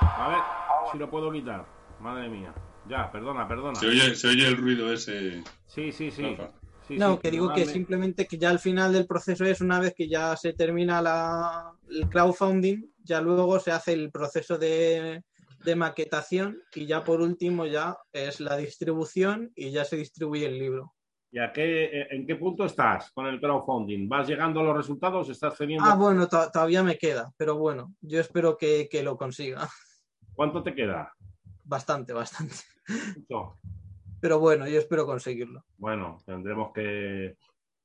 A 0.00 0.28
ver 0.28 0.92
si 0.92 0.98
lo 0.98 1.08
puedo 1.08 1.32
quitar. 1.32 1.64
Madre 2.00 2.28
mía. 2.28 2.52
Ya, 2.86 3.10
perdona, 3.10 3.48
perdona. 3.48 3.74
Se 3.74 3.86
oye, 3.86 4.14
se 4.14 4.28
oye 4.28 4.46
el 4.46 4.56
ruido 4.56 4.92
ese. 4.92 5.42
Sí, 5.66 5.90
sí, 5.92 6.10
sí. 6.10 6.34
Rafa. 6.34 6.52
Sí, 6.88 6.96
no, 6.98 7.14
sí, 7.14 7.18
que 7.22 7.30
digo 7.30 7.52
que 7.52 7.60
simplemente 7.72 8.26
que 8.26 8.38
ya 8.38 8.48
al 8.50 8.58
final 8.58 8.92
del 8.92 9.06
proceso 9.06 9.44
es 9.44 9.60
una 9.60 9.78
vez 9.78 9.94
que 9.94 10.08
ya 10.08 10.34
se 10.36 10.54
termina 10.54 11.02
la, 11.02 11.70
el 11.90 12.08
crowdfunding, 12.08 12.82
ya 13.04 13.20
luego 13.20 13.60
se 13.60 13.70
hace 13.72 13.92
el 13.92 14.10
proceso 14.10 14.56
de, 14.56 15.22
de 15.64 15.76
maquetación 15.76 16.58
y 16.74 16.86
ya 16.86 17.04
por 17.04 17.20
último 17.20 17.66
ya 17.66 17.96
es 18.12 18.40
la 18.40 18.56
distribución 18.56 19.52
y 19.54 19.70
ya 19.70 19.84
se 19.84 19.96
distribuye 19.96 20.46
el 20.46 20.58
libro. 20.58 20.94
¿Y 21.30 21.38
a 21.40 21.52
qué, 21.52 21.84
eh, 21.84 22.06
en 22.10 22.26
qué 22.26 22.36
punto 22.36 22.64
estás 22.64 23.12
con 23.12 23.26
el 23.26 23.38
crowdfunding? 23.38 24.08
¿Vas 24.08 24.26
llegando 24.26 24.60
a 24.60 24.62
los 24.62 24.76
resultados? 24.76 25.28
¿Estás 25.28 25.58
teniendo... 25.58 25.84
Ah, 25.90 25.94
bueno, 25.94 26.26
to- 26.26 26.50
todavía 26.50 26.82
me 26.82 26.96
queda, 26.96 27.30
pero 27.36 27.58
bueno, 27.58 27.94
yo 28.00 28.18
espero 28.18 28.56
que, 28.56 28.88
que 28.90 29.02
lo 29.02 29.18
consiga. 29.18 29.68
¿Cuánto 30.32 30.62
te 30.62 30.74
queda? 30.74 31.12
Bastante, 31.64 32.14
bastante. 32.14 32.54
Mucho. 33.14 33.58
Pero 34.20 34.38
bueno, 34.38 34.66
yo 34.68 34.78
espero 34.78 35.06
conseguirlo. 35.06 35.64
Bueno, 35.76 36.18
tendremos 36.26 36.72
que, 36.72 37.36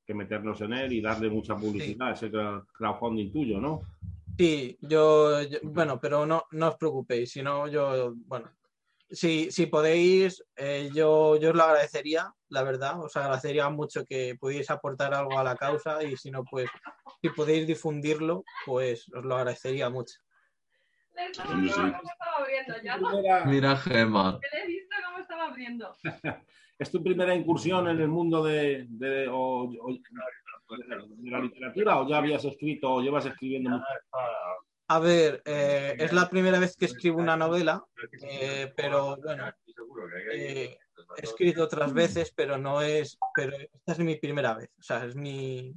que 0.06 0.14
meternos 0.14 0.60
en 0.60 0.72
él 0.72 0.92
y 0.92 1.00
darle 1.00 1.30
mucha 1.30 1.56
publicidad 1.56 2.08
a 2.08 2.12
ese 2.12 2.30
crowdfunding 2.30 3.32
tuyo, 3.32 3.60
¿no? 3.60 3.82
Sí, 4.36 4.76
yo, 4.80 5.42
yo- 5.42 5.58
bueno, 5.62 6.00
pero 6.00 6.26
no, 6.26 6.44
no 6.50 6.68
os 6.68 6.76
preocupéis, 6.76 7.30
si 7.30 7.42
no, 7.42 7.68
yo, 7.68 8.14
bueno, 8.16 8.50
si, 9.08 9.52
si 9.52 9.66
podéis, 9.66 10.44
eh, 10.56 10.90
yo, 10.92 11.36
yo 11.36 11.50
os 11.50 11.54
lo 11.56 11.62
agradecería, 11.62 12.32
la 12.48 12.64
verdad, 12.64 13.00
os 13.00 13.16
agradecería 13.16 13.68
mucho 13.70 14.04
que 14.04 14.34
pudierais 14.40 14.70
aportar 14.70 15.14
algo 15.14 15.38
a 15.38 15.44
la 15.44 15.54
causa 15.54 16.02
y 16.02 16.16
si 16.16 16.32
no, 16.32 16.42
pues, 16.44 16.68
si 17.22 17.28
podéis 17.30 17.66
difundirlo, 17.66 18.42
pues 18.66 19.06
os 19.14 19.24
lo 19.24 19.36
agradecería 19.36 19.88
mucho. 19.88 20.18
Le 21.16 21.30
estaba 21.30 22.36
abriendo 22.38 22.74
ya. 23.22 23.44
Mira, 23.44 23.76
Gemma. 23.76 24.40
Que 24.40 24.56
le 24.56 24.64
he 24.64 24.66
visto 24.66 24.96
cómo 25.06 25.18
estaba 25.18 25.44
abriendo. 25.48 25.96
¿Es 26.78 26.90
tu 26.90 27.02
primera 27.02 27.34
incursión 27.34 27.88
en 27.88 28.00
el 28.00 28.08
mundo 28.08 28.42
de, 28.44 28.86
de- 28.88 29.28
o- 29.28 29.62
o- 29.64 29.92
de 29.92 31.30
la 31.30 31.40
literatura 31.40 32.00
o 32.00 32.08
ya 32.08 32.18
habías 32.18 32.44
escrito 32.44 32.94
o 32.94 33.00
llevas 33.00 33.26
escribiendo 33.26 33.70
mucho? 33.70 33.84
A 34.88 34.98
ver, 34.98 35.40
eh, 35.44 35.94
es 35.98 36.12
la 36.12 36.28
primera 36.28 36.58
vez 36.58 36.76
que 36.76 36.86
escribo 36.86 37.18
una 37.20 37.36
novela, 37.36 37.82
eh, 38.22 38.72
pero 38.76 39.16
bueno, 39.16 39.52
eh, 40.32 40.76
he 41.16 41.22
escrito 41.22 41.62
otras 41.64 41.92
veces, 41.94 42.32
pero 42.34 42.58
no 42.58 42.82
es, 42.82 43.16
pero 43.34 43.56
esta 43.56 43.92
es 43.92 43.98
mi 44.00 44.16
primera 44.16 44.54
vez, 44.54 44.70
o 44.78 44.82
sea, 44.82 45.04
es 45.04 45.14
mi, 45.16 45.72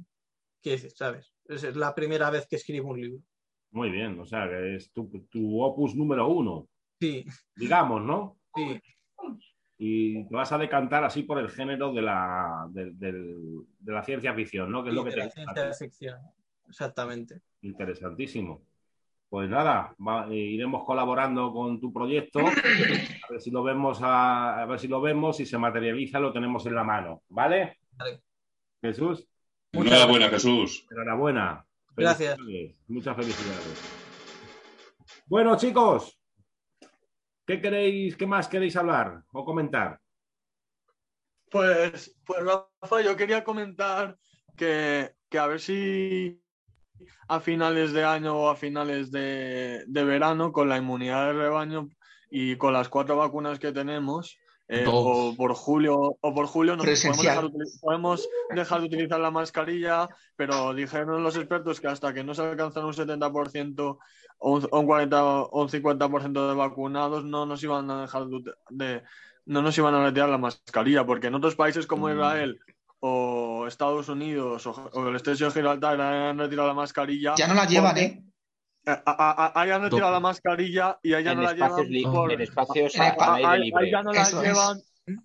¿qué 0.62 0.70
decir, 0.72 0.90
sabes? 0.90 1.32
Es 1.46 1.62
es 1.64 1.76
la 1.76 1.94
primera 1.94 2.28
vez 2.30 2.46
que 2.48 2.56
escribo 2.56 2.90
un 2.90 3.00
libro. 3.00 3.22
Muy 3.70 3.90
bien, 3.90 4.18
o 4.18 4.24
sea, 4.24 4.48
que 4.48 4.76
es 4.76 4.92
tu, 4.92 5.08
tu 5.30 5.60
opus 5.62 5.94
número 5.94 6.28
uno, 6.28 6.66
Sí, 7.00 7.24
digamos, 7.54 8.02
¿no? 8.02 8.36
sí, 8.54 8.80
Y 9.76 10.26
te 10.26 10.34
vas 10.34 10.50
a 10.52 10.58
decantar 10.58 11.04
así 11.04 11.22
por 11.22 11.38
el 11.38 11.48
género 11.50 11.92
de 11.92 12.02
la, 12.02 12.66
de 12.72 13.62
la 13.84 14.02
ciencia 14.02 14.34
ficción, 14.34 14.70
¿no? 14.72 14.82
Que 14.82 14.88
es 14.90 14.94
lo 14.96 15.04
que 15.04 15.10
de 15.10 15.16
te 15.16 15.24
la 15.24 15.30
ciencia 15.30 15.72
ficción, 15.74 16.18
exactamente. 16.68 17.42
Interesantísimo. 17.62 18.62
Pues 19.28 19.48
nada, 19.50 19.94
va- 20.04 20.26
eh, 20.30 20.34
iremos 20.36 20.84
colaborando 20.84 21.52
con 21.52 21.78
tu 21.78 21.92
proyecto. 21.92 22.40
A 22.40 23.30
ver 23.30 23.40
si 23.42 23.50
lo 23.50 23.62
vemos, 23.62 24.00
a, 24.02 24.62
a 24.62 24.66
ver 24.66 24.80
si 24.80 24.88
lo 24.88 25.00
vemos, 25.02 25.36
si 25.36 25.44
se 25.44 25.58
materializa, 25.58 26.18
lo 26.18 26.32
tenemos 26.32 26.64
en 26.66 26.74
la 26.74 26.82
mano, 26.82 27.22
¿vale? 27.28 27.78
Vale. 27.92 28.22
Jesús, 28.80 29.28
Enhorabuena, 29.72 30.28
Jesús. 30.30 30.86
enhorabuena. 30.90 31.64
Gracias. 31.98 32.38
Muchas 32.86 33.16
felicidades. 33.16 33.98
Bueno, 35.26 35.56
chicos, 35.56 36.18
¿qué 37.46 37.60
queréis, 37.60 38.16
qué 38.16 38.26
más 38.26 38.48
queréis 38.48 38.76
hablar 38.76 39.22
o 39.32 39.44
comentar? 39.44 40.00
Pues, 41.50 42.16
pues 42.24 42.40
Rafa, 42.44 43.00
yo 43.02 43.16
quería 43.16 43.42
comentar 43.42 44.16
que, 44.56 45.12
que 45.28 45.38
a 45.38 45.46
ver 45.46 45.60
si 45.60 46.42
a 47.28 47.40
finales 47.40 47.92
de 47.92 48.04
año 48.04 48.36
o 48.36 48.48
a 48.48 48.56
finales 48.56 49.10
de, 49.10 49.84
de 49.86 50.04
verano, 50.04 50.52
con 50.52 50.68
la 50.68 50.78
inmunidad 50.78 51.26
de 51.26 51.32
rebaño 51.32 51.88
y 52.30 52.56
con 52.56 52.72
las 52.72 52.88
cuatro 52.88 53.16
vacunas 53.16 53.58
que 53.58 53.72
tenemos, 53.72 54.38
eh, 54.68 54.84
o 54.86 55.34
por 55.36 55.54
julio 55.54 56.18
o 56.20 56.34
por 56.34 56.46
julio 56.46 56.76
nos 56.76 56.84
podemos 56.84 57.22
dejar, 57.22 57.50
de 57.50 57.64
podemos 57.80 58.28
dejar 58.54 58.80
de 58.80 58.86
utilizar 58.86 59.18
la 59.20 59.30
mascarilla, 59.30 60.08
pero 60.36 60.74
dijeron 60.74 61.22
los 61.22 61.36
expertos 61.36 61.80
que 61.80 61.88
hasta 61.88 62.12
que 62.12 62.22
no 62.22 62.34
se 62.34 62.42
alcanzan 62.42 62.84
un 62.84 62.92
70% 62.92 63.98
o 64.40 64.50
un, 64.52 64.68
o 64.70 64.80
un 64.80 64.86
40 64.86 65.24
o 65.24 65.62
un 65.62 65.68
50% 65.68 66.48
de 66.50 66.54
vacunados 66.54 67.24
no 67.24 67.46
nos 67.46 67.62
iban 67.62 67.90
a 67.90 68.02
dejar 68.02 68.26
de, 68.26 68.52
de- 68.70 69.02
no 69.46 69.62
nos 69.62 69.76
iban 69.78 69.94
a 69.94 70.04
retirar 70.04 70.28
la 70.28 70.36
mascarilla, 70.36 71.06
porque 71.06 71.28
en 71.28 71.34
otros 71.34 71.54
países 71.56 71.86
Mm. 71.86 71.88
como 71.88 72.10
Israel 72.10 72.60
o 73.00 73.66
Estados 73.66 74.08
Unidos 74.10 74.66
o, 74.66 74.72
o 74.92 75.08
el 75.08 75.16
Estrecho 75.16 75.46
de 75.46 75.50
Gibraltar 75.52 75.98
han 76.00 76.38
retirado 76.38 76.68
la 76.68 76.74
mascarilla. 76.74 77.34
Ya 77.38 77.46
no 77.48 77.54
la 77.54 77.64
llevan, 77.64 77.92
porque- 77.94 78.04
¿eh? 78.04 78.22
A- 78.88 79.02
a- 79.06 79.46
a- 79.46 79.60
Hayan 79.60 79.82
retirado 79.82 80.10
la 80.12 80.20
mascarilla 80.20 80.98
y 81.02 81.14
allá 81.14 81.32
En 81.32 81.38
no 81.38 81.44
la 81.44 81.52
llevan. 81.54 82.12
por- 82.12 82.32
en 82.32 82.40
espacios 82.40 82.96
a- 82.98 83.08
a- 83.08 83.34
a- 83.36 84.02
no 84.02 84.12
la 84.12 84.22
Eso 84.22 84.42
llevan, 84.42 84.78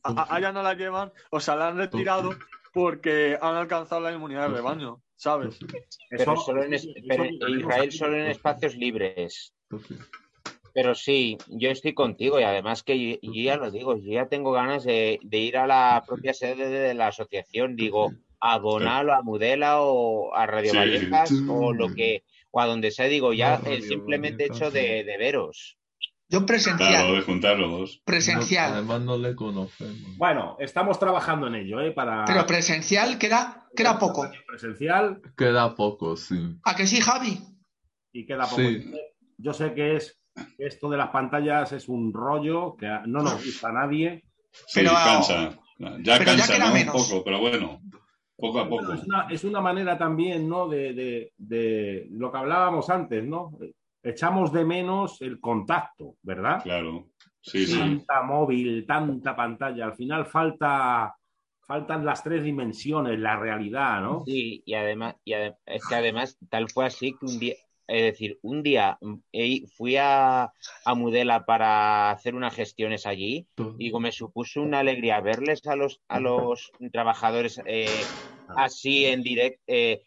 a- 0.03 0.21
a- 0.21 0.35
allá 0.35 0.51
no 0.51 0.63
la 0.63 0.73
llevan, 0.73 1.11
o 1.31 1.39
sea, 1.39 1.55
la 1.55 1.67
han 1.69 1.77
retirado 1.77 2.31
porque 2.73 3.37
han 3.41 3.55
alcanzado 3.55 4.01
la 4.01 4.11
inmunidad 4.11 4.49
de 4.49 4.55
rebaño, 4.55 5.01
¿sabes? 5.15 5.59
Pero, 6.09 6.35
solo 6.37 6.63
en, 6.63 6.71
pero 7.07 7.25
Israel 7.25 7.91
solo 7.91 8.17
en 8.17 8.27
espacios 8.27 8.75
libres. 8.75 9.53
Pero 10.73 10.95
sí, 10.95 11.37
yo 11.49 11.69
estoy 11.69 11.93
contigo 11.93 12.39
y 12.39 12.43
además 12.43 12.81
que 12.81 12.97
yo, 12.99 13.17
yo 13.21 13.41
ya 13.43 13.57
lo 13.57 13.69
digo, 13.69 13.95
yo 13.95 14.11
ya 14.13 14.25
tengo 14.27 14.51
ganas 14.51 14.83
de, 14.83 15.19
de 15.21 15.37
ir 15.37 15.55
a 15.57 15.67
la 15.67 16.03
propia 16.05 16.33
sede 16.33 16.67
de 16.67 16.93
la 16.95 17.07
asociación, 17.07 17.75
digo, 17.75 18.11
a 18.39 18.57
Bonal 18.57 19.09
o 19.09 19.13
a 19.13 19.21
Mudela 19.21 19.81
o 19.81 20.33
a 20.33 20.47
Radio 20.47 20.71
Sí. 20.71 20.77
Vallecas 20.77 21.31
o 21.47 21.73
lo 21.73 21.93
que, 21.93 22.23
o 22.55 22.61
a 22.61 22.67
donde 22.67 22.91
sea, 22.91 23.07
digo, 23.07 23.33
ya 23.33 23.59
No, 23.63 23.71
el 23.71 23.81
simplemente 23.81 24.45
hecho 24.45 24.69
de, 24.69 25.03
de 25.03 25.17
veros. 25.17 25.77
Yo 26.29 26.45
presencial. 26.45 26.89
Claro, 26.89 27.13
de 27.13 27.21
juntarlos. 27.21 28.01
Presencial. 28.05 28.73
Además 28.73 29.01
no 29.01 29.17
le 29.17 29.35
conocemos. 29.35 30.17
Bueno, 30.17 30.55
estamos 30.59 30.99
trabajando 30.99 31.47
en 31.47 31.55
ello, 31.55 31.81
¿eh? 31.81 31.91
Para 31.91 32.25
Pero 32.25 32.45
presencial 32.45 33.17
queda, 33.17 33.67
queda 33.75 33.97
poco. 33.99 34.29
presencial 34.47 35.19
Queda 35.35 35.75
poco, 35.75 36.15
sí. 36.15 36.57
¿A 36.63 36.75
que 36.75 36.85
sí, 36.87 37.01
Javi? 37.01 37.39
y 38.13 38.25
queda 38.27 38.43
poco. 38.45 38.61
Sí. 38.61 38.91
Yo 39.37 39.53
sé 39.53 39.73
que 39.73 39.95
es 39.95 40.19
que 40.57 40.67
esto 40.67 40.89
de 40.89 40.97
las 40.97 41.09
pantallas 41.09 41.71
es 41.71 41.89
un 41.89 42.13
rollo 42.13 42.75
que 42.77 42.87
no 43.07 43.21
nos 43.23 43.43
gusta 43.43 43.69
a 43.69 43.73
nadie. 43.73 44.23
Sí, 44.51 44.81
Pero- 44.81 44.93
cansa. 44.93 45.57
Ya 45.79 45.89
pero 45.97 46.03
ya 46.03 46.25
cansa, 46.25 46.53
queda 46.53 46.65
¿no? 46.65 46.71
Un 46.71 46.73
menos. 46.73 47.09
poco, 47.09 47.23
pero 47.23 47.39
bueno, 47.39 47.81
poco 48.35 48.59
a 48.59 48.67
poco. 48.69 48.93
Es 48.93 49.03
una, 49.03 49.27
es 49.29 49.43
una 49.43 49.61
manera 49.61 49.97
también, 49.97 50.47
¿no? 50.49 50.67
De, 50.67 50.93
de- 50.93 51.33
de 51.37 52.07
lo 52.11 52.31
que 52.31 52.37
hablábamos 52.37 52.89
antes, 52.89 53.23
¿no? 53.23 53.51
Echamos 54.01 54.51
de 54.51 54.65
menos 54.65 55.21
el 55.21 55.39
contacto, 55.39 56.15
¿verdad? 56.23 56.61
Claro. 56.63 57.07
Sí, 57.41 57.65
sí. 57.65 57.77
Tanta 57.79 58.21
móvil, 58.23 58.85
tanta 58.85 59.35
pantalla. 59.35 59.85
Al 59.85 59.93
final 59.95 60.25
falta, 60.25 61.15
faltan 61.61 62.05
las 62.05 62.23
tres 62.23 62.43
dimensiones, 62.43 63.17
la 63.19 63.37
realidad, 63.37 64.01
¿no? 64.01 64.23
Sí, 64.25 64.61
y 64.65 64.73
además, 64.73 65.15
y 65.23 65.33
ade- 65.33 65.57
es 65.65 65.85
que 65.87 65.95
además 65.95 66.37
tal 66.49 66.69
fue 66.69 66.85
así 66.85 67.11
que 67.19 67.25
un 67.25 67.39
día, 67.39 67.53
es 67.87 68.03
decir, 68.03 68.39
un 68.41 68.63
día 68.63 68.97
mm, 69.01 69.13
eh, 69.31 69.63
fui 69.75 69.97
a, 69.97 70.51
a 70.85 70.95
Mudela 70.95 71.45
para 71.45 72.11
hacer 72.11 72.35
unas 72.35 72.55
gestiones 72.55 73.05
allí 73.05 73.47
y 73.57 73.85
digo, 73.85 73.99
me 73.99 74.11
supuso 74.11 74.61
una 74.61 74.79
alegría 74.79 75.21
verles 75.21 75.65
a 75.67 75.75
los, 75.75 76.01
a 76.07 76.19
los 76.19 76.71
trabajadores 76.91 77.61
eh, 77.65 77.87
así 78.55 79.05
en 79.05 79.23
directo, 79.23 79.61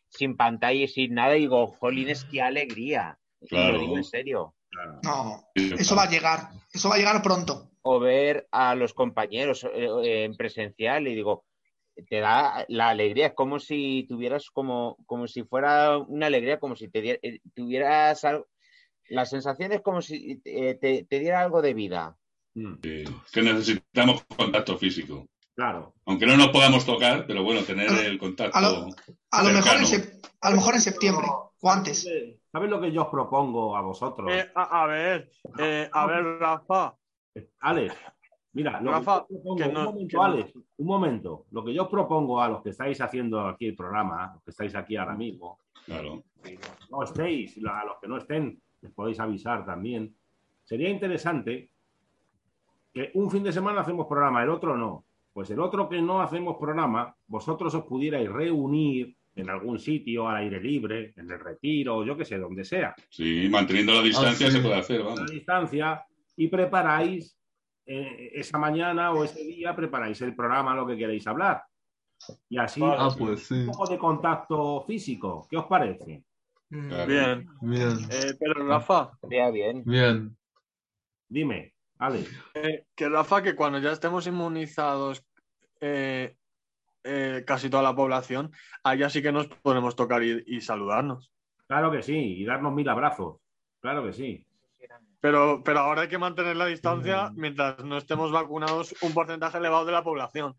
sin 0.09 0.37
pantalla 0.37 0.85
y 0.85 0.89
sin 0.89 1.15
nada, 1.15 1.37
y 1.37 1.41
digo, 1.41 1.67
jolines, 1.67 2.25
qué 2.25 2.43
alegría. 2.43 3.19
Y 3.41 3.57
lo 3.57 3.79
digo 3.79 3.97
en 3.97 4.05
serio. 4.05 4.55
No, 5.03 5.45
eso 5.55 5.97
va 5.97 6.05
a 6.05 6.11
llegar. 6.11 6.51
Eso 6.73 6.89
va 6.89 6.97
a 6.97 6.99
llegar 6.99 7.23
pronto. 7.23 7.71
O 7.83 8.01
ver 8.01 8.49
a 8.51 8.75
los 8.75 8.95
compañeros 8.95 9.65
eh, 9.65 9.89
eh, 10.03 10.25
en 10.25 10.37
presencial 10.37 11.07
y 11.07 11.15
digo, 11.15 11.45
te 12.09 12.21
da 12.21 12.65
la 12.69 12.89
alegría, 12.91 13.29
es 13.29 13.35
como 13.35 13.59
si 13.59 14.07
tuvieras 14.09 14.51
como, 14.51 14.97
como 15.07 15.27
si 15.27 15.43
fuera 15.45 15.99
una 15.99 16.27
alegría, 16.27 16.59
como 16.61 16.77
si 16.77 16.89
te 16.89 17.01
die- 17.01 17.19
eh, 17.23 17.41
tuvieras 17.55 18.25
algo. 18.25 18.47
La 19.09 19.25
sensación 19.25 19.73
es 19.73 19.81
como 19.83 20.03
si 20.03 20.41
eh, 20.45 20.75
te, 20.81 21.05
te 21.05 21.21
diera 21.21 21.41
algo 21.41 21.63
de 21.63 21.75
vida. 21.75 22.17
Sí, 22.55 23.05
Que 23.33 23.43
necesitamos 23.43 24.25
contacto 24.37 24.77
físico. 24.79 25.27
Claro. 25.55 25.95
Aunque 26.07 26.27
no 26.27 26.37
nos 26.37 26.49
podamos 26.49 26.85
tocar, 26.85 27.27
pero 27.27 27.43
bueno, 27.43 27.63
tener 27.63 27.89
el 28.05 28.19
contacto. 28.19 28.57
A 28.59 28.61
lo, 28.61 28.89
a 29.31 29.43
lo 29.43 29.53
mejor, 29.53 29.77
en 29.77 29.85
sep- 29.85 30.29
a 30.41 30.51
lo 30.51 30.57
mejor 30.57 30.75
en 30.75 30.81
septiembre 30.81 31.27
o 31.29 31.71
antes. 31.71 32.07
¿Sabes 32.53 32.71
lo 32.71 32.81
que 32.81 32.93
yo 32.93 33.03
os 33.05 33.09
propongo 33.09 33.77
a 33.77 33.81
vosotros? 33.83 34.31
Eh, 34.33 34.51
a, 34.55 34.83
a 34.83 34.87
ver, 34.87 35.31
eh, 35.59 35.89
a 35.93 36.07
ver, 36.07 36.25
Rafa. 36.39 36.95
Alex, 37.61 37.95
mira, 38.57 38.81
lo 38.81 38.91
Rafa, 38.91 39.27
que 39.29 39.35
propongo- 39.35 39.57
que 39.57 39.73
no- 39.73 39.81
un 39.81 39.85
momento, 39.87 40.09
que 40.09 40.17
no- 40.17 40.23
Alex, 40.25 40.53
un 40.79 40.87
momento. 40.87 41.45
Lo 41.53 41.65
que 41.65 41.75
yo 41.75 41.83
os 41.85 41.89
propongo 41.89 42.41
a 42.41 42.49
los 42.49 42.63
que 42.63 42.71
estáis 42.71 43.01
haciendo 43.01 43.41
aquí 43.47 43.67
el 43.67 43.77
programa, 43.77 44.33
los 44.35 44.43
que 44.43 44.51
estáis 44.51 44.75
aquí 44.75 44.97
ahora 44.97 45.15
mismo, 45.15 45.59
Claro. 45.85 46.23
no 46.91 47.03
estéis, 47.03 47.59
a 47.65 47.85
los 47.85 47.97
que 48.01 48.09
no 48.09 48.17
estén, 48.17 48.61
les 48.83 48.93
podéis 48.93 49.21
avisar 49.21 49.65
también. 49.65 50.15
Sería 50.65 50.89
interesante 50.89 51.71
que 52.93 53.11
un 53.15 53.31
fin 53.31 53.43
de 53.43 53.53
semana 53.53 53.81
hacemos 53.83 54.07
programa, 54.07 54.43
el 54.43 54.49
otro 54.51 54.77
no. 54.77 55.05
Pues 55.33 55.51
el 55.51 55.61
otro 55.61 55.87
que 55.89 56.01
no 56.01 56.23
hacemos 56.23 56.57
programa, 56.59 57.15
vosotros 57.27 57.75
os 57.75 57.85
pudierais 57.85 58.29
reunir 58.31 59.15
en 59.35 59.51
algún 59.51 59.79
sitio 59.79 60.27
al 60.27 60.37
aire 60.37 60.59
libre, 60.59 61.13
en 61.15 61.31
el 61.31 61.39
retiro, 61.39 62.03
yo 62.07 62.17
qué 62.17 62.25
sé, 62.25 62.39
donde 62.39 62.65
sea. 62.65 62.95
Sí, 63.11 63.47
manteniendo 63.51 63.93
la 63.93 64.01
distancia 64.03 64.47
Ah, 64.47 64.51
sí. 64.51 64.57
se 64.57 64.63
puede 64.63 64.77
hacer, 64.77 65.03
vamos. 65.03 65.31
distancia 65.31 66.03
y 66.39 66.49
preparáis 66.49 67.37
eh, 67.87 68.31
esa 68.35 68.59
mañana 68.59 69.13
o 69.13 69.25
ese 69.25 69.43
día, 69.45 69.75
preparáis 69.75 70.21
el 70.23 70.35
programa, 70.35 70.75
lo 70.75 70.87
que 70.87 70.97
queréis 70.97 71.27
hablar. 71.27 71.63
Y 72.49 72.59
así 72.59 72.81
Ah, 72.85 73.09
pues 73.17 73.47
sí. 73.47 73.55
un 73.55 73.67
poco 73.67 73.87
de 73.89 73.99
contacto 73.99 74.83
físico. 74.87 75.47
¿Qué 75.51 75.57
os 75.57 75.67
parece? 75.67 76.25
Mm. 76.71 76.89
Claro. 76.89 77.07
Bien. 77.07 77.49
Bien, 77.61 77.99
Eh, 78.11 78.35
pero 78.41 78.67
Rafa, 78.67 79.11
Estaría 79.15 79.51
bien. 79.51 79.83
bien. 79.85 80.37
Dime, 81.29 81.75
Alex. 81.99 82.31
eh, 82.55 82.87
que 82.95 83.09
Rafa, 83.09 83.43
que 83.43 83.55
cuando 83.55 83.79
ya 83.79 83.93
estemos 83.93 84.27
inmunizados 84.27 85.25
eh, 85.81 86.37
eh, 87.05 87.45
casi 87.47 87.69
toda 87.69 87.83
la 87.83 87.95
población, 87.95 88.51
allá 88.83 89.11
sí 89.11 89.21
que 89.23 89.31
nos 89.33 89.47
podremos 89.49 89.95
tocar 89.95 90.23
y, 90.23 90.43
y 90.47 90.61
saludarnos. 90.61 91.31
Claro 91.69 91.91
que 91.91 92.03
sí, 92.03 92.17
y 92.17 92.45
darnos 92.45 92.73
mil 92.73 92.89
abrazos. 92.89 93.37
Claro 93.81 94.05
que 94.05 94.13
sí. 94.13 94.47
Pero, 95.27 95.61
pero 95.65 95.81
ahora 95.81 96.03
hay 96.03 96.09
que 96.09 96.19
mantener 96.19 96.57
la 96.57 96.67
distancia 96.67 97.33
mientras 97.35 97.85
no 97.85 97.99
estemos 97.99 98.31
vacunados 98.31 98.95
un 99.03 99.13
porcentaje 99.13 99.59
elevado 99.59 99.85
de 99.85 99.91
la 99.91 100.05
población. 100.05 100.55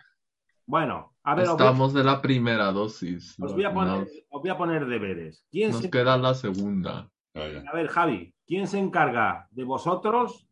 Bueno, 0.65 1.15
a 1.23 1.35
ver, 1.35 1.47
a, 1.47 1.51
Estamos 1.51 1.93
de 1.93 2.03
la 2.03 2.21
primera 2.21 2.73
dosis. 2.73 3.37
os 3.39 3.53
voy 3.53 3.63
a 3.63 3.73
poner, 3.73 4.05
os 4.27 4.41
voy 4.41 4.49
a 4.49 4.57
poner 4.57 4.85
deberes. 4.85 5.45
¿Quién 5.49 5.71
Nos 5.71 5.83
se- 5.83 5.89
queda 5.89 6.17
la 6.17 6.33
segunda. 6.33 7.09
A 7.33 7.73
ver, 7.73 7.87
Javi, 7.87 8.33
¿quién 8.45 8.67
se 8.67 8.77
encarga 8.77 9.47
de 9.51 9.63
vosotros? 9.63 10.45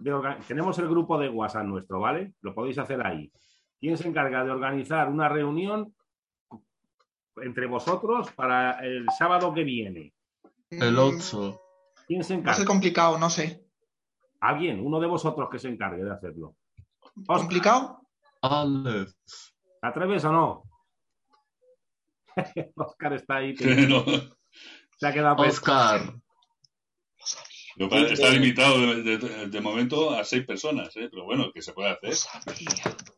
de 0.00 0.20
Tenemos 0.48 0.76
el 0.80 0.88
grupo 0.88 1.16
de 1.16 1.28
WhatsApp 1.28 1.66
nuestro, 1.66 2.00
¿vale? 2.00 2.34
Lo 2.40 2.52
podéis 2.52 2.78
hacer 2.78 3.06
ahí. 3.06 3.30
¿Quién 3.78 3.96
se 3.96 4.08
encarga 4.08 4.42
de 4.44 4.50
organizar 4.50 5.08
una 5.08 5.28
reunión 5.28 5.94
entre 7.36 7.66
vosotros 7.66 8.32
para 8.32 8.84
el 8.84 9.06
sábado 9.16 9.54
que 9.54 9.62
viene? 9.62 10.12
El 10.70 10.98
8. 10.98 11.60
¿Quién 12.10 12.24
se 12.24 12.34
Va 12.34 12.38
a 12.38 12.40
encarga? 12.40 12.56
ser 12.58 12.66
complicado, 12.66 13.18
no 13.18 13.30
sé. 13.30 13.64
Alguien, 14.40 14.84
uno 14.84 14.98
de 14.98 15.06
vosotros 15.06 15.48
que 15.48 15.60
se 15.60 15.68
encargue 15.68 16.02
de 16.02 16.10
hacerlo. 16.10 16.56
Oscar, 17.28 17.38
¿Complicado? 17.38 18.00
Alex. 18.42 19.54
¿te 19.80 19.86
atreves 19.86 20.24
o 20.24 20.32
no? 20.32 20.64
Oscar 22.74 23.12
está 23.12 23.36
ahí. 23.36 23.54
No, 23.88 24.04
Se 24.96 25.06
ha 25.06 25.12
quedado 25.12 25.36
Oscar. 25.40 26.00
Está 27.86 28.30
limitado 28.30 28.78
de, 28.80 29.16
de- 29.18 29.46
de 29.48 29.60
momento 29.60 30.10
a 30.10 30.24
seis 30.24 30.44
personas, 30.44 30.94
¿eh? 30.96 31.08
pero 31.10 31.24
bueno, 31.24 31.50
que 31.52 31.62
se 31.62 31.72
puede 31.72 31.90
hacer. 31.90 32.12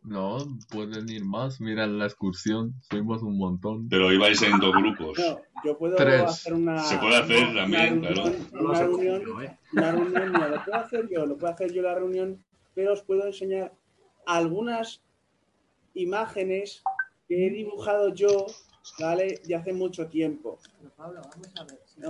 No, 0.03 0.39
pueden 0.71 1.09
ir 1.09 1.25
más. 1.25 1.61
Mira 1.61 1.87
la 1.87 2.07
excursión. 2.07 2.75
Fuimos 2.89 3.23
un 3.23 3.39
montón. 3.39 3.89
Pero 3.89 4.13
ibais 4.13 4.41
en 4.43 4.59
dos 4.59 4.73
grupos. 4.73 5.19
No, 5.19 5.41
yo 5.65 5.79
puedo 5.79 5.97
Tres. 5.97 6.23
hacer 6.23 6.55
una. 6.55 6.79
Se 6.79 6.99
puede 6.99 7.17
hacer 7.17 7.45
una 7.49 7.63
también, 7.63 8.03
reunión, 8.03 8.15
claro. 8.15 8.37
No 8.53 8.61
lo 8.63 8.69
Una 8.71 8.79
reunión, 8.81 9.43
¿eh? 9.45 9.59
una 9.73 9.93
reunión, 9.93 10.33
mira, 10.33 10.49
lo 10.49 10.65
puedo 10.65 10.79
hacer 10.79 11.09
yo, 11.11 11.27
lo 11.27 11.39
puedo 11.39 11.53
hacer 11.53 11.73
yo 11.73 11.83
la 11.83 11.95
reunión, 11.95 12.45
pero 12.75 12.93
os 12.93 13.03
puedo 13.03 13.27
enseñar 13.27 13.73
algunas 14.27 15.03
imágenes 15.95 16.83
que 17.29 17.47
he 17.47 17.51
dibujado 17.51 18.15
yo, 18.15 18.47
¿vale? 18.99 19.41
De 19.45 19.55
hace 19.55 19.73
mucho 19.73 20.07
tiempo. 20.09 20.59
No, 21.97 22.09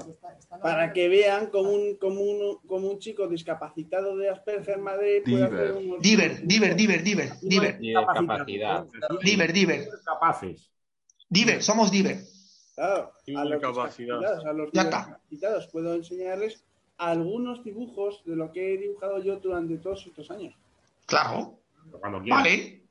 para 0.62 0.92
que 0.92 1.08
vean 1.08 1.46
como 1.48 1.70
un, 1.70 1.96
como 1.96 2.20
un, 2.20 2.58
como 2.66 2.88
un 2.88 2.98
chico 2.98 3.26
discapacitado 3.28 4.16
de 4.16 4.28
Asperger 4.30 4.78
Madrid 4.78 5.22
puede 5.24 5.36
Diver. 5.36 5.54
hacer 5.54 5.72
unos 5.72 6.02
Diver, 6.02 6.46
Diver, 6.46 6.76
Diver, 6.76 7.02
Diver, 7.02 7.32
Diver, 7.40 7.78
discapacidad. 7.78 8.86
Diver, 9.22 9.52
Diver, 9.52 9.88
capaces. 10.04 10.70
Diver, 11.28 11.62
somos 11.62 11.90
Diver. 11.90 12.18
Claro, 12.74 13.12
a 13.36 13.44
los 13.44 13.52
discapacitados, 13.60 14.44
a 14.46 14.52
los 14.52 14.72
Ya 14.72 14.82
está. 14.82 14.98
discapacitados 14.98 15.66
puedo 15.68 15.94
enseñarles 15.94 16.64
algunos 16.96 17.64
dibujos 17.64 18.22
de 18.24 18.36
lo 18.36 18.52
que 18.52 18.74
he 18.74 18.78
dibujado 18.78 19.18
yo 19.22 19.36
durante 19.36 19.76
todos 19.78 20.06
estos 20.06 20.30
años. 20.30 20.54
Claro. 21.06 21.58
Cuando 22.00 22.20
quieras. 22.22 22.42
Vale. 22.42 22.82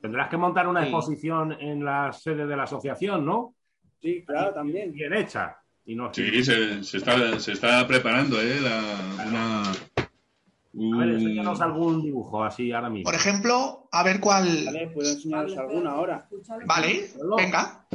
Tendrás 0.00 0.28
que 0.28 0.36
montar 0.36 0.66
una 0.68 0.80
Sí. 0.82 0.88
exposición 0.88 1.52
en 1.60 1.84
la 1.84 2.12
sede 2.12 2.46
de 2.46 2.56
la 2.56 2.62
asociación, 2.64 3.24
¿no? 3.24 3.54
Sí, 4.00 4.24
claro, 4.26 4.54
también. 4.54 4.92
Bien 4.92 5.12
hecha. 5.12 5.56
Y 5.84 5.94
no, 5.94 6.12
Sí, 6.14 6.42
se, 6.44 6.82
se 6.84 6.96
está, 6.98 7.38
se 7.38 7.52
está 7.52 7.86
preparando 7.86 8.40
¿eh? 8.40 8.60
la- 8.60 9.26
una, 9.26 9.62
A 9.62 10.98
ver, 10.98 11.08
enséñanos 11.10 11.60
algún 11.60 12.02
dibujo 12.02 12.44
así 12.44 12.70
ahora 12.72 12.88
mismo. 12.88 13.04
Por 13.04 13.14
ejemplo, 13.14 13.88
a 13.90 14.02
ver 14.02 14.20
cuál. 14.20 14.64
Vale, 14.66 14.88
puedo 14.88 15.10
enseñaros 15.10 15.56
alguna 15.58 15.90
ahora. 15.90 16.28
Vale, 16.66 17.10
venga. 17.36 17.86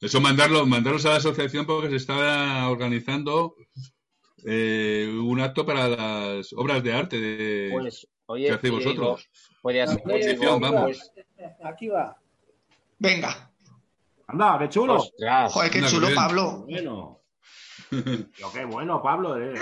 Eso 0.00 0.20
mandarlo, 0.20 0.64
mandarlos 0.66 1.04
a 1.06 1.10
la 1.10 1.16
asociación 1.16 1.66
porque 1.66 1.90
se 1.90 1.96
está 1.96 2.68
organizando 2.68 3.54
eh, 4.44 5.08
un 5.22 5.40
acto 5.40 5.64
para 5.66 5.88
las 5.88 6.52
obras 6.54 6.82
de 6.82 6.92
arte 6.92 7.20
de, 7.20 7.68
Pues, 7.72 8.08
oye, 8.26 8.46
que 8.46 8.52
hacéis 8.52 8.72
vosotros. 8.74 9.28
Exposición, 9.64 10.60
vamos. 10.60 11.11
Aquí 11.64 11.88
va. 11.88 12.16
Venga. 12.98 13.50
Anda, 14.26 14.58
qué 14.60 14.68
chulo. 14.68 14.96
Ostras. 14.96 15.52
Joder, 15.52 15.70
qué 15.70 15.82
chulo, 15.82 16.06
qué 16.08 16.12
bien. 16.12 16.14
Pablo. 16.14 16.64
Bueno. 16.68 17.18
Pero 17.90 18.52
qué 18.54 18.64
bueno, 18.64 19.02
Pablo. 19.02 19.38
eh. 19.40 19.54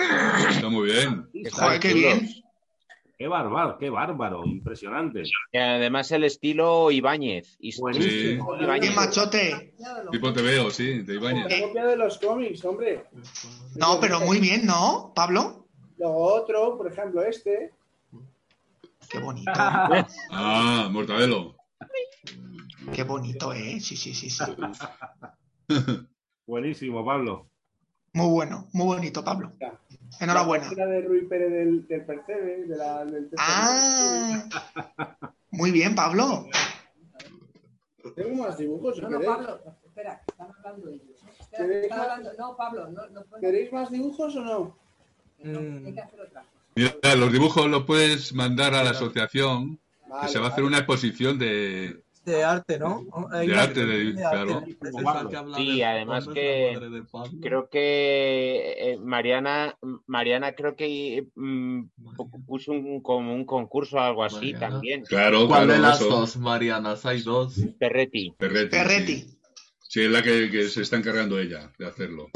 Está 0.49 0.69
muy 0.69 0.91
bien. 0.91 1.29
Joder, 1.51 1.79
qué 1.79 1.93
bien. 1.93 2.29
Qué 3.17 3.27
bárbaro, 3.27 3.77
qué 3.77 3.87
bárbaro, 3.91 4.43
impresionante. 4.45 5.21
Y 5.51 5.57
además 5.57 6.11
el 6.11 6.23
estilo 6.23 6.89
Ibáñez. 6.89 7.55
Buenísimo. 7.79 8.57
Qué 8.57 8.63
Ibáñez. 8.63 8.95
machote. 8.95 9.75
Tipo 10.11 10.33
te 10.33 10.41
veo, 10.41 10.71
sí, 10.71 11.03
de 11.03 11.15
Ibáñez. 11.15 11.45
La 11.47 11.67
copia 11.67 11.85
de 11.85 11.97
los 11.97 12.17
cómics, 12.17 12.65
hombre. 12.65 13.05
No, 13.75 13.99
pero 13.99 14.21
muy 14.21 14.39
bien, 14.39 14.65
¿no, 14.65 15.11
Pablo? 15.15 15.67
Luego 15.99 16.33
otro, 16.33 16.77
por 16.77 16.91
ejemplo, 16.91 17.21
este. 17.21 17.71
Qué 19.07 19.19
bonito. 19.19 19.51
Ah, 20.31 20.89
Mortadelo. 20.91 21.55
Qué 22.93 23.03
bonito, 23.03 23.53
¿eh? 23.53 23.79
Sí, 23.79 23.95
sí, 23.95 24.13
sí, 24.13 24.29
sí. 24.29 24.43
Buenísimo, 26.47 27.05
Pablo. 27.05 27.47
Muy 28.13 28.27
bueno, 28.29 28.67
muy 28.73 28.85
bonito, 28.87 29.23
Pablo. 29.23 29.53
Enhorabuena. 30.19 30.69
La 30.75 30.85
de 30.85 31.01
Rui 31.01 31.25
Pérez 31.27 31.51
del, 31.51 31.87
del 31.87 32.05
Percebe, 32.05 32.65
de 32.65 32.75
la, 32.77 33.05
del 33.05 33.29
Ah, 33.37 34.43
muy 35.51 35.71
bien, 35.71 35.95
Pablo. 35.95 36.47
Tengo 38.15 38.43
más 38.43 38.57
dibujos, 38.57 38.95
si 38.95 39.01
No, 39.01 39.09
no, 39.09 39.19
queréis. 39.19 39.35
Pablo, 39.37 39.61
espera, 39.85 40.21
están 40.27 40.51
hablando 40.57 40.89
ellos. 40.89 41.07
Espera, 41.39 41.63
¿Queréis 41.63 41.83
están 41.83 41.97
más? 41.99 42.07
hablando- 42.09 42.33
No, 42.37 42.57
Pablo, 42.57 42.87
no, 42.89 43.07
no 43.09 43.23
puedes. 43.25 43.45
¿Queréis 43.45 43.71
más 43.73 43.91
dibujos 43.91 44.35
o 44.35 44.41
no? 44.41 44.77
Mm, 45.43 45.85
Hay 45.85 45.93
que 45.93 46.01
hacer 46.01 46.19
otra 46.21 46.41
cosa. 46.41 46.55
Mira, 46.75 47.15
los 47.15 47.31
dibujos 47.31 47.67
los 47.69 47.83
puedes 47.85 48.33
mandar 48.33 48.73
a 48.75 48.83
la 48.83 48.89
asociación, 48.91 49.79
que 50.21 50.27
se 50.27 50.39
va 50.39 50.47
a 50.47 50.49
hacer 50.49 50.63
una 50.63 50.77
exposición 50.79 51.37
de, 51.39 52.01
de 52.25 52.43
arte, 52.43 52.77
¿no? 52.79 53.01
De 53.31 53.45
una- 53.45 53.61
arte, 53.63 53.85
de, 53.85 54.13
claro. 54.13 54.63
Sí, 55.55 55.81
además 55.81 56.27
que 56.27 56.77
creo 57.41 57.69
que 57.69 58.73
eh, 58.77 58.97
Mariana, 58.99 59.77
Mariana 60.07 60.53
creo 60.53 60.75
que 60.75 61.27
mm, 61.35 61.83
puso 62.45 62.71
un, 62.71 63.01
como 63.01 63.33
un 63.33 63.45
concurso 63.45 63.97
o 63.97 63.99
algo 63.99 64.23
así 64.23 64.53
Mariana. 64.53 64.69
también. 64.69 65.03
Claro, 65.05 65.47
¿Cuál 65.47 65.65
claro, 65.65 65.73
de 65.73 65.79
las 65.87 66.01
eso. 66.01 66.09
dos, 66.09 66.37
Marianas? 66.37 67.05
Hay 67.05 67.21
dos. 67.21 67.55
Perretti. 67.79 68.33
Perretti. 68.37 68.69
Perretti. 68.77 69.15
Sí, 69.17 69.37
Sí, 69.93 70.01
es 70.03 70.11
la 70.11 70.21
que, 70.23 70.49
que 70.49 70.63
se 70.69 70.83
está 70.83 70.95
encargando 70.95 71.37
ella 71.37 71.69
de 71.77 71.85
hacerlo. 71.85 72.29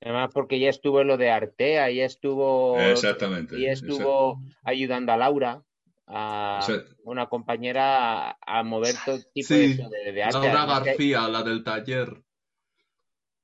Además 0.00 0.30
porque 0.32 0.60
ya 0.60 0.68
estuvo 0.68 1.00
en 1.00 1.08
lo 1.08 1.16
de 1.16 1.30
Artea, 1.30 1.90
ya 1.90 2.04
estuvo 2.04 2.78
Exactamente. 2.78 3.58
y 3.58 3.66
estuvo 3.66 4.40
ayudando 4.62 5.10
a 5.12 5.16
Laura, 5.16 5.62
a 6.06 6.66
una 7.04 7.28
compañera, 7.28 8.36
a, 8.40 8.62
mover 8.62 8.94
todo 9.04 9.18
tipo 9.34 9.48
Sí, 9.54 9.74
de, 9.76 10.12
de- 10.12 10.22
arte. 10.22 10.38
Laura 10.38 10.66
García, 10.66 11.28
la 11.28 11.42
del 11.42 11.64
taller. 11.64 12.22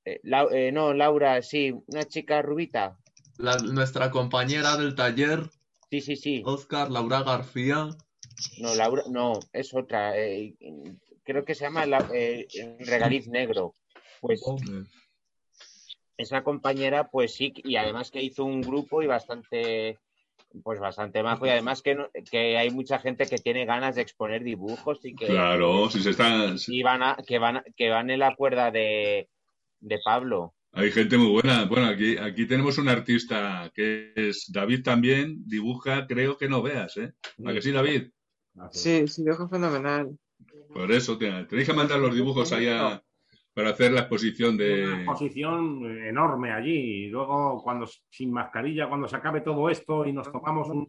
eh, 0.05 0.21
eh, 0.53 0.73
no, 0.73 0.95
Laura, 0.95 1.41
sí, 1.43 1.75
una 1.87 2.07
chica 2.07 2.43
rubita. 2.43 2.99
La- 3.39 3.59
nuestra 3.59 4.11
compañera 4.11 4.77
del 4.77 4.95
taller, 4.95 5.51
Sí, 5.91 6.01
sí, 6.03 6.17
sí. 6.17 6.43
Oscar 6.45 6.91
Laura 6.91 7.23
García. 7.23 7.89
No, 8.61 8.75
Laura, 8.75 9.05
no, 9.09 9.41
es 9.53 9.73
otra. 9.75 10.19
eh, 10.19 10.55
creo 11.25 11.45
que 11.45 11.55
se 11.55 11.65
llama 11.65 11.87
la- 11.87 12.07
Regaliz 12.81 13.29
Negro. 13.29 13.75
Pues 14.21 14.43
esa 16.19 16.43
compañera, 16.43 17.09
pues 17.09 17.35
sí, 17.35 17.53
y 17.57 17.77
además 17.77 18.11
que 18.11 18.23
hizo 18.23 18.45
un 18.45 18.61
grupo 18.61 19.03
y 19.03 19.07
bastante, 19.07 19.99
pues 20.63 20.81
bastante 20.81 21.23
majo, 21.23 21.47
y 21.47 21.51
además 21.51 21.83
que, 21.83 21.95
no- 21.95 22.09
que 22.31 22.57
hay 22.57 22.71
mucha 22.71 22.99
gente 22.99 23.27
que 23.27 23.39
tiene 23.39 23.65
ganas 23.67 23.95
de 23.97 24.03
exponer 24.03 24.43
dibujos 24.43 24.99
y 25.05 25.15
que, 25.15 25.27
Claro, 25.27 25.91
si 25.91 26.01
se 26.01 26.11
está, 26.11 26.55
y 26.67 26.83
van 26.83 27.03
a, 27.03 27.17
que 27.27 27.39
van, 27.39 27.59
a- 27.59 27.65
que 27.77 27.91
van 27.91 28.11
en 28.11 28.21
la 28.21 28.35
cuerda 28.35 28.71
de, 28.71 29.29
de 29.81 29.99
Pablo. 30.05 30.55
hay 30.73 30.91
gente 30.91 31.17
muy 31.19 31.31
buena. 31.31 31.65
Bueno, 31.67 31.87
aquí, 31.87 32.17
aquí 32.19 32.47
tenemos 32.47 32.79
un 32.79 32.89
artista 32.89 33.71
que 33.75 34.13
es 34.17 34.51
David 34.53 34.83
también, 34.83 35.43
dibuja, 35.47 36.07
creo 36.07 36.37
que 36.39 36.49
no 36.49 36.63
veas, 36.63 36.97
¿eh? 36.97 37.13
¿A 37.45 37.53
que 37.53 37.63
sí, 37.63 37.71
David? 37.73 38.11
Sí, 38.73 39.07
sí, 39.07 39.23
dibujo 39.25 39.49
fenomenal. 39.49 40.19
Por 40.73 40.91
eso, 40.93 41.17
te- 41.19 41.45
tenéis 41.45 41.69
que 41.69 41.75
mandar 41.75 41.99
los 42.01 42.15
dibujos 42.15 42.53
allá 42.53 43.03
para 43.59 43.71
hacer 43.71 43.91
la 43.91 44.03
exposición 44.03 44.55
Una 44.55 44.63
de... 44.65 44.95
exposición 45.03 45.85
enorme 46.07 46.53
allí. 46.53 47.07
Y 47.07 47.07
luego, 47.09 47.61
cuando 47.61 47.89
sin 48.09 48.31
mascarilla, 48.31 48.87
cuando 48.89 49.09
se 49.09 49.17
acabe 49.17 49.41
todo 49.41 49.69
esto 49.69 50.07
y 50.07 50.13
nos 50.13 50.31
tomamos 50.31 50.69
un. 50.69 50.89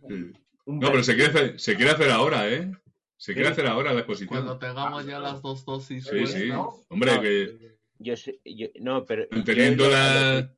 un 0.65 0.79
No, 0.79 0.91
pero 0.91 1.01
se 1.01 1.15
quiere 1.15 1.29
hacer, 1.31 1.59
se 1.59 1.75
quiere 1.75 1.89
hacer 1.93 2.11
ahora, 2.11 2.47
¿eh? 2.47 2.71
Se 3.17 3.33
quiere 3.33 3.47
Sí. 3.47 3.53
hacer 3.53 3.65
ahora 3.65 3.91
la 3.91 4.01
exposición. 4.01 4.29
Cuando 4.43 4.59
tengamos 4.59 5.03
ya 5.07 5.17
las 5.17 5.41
dos 5.41 5.65
dosis. 5.65 6.05
Sí, 6.05 6.27
sí. 6.27 6.49
Hombre, 6.89 7.19
que 7.19 7.77
Yo, 7.97 8.15
sé- 8.15 8.39
yo- 8.45 8.67
no, 8.81 9.03
pero 9.03 9.25
manteniendo 9.31 9.85
yo- 9.85 9.89
la- 9.91 10.53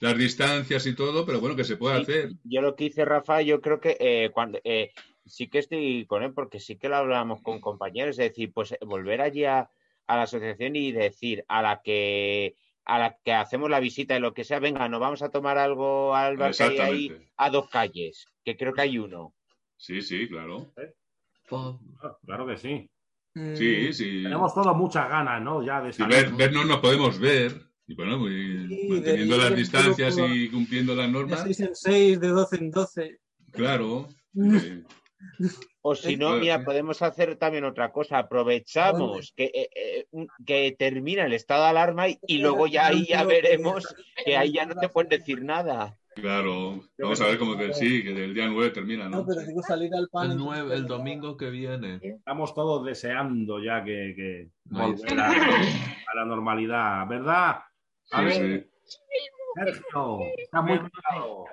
las 0.00 0.16
distancias 0.16 0.86
y 0.86 0.94
todo, 0.94 1.26
pero 1.26 1.40
bueno, 1.40 1.56
que 1.56 1.64
se 1.64 1.76
puede 1.76 2.00
hacer. 2.00 2.30
yo 2.42 2.62
lo 2.62 2.74
que 2.74 2.86
hice, 2.86 3.04
Rafa, 3.04 3.42
yo 3.42 3.60
creo 3.60 3.80
que 3.80 3.98
eh, 4.00 4.30
cuando 4.32 4.58
eh, 4.64 4.92
sí 5.26 5.48
que 5.50 5.58
estoy 5.58 6.06
con 6.06 6.22
él, 6.22 6.32
porque 6.32 6.58
sí 6.58 6.78
que 6.78 6.88
lo 6.88 6.96
hablamos 6.96 7.42
con 7.42 7.60
compañeros, 7.60 8.18
es 8.18 8.30
decir, 8.30 8.50
pues 8.54 8.72
eh, 8.72 8.78
volver 8.80 9.20
allí 9.20 9.44
a, 9.44 9.68
a 10.10 10.16
la 10.16 10.22
asociación 10.24 10.74
y 10.74 10.90
decir 10.90 11.44
a 11.46 11.62
la 11.62 11.80
que 11.84 12.56
a 12.84 12.98
la 12.98 13.16
que 13.24 13.32
hacemos 13.32 13.70
la 13.70 13.78
visita 13.78 14.16
y 14.16 14.20
lo 14.20 14.34
que 14.34 14.42
sea, 14.42 14.58
venga, 14.58 14.88
nos 14.88 14.98
vamos 14.98 15.22
a 15.22 15.28
tomar 15.30 15.56
algo 15.56 16.16
al 16.16 16.36
bar 16.36 16.52
que 16.52 16.62
hay 16.64 16.78
ahí 16.80 17.12
a 17.36 17.48
dos 17.50 17.68
calles, 17.70 18.26
que 18.44 18.56
creo 18.56 18.72
que 18.72 18.80
hay 18.80 18.98
uno. 18.98 19.32
Sí, 19.76 20.02
sí, 20.02 20.26
claro. 20.28 20.72
Ah, 21.52 22.16
Claro 22.26 22.46
que 22.48 22.56
sí. 22.56 22.90
Mm, 23.34 23.54
Sí, 23.54 23.92
sí. 23.92 24.22
Tenemos 24.24 24.52
todos 24.52 24.76
muchas 24.76 25.08
ganas, 25.08 25.40
¿no? 25.40 25.62
Ya 25.64 25.80
de 25.80 25.92
salir. 25.92 26.16
ver, 26.16 26.32
vernos 26.32 26.66
nos 26.66 26.78
podemos 26.80 27.18
ver. 27.20 27.52
Y 27.86 27.94
bueno, 27.94 28.18
muy- 28.18 28.66
Sí, 28.68 28.88
manteniendo 28.88 29.36
de- 29.36 29.40
las 29.42 29.50
de- 29.50 29.56
distancias 29.56 30.16
de- 30.16 30.26
y 30.28 30.48
cumpliendo 30.48 30.94
las 30.96 31.06
De 31.06 31.12
normas. 31.12 31.42
6 31.44 31.60
en 31.60 31.74
6, 31.76 32.20
de 32.20 32.28
12 32.28 32.56
en 32.56 32.70
12. 32.72 33.18
Claro. 33.52 34.08
Mm. 34.32 34.58
sí. 34.58 34.82
O 35.82 35.94
si 35.94 36.16
no, 36.16 36.36
mira, 36.36 36.62
podemos 36.64 37.00
hacer 37.02 37.36
también 37.36 37.64
otra 37.64 37.90
cosa. 37.92 38.18
Aprovechamos 38.18 39.32
que, 39.36 39.44
eh, 39.44 39.70
eh, 39.74 40.06
que 40.46 40.74
termina 40.78 41.24
el 41.24 41.32
estado 41.32 41.62
de 41.64 41.70
alarma 41.70 42.08
y, 42.08 42.18
y 42.26 42.38
luego 42.38 42.66
ya 42.66 42.86
ahí 42.88 43.06
ya 43.06 43.24
veremos 43.24 43.84
que 44.24 44.36
ahí 44.36 44.52
ya 44.52 44.66
no 44.66 44.74
te 44.74 44.88
pueden 44.88 45.08
decir 45.10 45.42
nada. 45.42 45.96
Claro. 46.14 46.80
Vamos 46.98 47.20
a 47.20 47.26
ver 47.26 47.38
cómo 47.38 47.56
que 47.56 47.72
sí, 47.72 48.02
que 48.02 48.24
el 48.24 48.34
día 48.34 48.46
9 48.48 48.70
termina, 48.70 49.08
No, 49.08 49.18
¿no? 49.18 49.26
pero 49.26 49.40
digo 49.42 49.62
salir 49.62 49.94
al 49.94 50.08
pan. 50.08 50.32
El, 50.32 50.36
nueve- 50.38 50.74
el 50.74 50.86
domingo 50.86 51.36
que 51.36 51.48
viene. 51.50 51.98
Estamos 52.02 52.52
todos 52.52 52.84
deseando 52.84 53.62
ya 53.62 53.82
que, 53.84 54.12
que 54.16 54.48
volver 54.64 55.18
a, 55.18 55.30
a 55.30 56.14
la 56.14 56.24
normalidad, 56.26 57.06
¿verdad? 57.06 57.60
A 58.10 58.18
Sí, 58.18 58.24
ver, 58.24 58.70
sí. 58.84 58.98
Sergio, 59.54 60.18
está 60.36 60.62
muy 60.62 60.78
claro. 60.78 61.44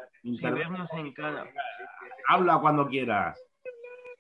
vernos 0.56 0.90
en 0.94 1.14
cara. 1.14 1.46
Habla 2.28 2.60
cuando 2.60 2.88
quieras. 2.88 3.40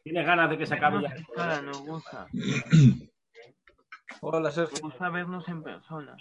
¿Tienes 0.07 0.25
ganas 0.25 0.49
de 0.49 0.57
que 0.57 0.65
se 0.65 0.73
acabe 0.75 1.01
ya? 1.01 1.13
Cara 1.35 1.61
nos 1.61 1.85
gusta. 1.85 2.27
Hola, 4.21 4.39
Nos 4.39 4.53
Sergio. 4.53 4.77
gusta 4.81 5.09
vernos 5.09 5.45
en 5.49 5.61
persona. 5.61 6.15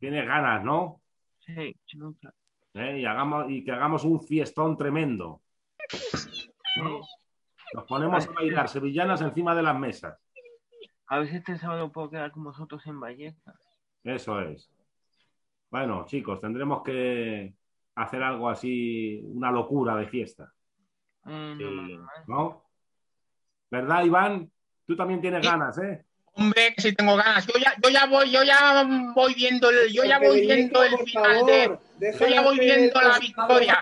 Tienes 0.00 0.26
ganas, 0.26 0.64
¿no? 0.64 1.00
Sí, 1.38 1.76
nunca. 1.94 2.34
¿Eh? 2.74 2.98
Y, 2.98 3.04
hagamos, 3.04 3.48
y 3.48 3.62
que 3.62 3.70
hagamos 3.70 4.02
un 4.02 4.20
fiestón 4.20 4.76
tremendo. 4.76 5.40
Nos 7.74 7.84
ponemos 7.86 8.26
a 8.26 8.32
bailar 8.32 8.68
sevillanas 8.68 9.20
encima 9.20 9.54
de 9.54 9.62
las 9.62 9.78
mesas. 9.78 10.18
A 11.06 11.20
ver 11.20 11.28
si 11.28 11.36
este 11.36 11.58
sábado 11.58 11.92
puedo 11.92 12.10
quedar 12.10 12.32
con 12.32 12.42
vosotros 12.42 12.84
en 12.88 12.98
Vallecas. 12.98 13.54
Eso 14.02 14.40
es. 14.40 14.68
Bueno, 15.70 16.06
chicos, 16.06 16.40
tendremos 16.40 16.82
que 16.82 17.54
hacer 17.94 18.20
algo 18.20 18.48
así, 18.48 19.22
una 19.26 19.52
locura 19.52 19.94
de 19.94 20.08
fiesta. 20.08 20.52
Eh, 21.26 21.56
no, 21.56 21.70
no, 21.70 22.08
no. 22.26 22.69
¿Verdad, 23.70 24.04
Iván? 24.04 24.50
Tú 24.86 24.96
también 24.96 25.20
tienes 25.20 25.46
ganas, 25.46 25.78
¿eh? 25.78 26.04
Hombre, 26.34 26.74
que 26.74 26.82
si 26.82 26.92
tengo 26.94 27.16
ganas. 27.16 27.46
Yo 27.46 27.54
ya, 27.58 27.74
yo 27.82 27.90
ya 27.90 28.06
voy, 28.06 28.30
yo 28.30 28.42
ya 28.42 28.84
voy 29.14 29.34
viendo 29.34 29.70
el, 29.70 29.92
yo 29.92 30.04
ya 30.04 30.18
voy 30.18 30.40
viendo 30.40 30.82
el 30.82 30.98
final 30.98 31.46
de. 31.46 31.78
Yo 32.18 32.26
ya 32.26 32.42
voy 32.42 32.58
viendo 32.58 33.00
la 33.00 33.18
victoria. 33.18 33.80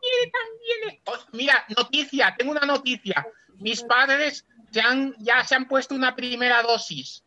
quiere 0.00 0.32
también. 0.32 1.00
Oh, 1.06 1.18
mira, 1.32 1.64
noticia, 1.76 2.34
tengo 2.36 2.52
una 2.52 2.66
noticia. 2.66 3.26
Mis 3.58 3.82
padres 3.82 4.46
se 4.70 4.80
han, 4.80 5.14
ya 5.18 5.44
se 5.44 5.54
han 5.54 5.66
puesto 5.66 5.94
una 5.94 6.14
primera 6.14 6.62
dosis. 6.62 7.24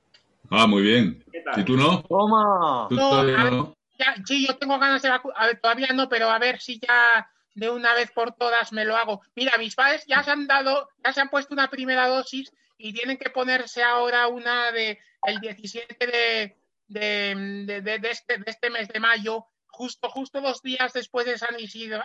Ah, 0.50 0.68
muy 0.68 0.82
bien. 0.82 1.24
¿Y 1.58 1.64
tú 1.64 1.78
no? 1.78 2.02
¡Toma! 2.04 2.88
Tú 2.90 2.96
No, 2.96 3.76
ya, 3.98 4.16
sí, 4.26 4.48
yo 4.48 4.56
tengo 4.58 4.80
ganas 4.80 5.02
de 5.02 5.10
vacunar. 5.10 5.38
A 5.42 5.48
ver, 5.48 5.60
todavía 5.60 5.90
no, 5.94 6.08
pero 6.08 6.30
a 6.30 6.40
ver 6.40 6.60
si 6.60 6.80
ya 6.80 7.30
de 7.60 7.70
una 7.70 7.94
vez 7.94 8.12
por 8.12 8.34
todas 8.34 8.72
me 8.72 8.86
lo 8.86 8.96
hago. 8.96 9.22
Mira, 9.36 9.58
mis 9.58 9.76
padres 9.76 10.04
ya 10.08 10.24
se 10.24 10.32
han 10.32 10.48
dado, 10.48 10.90
ya 11.04 11.14
se 11.14 11.22
han 11.22 11.30
puesto 11.30 11.54
una 11.54 11.70
primera 11.70 12.08
dosis 12.08 12.52
y 12.78 12.94
tienen 12.94 13.18
que 13.18 13.30
ponerse 13.30 13.84
ahora 13.84 14.28
una 14.28 14.72
de 14.72 14.98
el 15.24 15.40
17 15.40 16.08
de, 16.08 16.58
de, 16.88 17.36
de- 17.66 17.82
de- 17.82 18.00
de 18.00 18.10
este, 18.12 18.38
de 18.38 18.46
este 18.52 18.70
mes 18.70 18.88
de 18.88 19.00
mayo, 19.00 19.46
justo, 19.68 20.10
justo 20.10 20.42
dos 20.42 20.62
días 20.62 20.94
después 20.94 21.26
de 21.26 21.38
San 21.38 21.60
Isidro. 21.60 22.04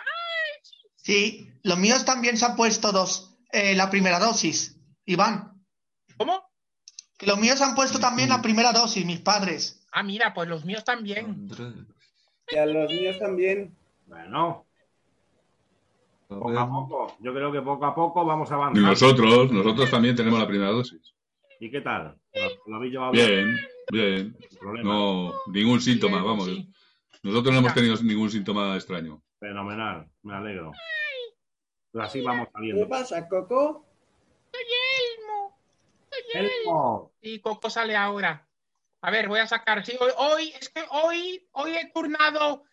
Sí, 0.96 1.48
los 1.62 1.78
míos 1.78 2.04
también 2.04 2.36
se 2.36 2.44
han 2.46 2.56
puesto 2.56 2.90
dos, 2.92 3.36
eh, 3.52 3.74
la 3.74 3.90
primera 3.90 4.18
dosis, 4.18 4.76
Iván. 5.04 5.64
¿Cómo? 6.16 6.42
Que 7.18 7.26
los 7.26 7.38
míos 7.38 7.60
han 7.60 7.74
puesto 7.74 7.98
también 8.00 8.28
la 8.28 8.42
primera 8.42 8.72
dosis, 8.72 9.04
mis 9.04 9.20
padres. 9.20 9.86
Ah, 9.92 10.02
mira, 10.02 10.34
pues 10.34 10.48
los 10.48 10.64
míos 10.64 10.82
también. 10.84 11.48
Y 12.48 12.56
a 12.56 12.66
los 12.66 12.90
míos 12.90 13.18
también. 13.18 13.76
Bueno. 14.06 14.63
Poco 16.28 16.58
a 16.58 16.68
poco. 16.68 17.16
Yo 17.20 17.32
creo 17.34 17.52
que 17.52 17.60
poco 17.60 17.86
a 17.86 17.94
poco 17.94 18.24
vamos 18.24 18.50
Y 18.50 18.54
avanzando. 18.54 18.88
nosotros, 18.88 19.52
nosotros 19.52 19.90
también 19.90 20.16
tenemos 20.16 20.38
la 20.38 20.46
primera 20.46 20.70
dosis. 20.70 21.14
¿Y 21.60 21.70
qué 21.70 21.80
tal? 21.80 22.16
¿Lo, 22.66 22.76
habéis 22.76 22.92
llevado 22.92 23.12
Bien, 23.12 23.56
bien. 23.90 24.36
No, 24.82 25.32
ningún 25.46 25.80
síntoma, 25.80 26.22
vamos. 26.22 26.50
Nosotros 27.22 27.52
no 27.54 27.60
hemos 27.60 27.74
tenido 27.74 27.96
ningún 28.02 28.30
síntoma 28.30 28.74
extraño. 28.74 29.22
Fenomenal, 29.38 30.08
me 30.22 30.34
alegro. 30.34 30.72
Pues 31.92 32.04
así 32.06 32.20
vamos 32.22 32.46
¿Qué 32.48 32.52
saliendo. 32.54 32.88
pasa, 32.88 33.28
Coco? 33.28 33.86
Soy 34.52 34.62
Elmo. 35.20 35.58
Soy 36.10 36.42
Elmo. 36.42 37.12
Y 37.20 37.38
Coco 37.40 37.70
sale 37.70 37.96
ahora. 37.96 38.46
A 39.00 39.10
ver, 39.10 39.28
voy 39.28 39.38
a 39.40 39.46
sacar. 39.46 39.84
Sí, 39.86 39.96
hoy, 40.00 40.10
hoy 40.16 40.52
es 40.58 40.68
que 40.70 40.82
hoy, 40.90 41.46
hoy 41.52 41.72
he 41.76 41.90
turnado. 41.92 42.64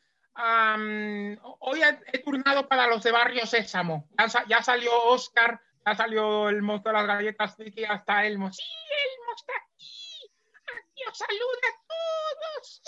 Hoy 1.60 1.82
he, 1.82 2.00
he 2.14 2.20
turnado 2.20 2.68
para 2.68 2.88
los 2.88 3.04
de 3.04 3.12
Barrio 3.12 3.46
Sésamo. 3.46 4.08
Ya, 4.18 4.30
sa- 4.30 4.46
ya 4.48 4.62
salió 4.64 4.92
Oscar, 5.06 5.60
ya 5.86 5.96
salió 5.96 6.50
el 6.50 6.62
monstruo 6.62 6.94
de 6.94 7.00
las 7.00 7.08
galletas 7.08 7.56
friki, 7.56 7.84
hasta 7.86 8.26
Elmo. 8.26 8.52
Sí, 8.52 8.62
Elmo 8.62 9.34
está 9.36 9.54
aquí. 9.54 10.32
Aquí 10.80 11.02
os 11.10 11.18
saluda 11.18 11.68
a 11.68 11.76
todos, 11.88 12.82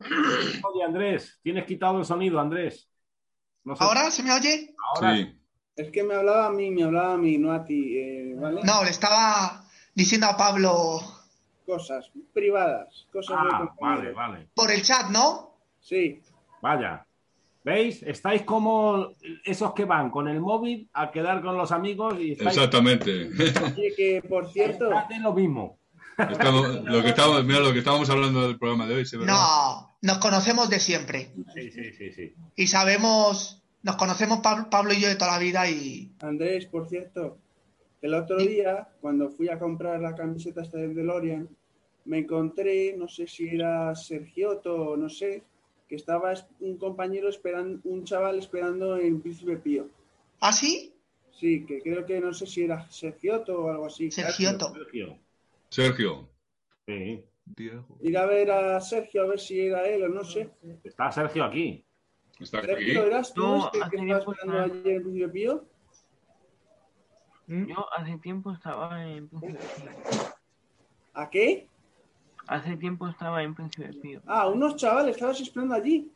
¿verdad? 0.00 0.18
Mira. 0.18 0.62
Oye, 0.68 0.84
Andrés, 0.84 1.38
tienes 1.42 1.64
quitado 1.64 1.98
el 1.98 2.04
sonido, 2.04 2.40
Andrés. 2.40 2.88
No 3.64 3.76
sé- 3.76 3.84
¿Ahora 3.84 4.10
se 4.10 4.22
me 4.22 4.32
oye? 4.32 4.74
Ahora 4.94 5.14
Sí. 5.14 5.38
Es 5.76 5.90
que 5.90 6.02
me 6.02 6.14
hablaba 6.14 6.46
a 6.48 6.50
mí, 6.50 6.70
me 6.70 6.84
hablaba 6.84 7.14
a 7.14 7.16
mí, 7.16 7.38
no 7.38 7.50
a 7.52 7.64
ti, 7.64 7.96
eh, 7.98 8.34
¿vale? 8.36 8.60
No, 8.62 8.84
le 8.84 8.90
estaba 8.90 9.64
diciendo 9.94 10.26
a 10.26 10.36
Pablo 10.36 11.00
Cosas 11.64 12.10
privadas, 12.34 13.06
cosas 13.12 13.40
de 13.42 13.48
Ah, 13.52 13.74
vale, 13.80 14.12
vale. 14.12 14.48
por 14.54 14.70
el 14.70 14.82
chat, 14.82 15.08
¿no? 15.08 15.51
Sí. 15.82 16.20
Vaya. 16.62 17.04
¿Veis? 17.64 18.02
Estáis 18.02 18.42
como 18.42 19.10
esos 19.44 19.72
que 19.74 19.84
van 19.84 20.10
con 20.10 20.26
el 20.26 20.40
móvil 20.40 20.88
a 20.94 21.10
quedar 21.12 21.42
con 21.42 21.56
los 21.56 21.70
amigos 21.70 22.14
y 22.18 22.32
estáis 22.32 22.56
Exactamente. 22.56 23.28
Que 23.96 24.22
por 24.28 24.50
cierto, 24.50 24.90
Hacen 24.96 25.22
lo 25.22 25.32
mismo. 25.32 25.78
Estamos, 26.18 26.84
lo 26.84 27.02
que 27.02 27.08
estamos, 27.08 27.44
mira 27.44 27.60
lo 27.60 27.72
que 27.72 27.78
estábamos 27.78 28.10
hablando 28.10 28.46
del 28.46 28.58
programa 28.58 28.86
de 28.86 28.96
hoy, 28.96 29.06
¿sí, 29.06 29.16
verdad? 29.16 29.32
No, 29.32 29.96
nos 30.02 30.18
conocemos 30.18 30.68
de 30.70 30.78
siempre. 30.78 31.32
Sí, 31.54 31.70
sí, 31.70 31.92
sí, 31.92 32.12
sí. 32.12 32.34
Y 32.56 32.66
sabemos, 32.66 33.62
nos 33.82 33.96
conocemos 33.96 34.40
Pab- 34.40 34.68
Pablo 34.68 34.92
y 34.92 35.00
yo 35.00 35.08
de 35.08 35.16
toda 35.16 35.32
la 35.32 35.38
vida 35.38 35.68
y... 35.70 36.12
Andrés, 36.20 36.66
por 36.66 36.88
cierto, 36.88 37.38
el 38.02 38.14
otro 38.14 38.36
día, 38.38 38.88
cuando 39.00 39.30
fui 39.30 39.48
a 39.48 39.58
comprar 39.58 40.00
la 40.00 40.14
camiseta 40.14 40.62
esta 40.62 40.78
del 40.78 40.94
DeLorean, 40.94 41.48
me 42.04 42.18
encontré, 42.18 42.94
no 42.96 43.08
sé 43.08 43.26
si 43.26 43.48
era 43.48 43.94
Sergioto 43.94 44.74
o 44.74 44.96
no 44.96 45.08
sé, 45.08 45.42
que 45.92 45.96
estaba 45.96 46.32
es- 46.32 46.46
un 46.60 46.78
compañero 46.78 47.28
esperando, 47.28 47.78
un 47.84 48.04
chaval 48.04 48.38
esperando 48.38 48.96
en 48.96 49.20
Príncipe 49.20 49.58
Pío. 49.58 49.90
¿Ah, 50.40 50.50
sí? 50.50 50.94
Sí, 51.32 51.66
que 51.66 51.82
creo 51.82 52.06
que 52.06 52.18
no 52.18 52.32
sé 52.32 52.46
si 52.46 52.64
era 52.64 52.88
Sergioto 52.90 53.64
o 53.64 53.68
algo 53.70 53.84
así. 53.88 54.10
Sergioto. 54.10 54.72
Sergio. 54.72 55.18
Sergio. 55.68 56.28
Sí. 56.86 57.22
Ir 58.00 58.16
a 58.16 58.24
ver 58.24 58.50
a 58.50 58.80
Sergio 58.80 59.20
a 59.24 59.26
ver 59.26 59.38
si 59.38 59.60
era 59.60 59.86
él 59.86 60.04
o 60.04 60.08
no 60.08 60.24
sé. 60.24 60.48
Está 60.82 61.12
Sergio 61.12 61.44
aquí. 61.44 61.84
Está 62.40 62.60
aquí. 62.60 62.68
Sergio, 62.68 63.04
¿eras 63.04 63.34
tú 63.34 63.42
No, 63.42 63.66
este 63.66 63.78
que 63.78 63.84
hace 63.84 63.96
estaba 63.96 64.06
tiempo 64.06 64.32
esperando 64.32 64.62
ayer 64.62 64.88
en 64.96 65.02
Príncipe 65.02 65.28
Pío? 65.28 65.64
Yo 67.48 67.92
hace 67.92 68.16
tiempo 68.18 68.50
estaba 68.52 69.06
en 69.06 69.28
Príncipe 69.28 69.58
Pío. 69.76 69.90
¿A 71.12 71.28
qué? 71.28 71.68
Hace 72.52 72.76
tiempo 72.76 73.08
estaba 73.08 73.42
en 73.42 73.54
Príncipe 73.54 73.88
Pío. 73.94 74.20
Ah, 74.26 74.46
unos 74.48 74.76
chavales, 74.76 75.14
estabas 75.14 75.40
esperando 75.40 75.74
allí. 75.74 76.12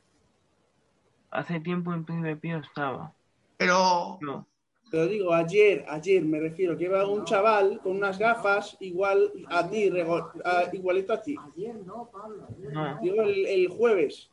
Hace 1.30 1.60
tiempo 1.60 1.94
en 1.94 2.04
Príncipe 2.04 2.36
Pío 2.36 2.58
estaba. 2.58 3.14
Pero... 3.56 4.18
No. 4.20 4.46
Pero 4.90 5.06
digo, 5.08 5.32
ayer, 5.32 5.84
ayer 5.88 6.22
me 6.22 6.38
refiero, 6.38 6.76
que 6.76 6.84
iba 6.84 7.06
un 7.08 7.24
chaval 7.24 7.80
con 7.80 7.96
unas 7.96 8.18
gafas 8.18 8.76
igual 8.80 9.32
a 9.48 9.68
ti, 9.68 9.88
rego- 9.90 10.30
a- 10.44 10.68
igualito 10.72 11.12
a 11.14 11.22
ti. 11.22 11.34
Ayer 11.54 11.74
no, 11.86 12.08
Pablo. 12.12 12.46
ayer 12.50 12.72
No. 12.72 12.98
Digo, 13.00 13.22
el, 13.22 13.46
el 13.46 13.68
jueves. 13.68 14.30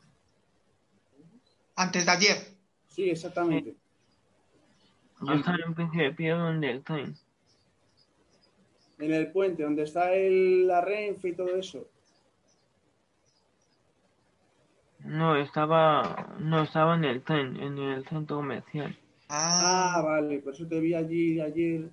Antes 1.74 2.04
de 2.06 2.10
ayer. 2.12 2.36
Sí, 2.88 3.08
exactamente. 3.10 3.74
Yo 5.22 5.32
estaba 5.32 5.56
en 5.66 5.74
Príncipe 5.74 6.12
Pío 6.12 6.36
donde 6.38 6.70
el 6.70 6.84
tren. 6.84 7.16
En 8.98 9.12
el 9.12 9.32
puente, 9.32 9.62
donde 9.64 9.82
está 9.84 10.12
el, 10.12 10.66
la 10.68 10.82
Renfe 10.82 11.30
y 11.30 11.34
todo 11.34 11.56
eso. 11.56 11.88
No, 15.04 15.36
estaba, 15.36 16.34
no 16.38 16.62
estaba 16.62 16.94
en 16.94 17.04
el 17.04 17.22
tren, 17.22 17.56
en 17.60 17.78
el 17.78 18.06
centro 18.08 18.36
comercial. 18.36 18.96
Ah, 19.28 20.02
vale, 20.04 20.38
por 20.40 20.54
eso 20.54 20.66
te 20.66 20.80
vi 20.80 20.94
allí 20.94 21.40
ayer. 21.40 21.90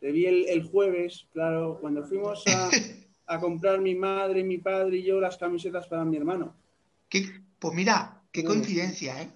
Te 0.00 0.12
vi 0.12 0.26
el, 0.26 0.48
el 0.48 0.62
jueves, 0.62 1.26
claro, 1.32 1.78
cuando 1.80 2.04
fuimos 2.04 2.44
a, 2.46 2.70
a 3.26 3.40
comprar 3.40 3.80
mi 3.80 3.94
madre, 3.94 4.44
mi 4.44 4.58
padre 4.58 4.98
y 4.98 5.04
yo 5.04 5.20
las 5.20 5.36
camisetas 5.36 5.86
para 5.88 6.04
mi 6.04 6.16
hermano. 6.16 6.54
¿Qué? 7.08 7.24
Pues 7.58 7.74
mira, 7.74 8.22
qué 8.32 8.44
coincidencia, 8.44 9.22
¿eh? 9.22 9.28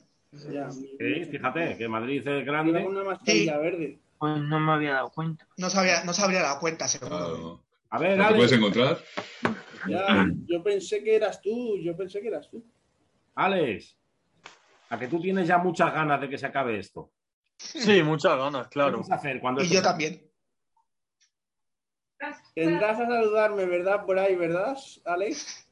Ya, 0.51 0.71
Sí, 0.71 1.25
fíjate, 1.31 1.77
que 1.77 1.89
Madrid 1.89 2.21
es 2.21 2.27
iba 2.27 2.41
grande. 2.43 2.87
una 2.87 3.05
mascarilla 3.05 3.59
verde. 3.59 3.99
Pues 4.19 4.41
no 4.41 4.61
me 4.61 4.73
había 4.73 4.93
dado 4.93 5.11
cuenta. 5.11 5.47
No 5.59 5.69
se 5.69 5.79
habría, 5.79 6.05
no 6.05 6.15
se 6.15 6.23
habría 6.23 6.43
dado 6.43 6.61
cuenta, 6.61 6.89
seguro. 6.89 7.19
Claro. 7.19 7.61
A 7.91 7.99
ver, 7.99 8.17
¿No 8.17 8.29
te 8.29 8.35
puedes 8.35 8.53
encontrar? 8.53 8.99
Ya, 9.89 10.27
yo 10.47 10.63
pensé 10.63 11.03
que 11.03 11.17
eras 11.17 11.43
tú, 11.43 11.77
yo 11.79 11.95
pensé 11.97 12.23
que 12.23 12.29
eras 12.29 12.49
tú. 12.49 12.65
Alex, 13.35 13.97
a 14.91 14.99
que 14.99 15.09
tú 15.09 15.21
tienes 15.21 15.49
ya 15.49 15.59
muchas 15.59 15.93
ganas 15.93 16.21
de 16.21 16.29
que 16.29 16.39
se 16.39 16.47
acabe 16.47 16.79
esto. 16.79 17.11
Sí, 17.57 18.03
muchas 18.03 18.37
ganas, 18.37 18.67
¿Qué 18.67 18.73
claro. 18.75 18.99
vas 18.99 19.11
a 19.11 19.15
hacer 19.15 19.41
cuando 19.41 19.63
Y 19.63 19.69
yo 19.69 19.83
también. 19.83 20.23
Vendrás 22.55 23.01
a 23.01 23.07
saludarme, 23.07 23.65
¿verdad? 23.67 24.05
Por 24.05 24.19
ahí, 24.19 24.37
¿verdad, 24.37 24.77
Alex? 25.05 25.67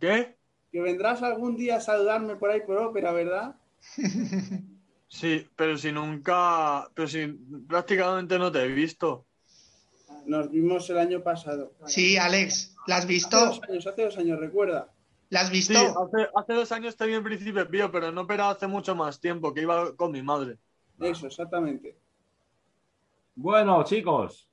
¿Qué? 0.00 0.36
Que 0.72 0.80
vendrás 0.80 1.22
algún 1.22 1.56
día 1.56 1.76
a 1.76 1.80
saludarme 1.80 2.36
por 2.36 2.50
ahí 2.50 2.60
por 2.60 2.78
ópera, 2.78 3.12
¿verdad? 3.12 3.56
Sí, 5.08 5.48
pero 5.54 5.78
si 5.78 5.92
nunca, 5.92 6.90
pero 6.92 7.06
si 7.06 7.26
prácticamente 7.68 8.38
no 8.38 8.50
te 8.50 8.64
he 8.64 8.68
visto. 8.68 9.24
Nos 10.26 10.50
vimos 10.50 10.90
el 10.90 10.98
año 10.98 11.22
pasado. 11.22 11.72
Sí, 11.86 12.16
Alex, 12.16 12.74
¿la 12.88 12.96
has 12.96 13.04
Hace 13.04 13.12
visto? 13.12 13.38
dos 13.38 13.60
años, 13.68 13.86
hace 13.86 14.02
dos 14.04 14.18
años, 14.18 14.40
recuerda. 14.40 14.92
¿La 15.30 15.40
has 15.40 15.48
Sí, 15.50 15.52
visto? 15.52 15.78
hace, 15.78 16.28
hace 16.34 16.52
dos 16.54 16.72
años 16.72 16.96
te 16.96 17.06
vi 17.06 17.14
en 17.14 17.24
Príncipe 17.24 17.66
Pío, 17.66 17.90
pero 17.90 18.12
no 18.12 18.26
pero 18.26 18.44
hace 18.44 18.66
mucho 18.66 18.94
más 18.94 19.20
tiempo, 19.20 19.52
que 19.52 19.62
iba 19.62 19.94
con 19.96 20.12
mi 20.12 20.22
madre. 20.22 20.58
Eso, 21.00 21.26
exactamente. 21.26 21.96
Bueno, 23.34 23.82
chicos, 23.84 24.48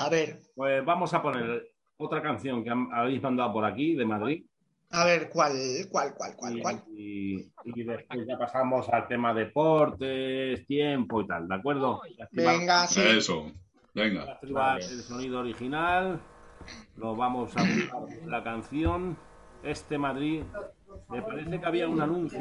A 0.00 0.08
ver, 0.08 0.40
pues 0.54 0.84
vamos 0.84 1.12
a 1.14 1.22
poner 1.22 1.68
otra 1.96 2.22
canción 2.22 2.62
que 2.62 2.70
han- 2.70 2.88
habéis 2.92 3.22
mandado 3.22 3.52
por 3.52 3.64
aquí, 3.64 3.94
de 3.94 4.04
Madrid. 4.04 4.44
a 4.90 5.04
ver, 5.04 5.28
¿cuál, 5.30 5.52
cuál, 5.90 6.14
cuál, 6.14 6.36
cuál, 6.36 6.54
Y, 6.54 6.60
cuál? 6.62 6.82
y- 6.96 7.52
y 7.64 7.82
después 7.84 8.26
ya 8.26 8.38
pasamos 8.38 8.88
al 8.88 9.06
tema 9.06 9.34
deportes, 9.34 10.66
tiempo 10.66 11.20
y 11.22 11.26
tal, 11.26 11.46
¿de 11.48 11.54
acuerdo? 11.54 12.00
Venga, 12.32 12.86
sí. 12.86 13.00
Eso. 13.02 13.52
Venga. 13.94 14.22
activar 14.32 14.80
el 14.80 15.02
sonido 15.02 15.40
original. 15.40 16.20
Lo 16.96 17.16
vamos 17.16 17.56
a 17.56 17.62
buscar 17.64 18.00
la 18.26 18.44
canción. 18.44 19.16
Este 19.62 19.98
Madrid. 19.98 20.44
Me 21.08 21.22
parece 21.22 21.58
que 21.60 21.66
había 21.66 21.88
un 21.88 22.00
anuncio 22.00 22.38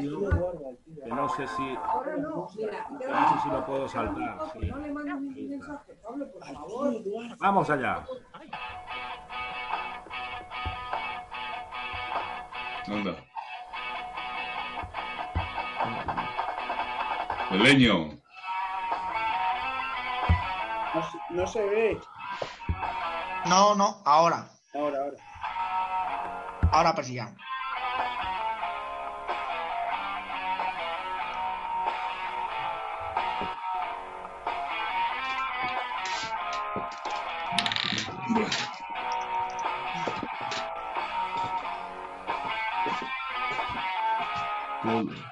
que 1.04 1.10
no 1.10 1.30
sé 1.30 1.48
si 1.48 1.76
Ahora 1.84 2.18
no, 2.18 2.48
mira, 2.56 2.86
que 3.00 3.08
no 3.08 3.30
sé 3.34 3.40
si 3.44 3.50
lo 3.50 3.66
puedo 3.66 3.88
saltar. 3.88 4.40
sí. 4.54 4.60
no 4.68 4.78
le 4.78 4.92
mandes 4.92 5.22
ningún 5.22 5.50
mensaje, 5.50 5.94
Pablo, 6.04 6.32
por 6.32 6.44
favor. 6.54 6.94
Vamos 7.40 7.70
allá. 7.70 8.06
Anda. 12.88 13.16
El 17.52 17.64
leño. 17.64 18.10
No, 20.94 21.02
no 21.30 21.48
se 21.48 21.64
ve. 21.66 21.98
No, 23.48 23.76
no, 23.76 24.02
ahora. 24.06 24.50
Ahora, 24.74 25.00
ahora. 25.00 25.18
arabacıyan 26.78 27.30
Olmuyor. 44.86 45.27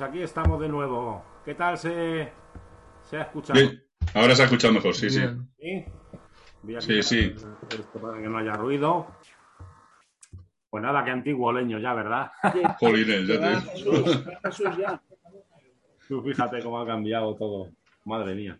Pues 0.00 0.08
aquí 0.08 0.22
estamos 0.22 0.58
de 0.58 0.66
nuevo. 0.68 1.22
¿Qué 1.44 1.54
tal 1.54 1.76
se, 1.76 2.32
se 3.02 3.18
ha 3.18 3.22
escuchado? 3.22 3.60
Bien. 3.60 3.82
Ahora 4.14 4.34
se 4.34 4.40
ha 4.40 4.44
escuchado 4.46 4.72
mejor, 4.72 4.94
sí, 4.94 5.10
sí. 5.10 5.18
Bien. 5.20 5.46
¿Sí? 5.58 5.84
Voy 6.62 6.76
a 6.76 6.80
Sí. 6.80 6.98
Esto 6.98 8.00
para 8.00 8.18
que 8.22 8.26
no 8.28 8.38
haya 8.38 8.54
ruido. 8.54 9.08
Pues 10.70 10.82
nada, 10.82 11.04
que 11.04 11.10
antiguo 11.10 11.52
leño 11.52 11.78
ya, 11.80 11.92
¿verdad? 11.92 12.30
Jolines, 12.80 13.26
ya 13.26 13.40
te. 13.40 13.60
Jesús, 14.48 14.76
ya. 14.78 15.02
Tú 16.08 16.22
fíjate 16.22 16.62
cómo 16.62 16.80
ha 16.80 16.86
cambiado 16.86 17.36
todo. 17.36 17.68
Madre 18.06 18.34
mía. 18.34 18.58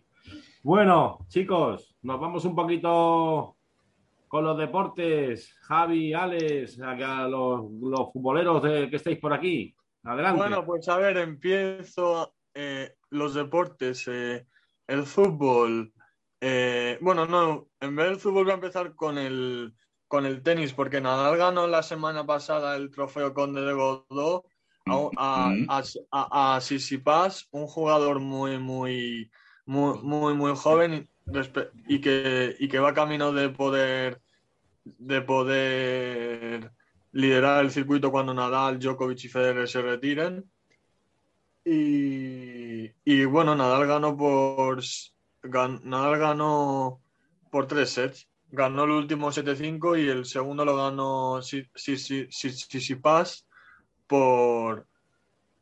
Bueno, 0.61 1.25
chicos, 1.27 1.95
nos 2.03 2.19
vamos 2.21 2.45
un 2.45 2.53
poquito 2.55 3.55
con 4.27 4.43
los 4.43 4.55
deportes. 4.59 5.57
Javi, 5.61 6.13
Alex, 6.13 6.79
a, 6.81 6.91
a 6.91 7.27
los, 7.27 7.71
los 7.81 8.13
futboleros 8.13 8.61
de- 8.61 8.91
que 8.91 8.97
estáis 8.97 9.17
por 9.17 9.33
aquí. 9.33 9.73
Adelante. 10.03 10.37
Bueno, 10.37 10.65
pues 10.65 10.87
a 10.89 10.97
ver, 10.97 11.17
empiezo 11.17 12.33
eh, 12.53 12.95
los 13.09 13.33
deportes, 13.33 14.07
eh, 14.07 14.47
el 14.87 15.03
fútbol. 15.03 15.93
eh, 16.41 16.97
bueno, 17.01 17.25
no, 17.25 17.67
en 17.79 17.95
vez 17.95 18.07
del 18.07 18.17
fútbol 18.17 18.45
voy 18.45 18.51
a 18.51 18.55
empezar 18.55 18.95
con 18.95 19.17
el, 19.17 19.73
con 20.07 20.25
el 20.25 20.41
tenis, 20.41 20.73
porque 20.73 21.01
Nadal 21.01 21.37
ganó 21.37 21.67
la 21.67 21.83
semana 21.83 22.25
pasada 22.25 22.75
el 22.75 22.89
trofeo 22.89 23.33
Conde 23.33 23.61
de 23.61 23.73
Godó 23.73 24.45
a, 24.87 25.53
a, 25.69 25.83
a, 26.11 26.57
a, 26.57 26.59
un 27.51 27.67
jugador 27.67 28.19
muy, 28.19 28.57
muy, 28.57 29.31
muy, 29.65 29.99
muy, 29.99 30.33
muy 30.33 30.55
joven 30.55 31.07
y 31.87 32.01
que, 32.01 32.55
y 32.59 32.67
que 32.67 32.79
va 32.79 32.93
camino 32.93 33.31
de 33.31 33.49
poder, 33.49 34.21
de 34.83 35.21
poder 35.21 36.71
liderar 37.13 37.63
el 37.63 37.71
circuito 37.71 38.11
cuando 38.11 38.33
Nadal, 38.33 38.79
Djokovic 38.79 39.25
y 39.25 39.27
Federer 39.29 39.67
se 39.67 39.81
retiren. 39.81 40.49
Y, 41.63 42.91
y 43.05 43.25
bueno, 43.25 43.55
Nadal 43.55 43.85
ganó 43.87 44.17
por 44.17 44.79
gan- 45.43 45.81
Nadal 45.83 46.17
ganó 46.19 47.01
por 47.51 47.67
tres 47.67 47.91
sets. 47.91 48.27
Ganó 48.49 48.83
el 48.83 48.91
último 48.91 49.31
7-5 49.31 49.95
y 49.97 50.09
el 50.09 50.25
segundo 50.25 50.65
lo 50.65 50.75
ganó 50.75 51.41
Si- 51.41 51.65
Si- 51.75 51.97
Si- 51.97 52.27
Si- 52.29 52.49
Tsitsipas 52.49 53.47
por 54.07 54.87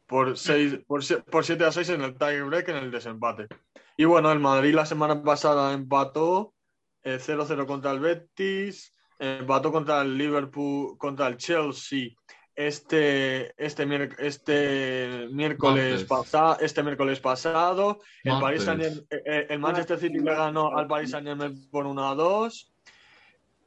por, 0.08 0.36
seis, 0.40 0.80
por, 0.88 1.04
sie- 1.04 1.22
por 1.24 1.46
7 1.46 1.66
a 1.66 1.72
6 1.72 1.88
en 1.90 2.02
el 2.02 2.18
tie 2.18 2.42
break 2.42 2.70
en 2.70 2.78
el 2.78 2.90
desempate. 2.90 3.48
Y 3.96 4.06
bueno, 4.06 4.32
el 4.32 4.40
Madrid 4.40 4.74
la 4.74 4.88
semana 4.88 5.22
pasada 5.22 5.72
empató 5.72 6.56
eh, 7.04 7.20
0-0 7.20 7.68
contra 7.68 7.92
el 7.92 8.00
Betis, 8.00 8.96
empató 9.20 9.72
contra 9.72 10.02
el 10.02 10.18
Liverpool, 10.18 10.98
contra 10.98 11.28
el 11.28 11.38
Chelsea 11.38 12.10
este, 12.56 13.54
este, 13.64 14.10
este 14.18 15.28
miércoles 15.32 16.04
pasado, 16.04 16.58
este 16.60 16.84
miércoles 16.84 17.20
pasado. 17.20 18.00
El. 18.24 18.40
Paris 18.42 18.68
eh, 19.10 19.22
eh, 19.26 19.48
el 19.50 19.60
Manchester 19.60 19.98
City 20.00 20.20
le 20.20 20.34
ganó 20.36 20.76
al 20.78 20.88
Paris 20.88 21.12
Saint 21.12 21.26
Germain 21.26 21.70
por 21.70 21.86
1 21.86 22.10
a 22.10 22.16
2. 22.16 22.74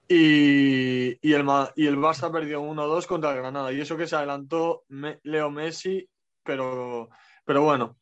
Y, 0.09 1.27
y, 1.27 1.33
el, 1.33 1.47
y 1.75 1.87
el 1.87 1.97
Barça 1.97 2.31
perdió 2.31 2.61
1-2 2.63 3.07
contra 3.07 3.31
el 3.31 3.39
Granada. 3.39 3.73
Y 3.73 3.81
eso 3.81 3.97
que 3.97 4.07
se 4.07 4.17
adelantó 4.17 4.85
Me- 4.89 5.21
Leo 5.23 5.51
Messi, 5.51 6.07
pero, 6.45 7.09
pero 7.47 7.63
bueno. 7.63 7.97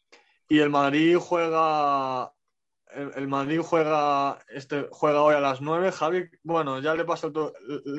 Y 0.48 0.59
el 0.59 0.70
Madrid 0.70 1.16
juega. 1.18 2.32
El, 2.94 3.12
el 3.16 3.28
Madrid 3.28 3.60
juega, 3.62 4.38
este, 4.48 4.88
juega 4.90 5.22
hoy 5.22 5.34
a 5.34 5.40
las 5.40 5.60
9. 5.60 5.92
Javi, 5.92 6.28
bueno, 6.42 6.80
ya 6.80 6.94
le 6.94 7.04
paso 7.04 7.30
to- 7.32 7.52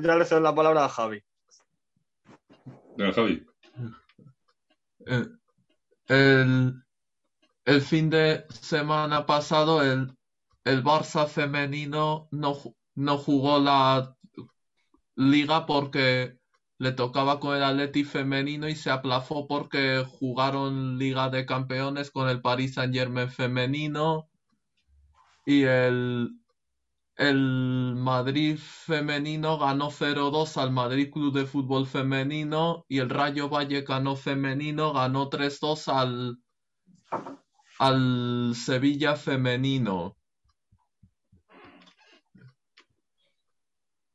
ya 0.03 0.15
le 0.15 0.25
cedo 0.25 0.39
la 0.41 0.53
palabra 0.55 0.85
a 0.85 0.89
Javi. 0.89 1.23
Venga, 2.97 3.13
Javi. 3.13 3.45
El, 6.07 6.83
el 7.65 7.81
fin 7.81 8.09
de 8.09 8.45
semana 8.49 9.25
pasado 9.25 9.81
el, 9.81 10.15
el 10.65 10.83
Barça 10.83 11.27
femenino 11.27 12.27
no, 12.31 12.57
no 12.95 13.17
jugó 13.17 13.59
la 13.59 14.15
liga 15.15 15.65
porque 15.65 16.37
le 16.77 16.91
tocaba 16.91 17.39
con 17.39 17.55
el 17.55 17.63
Atleti 17.63 18.03
femenino 18.03 18.67
y 18.67 18.75
se 18.75 18.89
aplazó 18.89 19.47
porque 19.47 20.03
jugaron 20.05 20.97
Liga 20.97 21.29
de 21.29 21.45
Campeones 21.45 22.09
con 22.09 22.27
el 22.27 22.41
Paris 22.41 22.73
Saint-Germain 22.73 23.29
femenino 23.29 24.30
y 25.45 25.63
el, 25.63 26.31
el 27.15 27.95
Madrid 27.95 28.57
femenino 28.59 29.57
ganó 29.57 29.89
0-2 29.89 30.57
al 30.57 30.71
Madrid 30.71 31.09
Club 31.11 31.33
de 31.33 31.45
Fútbol 31.45 31.87
femenino 31.87 32.85
y 32.87 32.99
el 32.99 33.09
Rayo 33.09 33.49
Vallecano 33.49 34.15
femenino 34.15 34.93
ganó 34.93 35.29
3-2 35.29 35.87
al, 35.87 36.37
al 37.79 38.53
Sevilla 38.55 39.15
femenino. 39.15 40.17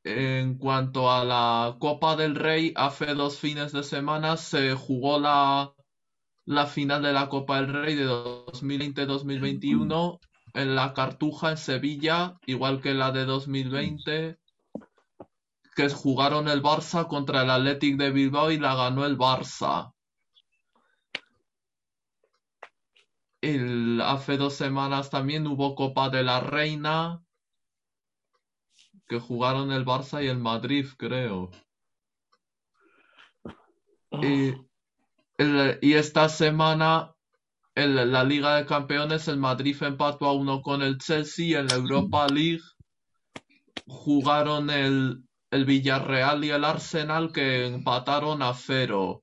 En 0.04 0.56
cuanto 0.56 1.10
a 1.10 1.24
la 1.24 1.76
Copa 1.80 2.14
del 2.14 2.36
Rey, 2.36 2.72
hace 2.76 3.14
dos 3.14 3.40
fines 3.40 3.72
de 3.72 3.82
semana 3.82 4.36
se 4.36 4.72
jugó 4.74 5.18
la, 5.18 5.74
la 6.44 6.66
final 6.66 7.02
de 7.02 7.12
la 7.12 7.28
Copa 7.28 7.60
del 7.60 7.72
Rey 7.72 7.96
de 7.96 8.06
2020-2021 8.06 10.20
en 10.62 10.74
la 10.74 10.92
Cartuja 10.94 11.50
en 11.50 11.56
Sevilla, 11.58 12.38
igual 12.46 12.80
que 12.80 12.94
la 12.94 13.12
de 13.12 13.24
2020, 13.26 14.38
que 15.76 15.88
jugaron 15.90 16.48
el 16.48 16.62
Barça 16.62 17.06
contra 17.06 17.42
el 17.42 17.50
Athletic 17.50 17.96
de 17.98 18.10
Bilbao 18.10 18.50
y 18.50 18.58
la 18.58 18.74
ganó 18.74 19.04
el 19.04 19.18
Barça. 19.18 19.92
El- 23.42 24.00
hace 24.00 24.36
dos 24.36 24.54
semanas 24.54 25.10
también 25.10 25.46
hubo 25.46 25.74
Copa 25.74 26.08
de 26.10 26.22
la 26.22 26.40
Reina, 26.40 27.22
que 29.08 29.18
jugaron 29.18 29.72
el 29.72 29.84
Barça 29.84 30.22
y 30.22 30.28
el 30.28 30.38
Madrid, 30.38 30.86
creo. 30.96 31.50
Y, 34.22 34.54
el- 35.38 35.78
y 35.82 35.94
esta 35.94 36.28
semana 36.28 37.15
en 37.76 38.10
la 38.10 38.24
Liga 38.24 38.56
de 38.56 38.66
Campeones 38.66 39.28
el 39.28 39.36
Madrid 39.36 39.76
empató 39.82 40.26
a 40.26 40.32
uno 40.32 40.62
con 40.62 40.80
el 40.82 40.96
Chelsea 40.96 41.60
en 41.60 41.66
la 41.66 41.74
Europa 41.74 42.26
League 42.26 42.62
jugaron 43.86 44.70
el, 44.70 45.22
el 45.50 45.64
Villarreal 45.64 46.44
y 46.44 46.50
el 46.50 46.64
Arsenal 46.64 47.32
que 47.32 47.66
empataron 47.66 48.42
a 48.42 48.54
cero. 48.54 49.22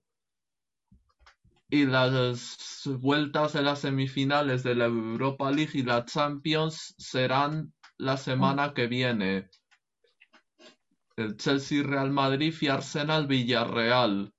Y 1.70 1.86
las 1.88 2.88
vueltas 3.00 3.54
de 3.54 3.64
las 3.64 3.80
semifinales 3.80 4.62
de 4.62 4.76
la 4.76 4.86
Europa 4.86 5.52
League 5.52 5.72
y 5.74 5.82
la 5.82 6.06
Champions 6.06 6.94
serán 6.98 7.74
la 7.98 8.18
semana 8.18 8.74
que 8.76 8.86
viene. 8.86 9.50
El 11.16 11.38
Chelsea 11.38 11.82
Real 11.82 12.12
Madrid 12.12 12.54
y 12.62 12.68
Arsenal 12.68 13.26
Villarreal. 13.26 14.32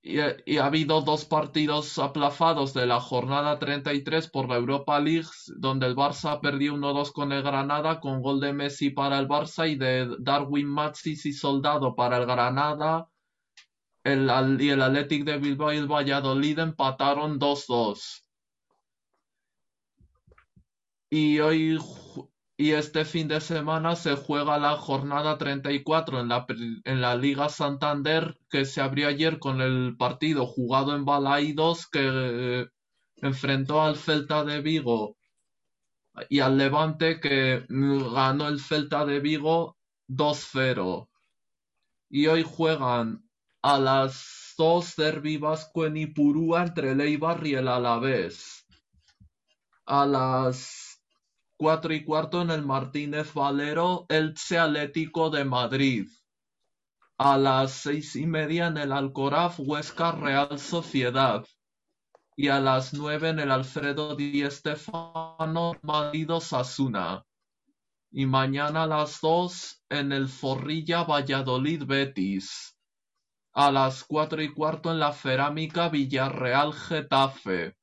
Y, 0.00 0.20
ha- 0.20 0.64
habido 0.64 1.02
dos 1.02 1.24
partidos 1.24 1.98
aplazados 1.98 2.72
de 2.72 2.86
la 2.86 3.00
jornada 3.00 3.58
33 3.58 4.30
por 4.30 4.48
la 4.48 4.56
Europa 4.56 4.98
League, 5.00 5.28
donde 5.56 5.86
el 5.86 5.96
Barça 5.96 6.40
perdió 6.40 6.74
1-2 6.74 7.12
con 7.12 7.32
el 7.32 7.42
Granada, 7.42 8.00
con 8.00 8.22
gol 8.22 8.40
de 8.40 8.52
Messi 8.52 8.90
para 8.90 9.18
el 9.18 9.28
Barça 9.28 9.68
y 9.68 9.76
de 9.76 10.16
Darwin 10.20 10.68
Maxis 10.68 11.26
y 11.26 11.32
Soldado 11.32 11.94
para 11.94 12.18
el 12.18 12.26
Granada. 12.26 13.08
El, 14.04 14.30
y 14.60 14.70
el 14.70 14.80
Athletic 14.80 15.24
de 15.24 15.38
Bilbao 15.38 15.72
y 15.72 15.76
el 15.76 15.86
Valladolid 15.86 16.58
empataron 16.60 17.38
2-2. 17.38 18.24
Y 21.10 21.40
hoy 21.40 21.78
y 22.60 22.72
este 22.72 23.04
fin 23.04 23.28
de 23.28 23.40
semana 23.40 23.94
se 23.94 24.16
juega 24.16 24.58
la 24.58 24.76
jornada 24.76 25.38
34 25.38 26.20
en 26.20 26.28
la, 26.28 26.44
en 26.84 27.00
la 27.00 27.14
Liga 27.14 27.48
Santander 27.48 28.36
que 28.50 28.64
se 28.64 28.80
abrió 28.80 29.06
ayer 29.06 29.38
con 29.38 29.60
el 29.60 29.96
partido 29.96 30.44
jugado 30.44 30.96
en 30.96 31.04
Balaidos 31.04 31.86
que 31.86 32.00
eh, 32.02 32.66
enfrentó 33.18 33.80
al 33.80 33.96
Celta 33.96 34.44
de 34.44 34.60
Vigo 34.60 35.16
y 36.28 36.40
al 36.40 36.58
Levante 36.58 37.20
que 37.20 37.64
mm, 37.68 38.12
ganó 38.12 38.48
el 38.48 38.58
Celta 38.58 39.06
de 39.06 39.20
Vigo 39.20 39.76
2-0. 40.08 41.08
Y 42.10 42.26
hoy 42.26 42.42
juegan 42.42 43.22
a 43.62 43.78
las 43.78 44.54
2 44.58 44.96
Derbi 44.96 45.36
Vasco 45.36 45.86
en 45.86 45.96
Ipurúa 45.96 46.64
entre 46.64 46.90
el 46.90 47.00
Eibar 47.02 47.46
y 47.46 47.54
el 47.54 47.68
Alavés. 47.68 48.66
A 49.86 50.04
las 50.04 50.77
4 51.58 51.92
y 51.92 52.04
cuarto 52.04 52.40
en 52.42 52.50
el 52.50 52.64
Martínez 52.64 53.34
Valero, 53.34 54.06
Elche 54.08 54.58
Atlético 54.58 55.28
de 55.28 55.44
Madrid. 55.44 56.08
A 57.18 57.36
las 57.36 57.72
seis 57.72 58.14
y 58.14 58.26
media 58.26 58.68
en 58.68 58.76
el 58.76 58.92
Alcoraz, 58.92 59.58
Huesca 59.58 60.12
Real 60.12 60.56
Sociedad. 60.60 61.44
Y 62.36 62.46
a 62.46 62.60
las 62.60 62.94
nueve 62.94 63.30
en 63.30 63.40
el 63.40 63.50
Alfredo 63.50 64.14
Di 64.14 64.48
Stéfano, 64.48 65.74
Madrid 65.82 66.30
Osasuna. 66.32 67.24
Y 68.12 68.24
mañana 68.24 68.84
a 68.84 68.86
las 68.86 69.20
dos 69.20 69.82
en 69.90 70.12
el 70.12 70.28
Zorrilla 70.28 71.02
Valladolid 71.02 71.82
Betis. 71.84 72.76
A 73.52 73.72
las 73.72 74.04
cuatro 74.04 74.40
y 74.40 74.54
cuarto 74.54 74.92
en 74.92 75.00
la 75.00 75.12
Cerámica 75.12 75.88
Villarreal 75.88 76.72
Getafe. 76.72 77.77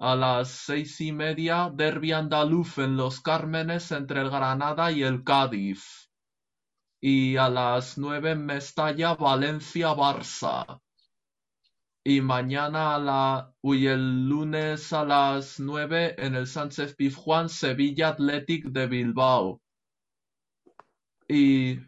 A 0.00 0.16
las 0.16 0.48
seis 0.48 1.00
y 1.00 1.12
media 1.12 1.70
Derby 1.72 2.12
Andaluz 2.12 2.78
en 2.78 2.96
Los 2.96 3.20
Cármenes 3.20 3.92
entre 3.92 4.22
el 4.22 4.30
Granada 4.30 4.90
y 4.90 5.02
el 5.02 5.22
Cádiz. 5.22 6.10
Y 7.00 7.36
a 7.36 7.48
las 7.48 7.98
nueve 7.98 8.34
Mestalla 8.34 9.14
Valencia 9.14 9.94
Barça. 9.94 10.80
Y 12.02 12.22
mañana 12.22 12.94
a 12.94 12.98
la, 12.98 13.54
uy, 13.60 13.86
el 13.86 14.26
lunes 14.26 14.90
a 14.94 15.04
las 15.04 15.60
9 15.60 16.14
en 16.16 16.34
el 16.34 16.46
Sánchez 16.46 16.96
Pizjuán, 16.96 17.50
Sevilla 17.50 18.08
Athletic 18.08 18.64
de 18.68 18.86
Bilbao. 18.86 19.60
Y 21.28 21.78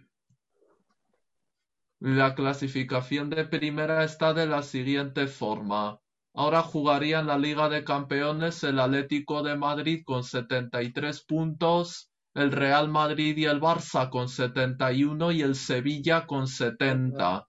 la 2.01 2.35
clasificación 2.35 3.31
de 3.31 3.47
primera 3.47 4.05
está 4.05 4.35
de 4.35 4.47
la 4.47 4.63
siguiente 4.63 5.27
forma. 5.27 6.02
Ahora 6.35 6.63
jugaría 6.63 7.21
en 7.21 7.27
la 7.27 7.39
Liga 7.39 7.69
de 7.69 7.85
Campeones 7.85 8.63
el 8.65 8.79
Atlético 8.79 9.43
de 9.43 9.57
Madrid 9.57 10.03
con 10.05 10.25
73 10.25 11.23
puntos, 11.25 12.11
el 12.35 12.53
Real 12.53 12.89
Madrid 12.89 13.37
y 13.37 13.45
el 13.45 13.61
Barça 13.61 14.09
con 14.09 14.29
71 14.29 15.33
y 15.33 15.43
el 15.43 15.55
Sevilla 15.55 16.27
con 16.27 16.47
70 16.47 17.47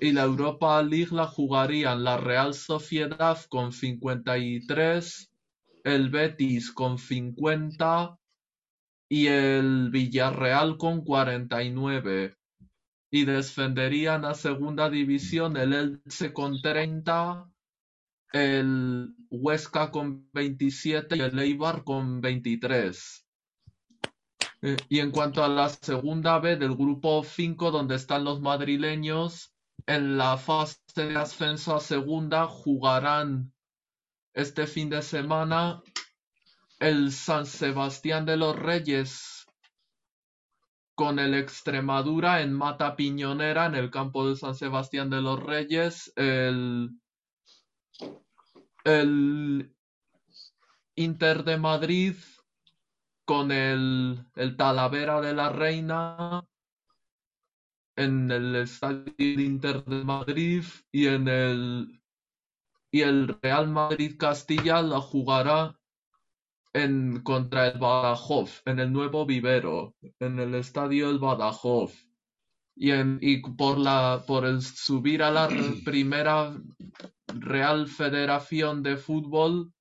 y 0.00 0.12
la 0.12 0.24
Europa 0.24 0.82
League 0.82 1.14
la 1.14 1.26
jugarían 1.26 2.02
la 2.02 2.16
Real 2.16 2.54
Sociedad 2.54 3.38
con 3.48 3.72
53, 3.72 5.30
el 5.84 6.10
Betis 6.10 6.72
con 6.72 6.98
50 6.98 8.18
y 9.08 9.26
el 9.28 9.90
Villarreal 9.90 10.76
con 10.78 11.04
49. 11.04 12.36
Y 13.10 13.24
descenderían 13.24 14.24
a 14.24 14.34
segunda 14.34 14.90
división 14.90 15.56
el 15.56 15.72
Elche 15.72 16.32
con 16.32 16.60
30, 16.60 17.48
el 18.34 19.14
Huesca 19.30 19.92
con 19.92 20.28
27 20.32 21.16
y 21.16 21.20
el 21.20 21.38
Eibar 21.38 21.84
con 21.84 22.20
23. 22.20 23.26
Eh, 24.62 24.76
Y 24.88 24.98
en 24.98 25.12
cuanto 25.12 25.44
a 25.44 25.48
la 25.48 25.68
segunda 25.68 26.40
B 26.40 26.56
del 26.56 26.74
grupo 26.74 27.22
5, 27.22 27.70
donde 27.70 27.94
están 27.94 28.24
los 28.24 28.40
madrileños, 28.40 29.54
en 29.86 30.18
la 30.18 30.36
fase 30.36 30.80
de 30.96 31.16
ascenso 31.16 31.76
a 31.76 31.80
segunda 31.80 32.48
jugarán 32.48 33.52
este 34.32 34.66
fin 34.66 34.90
de 34.90 35.02
semana 35.02 35.80
el 36.80 37.12
San 37.12 37.46
Sebastián 37.46 38.26
de 38.26 38.36
los 38.36 38.56
Reyes 38.58 39.46
con 40.96 41.20
el 41.20 41.34
Extremadura 41.34 42.40
en 42.40 42.52
Mata 42.52 42.96
Piñonera 42.96 43.66
en 43.66 43.76
el 43.76 43.90
campo 43.90 44.28
de 44.28 44.34
San 44.34 44.56
Sebastián 44.56 45.08
de 45.08 45.20
los 45.20 45.40
Reyes 45.40 46.12
el, 46.16 46.90
el 48.84 49.74
Inter 50.94 51.42
de 51.44 51.56
Madrid 51.56 52.14
con 53.24 53.50
el, 53.50 54.26
el 54.36 54.56
Talavera 54.56 55.20
de 55.20 55.34
la 55.34 55.48
Reina 55.48 56.46
en 57.96 58.30
el 58.30 58.56
Estadio 58.56 59.14
Inter 59.18 59.84
de 59.84 60.04
Madrid 60.04 60.64
y 60.92 61.06
en 61.06 61.28
el 61.28 62.00
y 62.90 63.00
el 63.00 63.36
Real 63.42 63.68
Madrid 63.68 64.16
Castilla 64.18 64.80
la 64.80 65.00
jugará 65.00 65.76
en 66.72 67.22
contra 67.22 67.68
el 67.68 67.78
Badajoz 67.78 68.62
en 68.66 68.78
el 68.78 68.92
nuevo 68.92 69.26
vivero 69.26 69.96
en 70.20 70.38
el 70.38 70.54
Estadio 70.54 71.10
El 71.10 71.18
Badajoz. 71.18 71.92
Y 72.76 72.90
en 72.90 73.18
y 73.20 73.38
por 73.38 73.78
la 73.78 74.24
por 74.26 74.44
el 74.44 74.60
subir 74.62 75.22
a 75.22 75.30
la 75.30 75.48
primera 75.84 76.56
Real 77.40 77.86
Federación 77.88 78.82
de 78.82 78.96
Fútbol 78.96 79.72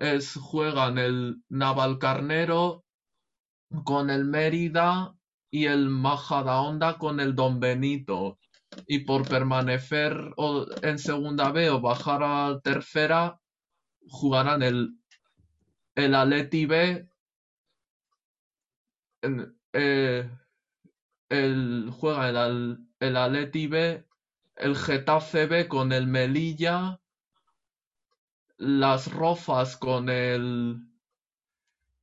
es 0.00 0.34
juegan 0.36 0.98
el 0.98 1.42
Navalcarnero 1.48 2.84
con 3.84 4.10
el 4.10 4.24
Mérida 4.24 5.14
y 5.50 5.66
el 5.66 5.88
Majadahonda 5.88 6.98
con 6.98 7.20
el 7.20 7.34
Don 7.34 7.60
Benito. 7.60 8.38
Y 8.86 9.00
por 9.00 9.28
permanecer 9.28 10.16
en 10.82 10.98
segunda 10.98 11.52
B 11.52 11.70
o 11.70 11.80
bajar 11.80 12.22
a 12.22 12.60
tercera, 12.60 13.40
jugarán 14.08 14.62
el, 14.62 14.98
el 15.94 16.14
Atleti 16.14 16.66
B, 16.66 17.08
en- 19.22 19.56
eh, 19.72 20.28
el, 21.28 21.90
juega 21.92 22.28
el, 22.46 22.78
el 23.00 23.16
Atleti 23.16 23.66
B, 23.68 24.04
el 24.56 24.76
Getafe 24.76 25.46
B 25.46 25.68
con 25.68 25.92
el 25.92 26.06
Melilla, 26.06 27.00
las 28.56 29.10
Rofas 29.12 29.76
con 29.76 30.08
el 30.08 30.78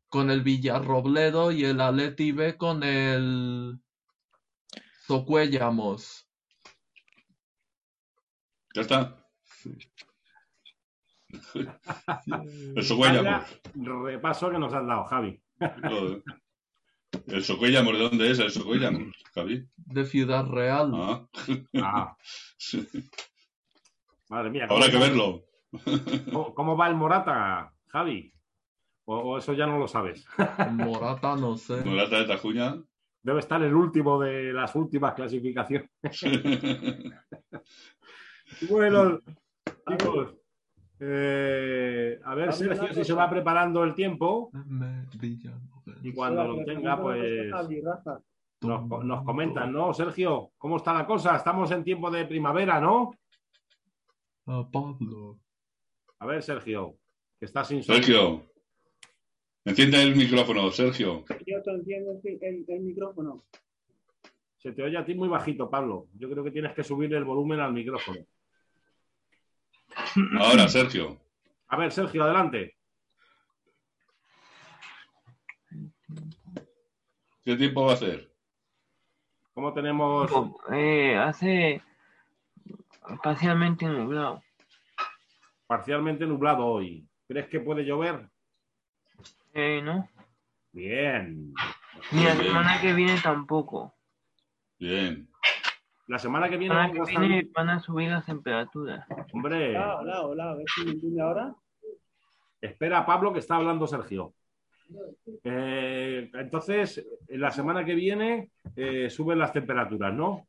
con 0.09 0.29
el 0.29 0.41
Villarrobledo 0.41 1.51
y 1.51 1.63
el 1.63 1.79
Atleti 1.79 2.33
B 2.33 2.57
con 2.57 2.83
el 2.83 3.79
Zocuéllamos. 5.07 6.27
Ya 8.75 8.81
está. 8.81 9.17
El 12.75 12.83
Socuéllamos. 12.83 13.45
Vaya 13.73 13.93
repaso 14.03 14.51
que 14.51 14.59
nos 14.59 14.73
has 14.73 14.85
dado, 14.85 15.05
Javi. 15.05 15.41
El 17.27 17.43
Socuéllamos, 17.43 17.93
¿de 17.93 17.99
dónde 17.99 18.31
es 18.31 18.39
el 18.39 18.51
Socuéllamos, 18.51 19.13
Javi? 19.33 19.67
De 19.77 20.05
Ciudad 20.05 20.45
Real. 20.47 20.91
Ah. 20.95 21.27
Ah. 21.81 22.17
Madre 24.29 24.49
mía. 24.49 24.67
Habrá 24.69 24.85
que 24.85 24.91
¿cómo- 24.93 25.03
verlo. 25.03 25.43
¿Cómo, 26.31 26.53
cómo 26.53 26.77
va 26.77 26.87
el 26.89 26.95
Morata, 26.95 27.73
Javi? 27.87 28.33
O, 29.05 29.17
o 29.17 29.37
eso 29.37 29.53
ya 29.53 29.65
no 29.67 29.77
lo 29.77 29.87
sabes. 29.87 30.25
Morata, 30.71 31.35
no 31.35 31.57
sé. 31.57 31.83
Morata 31.83 32.19
de 32.19 32.25
Tajuña. 32.25 32.75
Debe 33.23 33.39
estar 33.39 33.61
el 33.61 33.73
último 33.75 34.19
de 34.19 34.51
las 34.53 34.73
últimas 34.75 35.13
clasificaciones. 35.13 35.89
bueno, 38.69 39.19
chicos. 39.87 40.35
eh, 40.99 42.19
a 42.23 42.35
ver, 42.35 42.53
Sergio, 42.53 42.93
si 42.93 43.03
se 43.03 43.13
va 43.13 43.29
preparando 43.29 43.83
el 43.83 43.93
tiempo 43.95 44.51
Villa- 45.19 45.57
y 46.03 46.13
cuando 46.13 46.43
lo 46.47 46.63
tenga, 46.65 47.01
pues 47.01 47.51
nos, 48.61 49.03
nos 49.05 49.23
comentan, 49.23 49.71
¿no? 49.73 49.93
Sergio, 49.93 50.51
¿cómo 50.57 50.77
está 50.77 50.93
la 50.93 51.05
cosa? 51.05 51.35
Estamos 51.35 51.71
en 51.71 51.83
tiempo 51.83 52.09
de 52.11 52.25
primavera, 52.25 52.79
¿no? 52.79 53.11
Ah, 54.47 54.67
Pablo. 54.71 55.39
A 56.19 56.25
ver, 56.25 56.43
Sergio, 56.43 56.97
que 57.39 57.45
está 57.45 57.63
sin. 57.63 57.81
Sergio. 57.83 58.43
Enciende 59.65 60.01
el 60.01 60.15
micrófono, 60.15 60.71
Sergio. 60.71 61.23
Yo 61.45 61.61
te 61.61 61.71
entiendo 61.71 62.19
el, 62.23 62.39
el- 62.41 62.65
el 62.67 62.79
micrófono. 62.81 63.43
Se 64.57 64.71
te 64.73 64.83
oye 64.83 64.97
a 64.97 65.05
ti 65.05 65.15
muy 65.15 65.27
bajito, 65.27 65.69
Pablo. 65.69 66.07
Yo 66.15 66.29
creo 66.29 66.43
que 66.43 66.51
tienes 66.51 66.73
que 66.73 66.83
subir 66.83 67.13
el 67.13 67.23
volumen 67.25 67.59
al 67.59 67.73
micrófono. 67.73 68.19
Ahora, 70.39 70.67
Sergio. 70.67 71.17
A 71.67 71.77
ver, 71.77 71.91
Sergio, 71.91 72.23
adelante. 72.23 72.75
¿Qué 77.43 77.55
tiempo 77.55 77.85
va 77.85 77.91
a 77.91 77.95
hacer? 77.95 78.31
¿Cómo 79.53 79.73
tenemos? 79.73 80.31
Eh, 80.71 81.17
hace 81.17 81.81
parcialmente 83.23 83.85
nublado. 83.85 84.41
Parcialmente 85.67 86.25
nublado 86.25 86.65
hoy. 86.65 87.07
¿Crees 87.27 87.47
que 87.47 87.59
puede 87.59 87.83
llover? 87.83 88.29
Eh, 89.53 89.81
¿no? 89.83 90.07
Bien. 90.71 91.53
Ni 92.11 92.23
la 92.23 92.33
Bien. 92.33 92.45
semana 92.47 92.79
que 92.81 92.93
viene 92.93 93.19
tampoco. 93.21 93.93
Bien. 94.79 95.27
La 96.07 96.19
semana 96.19 96.47
que 96.47 96.53
La 96.55 96.59
viene 96.59 96.75
semana 96.75 96.93
que 97.05 97.19
viene 97.19 97.49
van 97.53 97.69
a 97.69 97.79
subir 97.79 98.09
las 98.09 98.25
temperaturas. 98.25 99.05
Hombre, 99.33 99.69
Hola, 99.77 99.95
hola, 99.99 100.21
hola, 100.21 100.51
a 100.51 100.55
ver 100.55 100.65
si 100.75 100.85
me 100.85 100.91
entiende 100.91 101.21
ahora. 101.21 101.55
espera, 102.61 103.05
Pablo, 103.05 103.33
que 103.33 103.39
está 103.39 103.55
hablando 103.55 103.87
Sergio. 103.87 104.33
Eh, 105.43 106.29
entonces, 106.33 107.05
en 107.27 107.41
la 107.41 107.51
semana 107.51 107.83
que 107.85 107.95
viene 107.95 108.49
eh, 108.75 109.09
suben 109.09 109.39
las 109.39 109.53
temperaturas, 109.53 110.13
¿no? 110.13 110.45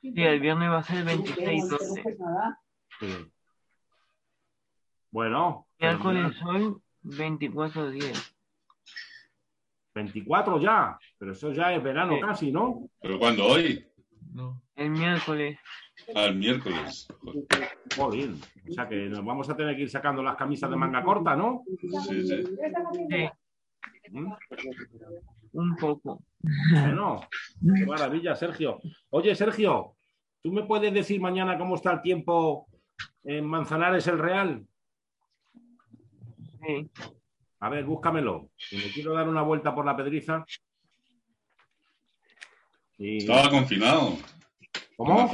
Sí, 0.00 0.12
el 0.16 0.40
viernes 0.40 0.70
va 0.70 0.78
a 0.78 0.82
ser 0.82 1.04
26, 1.04 1.68
12. 1.68 2.02
Sí. 3.00 3.06
Bueno, 5.10 5.66
Miércoles 5.78 6.34
hoy 6.44 6.74
24, 7.02 7.90
10. 7.90 8.34
24 9.94 10.60
ya, 10.60 10.98
pero 11.18 11.32
eso 11.32 11.52
ya 11.52 11.72
es 11.72 11.82
verano 11.82 12.14
Sí. 12.16 12.20
casi, 12.20 12.52
¿no? 12.52 12.88
¿Pero 13.00 13.18
cuándo? 13.18 13.46
¿Hoy? 13.46 13.86
El 14.74 14.90
miércoles. 14.90 15.58
Al 16.16 16.34
miércoles. 16.34 17.06
Joder, 17.96 18.30
o 18.68 18.72
sea 18.72 18.88
que 18.88 18.96
nos 19.08 19.24
vamos 19.24 19.48
a 19.48 19.56
tener 19.56 19.76
que 19.76 19.82
ir 19.82 19.90
sacando 19.90 20.22
las 20.22 20.34
camisas 20.36 20.68
de 20.68 20.76
manga 20.76 21.04
corta, 21.04 21.36
¿no? 21.36 21.62
Sí, 21.80 21.88
sí. 22.26 22.44
Sí. 23.08 23.28
un 25.52 25.76
poco. 25.76 26.22
Bueno, 26.70 27.20
qué 27.60 27.86
maravilla, 27.86 28.34
Sergio. 28.36 28.80
Oye, 29.10 29.34
Sergio, 29.34 29.96
¿tú 30.42 30.52
me 30.52 30.64
puedes 30.64 30.92
decir 30.92 31.20
mañana 31.20 31.56
cómo 31.58 31.74
está 31.76 31.92
el 31.92 32.02
tiempo 32.02 32.66
en 33.24 33.46
Manzanares 33.46 34.06
el 34.08 34.18
Real? 34.18 34.66
Sí. 36.66 36.90
A 37.60 37.68
ver, 37.68 37.84
búscamelo. 37.84 38.50
Que 38.70 38.76
me 38.76 38.84
quiero 38.92 39.14
dar 39.14 39.28
una 39.28 39.42
vuelta 39.42 39.74
por 39.74 39.84
la 39.86 39.96
pedriza. 39.96 40.44
Y- 42.98 43.18
Estaba 43.18 43.48
confinado. 43.50 44.16
¿Cómo? 44.96 45.30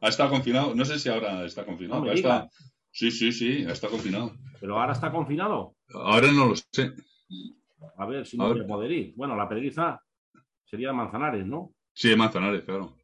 Ha 0.00 0.08
estado 0.08 0.30
confinado. 0.30 0.74
No 0.74 0.84
sé 0.84 0.98
si 0.98 1.08
ahora 1.08 1.44
está 1.44 1.64
confinado. 1.64 2.00
No 2.00 2.06
me 2.06 2.12
pero 2.12 2.18
está- 2.20 2.42
digas. 2.48 2.72
Sí, 2.90 3.10
sí, 3.10 3.32
sí, 3.32 3.64
está 3.68 3.88
confinado. 3.88 4.36
Pero 4.60 4.78
ahora 4.78 4.92
está 4.92 5.10
confinado. 5.10 5.74
Ahora 5.92 6.30
no 6.30 6.46
lo 6.46 6.56
sé. 6.56 6.92
A 7.96 8.06
ver 8.06 8.26
si 8.26 8.36
no 8.36 8.48
voy 8.48 8.60
a 8.60 8.66
poder 8.66 8.92
ir. 8.92 9.14
Bueno, 9.16 9.36
la 9.36 9.48
pedriza 9.48 10.00
sería 10.64 10.92
Manzanares, 10.92 11.46
¿no? 11.46 11.72
Sí, 11.92 12.14
Manzanares, 12.16 12.62
claro. 12.64 12.94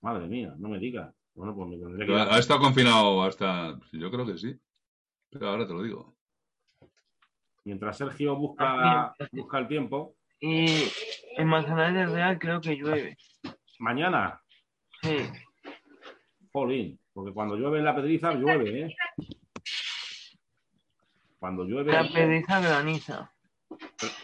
Madre 0.00 0.26
mía, 0.26 0.54
no 0.58 0.68
me 0.68 0.78
digas. 0.78 1.14
Bueno, 1.34 1.54
pues 1.54 1.68
me 1.68 1.76
tendré 1.76 2.06
que 2.06 2.14
ha 2.14 2.34
ha 2.34 2.38
estado 2.38 2.60
confinado 2.60 3.22
hasta. 3.22 3.78
Yo 3.92 4.10
creo 4.10 4.26
que 4.26 4.38
sí. 4.38 4.54
Pero 5.30 5.48
ahora 5.48 5.66
te 5.66 5.72
lo 5.72 5.82
digo. 5.82 6.16
Mientras 7.64 7.98
Sergio 7.98 8.36
busca, 8.36 9.14
busca 9.32 9.58
el 9.58 9.68
tiempo. 9.68 10.16
Y 10.40 10.66
en 11.36 11.46
Manzanares 11.46 12.10
Real 12.10 12.38
creo 12.38 12.60
que 12.60 12.76
llueve. 12.76 13.16
Mañana. 13.78 14.40
Sí. 15.02 15.16
Jolín, 16.52 16.98
porque 17.12 17.32
cuando 17.32 17.56
llueve 17.56 17.78
en 17.78 17.84
la 17.84 17.94
pedriza, 17.94 18.34
llueve, 18.34 18.86
¿eh? 18.86 18.96
Cuando 21.38 21.64
llueve. 21.64 21.92
La 21.92 22.08
pedriza 22.08 22.60
graniza. 22.60 23.32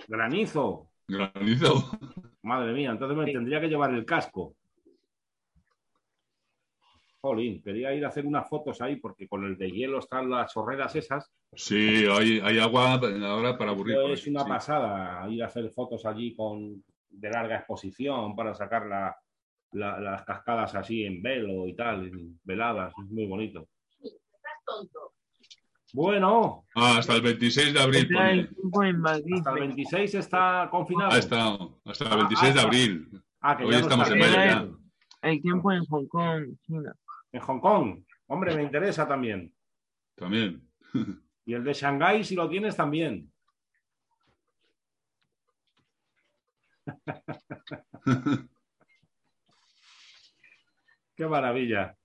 Granizo. 0.09 0.89
Granizo. 1.09 1.90
Madre 2.43 2.73
mía, 2.73 2.90
entonces 2.90 3.16
me 3.16 3.31
tendría 3.31 3.60
que 3.60 3.68
llevar 3.68 3.93
el 3.94 4.05
casco. 4.05 4.55
Jolín, 7.20 7.60
quería 7.62 7.93
ir 7.93 8.05
a 8.05 8.09
hacer 8.09 8.24
unas 8.24 8.48
fotos 8.48 8.81
ahí 8.81 8.97
porque 8.97 9.27
con 9.27 9.44
el 9.44 9.56
de 9.56 9.70
hielo 9.70 9.98
están 9.98 10.31
las 10.31 10.52
chorreras 10.52 10.94
esas. 10.94 11.32
Sí, 11.55 12.05
hay, 12.09 12.39
hay 12.40 12.59
agua 12.59 12.94
ahora 12.94 13.59
para 13.59 13.73
aburrir. 13.73 13.97
Es 14.12 14.27
una 14.28 14.44
sí. 14.44 14.48
pasada 14.48 15.28
ir 15.28 15.43
a 15.43 15.47
hacer 15.47 15.68
fotos 15.70 16.05
allí 16.06 16.35
con 16.36 16.85
de 17.09 17.31
larga 17.31 17.56
exposición 17.56 18.36
para 18.36 18.55
sacar 18.55 18.86
la- 18.86 19.16
la- 19.73 19.98
las 20.01 20.24
cascadas 20.24 20.74
así 20.74 21.05
en 21.05 21.20
velo 21.23 21.66
y 21.66 21.74
tal, 21.74 22.06
en 22.06 22.39
veladas. 22.44 22.93
Es 23.02 23.10
muy 23.10 23.27
bonito. 23.27 23.66
Estás 24.01 24.62
tonto. 24.64 25.12
Bueno, 25.97 26.66
Ah, 26.74 26.98
hasta 26.98 27.14
el 27.14 27.23
26 27.23 27.73
de 27.73 27.81
abril. 27.81 28.02
Está 28.02 28.31
el 28.31 28.55
tiempo 28.55 28.85
en 28.85 29.01
Madrid. 29.01 29.36
hasta 29.39 29.51
el 29.52 29.60
26 29.60 30.14
está 30.16 30.68
confinado. 30.70 31.10
Hasta 31.10 31.55
el 32.10 32.16
26 32.18 32.52
de 32.55 32.60
Ah, 32.60 32.62
ah, 32.62 32.66
abril. 32.66 33.23
ah, 33.40 33.56
que 33.56 33.64
Hoy 33.64 33.70
ya 33.73 33.78
no 33.78 33.82
estamos 33.85 34.10
en 34.10 34.18
mayo 34.18 34.35
ya. 34.35 34.68
El 35.23 35.40
tiempo 35.40 35.73
en 35.73 35.86
Hong 35.86 36.06
Kong, 36.06 36.44
China. 36.66 36.94
En 37.32 37.40
Hong 37.40 37.60
Kong. 37.60 38.05
Hombre, 38.27 38.55
me 38.55 38.62
interesa 38.64 39.09
también. 39.09 39.51
También. 40.16 40.68
Y 41.47 41.55
el 41.55 41.64
de 41.64 41.73
Shanghái, 41.73 42.24
si 42.24 42.35
lo 42.36 42.47
tienes, 42.47 42.77
también. 42.77 43.32
Qué 51.16 51.27
maravilla. 51.27 51.97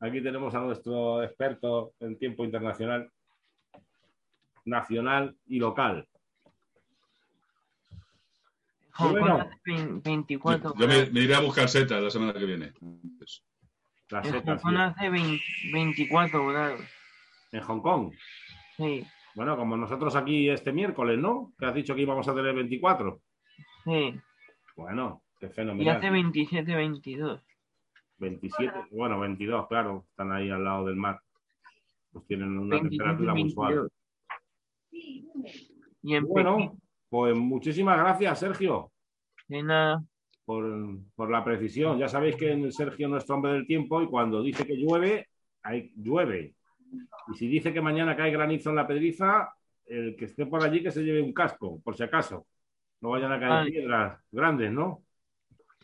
Aquí 0.00 0.22
tenemos 0.22 0.54
a 0.54 0.60
nuestro 0.60 1.22
experto 1.22 1.94
en 2.00 2.18
tiempo 2.18 2.44
internacional, 2.44 3.10
nacional 4.68 5.36
y 5.46 5.58
local. 5.58 6.06
Hong 8.92 9.10
Kong 9.12 9.20
Bueno. 9.20 9.34
hace 9.40 9.60
vein- 9.64 10.02
24 10.02 10.74
Yo 10.76 10.88
me, 10.88 11.20
iré 11.20 11.34
a 11.34 11.40
buscar 11.40 11.68
setas 11.68 12.02
la 12.02 12.10
semana 12.10 12.32
que 12.32 12.44
viene. 12.44 12.72
En 12.80 13.00
Hong 14.10 14.58
Kong 14.60 14.76
hace 14.78 15.08
20 15.10 15.44
24 15.72 16.46
grados. 16.48 16.80
En 17.52 17.60
Hong 17.62 17.80
Kong. 17.80 18.12
Sí, 18.76 19.04
Bueno, 19.34 19.56
como 19.56 19.76
nosotros 19.76 20.16
aquí 20.16 20.48
este 20.50 20.72
miércoles, 20.72 21.16
¿no? 21.18 21.52
Que 21.58 21.66
has 21.66 21.74
dicho 21.74 21.94
que 21.94 22.02
íbamos 22.02 22.26
a 22.28 22.34
tener 22.34 22.54
24. 22.54 23.20
sí. 23.84 24.18
Bueno, 24.76 25.22
qué 25.40 25.46
Y 25.46 25.50
fenomenal. 25.50 25.96
hace 25.96 26.08
27, 26.10 26.74
22. 26.76 27.42
27, 28.18 28.72
bueno, 28.92 29.18
22, 29.18 29.66
claro, 29.68 30.04
están 30.10 30.30
ahí 30.32 30.50
al 30.50 30.62
lado 30.62 30.86
del 30.86 30.94
mar. 30.96 31.20
Pues 32.12 32.24
tienen 32.26 32.56
una 32.58 32.76
27, 32.76 32.96
temperatura 32.96 33.34
muy 33.34 33.50
suave. 33.50 33.88
22. 35.14 35.74
Y 36.02 36.14
en 36.14 36.24
Bueno, 36.26 36.56
Pekín, 36.56 36.80
pues 37.08 37.36
muchísimas 37.36 37.98
gracias, 37.98 38.38
Sergio, 38.38 38.92
de 39.48 39.62
nada. 39.62 40.02
por, 40.44 40.64
por 41.14 41.30
la 41.30 41.44
precisión. 41.44 41.98
Ya 41.98 42.08
sabéis 42.08 42.36
que 42.36 42.52
en 42.52 42.70
Sergio 42.72 43.06
es 43.06 43.10
nuestro 43.10 43.34
hombre 43.36 43.52
del 43.52 43.66
tiempo 43.66 44.00
y 44.02 44.06
cuando 44.06 44.42
dice 44.42 44.66
que 44.66 44.76
llueve, 44.76 45.28
ahí 45.62 45.92
llueve. 45.96 46.54
Y 47.32 47.36
si 47.36 47.48
dice 47.48 47.72
que 47.72 47.80
mañana 47.80 48.16
cae 48.16 48.30
granizo 48.30 48.70
en 48.70 48.76
la 48.76 48.86
pedriza, 48.86 49.52
el 49.86 50.16
que 50.16 50.26
esté 50.26 50.46
por 50.46 50.62
allí 50.62 50.82
que 50.82 50.90
se 50.90 51.02
lleve 51.02 51.20
un 51.22 51.32
casco, 51.32 51.80
por 51.82 51.96
si 51.96 52.02
acaso. 52.02 52.46
No 53.00 53.10
vayan 53.10 53.32
a 53.32 53.38
caer 53.38 53.50
Vale. 53.50 53.70
piedras 53.70 54.20
grandes, 54.30 54.72
¿no? 54.72 55.02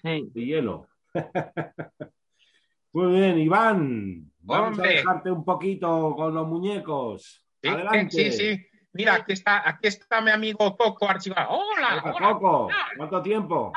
Sí. 0.03 0.29
De 0.33 0.45
hielo. 0.45 0.87
Muy 2.93 3.13
bien, 3.13 3.39
Iván. 3.39 4.31
Vamos 4.41 4.79
Hombre. 4.79 4.89
a 4.89 4.93
dejarte 4.93 5.31
un 5.31 5.45
poquito 5.45 6.15
con 6.17 6.35
los 6.35 6.47
muñecos. 6.47 7.45
Sí, 7.63 7.69
Adelante. 7.69 8.11
sí, 8.11 8.33
sí. 8.33 8.67
Mira, 8.95 9.15
aquí 9.17 9.33
está, 9.33 9.69
aquí 9.69 9.89
está 9.89 10.21
mi 10.21 10.31
amigo 10.31 10.77
Coco 10.77 11.09
Archibald. 11.09 11.49
Hola, 11.51 12.01
Hola. 12.05 12.33
Coco. 12.33 12.71
¿Cuánto 12.97 13.23
tiempo? 13.23 13.73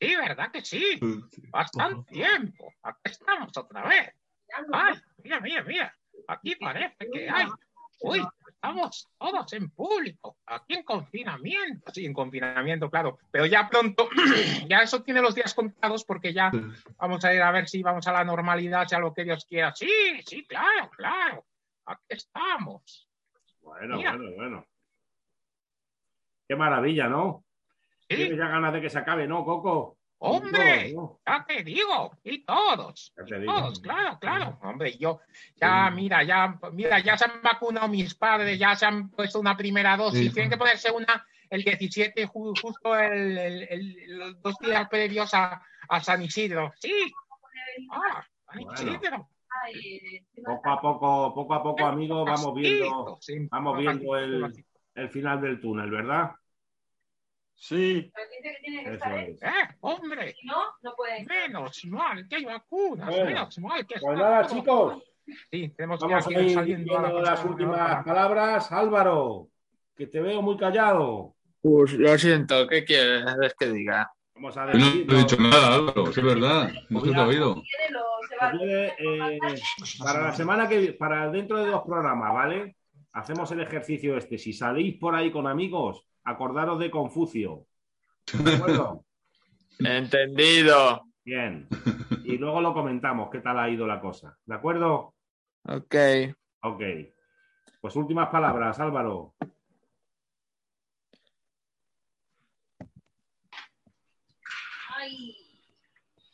Sí, 0.00 0.16
¿verdad 0.16 0.50
que 0.50 0.62
sí? 0.62 0.98
Bastante 1.48 2.12
tiempo. 2.12 2.72
Aquí 2.82 3.00
estamos 3.04 3.56
otra 3.56 3.86
vez. 3.86 4.12
Ay, 4.72 4.94
mira, 5.22 5.40
mira, 5.40 5.62
mira. 5.62 5.96
Aquí 6.26 6.56
parece 6.56 7.08
que 7.12 7.30
hay. 7.30 7.46
Uy, 8.00 8.26
estamos 8.48 9.08
todos 9.16 9.52
en 9.52 9.70
público. 9.70 10.36
Aquí 10.44 10.74
en 10.74 10.82
confinamiento. 10.82 11.92
Sí, 11.94 12.04
en 12.04 12.12
confinamiento, 12.12 12.90
claro. 12.90 13.18
Pero 13.30 13.46
ya 13.46 13.68
pronto, 13.68 14.08
ya 14.68 14.78
eso 14.78 15.02
tiene 15.02 15.22
los 15.22 15.36
días 15.36 15.54
contados 15.54 16.04
porque 16.04 16.32
ya 16.34 16.50
vamos 16.96 17.24
a 17.24 17.32
ir 17.32 17.42
a 17.42 17.52
ver 17.52 17.68
si 17.68 17.80
vamos 17.80 18.06
a 18.08 18.12
la 18.12 18.24
normalidad, 18.24 18.88
si 18.88 18.96
a 18.96 18.98
lo 18.98 19.14
que 19.14 19.22
Dios 19.22 19.46
quiera. 19.46 19.72
Sí, 19.74 20.20
sí, 20.26 20.44
claro, 20.46 20.90
claro. 20.90 21.46
Aquí 21.86 22.04
estamos. 22.08 23.08
Bueno, 23.66 23.96
Mira. 23.96 24.16
bueno, 24.16 24.32
bueno. 24.36 24.66
Qué 26.48 26.54
maravilla, 26.56 27.08
¿no? 27.08 27.44
Sí. 28.08 28.16
Tienes 28.16 28.38
ya 28.38 28.46
ganas 28.48 28.72
de 28.72 28.80
que 28.80 28.88
se 28.90 28.98
acabe, 28.98 29.26
¿no, 29.26 29.44
Coco? 29.44 29.98
Hombre, 30.18 30.92
No, 30.94 31.20
ya 31.26 31.44
te 31.46 31.62
digo, 31.62 32.16
y 32.24 32.42
todos, 32.44 33.12
Ya 33.18 33.24
te 33.24 33.36
y 33.36 33.40
digo. 33.40 33.52
todos, 33.54 33.80
claro, 33.80 34.18
claro. 34.18 34.58
Hombre, 34.62 34.96
yo, 34.96 35.20
ya, 35.56 35.90
mira, 35.90 36.22
ya, 36.22 36.58
mira, 36.72 37.00
ya 37.00 37.18
se 37.18 37.26
han 37.26 37.42
vacunado 37.42 37.86
mis 37.88 38.14
padres, 38.14 38.58
ya 38.58 38.74
se 38.76 38.86
han 38.86 39.10
puesto 39.10 39.38
una 39.40 39.56
primera 39.56 39.94
dosis, 39.96 40.28
Sí. 40.28 40.32
tienen 40.32 40.50
que 40.50 40.56
ponerse 40.56 40.90
una 40.90 41.26
el 41.50 41.62
17, 41.62 42.26
ju- 42.28 42.58
justo 42.62 42.96
el, 42.98 43.36
el- 43.36 43.62
el- 43.68 44.18
los 44.18 44.40
dos 44.40 44.56
días 44.58 44.88
previos 44.88 45.34
a, 45.34 45.60
a 45.88 46.00
San 46.00 46.22
Isidro. 46.22 46.72
Sí. 46.78 47.12
Ah, 47.90 48.24
San 48.46 48.62
Bueno. 48.64 49.28
Poco 50.44 50.70
a 50.70 50.80
poco, 50.80 51.34
poco 51.34 51.54
a 51.54 51.62
poco, 51.62 51.84
amigos, 51.86 52.24
vamos 52.26 52.54
viendo, 52.54 53.18
Sí, 53.20 53.48
vamos 53.50 53.78
viendo 53.78 54.16
el, 54.16 54.64
el 54.94 55.08
final 55.10 55.40
del 55.40 55.60
túnel, 55.60 55.90
¿verdad? 55.90 56.30
Sí. 57.54 58.12
Eso 58.84 59.06
es. 59.16 59.42
Eh, 59.42 59.48
hombre. 59.80 60.34
No, 60.44 60.56
no 60.82 60.94
puede. 60.94 61.24
Menos 61.24 61.84
mal 61.86 62.28
que 62.28 62.36
hay 62.36 62.44
vacunas, 62.44 63.08
Bueno, 63.08 63.24
menos 63.24 63.58
mal 63.60 63.86
que 63.86 63.98
Pues 64.00 64.18
nada, 64.18 64.46
todo- 64.46 64.56
chicos, 64.56 65.02
Sí, 65.50 65.68
tenemos 65.76 65.98
vamos 65.98 66.26
que 66.28 66.36
a 66.36 66.40
ir 66.42 66.50
saliendo 66.54 66.96
a 66.98 67.02
la 67.02 67.20
las 67.20 67.44
últimas 67.44 67.78
para- 67.78 68.04
palabras. 68.04 68.70
Álvaro, 68.70 69.48
que 69.96 70.06
te 70.06 70.20
veo 70.20 70.40
muy 70.42 70.56
callado. 70.56 71.34
Pues 71.60 71.94
lo 71.94 72.16
siento, 72.16 72.68
¿qué 72.68 72.84
quieres 72.84 73.54
que 73.58 73.66
diga? 73.72 74.08
Vamos 74.36 74.56
a 74.56 74.66
Yo 74.72 74.78
no 74.78 74.84
despedirnos. 74.84 75.14
he 75.14 75.18
dicho 75.18 75.36
nada, 75.40 75.74
Álvaro, 75.74 76.10
es 76.10 76.22
verdad. 76.22 76.70
No 76.90 77.00
se 77.00 77.10
te 77.10 77.16
ha 77.16 77.26
oído. 77.26 77.54
Pues 77.54 77.66
viene, 78.52 78.86
eh, 78.98 79.38
para 79.98 80.22
la 80.22 80.32
semana 80.32 80.68
que 80.68 80.92
para 80.92 81.30
dentro 81.30 81.62
de 81.62 81.70
dos 81.70 81.82
programas, 81.84 82.32
¿vale? 82.32 82.76
Hacemos 83.12 83.50
el 83.52 83.60
ejercicio 83.60 84.16
este. 84.16 84.38
Si 84.38 84.52
salís 84.52 84.98
por 84.98 85.14
ahí 85.14 85.30
con 85.30 85.46
amigos, 85.46 86.06
acordaros 86.24 86.78
de 86.78 86.90
Confucio. 86.90 87.66
¿De 88.32 88.54
acuerdo? 88.54 89.04
Entendido. 89.78 91.02
Bien. 91.24 91.66
Y 92.24 92.38
luego 92.38 92.60
lo 92.60 92.72
comentamos, 92.72 93.30
qué 93.30 93.40
tal 93.40 93.58
ha 93.58 93.68
ido 93.70 93.86
la 93.86 94.00
cosa. 94.00 94.36
¿De 94.44 94.54
acuerdo? 94.54 95.14
Ok. 95.64 95.94
Ok. 96.62 96.82
Pues 97.80 97.96
últimas 97.96 98.28
palabras, 98.28 98.78
Álvaro. 98.80 99.34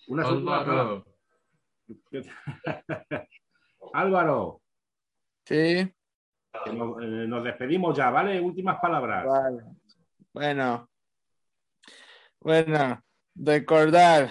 Unas 0.09 0.31
últimas 0.31 0.65
palabras. 0.65 1.12
Álvaro. 3.93 4.61
Sí. 5.45 5.93
nos, 6.73 7.03
eh, 7.03 7.27
nos 7.27 7.45
despedimos 7.45 7.97
ya, 7.97 8.11
¿vale? 8.11 8.41
Últimas 8.41 8.79
palabras. 8.81 9.27
Vale. 9.27 9.65
Bueno. 10.33 10.89
Bueno. 12.41 13.03
recordar, 13.35 14.31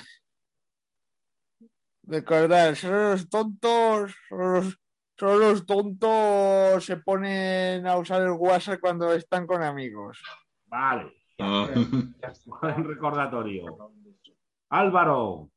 recordar, 2.04 2.76
solo 2.76 3.12
los 3.12 3.30
tontos, 3.30 4.16
los, 4.30 4.78
los 5.18 5.66
tontos 5.66 6.86
se 6.86 6.98
ponen 6.98 7.88
a 7.88 7.98
usar 7.98 8.22
el 8.22 8.32
WhatsApp 8.32 8.80
cuando 8.80 9.14
están 9.14 9.48
con 9.48 9.64
amigos. 9.64 10.22
Vale. 10.66 11.14
Ah. 11.40 11.68
Buen 12.62 12.84
recordatorio. 12.84 13.94
Álvaro. 14.70 15.20
O 15.24 15.50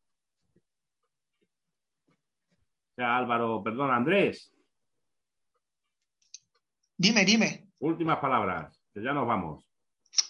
sea, 2.97 3.17
Álvaro, 3.17 3.63
perdón, 3.63 3.91
Andrés. 3.91 4.53
Dime, 6.97 7.25
dime. 7.25 7.69
Últimas 7.79 8.19
palabras, 8.19 8.79
que 8.93 9.03
ya 9.03 9.13
nos 9.13 9.27
vamos. 9.27 9.65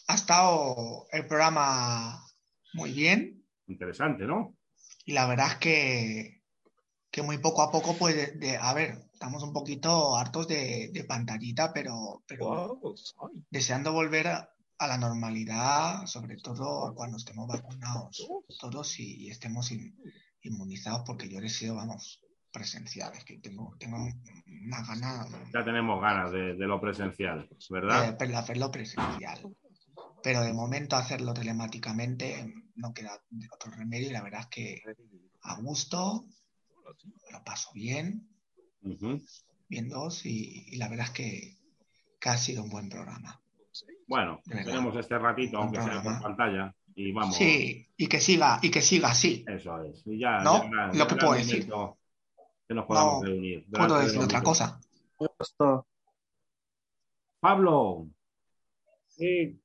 Ha 0.09 0.15
estado 0.15 1.07
el 1.13 1.27
programa 1.27 2.25
muy 2.73 2.93
bien 2.93 3.45
Interesante, 3.67 4.25
¿no? 4.27 4.55
y 5.07 5.13
la 5.13 5.27
verdad 5.27 5.49
es 5.53 5.57
que, 5.57 6.43
que 7.11 7.23
muy 7.23 7.39
poco 7.39 7.63
a 7.63 7.71
poco, 7.71 7.97
pues, 7.99 8.15
de, 8.17 8.27
de- 8.33 8.57
a 8.57 8.73
ver, 8.75 8.99
estamos 9.13 9.43
un 9.43 9.53
poquito 9.53 10.17
hartos 10.17 10.49
de, 10.49 10.91
de 10.93 11.05
pantallita, 11.05 11.73
pero, 11.73 12.23
pero 12.27 12.81
deseando 13.51 13.93
volver 13.93 14.29
a, 14.29 14.51
a 14.79 14.87
la 14.87 14.97
normalidad, 14.99 16.07
sobre 16.07 16.37
todo 16.39 16.95
cuando 16.95 17.19
estemos 17.19 17.47
vacunados 17.47 18.27
todos 18.59 18.99
y, 19.01 19.27
y 19.27 19.31
estemos 19.31 19.71
in- 19.71 19.95
inmunizados, 20.43 21.03
porque 21.07 21.29
yo 21.29 21.39
he 21.41 21.49
sido, 21.51 21.75
vamos, 21.77 22.21
presencial, 22.55 23.13
es 23.15 23.25
que 23.25 23.39
tengo, 23.39 23.75
tengo 23.79 23.97
una 23.99 24.83
gana 24.87 25.27
Ya 25.53 25.65
tenemos 25.65 26.01
ganas 26.01 26.31
de, 26.31 26.55
de 26.55 26.67
lo 26.67 26.81
presencial, 26.81 27.49
¿verdad? 27.69 28.17
de, 28.17 28.27
de 28.29 28.37
hacerlo 28.37 28.71
presencial. 28.71 29.41
Pero 30.23 30.41
de 30.43 30.53
momento 30.55 30.97
hacerlo 30.97 31.35
telemáticamente 31.35 32.55
no 32.77 32.95
queda 32.95 33.21
otro 33.53 33.73
remedio 33.73 34.09
y 34.09 34.13
la 34.13 34.23
verdad 34.23 34.41
es 34.43 34.47
que 34.47 34.83
a 35.43 35.61
gusto, 35.61 36.25
lo 37.33 37.45
paso 37.45 37.71
bien, 37.75 38.27
Ujú. 38.83 39.21
viéndoos 39.69 40.25
y, 40.25 40.65
y 40.69 40.77
la 40.77 40.89
verdad 40.89 41.07
es 41.07 41.13
que, 41.13 41.59
que 42.21 42.29
ha 42.31 42.37
sido 42.39 42.63
un 42.63 42.71
buen 42.71 42.89
programa. 42.89 43.39
Bueno, 44.07 44.41
tenemos 44.47 44.97
este 44.97 45.19
ratito, 45.19 45.59
aunque 45.59 45.77
sea 45.77 45.91
programa. 45.91 46.21
por 46.21 46.23
pantalla, 46.29 46.75
y 46.95 47.11
vamos. 47.13 47.37
Sí, 47.37 47.89
y 47.97 48.07
que 48.07 48.21
siga, 48.21 48.61
y 48.63 48.71
que 48.71 48.81
siga 48.81 49.09
así. 49.09 49.45
Eso 49.49 49.83
es. 49.83 50.03
Y 50.07 50.19
ya, 50.21 50.39
¿No? 50.41 50.63
ya- 50.63 50.93
Lo 50.95 51.07
que 51.09 51.17
puedo 51.17 51.33
decir. 51.35 51.69
momento 51.69 51.99
Que 52.67 52.75
nos 52.75 52.87
podamos 52.87 53.21
No 53.23 53.27
reunir. 53.29 53.67
puedo 53.71 53.99
decir 53.99 54.21
otra 54.21 54.43
cosa. 54.43 54.81
Pablo, 57.41 58.07
Sí, 59.09 59.61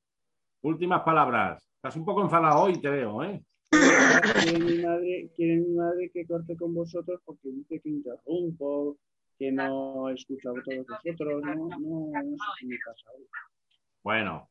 últimas 0.62 1.02
palabras. 1.02 1.64
Estás 1.78 1.96
un 1.96 2.06
poco 2.06 2.22
enfadado 2.22 2.62
hoy, 2.62 2.80
te 2.80 2.90
veo, 2.90 3.24
¿eh? 3.24 3.44
quiere 3.72 4.60
mi 4.60 4.78
madre, 4.84 5.32
quiere 5.36 5.56
mi 5.62 5.76
madre 5.76 6.12
que 6.14 6.26
corte 6.28 6.56
con 6.58 6.74
vosotros 6.76 7.20
porque 7.26 7.50
dice 7.50 7.80
que 7.82 7.90
interrumpo, 7.90 8.98
que 9.40 9.52
no 9.52 10.10
he 10.10 10.14
escuchado 10.14 10.56
a 10.58 10.64
todos 10.64 10.86
vosotros, 10.88 11.42
no, 11.44 11.56
no, 11.56 11.70
no 11.80 12.12
sé 12.12 12.38
qué 12.60 12.66
me 12.68 12.78
pasa 12.86 13.10
hoy. 13.16 13.26
Bueno, 14.04 14.50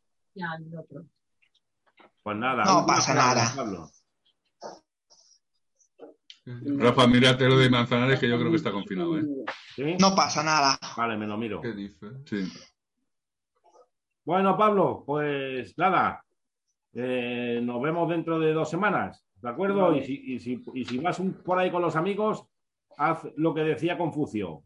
pues 2.23 2.37
nada. 2.37 2.65
No 2.65 2.87
pasa 2.87 3.15
nada. 3.15 3.53
Pablo. 3.55 3.89
Rafa, 6.79 7.07
mírate 7.07 7.47
lo 7.49 7.59
de 7.59 7.69
Manzanares, 7.71 8.19
que 8.21 8.29
yo 8.29 8.39
creo 8.39 8.51
que 8.51 8.57
está 8.57 8.73
confinado, 8.73 9.19
¿eh? 9.19 9.25
¿Sí? 9.77 9.97
No 10.01 10.15
pasa 10.15 10.43
nada. 10.43 10.79
Vale, 10.97 11.17
me 11.17 11.27
lo 11.27 11.37
miro. 11.37 11.61
¿Qué 11.61 11.73
dice? 11.73 12.07
Sí. 12.27 12.45
Bueno, 14.25 14.57
Pablo, 14.57 15.05
pues 15.07 15.77
nada. 15.79 16.23
Eh, 16.93 17.61
nos 17.63 17.81
vemos 17.83 18.09
dentro 18.09 18.39
de 18.39 18.53
dos 18.53 18.69
semanas, 18.71 19.25
¿de 19.41 19.49
acuerdo? 19.49 19.83
Vale. 19.89 19.99
Y, 19.99 20.05
si, 20.05 20.15
y, 20.35 20.39
si, 20.41 20.63
y 20.75 20.85
si 20.85 20.99
vas 20.99 21.19
un- 21.19 21.35
por 21.35 21.59
ahí 21.59 21.71
con 21.71 21.83
los 21.83 21.97
amigos, 21.97 22.45
haz 22.97 23.27
lo 23.37 23.55
que 23.55 23.61
decía 23.63 23.99
Confucio. 23.99 24.63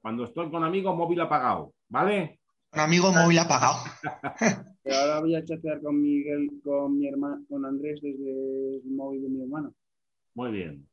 Cuando 0.00 0.24
estoy 0.24 0.50
con 0.50 0.62
amigos, 0.64 0.96
móvil 0.96 1.20
apagado, 1.20 1.72
¿vale? 1.88 2.38
Un 2.72 2.80
amigo 2.80 3.12
móvil 3.12 3.38
apagado. 3.38 3.76
Pero 4.82 4.96
ahora 4.96 5.20
voy 5.20 5.34
a 5.34 5.44
chatear 5.44 5.80
con 5.80 6.00
Miguel, 6.00 6.50
con 6.62 6.98
mi 6.98 7.06
hermano, 7.08 7.42
con 7.48 7.64
Andrés 7.64 8.00
desde 8.02 8.76
el 8.76 8.82
móvil 8.90 9.22
de 9.22 9.28
mi 9.28 9.42
hermano. 9.42 9.72
Muy 10.34 10.50
bien. 10.52 10.86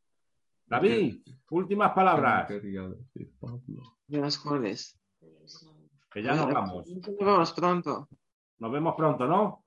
David, 0.71 1.21
últimas 1.49 1.91
palabras, 1.91 2.47
Quería 2.47 2.87
decir 2.87 3.29
Pablo. 3.41 3.97
Buenas 4.07 4.41
tardes. 4.41 4.97
que 6.09 6.23
ya 6.23 6.33
nos 6.33 6.53
vamos. 6.53 6.87
Nos 6.87 7.17
vemos 7.17 7.51
pronto. 7.51 8.07
Nos 8.57 8.71
vemos 8.71 8.95
pronto, 8.95 9.27
¿no? 9.27 9.65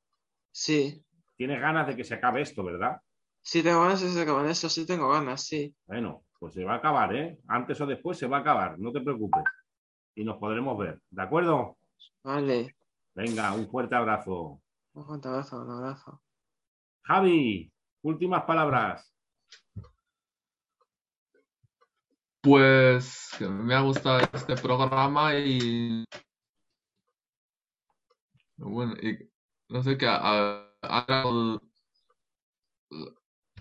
Sí. 0.51 1.05
Tienes 1.37 1.61
ganas 1.61 1.87
de 1.89 1.95
que 1.95 2.05
se 2.05 2.15
acabe 2.15 2.41
esto, 2.41 2.65
¿verdad? 2.65 3.03
Sí, 3.43 3.63
tengo 3.63 3.83
ganas 3.83 4.15
de 4.15 4.23
acabar 4.23 4.47
esto, 4.47 4.71
sí 4.71 4.87
tengo 4.87 5.11
ganas, 5.11 5.43
sí. 5.43 5.77
Bueno, 5.85 6.25
pues 6.39 6.55
se 6.55 6.65
va 6.65 6.73
a 6.73 6.77
acabar, 6.77 7.15
¿eh? 7.15 7.39
Antes 7.49 7.79
o 7.83 7.87
después 7.87 8.17
se 8.17 8.27
va 8.27 8.39
a 8.39 8.41
acabar, 8.41 8.79
no 8.79 8.91
te 8.91 9.03
preocupes. 9.03 9.45
Y 10.15 10.25
nos 10.25 10.39
podremos 10.39 10.79
ver, 10.79 11.03
¿de 11.11 11.23
acuerdo? 11.23 11.77
Vale. 12.23 12.77
Venga, 13.15 13.53
un 13.53 13.69
fuerte 13.69 13.95
abrazo. 13.95 14.63
Un 14.95 15.21
abrazo, 15.23 15.61
un 15.61 15.71
abrazo. 15.71 16.23
Javi, 17.03 17.71
últimas 18.01 18.45
palabras. 18.45 19.15
Pues 22.45 23.31
me 23.41 23.75
ha 23.75 23.81
gustado 23.81 24.21
este 24.35 24.55
programa 24.55 25.35
y 25.35 26.05
bueno, 28.59 28.93
y 29.03 29.19
no 29.71 29.83
sé 29.83 29.97
qué, 29.97 30.07
a- 30.07 30.71
ahora 30.83 31.23
el- 31.27 31.61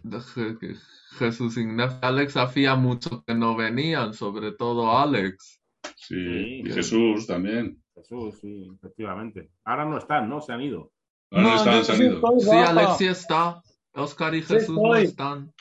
de 0.03 0.17
Je- 0.19 0.59
que 0.59 0.75
Jesús 1.17 1.55
Ignacio 1.55 1.97
y 2.03 2.05
Alex 2.05 2.35
hacía 2.35 2.75
mucho 2.75 3.23
que 3.25 3.33
no 3.33 3.55
venían, 3.55 4.13
sobre 4.13 4.51
todo 4.51 4.97
Alex. 4.97 5.61
Sí, 5.95 6.61
y 6.65 6.69
Jesús 6.69 7.25
también. 7.25 7.81
Jesús, 7.95 8.37
sí, 8.41 8.69
efectivamente. 8.75 9.49
Ahora 9.63 9.85
no 9.85 9.97
están, 9.97 10.27
¿no? 10.27 10.41
Se 10.41 10.51
han 10.51 10.61
ido. 10.61 10.91
Ahora 11.31 11.43
no, 11.43 11.55
están, 11.55 11.85
se 11.85 11.91
han 11.93 12.01
ido. 12.01 12.21
Sí, 12.37 12.49
Alex 12.51 12.97
sí 12.97 13.07
está, 13.07 13.61
Oscar 13.93 14.35
y 14.35 14.41
Sí 14.41 14.55
Jesús 14.55 14.75
no 14.75 14.93
están. 14.95 15.53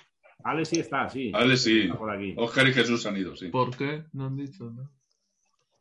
Alex 0.45 0.69
sí 0.69 0.81
está, 0.81 1.09
sí. 1.09 1.31
Vale, 1.31 1.57
sí. 1.57 1.83
Está 1.83 1.97
por 1.99 2.11
aquí. 2.11 2.35
Oscar 2.37 2.69
y 2.69 2.73
Jesús 2.73 3.05
han 3.07 3.17
ido, 3.17 3.37
sí. 3.37 3.49
¿Por 3.49 3.77
qué? 3.77 4.05
No 4.13 4.27
han 4.27 4.37
dicho 4.37 4.71
nada. 4.71 4.91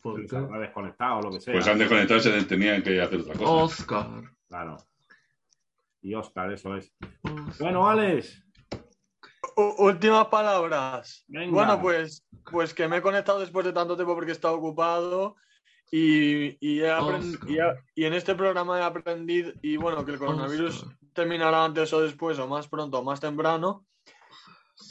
¿Por 0.02 0.22
Se 0.22 0.28
qué? 0.28 0.36
habrá 0.38 0.60
desconectado 0.60 1.20
o 1.20 1.22
lo 1.22 1.32
que 1.32 1.40
sea. 1.42 1.54
Pues 1.54 1.68
han 1.68 1.78
desconectado 1.80 2.20
y 2.20 2.24
se 2.24 2.44
tenían 2.44 2.82
que 2.82 3.00
hacer 3.02 3.20
otra 3.22 3.34
cosa. 3.36 3.52
Oscar. 3.52 4.08
Claro. 4.48 4.78
Y 6.02 6.16
Oscar, 6.16 6.52
eso 6.52 6.76
es. 6.76 6.92
Bueno, 7.60 7.88
Alex. 7.88 8.44
U- 9.58 9.86
Últimas 9.86 10.28
palabras. 10.28 11.24
Venga. 11.28 11.52
Bueno, 11.54 11.82
pues, 11.82 12.26
pues 12.50 12.74
que 12.74 12.88
me 12.88 12.98
he 12.98 13.02
conectado 13.02 13.40
después 13.40 13.66
de 13.66 13.74
tanto 13.74 13.96
tiempo 13.96 14.16
porque 14.16 14.32
he 14.32 14.34
estado 14.34 14.56
ocupado 14.56 15.36
y, 15.92 16.58
y, 16.66 16.80
he 16.82 16.90
aprend- 16.92 17.34
Oscar. 17.36 17.50
y 17.52 17.58
he- 17.60 17.76
y 17.96 18.06
en 18.06 18.14
este 18.14 18.34
programa 18.34 18.80
he 18.80 18.84
aprendido, 18.84 19.52
y 19.62 19.78
bueno, 19.78 20.04
que 20.06 20.14
el 20.14 20.20
coronavirus 20.20 20.88
terminará 21.14 21.66
antes 21.66 21.92
o 21.94 22.02
después, 22.02 22.40
o 22.40 22.48
más 22.48 22.68
pronto 22.68 23.00
o 23.00 23.04
más 23.04 23.20
temprano. 23.20 23.86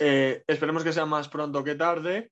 Eh, 0.01 0.43
esperemos 0.47 0.83
que 0.83 0.93
sea 0.93 1.07
más 1.07 1.29
pronto 1.29 1.63
que 1.63 1.75
tarde. 1.75 2.31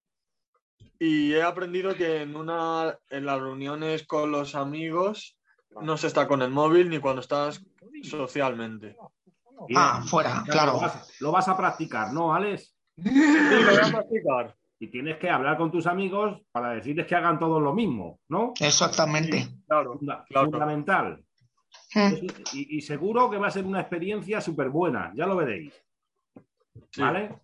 Y 0.99 1.33
he 1.35 1.43
aprendido 1.43 1.95
que 1.95 2.23
en, 2.23 2.35
una, 2.35 2.99
en 3.11 3.25
las 3.27 3.41
reuniones 3.41 4.07
con 4.07 4.33
los 4.33 4.55
amigos 4.57 5.37
no 5.81 5.97
se 5.97 6.09
está 6.09 6.27
con 6.27 6.43
el 6.43 6.51
móvil 6.51 6.91
ni 6.91 6.99
cuando 6.99 7.21
estás 7.21 7.65
socialmente. 8.03 8.97
Bien. 9.69 9.79
Ah, 9.81 10.03
fuera, 10.05 10.43
claro. 10.49 10.73
Lo 10.73 10.81
vas, 10.81 11.17
lo 11.21 11.33
vas 11.33 11.49
a 11.49 11.57
practicar, 11.57 12.13
¿no, 12.13 12.35
Alex? 12.35 12.75
Sí, 12.97 13.11
lo 13.11 13.71
voy 13.71 13.81
a 13.81 13.93
practicar. 13.93 14.57
Y 14.81 14.87
tienes 14.89 15.19
que 15.19 15.29
hablar 15.29 15.57
con 15.57 15.71
tus 15.73 15.87
amigos 15.87 16.41
para 16.53 16.71
decirles 16.71 17.07
que 17.07 17.17
hagan 17.17 17.39
todos 17.39 17.61
lo 17.61 17.75
mismo, 17.75 18.21
¿no? 18.29 18.53
Exactamente. 18.61 19.49
Claro, 19.67 19.99
Funda- 19.99 20.25
claro. 20.29 20.51
Fundamental. 20.51 21.25
Mm. 21.95 22.15
Y, 22.55 22.77
y 22.79 22.81
seguro 22.81 23.29
que 23.31 23.39
va 23.39 23.49
a 23.49 23.53
ser 23.53 23.65
una 23.65 23.81
experiencia 23.81 24.41
súper 24.41 24.69
buena, 24.71 25.13
ya 25.15 25.27
lo 25.27 25.37
veréis. 25.37 25.75
Sí. 26.91 27.01
¿Vale? 27.01 27.41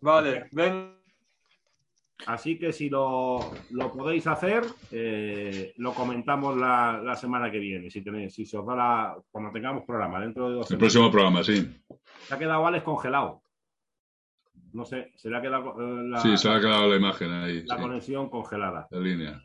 Vale, 0.00 0.46
ven. 0.52 0.96
Así 2.26 2.58
que 2.58 2.72
si 2.72 2.88
lo, 2.90 3.38
lo 3.70 3.92
podéis 3.92 4.26
hacer, 4.26 4.64
eh, 4.90 5.72
lo 5.76 5.94
comentamos 5.94 6.56
la, 6.56 7.00
la 7.02 7.14
semana 7.14 7.48
que 7.48 7.58
viene. 7.60 7.90
Si, 7.90 8.02
tenéis, 8.02 8.34
si 8.34 8.44
se 8.44 8.58
os 8.58 8.66
da 8.66 8.74
la, 8.74 9.16
cuando 9.30 9.52
tengamos 9.52 9.84
programa, 9.84 10.20
dentro 10.20 10.48
de 10.48 10.54
dos 10.56 10.62
El 10.70 10.78
semanas. 10.78 10.80
próximo 10.92 11.10
programa, 11.12 11.44
sí. 11.44 11.80
Se 12.26 12.34
ha 12.34 12.38
quedado 12.38 12.66
Alex 12.66 12.82
congelado. 12.84 13.42
No 14.72 14.84
sé, 14.84 15.12
se 15.14 15.30
le 15.30 15.36
ha 15.36 15.40
quedado 15.40 15.74
eh, 15.80 16.08
la, 16.08 16.18
Sí, 16.20 16.36
se 16.36 16.48
ha 16.50 16.58
quedado 16.58 16.88
la 16.90 16.96
imagen 16.96 17.30
ahí. 17.32 17.62
la 17.64 17.76
sí, 17.76 17.82
conexión 17.82 18.28
congelada. 18.28 18.88
de 18.90 19.00
línea. 19.00 19.40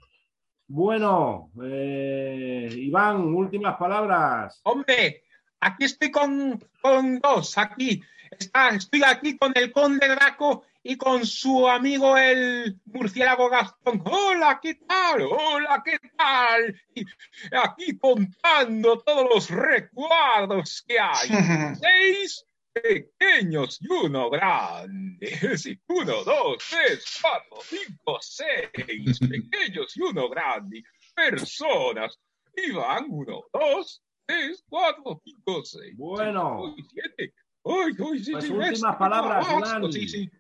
Bueno, 0.68 1.52
eh, 1.64 2.68
Iván, 2.76 3.18
últimas 3.36 3.76
palabras. 3.78 4.60
Hombre, 4.64 5.24
aquí 5.60 5.84
estoy 5.86 6.10
con, 6.10 6.60
con 6.82 7.20
dos, 7.20 7.56
aquí. 7.60 8.02
Está, 8.40 8.70
estoy 8.70 9.04
aquí 9.04 9.38
con 9.38 9.52
el 9.56 9.72
conde 9.72 10.08
Draco 10.08 10.66
y 10.82 10.98
con 10.98 11.26
su 11.26 11.68
amigo 11.68 12.18
el 12.18 12.80
murciélago 12.86 13.50
Gastón. 13.50 14.04
Hola, 14.06 14.60
¿qué 14.62 14.76
tal? 14.76 15.22
Hola, 15.22 15.82
¿qué 15.86 15.98
tal? 16.18 16.82
Y 16.96 17.06
aquí 17.52 17.98
contando 17.98 19.00
todos 19.00 19.28
los 19.30 19.50
recuerdos 19.50 20.84
que 20.88 21.00
hay. 21.00 21.30
¿Veis? 21.82 22.46
pequeños 22.74 23.80
y 23.82 23.88
uno 23.88 24.30
grande. 24.32 25.58
Sí, 25.58 25.80
uno, 25.88 26.24
dos, 26.24 26.58
tres, 26.70 27.06
cuatro, 27.22 27.58
cinco, 27.62 28.18
seis 28.20 29.20
pequeños 29.20 29.96
y 29.96 30.02
uno 30.02 30.28
grande. 30.28 30.84
Personas. 31.16 32.20
Y 32.56 32.72
van 32.72 33.06
uno, 33.10 33.44
dos, 33.54 34.02
tres, 34.26 34.64
cuatro, 34.68 35.22
cinco, 35.24 35.64
seis. 35.64 35.96
Bueno. 35.96 36.74
seis, 36.76 36.88
siete. 36.92 37.34
Uy, 37.64 37.96
uy, 37.98 38.24
sí, 38.24 38.32
Pues 38.34 38.46
sí, 38.46 38.52
últimas 38.52 38.96
palabras, 38.98 39.48
abajo, 39.48 39.60
Iván. 39.60 39.92
Sí, 39.92 40.08
sí. 40.08 40.32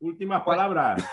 Últimas 0.00 0.42
palabras. 0.42 1.04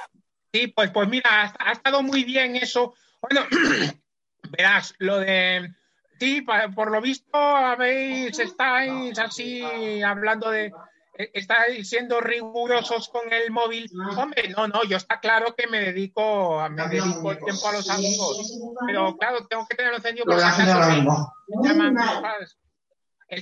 Sí, 0.53 0.67
pues, 0.67 0.89
pues 0.91 1.07
mira, 1.09 1.29
ha, 1.43 1.53
ha 1.59 1.71
estado 1.73 2.01
muy 2.01 2.23
bien 2.23 2.55
eso. 2.55 2.93
Bueno, 3.21 3.45
verás, 4.51 4.95
lo 4.99 5.17
de. 5.19 5.73
Sí, 6.19 6.41
por 6.75 6.91
lo 6.91 7.01
visto 7.01 7.37
habéis, 7.37 8.39
estáis 8.39 9.17
así 9.19 10.01
hablando 10.01 10.49
de. 10.49 10.71
eh, 11.17 11.31
Estáis 11.33 11.89
siendo 11.89 12.19
rigurosos 12.21 13.09
con 13.09 13.31
el 13.31 13.51
móvil. 13.51 13.89
Hombre, 14.17 14.49
no, 14.49 14.67
no, 14.67 14.83
yo 14.85 14.97
está 14.97 15.19
claro 15.19 15.55
que 15.55 15.67
me 15.67 15.79
dedico, 15.79 16.67
me 16.69 16.87
dedico 16.87 17.31
el 17.31 17.39
tiempo 17.39 17.67
a 17.67 17.73
los 17.73 17.89
amigos. 17.89 18.59
Pero 18.87 19.17
claro, 19.17 19.45
tengo 19.47 19.67
que 19.67 19.75
tenerlo 19.75 19.97
encendido 19.97 20.25
Lo 20.25 20.35
voy 20.35 20.43
por 20.43 20.53
si 20.53 20.61
acaso 20.61 22.58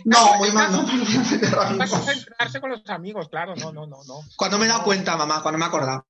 No, 0.05 0.35
muy 0.39 0.51
mal, 0.51 0.71
no. 0.71 0.85
Para 0.85 1.87
concentrarse 1.87 2.59
con 2.61 2.71
los 2.71 2.89
amigos, 2.89 3.29
claro, 3.29 3.55
no, 3.55 3.71
no, 3.71 3.87
no, 3.87 3.97
no. 4.07 4.15
Cuando 4.35 4.57
me 4.57 4.65
he 4.65 4.69
dado 4.69 4.83
cuenta, 4.83 5.15
mamá, 5.17 5.41
cuando 5.41 5.57
me 5.57 5.65
he 5.65 5.67
acordado. 5.67 6.05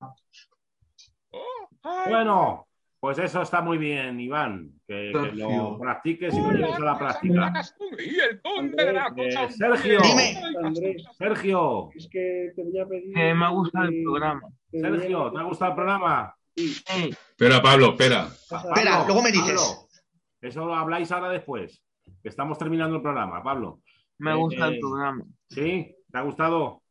Bueno, 2.08 2.68
pues 3.00 3.18
eso 3.20 3.42
está 3.42 3.62
muy 3.62 3.78
bien, 3.78 4.20
Iván. 4.20 4.72
Que, 4.88 5.12
que 5.14 5.32
lo 5.36 5.78
practiques 5.78 6.34
y 6.34 6.40
lo 6.40 6.52
lleves 6.52 6.76
a 6.76 6.80
la 6.80 6.98
práctica. 6.98 7.54
Y 8.00 8.20
el 8.20 8.42
conde 8.42 8.86
de 8.86 8.94
la 8.94 9.14
Eh, 9.16 9.34
cosa. 9.36 9.50
Sergio, 9.52 10.00
Dime. 10.02 10.42
Andrés, 10.64 11.04
Sergio, 11.18 11.90
es 11.96 12.08
que 12.10 12.52
te 12.56 12.64
voy 12.64 12.80
a 12.80 12.86
pedir. 12.88 13.14
Que 13.14 13.34
me 13.34 13.46
ha 13.46 13.50
gustado 13.50 13.86
el 13.86 14.02
programa. 14.04 14.42
Sergio, 14.72 15.32
¿te 15.32 15.40
ha 15.40 15.44
gustado 15.44 15.72
el 15.72 15.76
programa? 15.76 16.36
Sí. 16.56 16.84
Espera, 17.30 17.62
Pablo, 17.62 17.90
espera. 17.92 18.28
Espera, 18.28 19.04
luego 19.06 19.22
me 19.22 19.32
dices. 19.32 19.56
Pablo, 19.62 19.88
eso 20.42 20.66
lo 20.66 20.76
habláis 20.76 21.12
ahora 21.12 21.30
después, 21.30 21.82
estamos 22.28 22.58
terminando 22.58 22.96
el 22.98 23.02
programa, 23.02 23.42
Pablo. 23.44 23.80
me 24.20 24.32
Eh, 24.32 24.36
gustado 24.36 24.72
eh, 24.72 24.76
el 24.76 24.80
programa. 24.80 25.24
¿Sí? 25.50 25.96
¿Te 26.12 26.18
ha 26.18 26.22
gustado? 26.22 26.82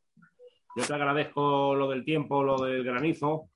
Yo 0.76 0.84
te 0.84 0.94
agradezco 0.94 1.74
lo 1.74 1.88
del 1.88 2.04
tiempo, 2.04 2.42
lo 2.42 2.60
del 2.62 2.84
granizo 2.84 3.48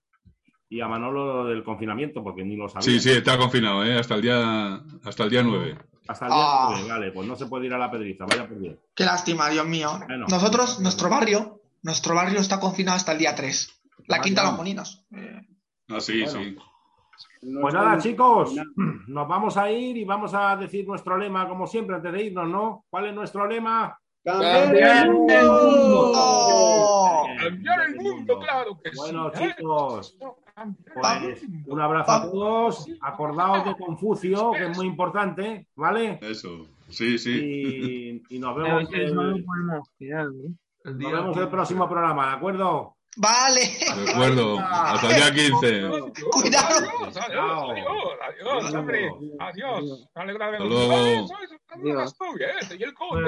y 0.69 0.81
a 0.81 0.89
Manolo 0.89 1.43
lo 1.43 1.45
del 1.47 1.63
confinamiento, 1.65 2.23
porque 2.23 2.45
ni 2.45 2.57
lo 2.57 2.69
sabía. 2.69 2.83
Sí, 2.83 3.01
sí, 3.01 3.11
está 3.11 3.37
confinado, 3.37 3.85
¿eh? 3.85 3.99
Hasta 3.99 4.15
el 4.15 4.23
día, 4.23 4.81
hasta 5.05 5.25
el 5.25 5.31
día 5.31 5.43
9. 5.43 5.79
Hasta 6.09 6.27
el 6.27 6.33
día 6.33 6.41
Ah. 6.43 6.69
nueve, 6.73 6.89
vale, 6.89 7.13
pues 7.13 7.29
no 7.29 7.37
se 7.37 7.47
puede 7.47 7.67
ir 7.67 7.75
a 7.75 7.79
la 7.79 7.91
pedriza, 7.91 8.25
vaya 8.25 8.49
por 8.49 8.59
bien. 8.59 8.79
Qué 8.95 9.05
lástima, 9.05 9.49
Dios 9.51 9.67
mío. 9.67 9.91
Bueno. 10.07 10.27
Nosotros, 10.29 10.81
nuestro 10.81 11.09
barrio, 11.09 11.61
nuestro 11.83 12.15
barrio 12.15 12.41
está 12.41 12.59
confinado 12.59 12.97
hasta 12.97 13.13
el 13.13 13.19
día 13.19 13.35
3. 13.35 13.83
La. 14.07 14.21
Quinta 14.21 14.43
de 14.43 14.49
los 14.49 14.57
Molinos. 14.57 15.05
Ah, 15.89 16.01
sí, 16.01 16.23
Bueno. 16.23 16.41
sí. 16.41 16.57
No 17.43 17.61
Pues 17.63 17.75
nada, 17.75 17.99
chicos, 17.99 18.55
nos 19.09 19.29
vamos 19.29 19.57
a 19.57 19.71
ir 19.71 19.97
y 19.97 20.05
vamos 20.05 20.35
a 20.35 20.57
decir 20.57 20.87
nuestro 20.87 21.17
lema, 21.17 21.49
como 21.49 21.67
siempre, 21.67 21.97
antes 21.97 22.13
de 22.13 22.25
irnos, 22.25 22.49
¿no? 22.49 22.85
¿Cuál 22.91 23.07
es 23.07 23.15
nuestro 23.15 23.47
lema? 23.47 23.99
¡Cambiar 24.23 25.07
el 25.07 25.13
mundo! 25.13 26.13
¡Oh! 26.15 27.27
Cambiar 27.39 27.89
el 27.89 27.97
mundo, 27.97 28.39
claro 28.39 28.79
que 28.83 28.91
Bueno, 28.95 29.31
sí. 29.35 29.45
¿eh? 29.45 29.55
chicos, 29.57 30.19
pues 30.95 31.47
un 31.67 31.81
abrazo 31.81 32.13
a 32.13 32.23
todos. 32.23 32.87
Acordaos 33.01 33.65
de 33.65 33.77
Confucio, 33.77 34.53
que 34.53 34.67
es 34.67 34.77
muy 34.77 34.87
importante, 34.87 35.67
¿vale? 35.75 36.19
Eso. 36.21 36.67
Sí, 36.89 37.19
sí. 37.19 38.23
Y, 38.29 38.37
y 38.37 38.39
nos 38.39 38.57
vemos, 38.57 38.93
el, 38.93 39.15
nos 39.15 39.25
vemos 39.35 39.89
el 40.85 40.95
15. 41.33 41.47
próximo 41.47 41.89
programa, 41.89 42.27
¿de 42.27 42.33
acuerdo? 42.37 42.97
Vale. 43.17 43.61
De 44.05 44.11
acuerdo. 44.13 44.59
Hasta 44.59 45.09
el 45.09 45.15
día 45.17 45.33
15. 45.35 45.81
Cuidado. 46.31 46.77
Adiós, 47.07 47.17
adiós, 47.17 47.77
adiós, 47.77 48.19
adiós, 48.23 48.75
hombre. 48.75 49.11
Adiós. 49.39 50.09
Hasta 50.15 50.65
luego. 50.65 51.27
Adiós. 51.71 52.15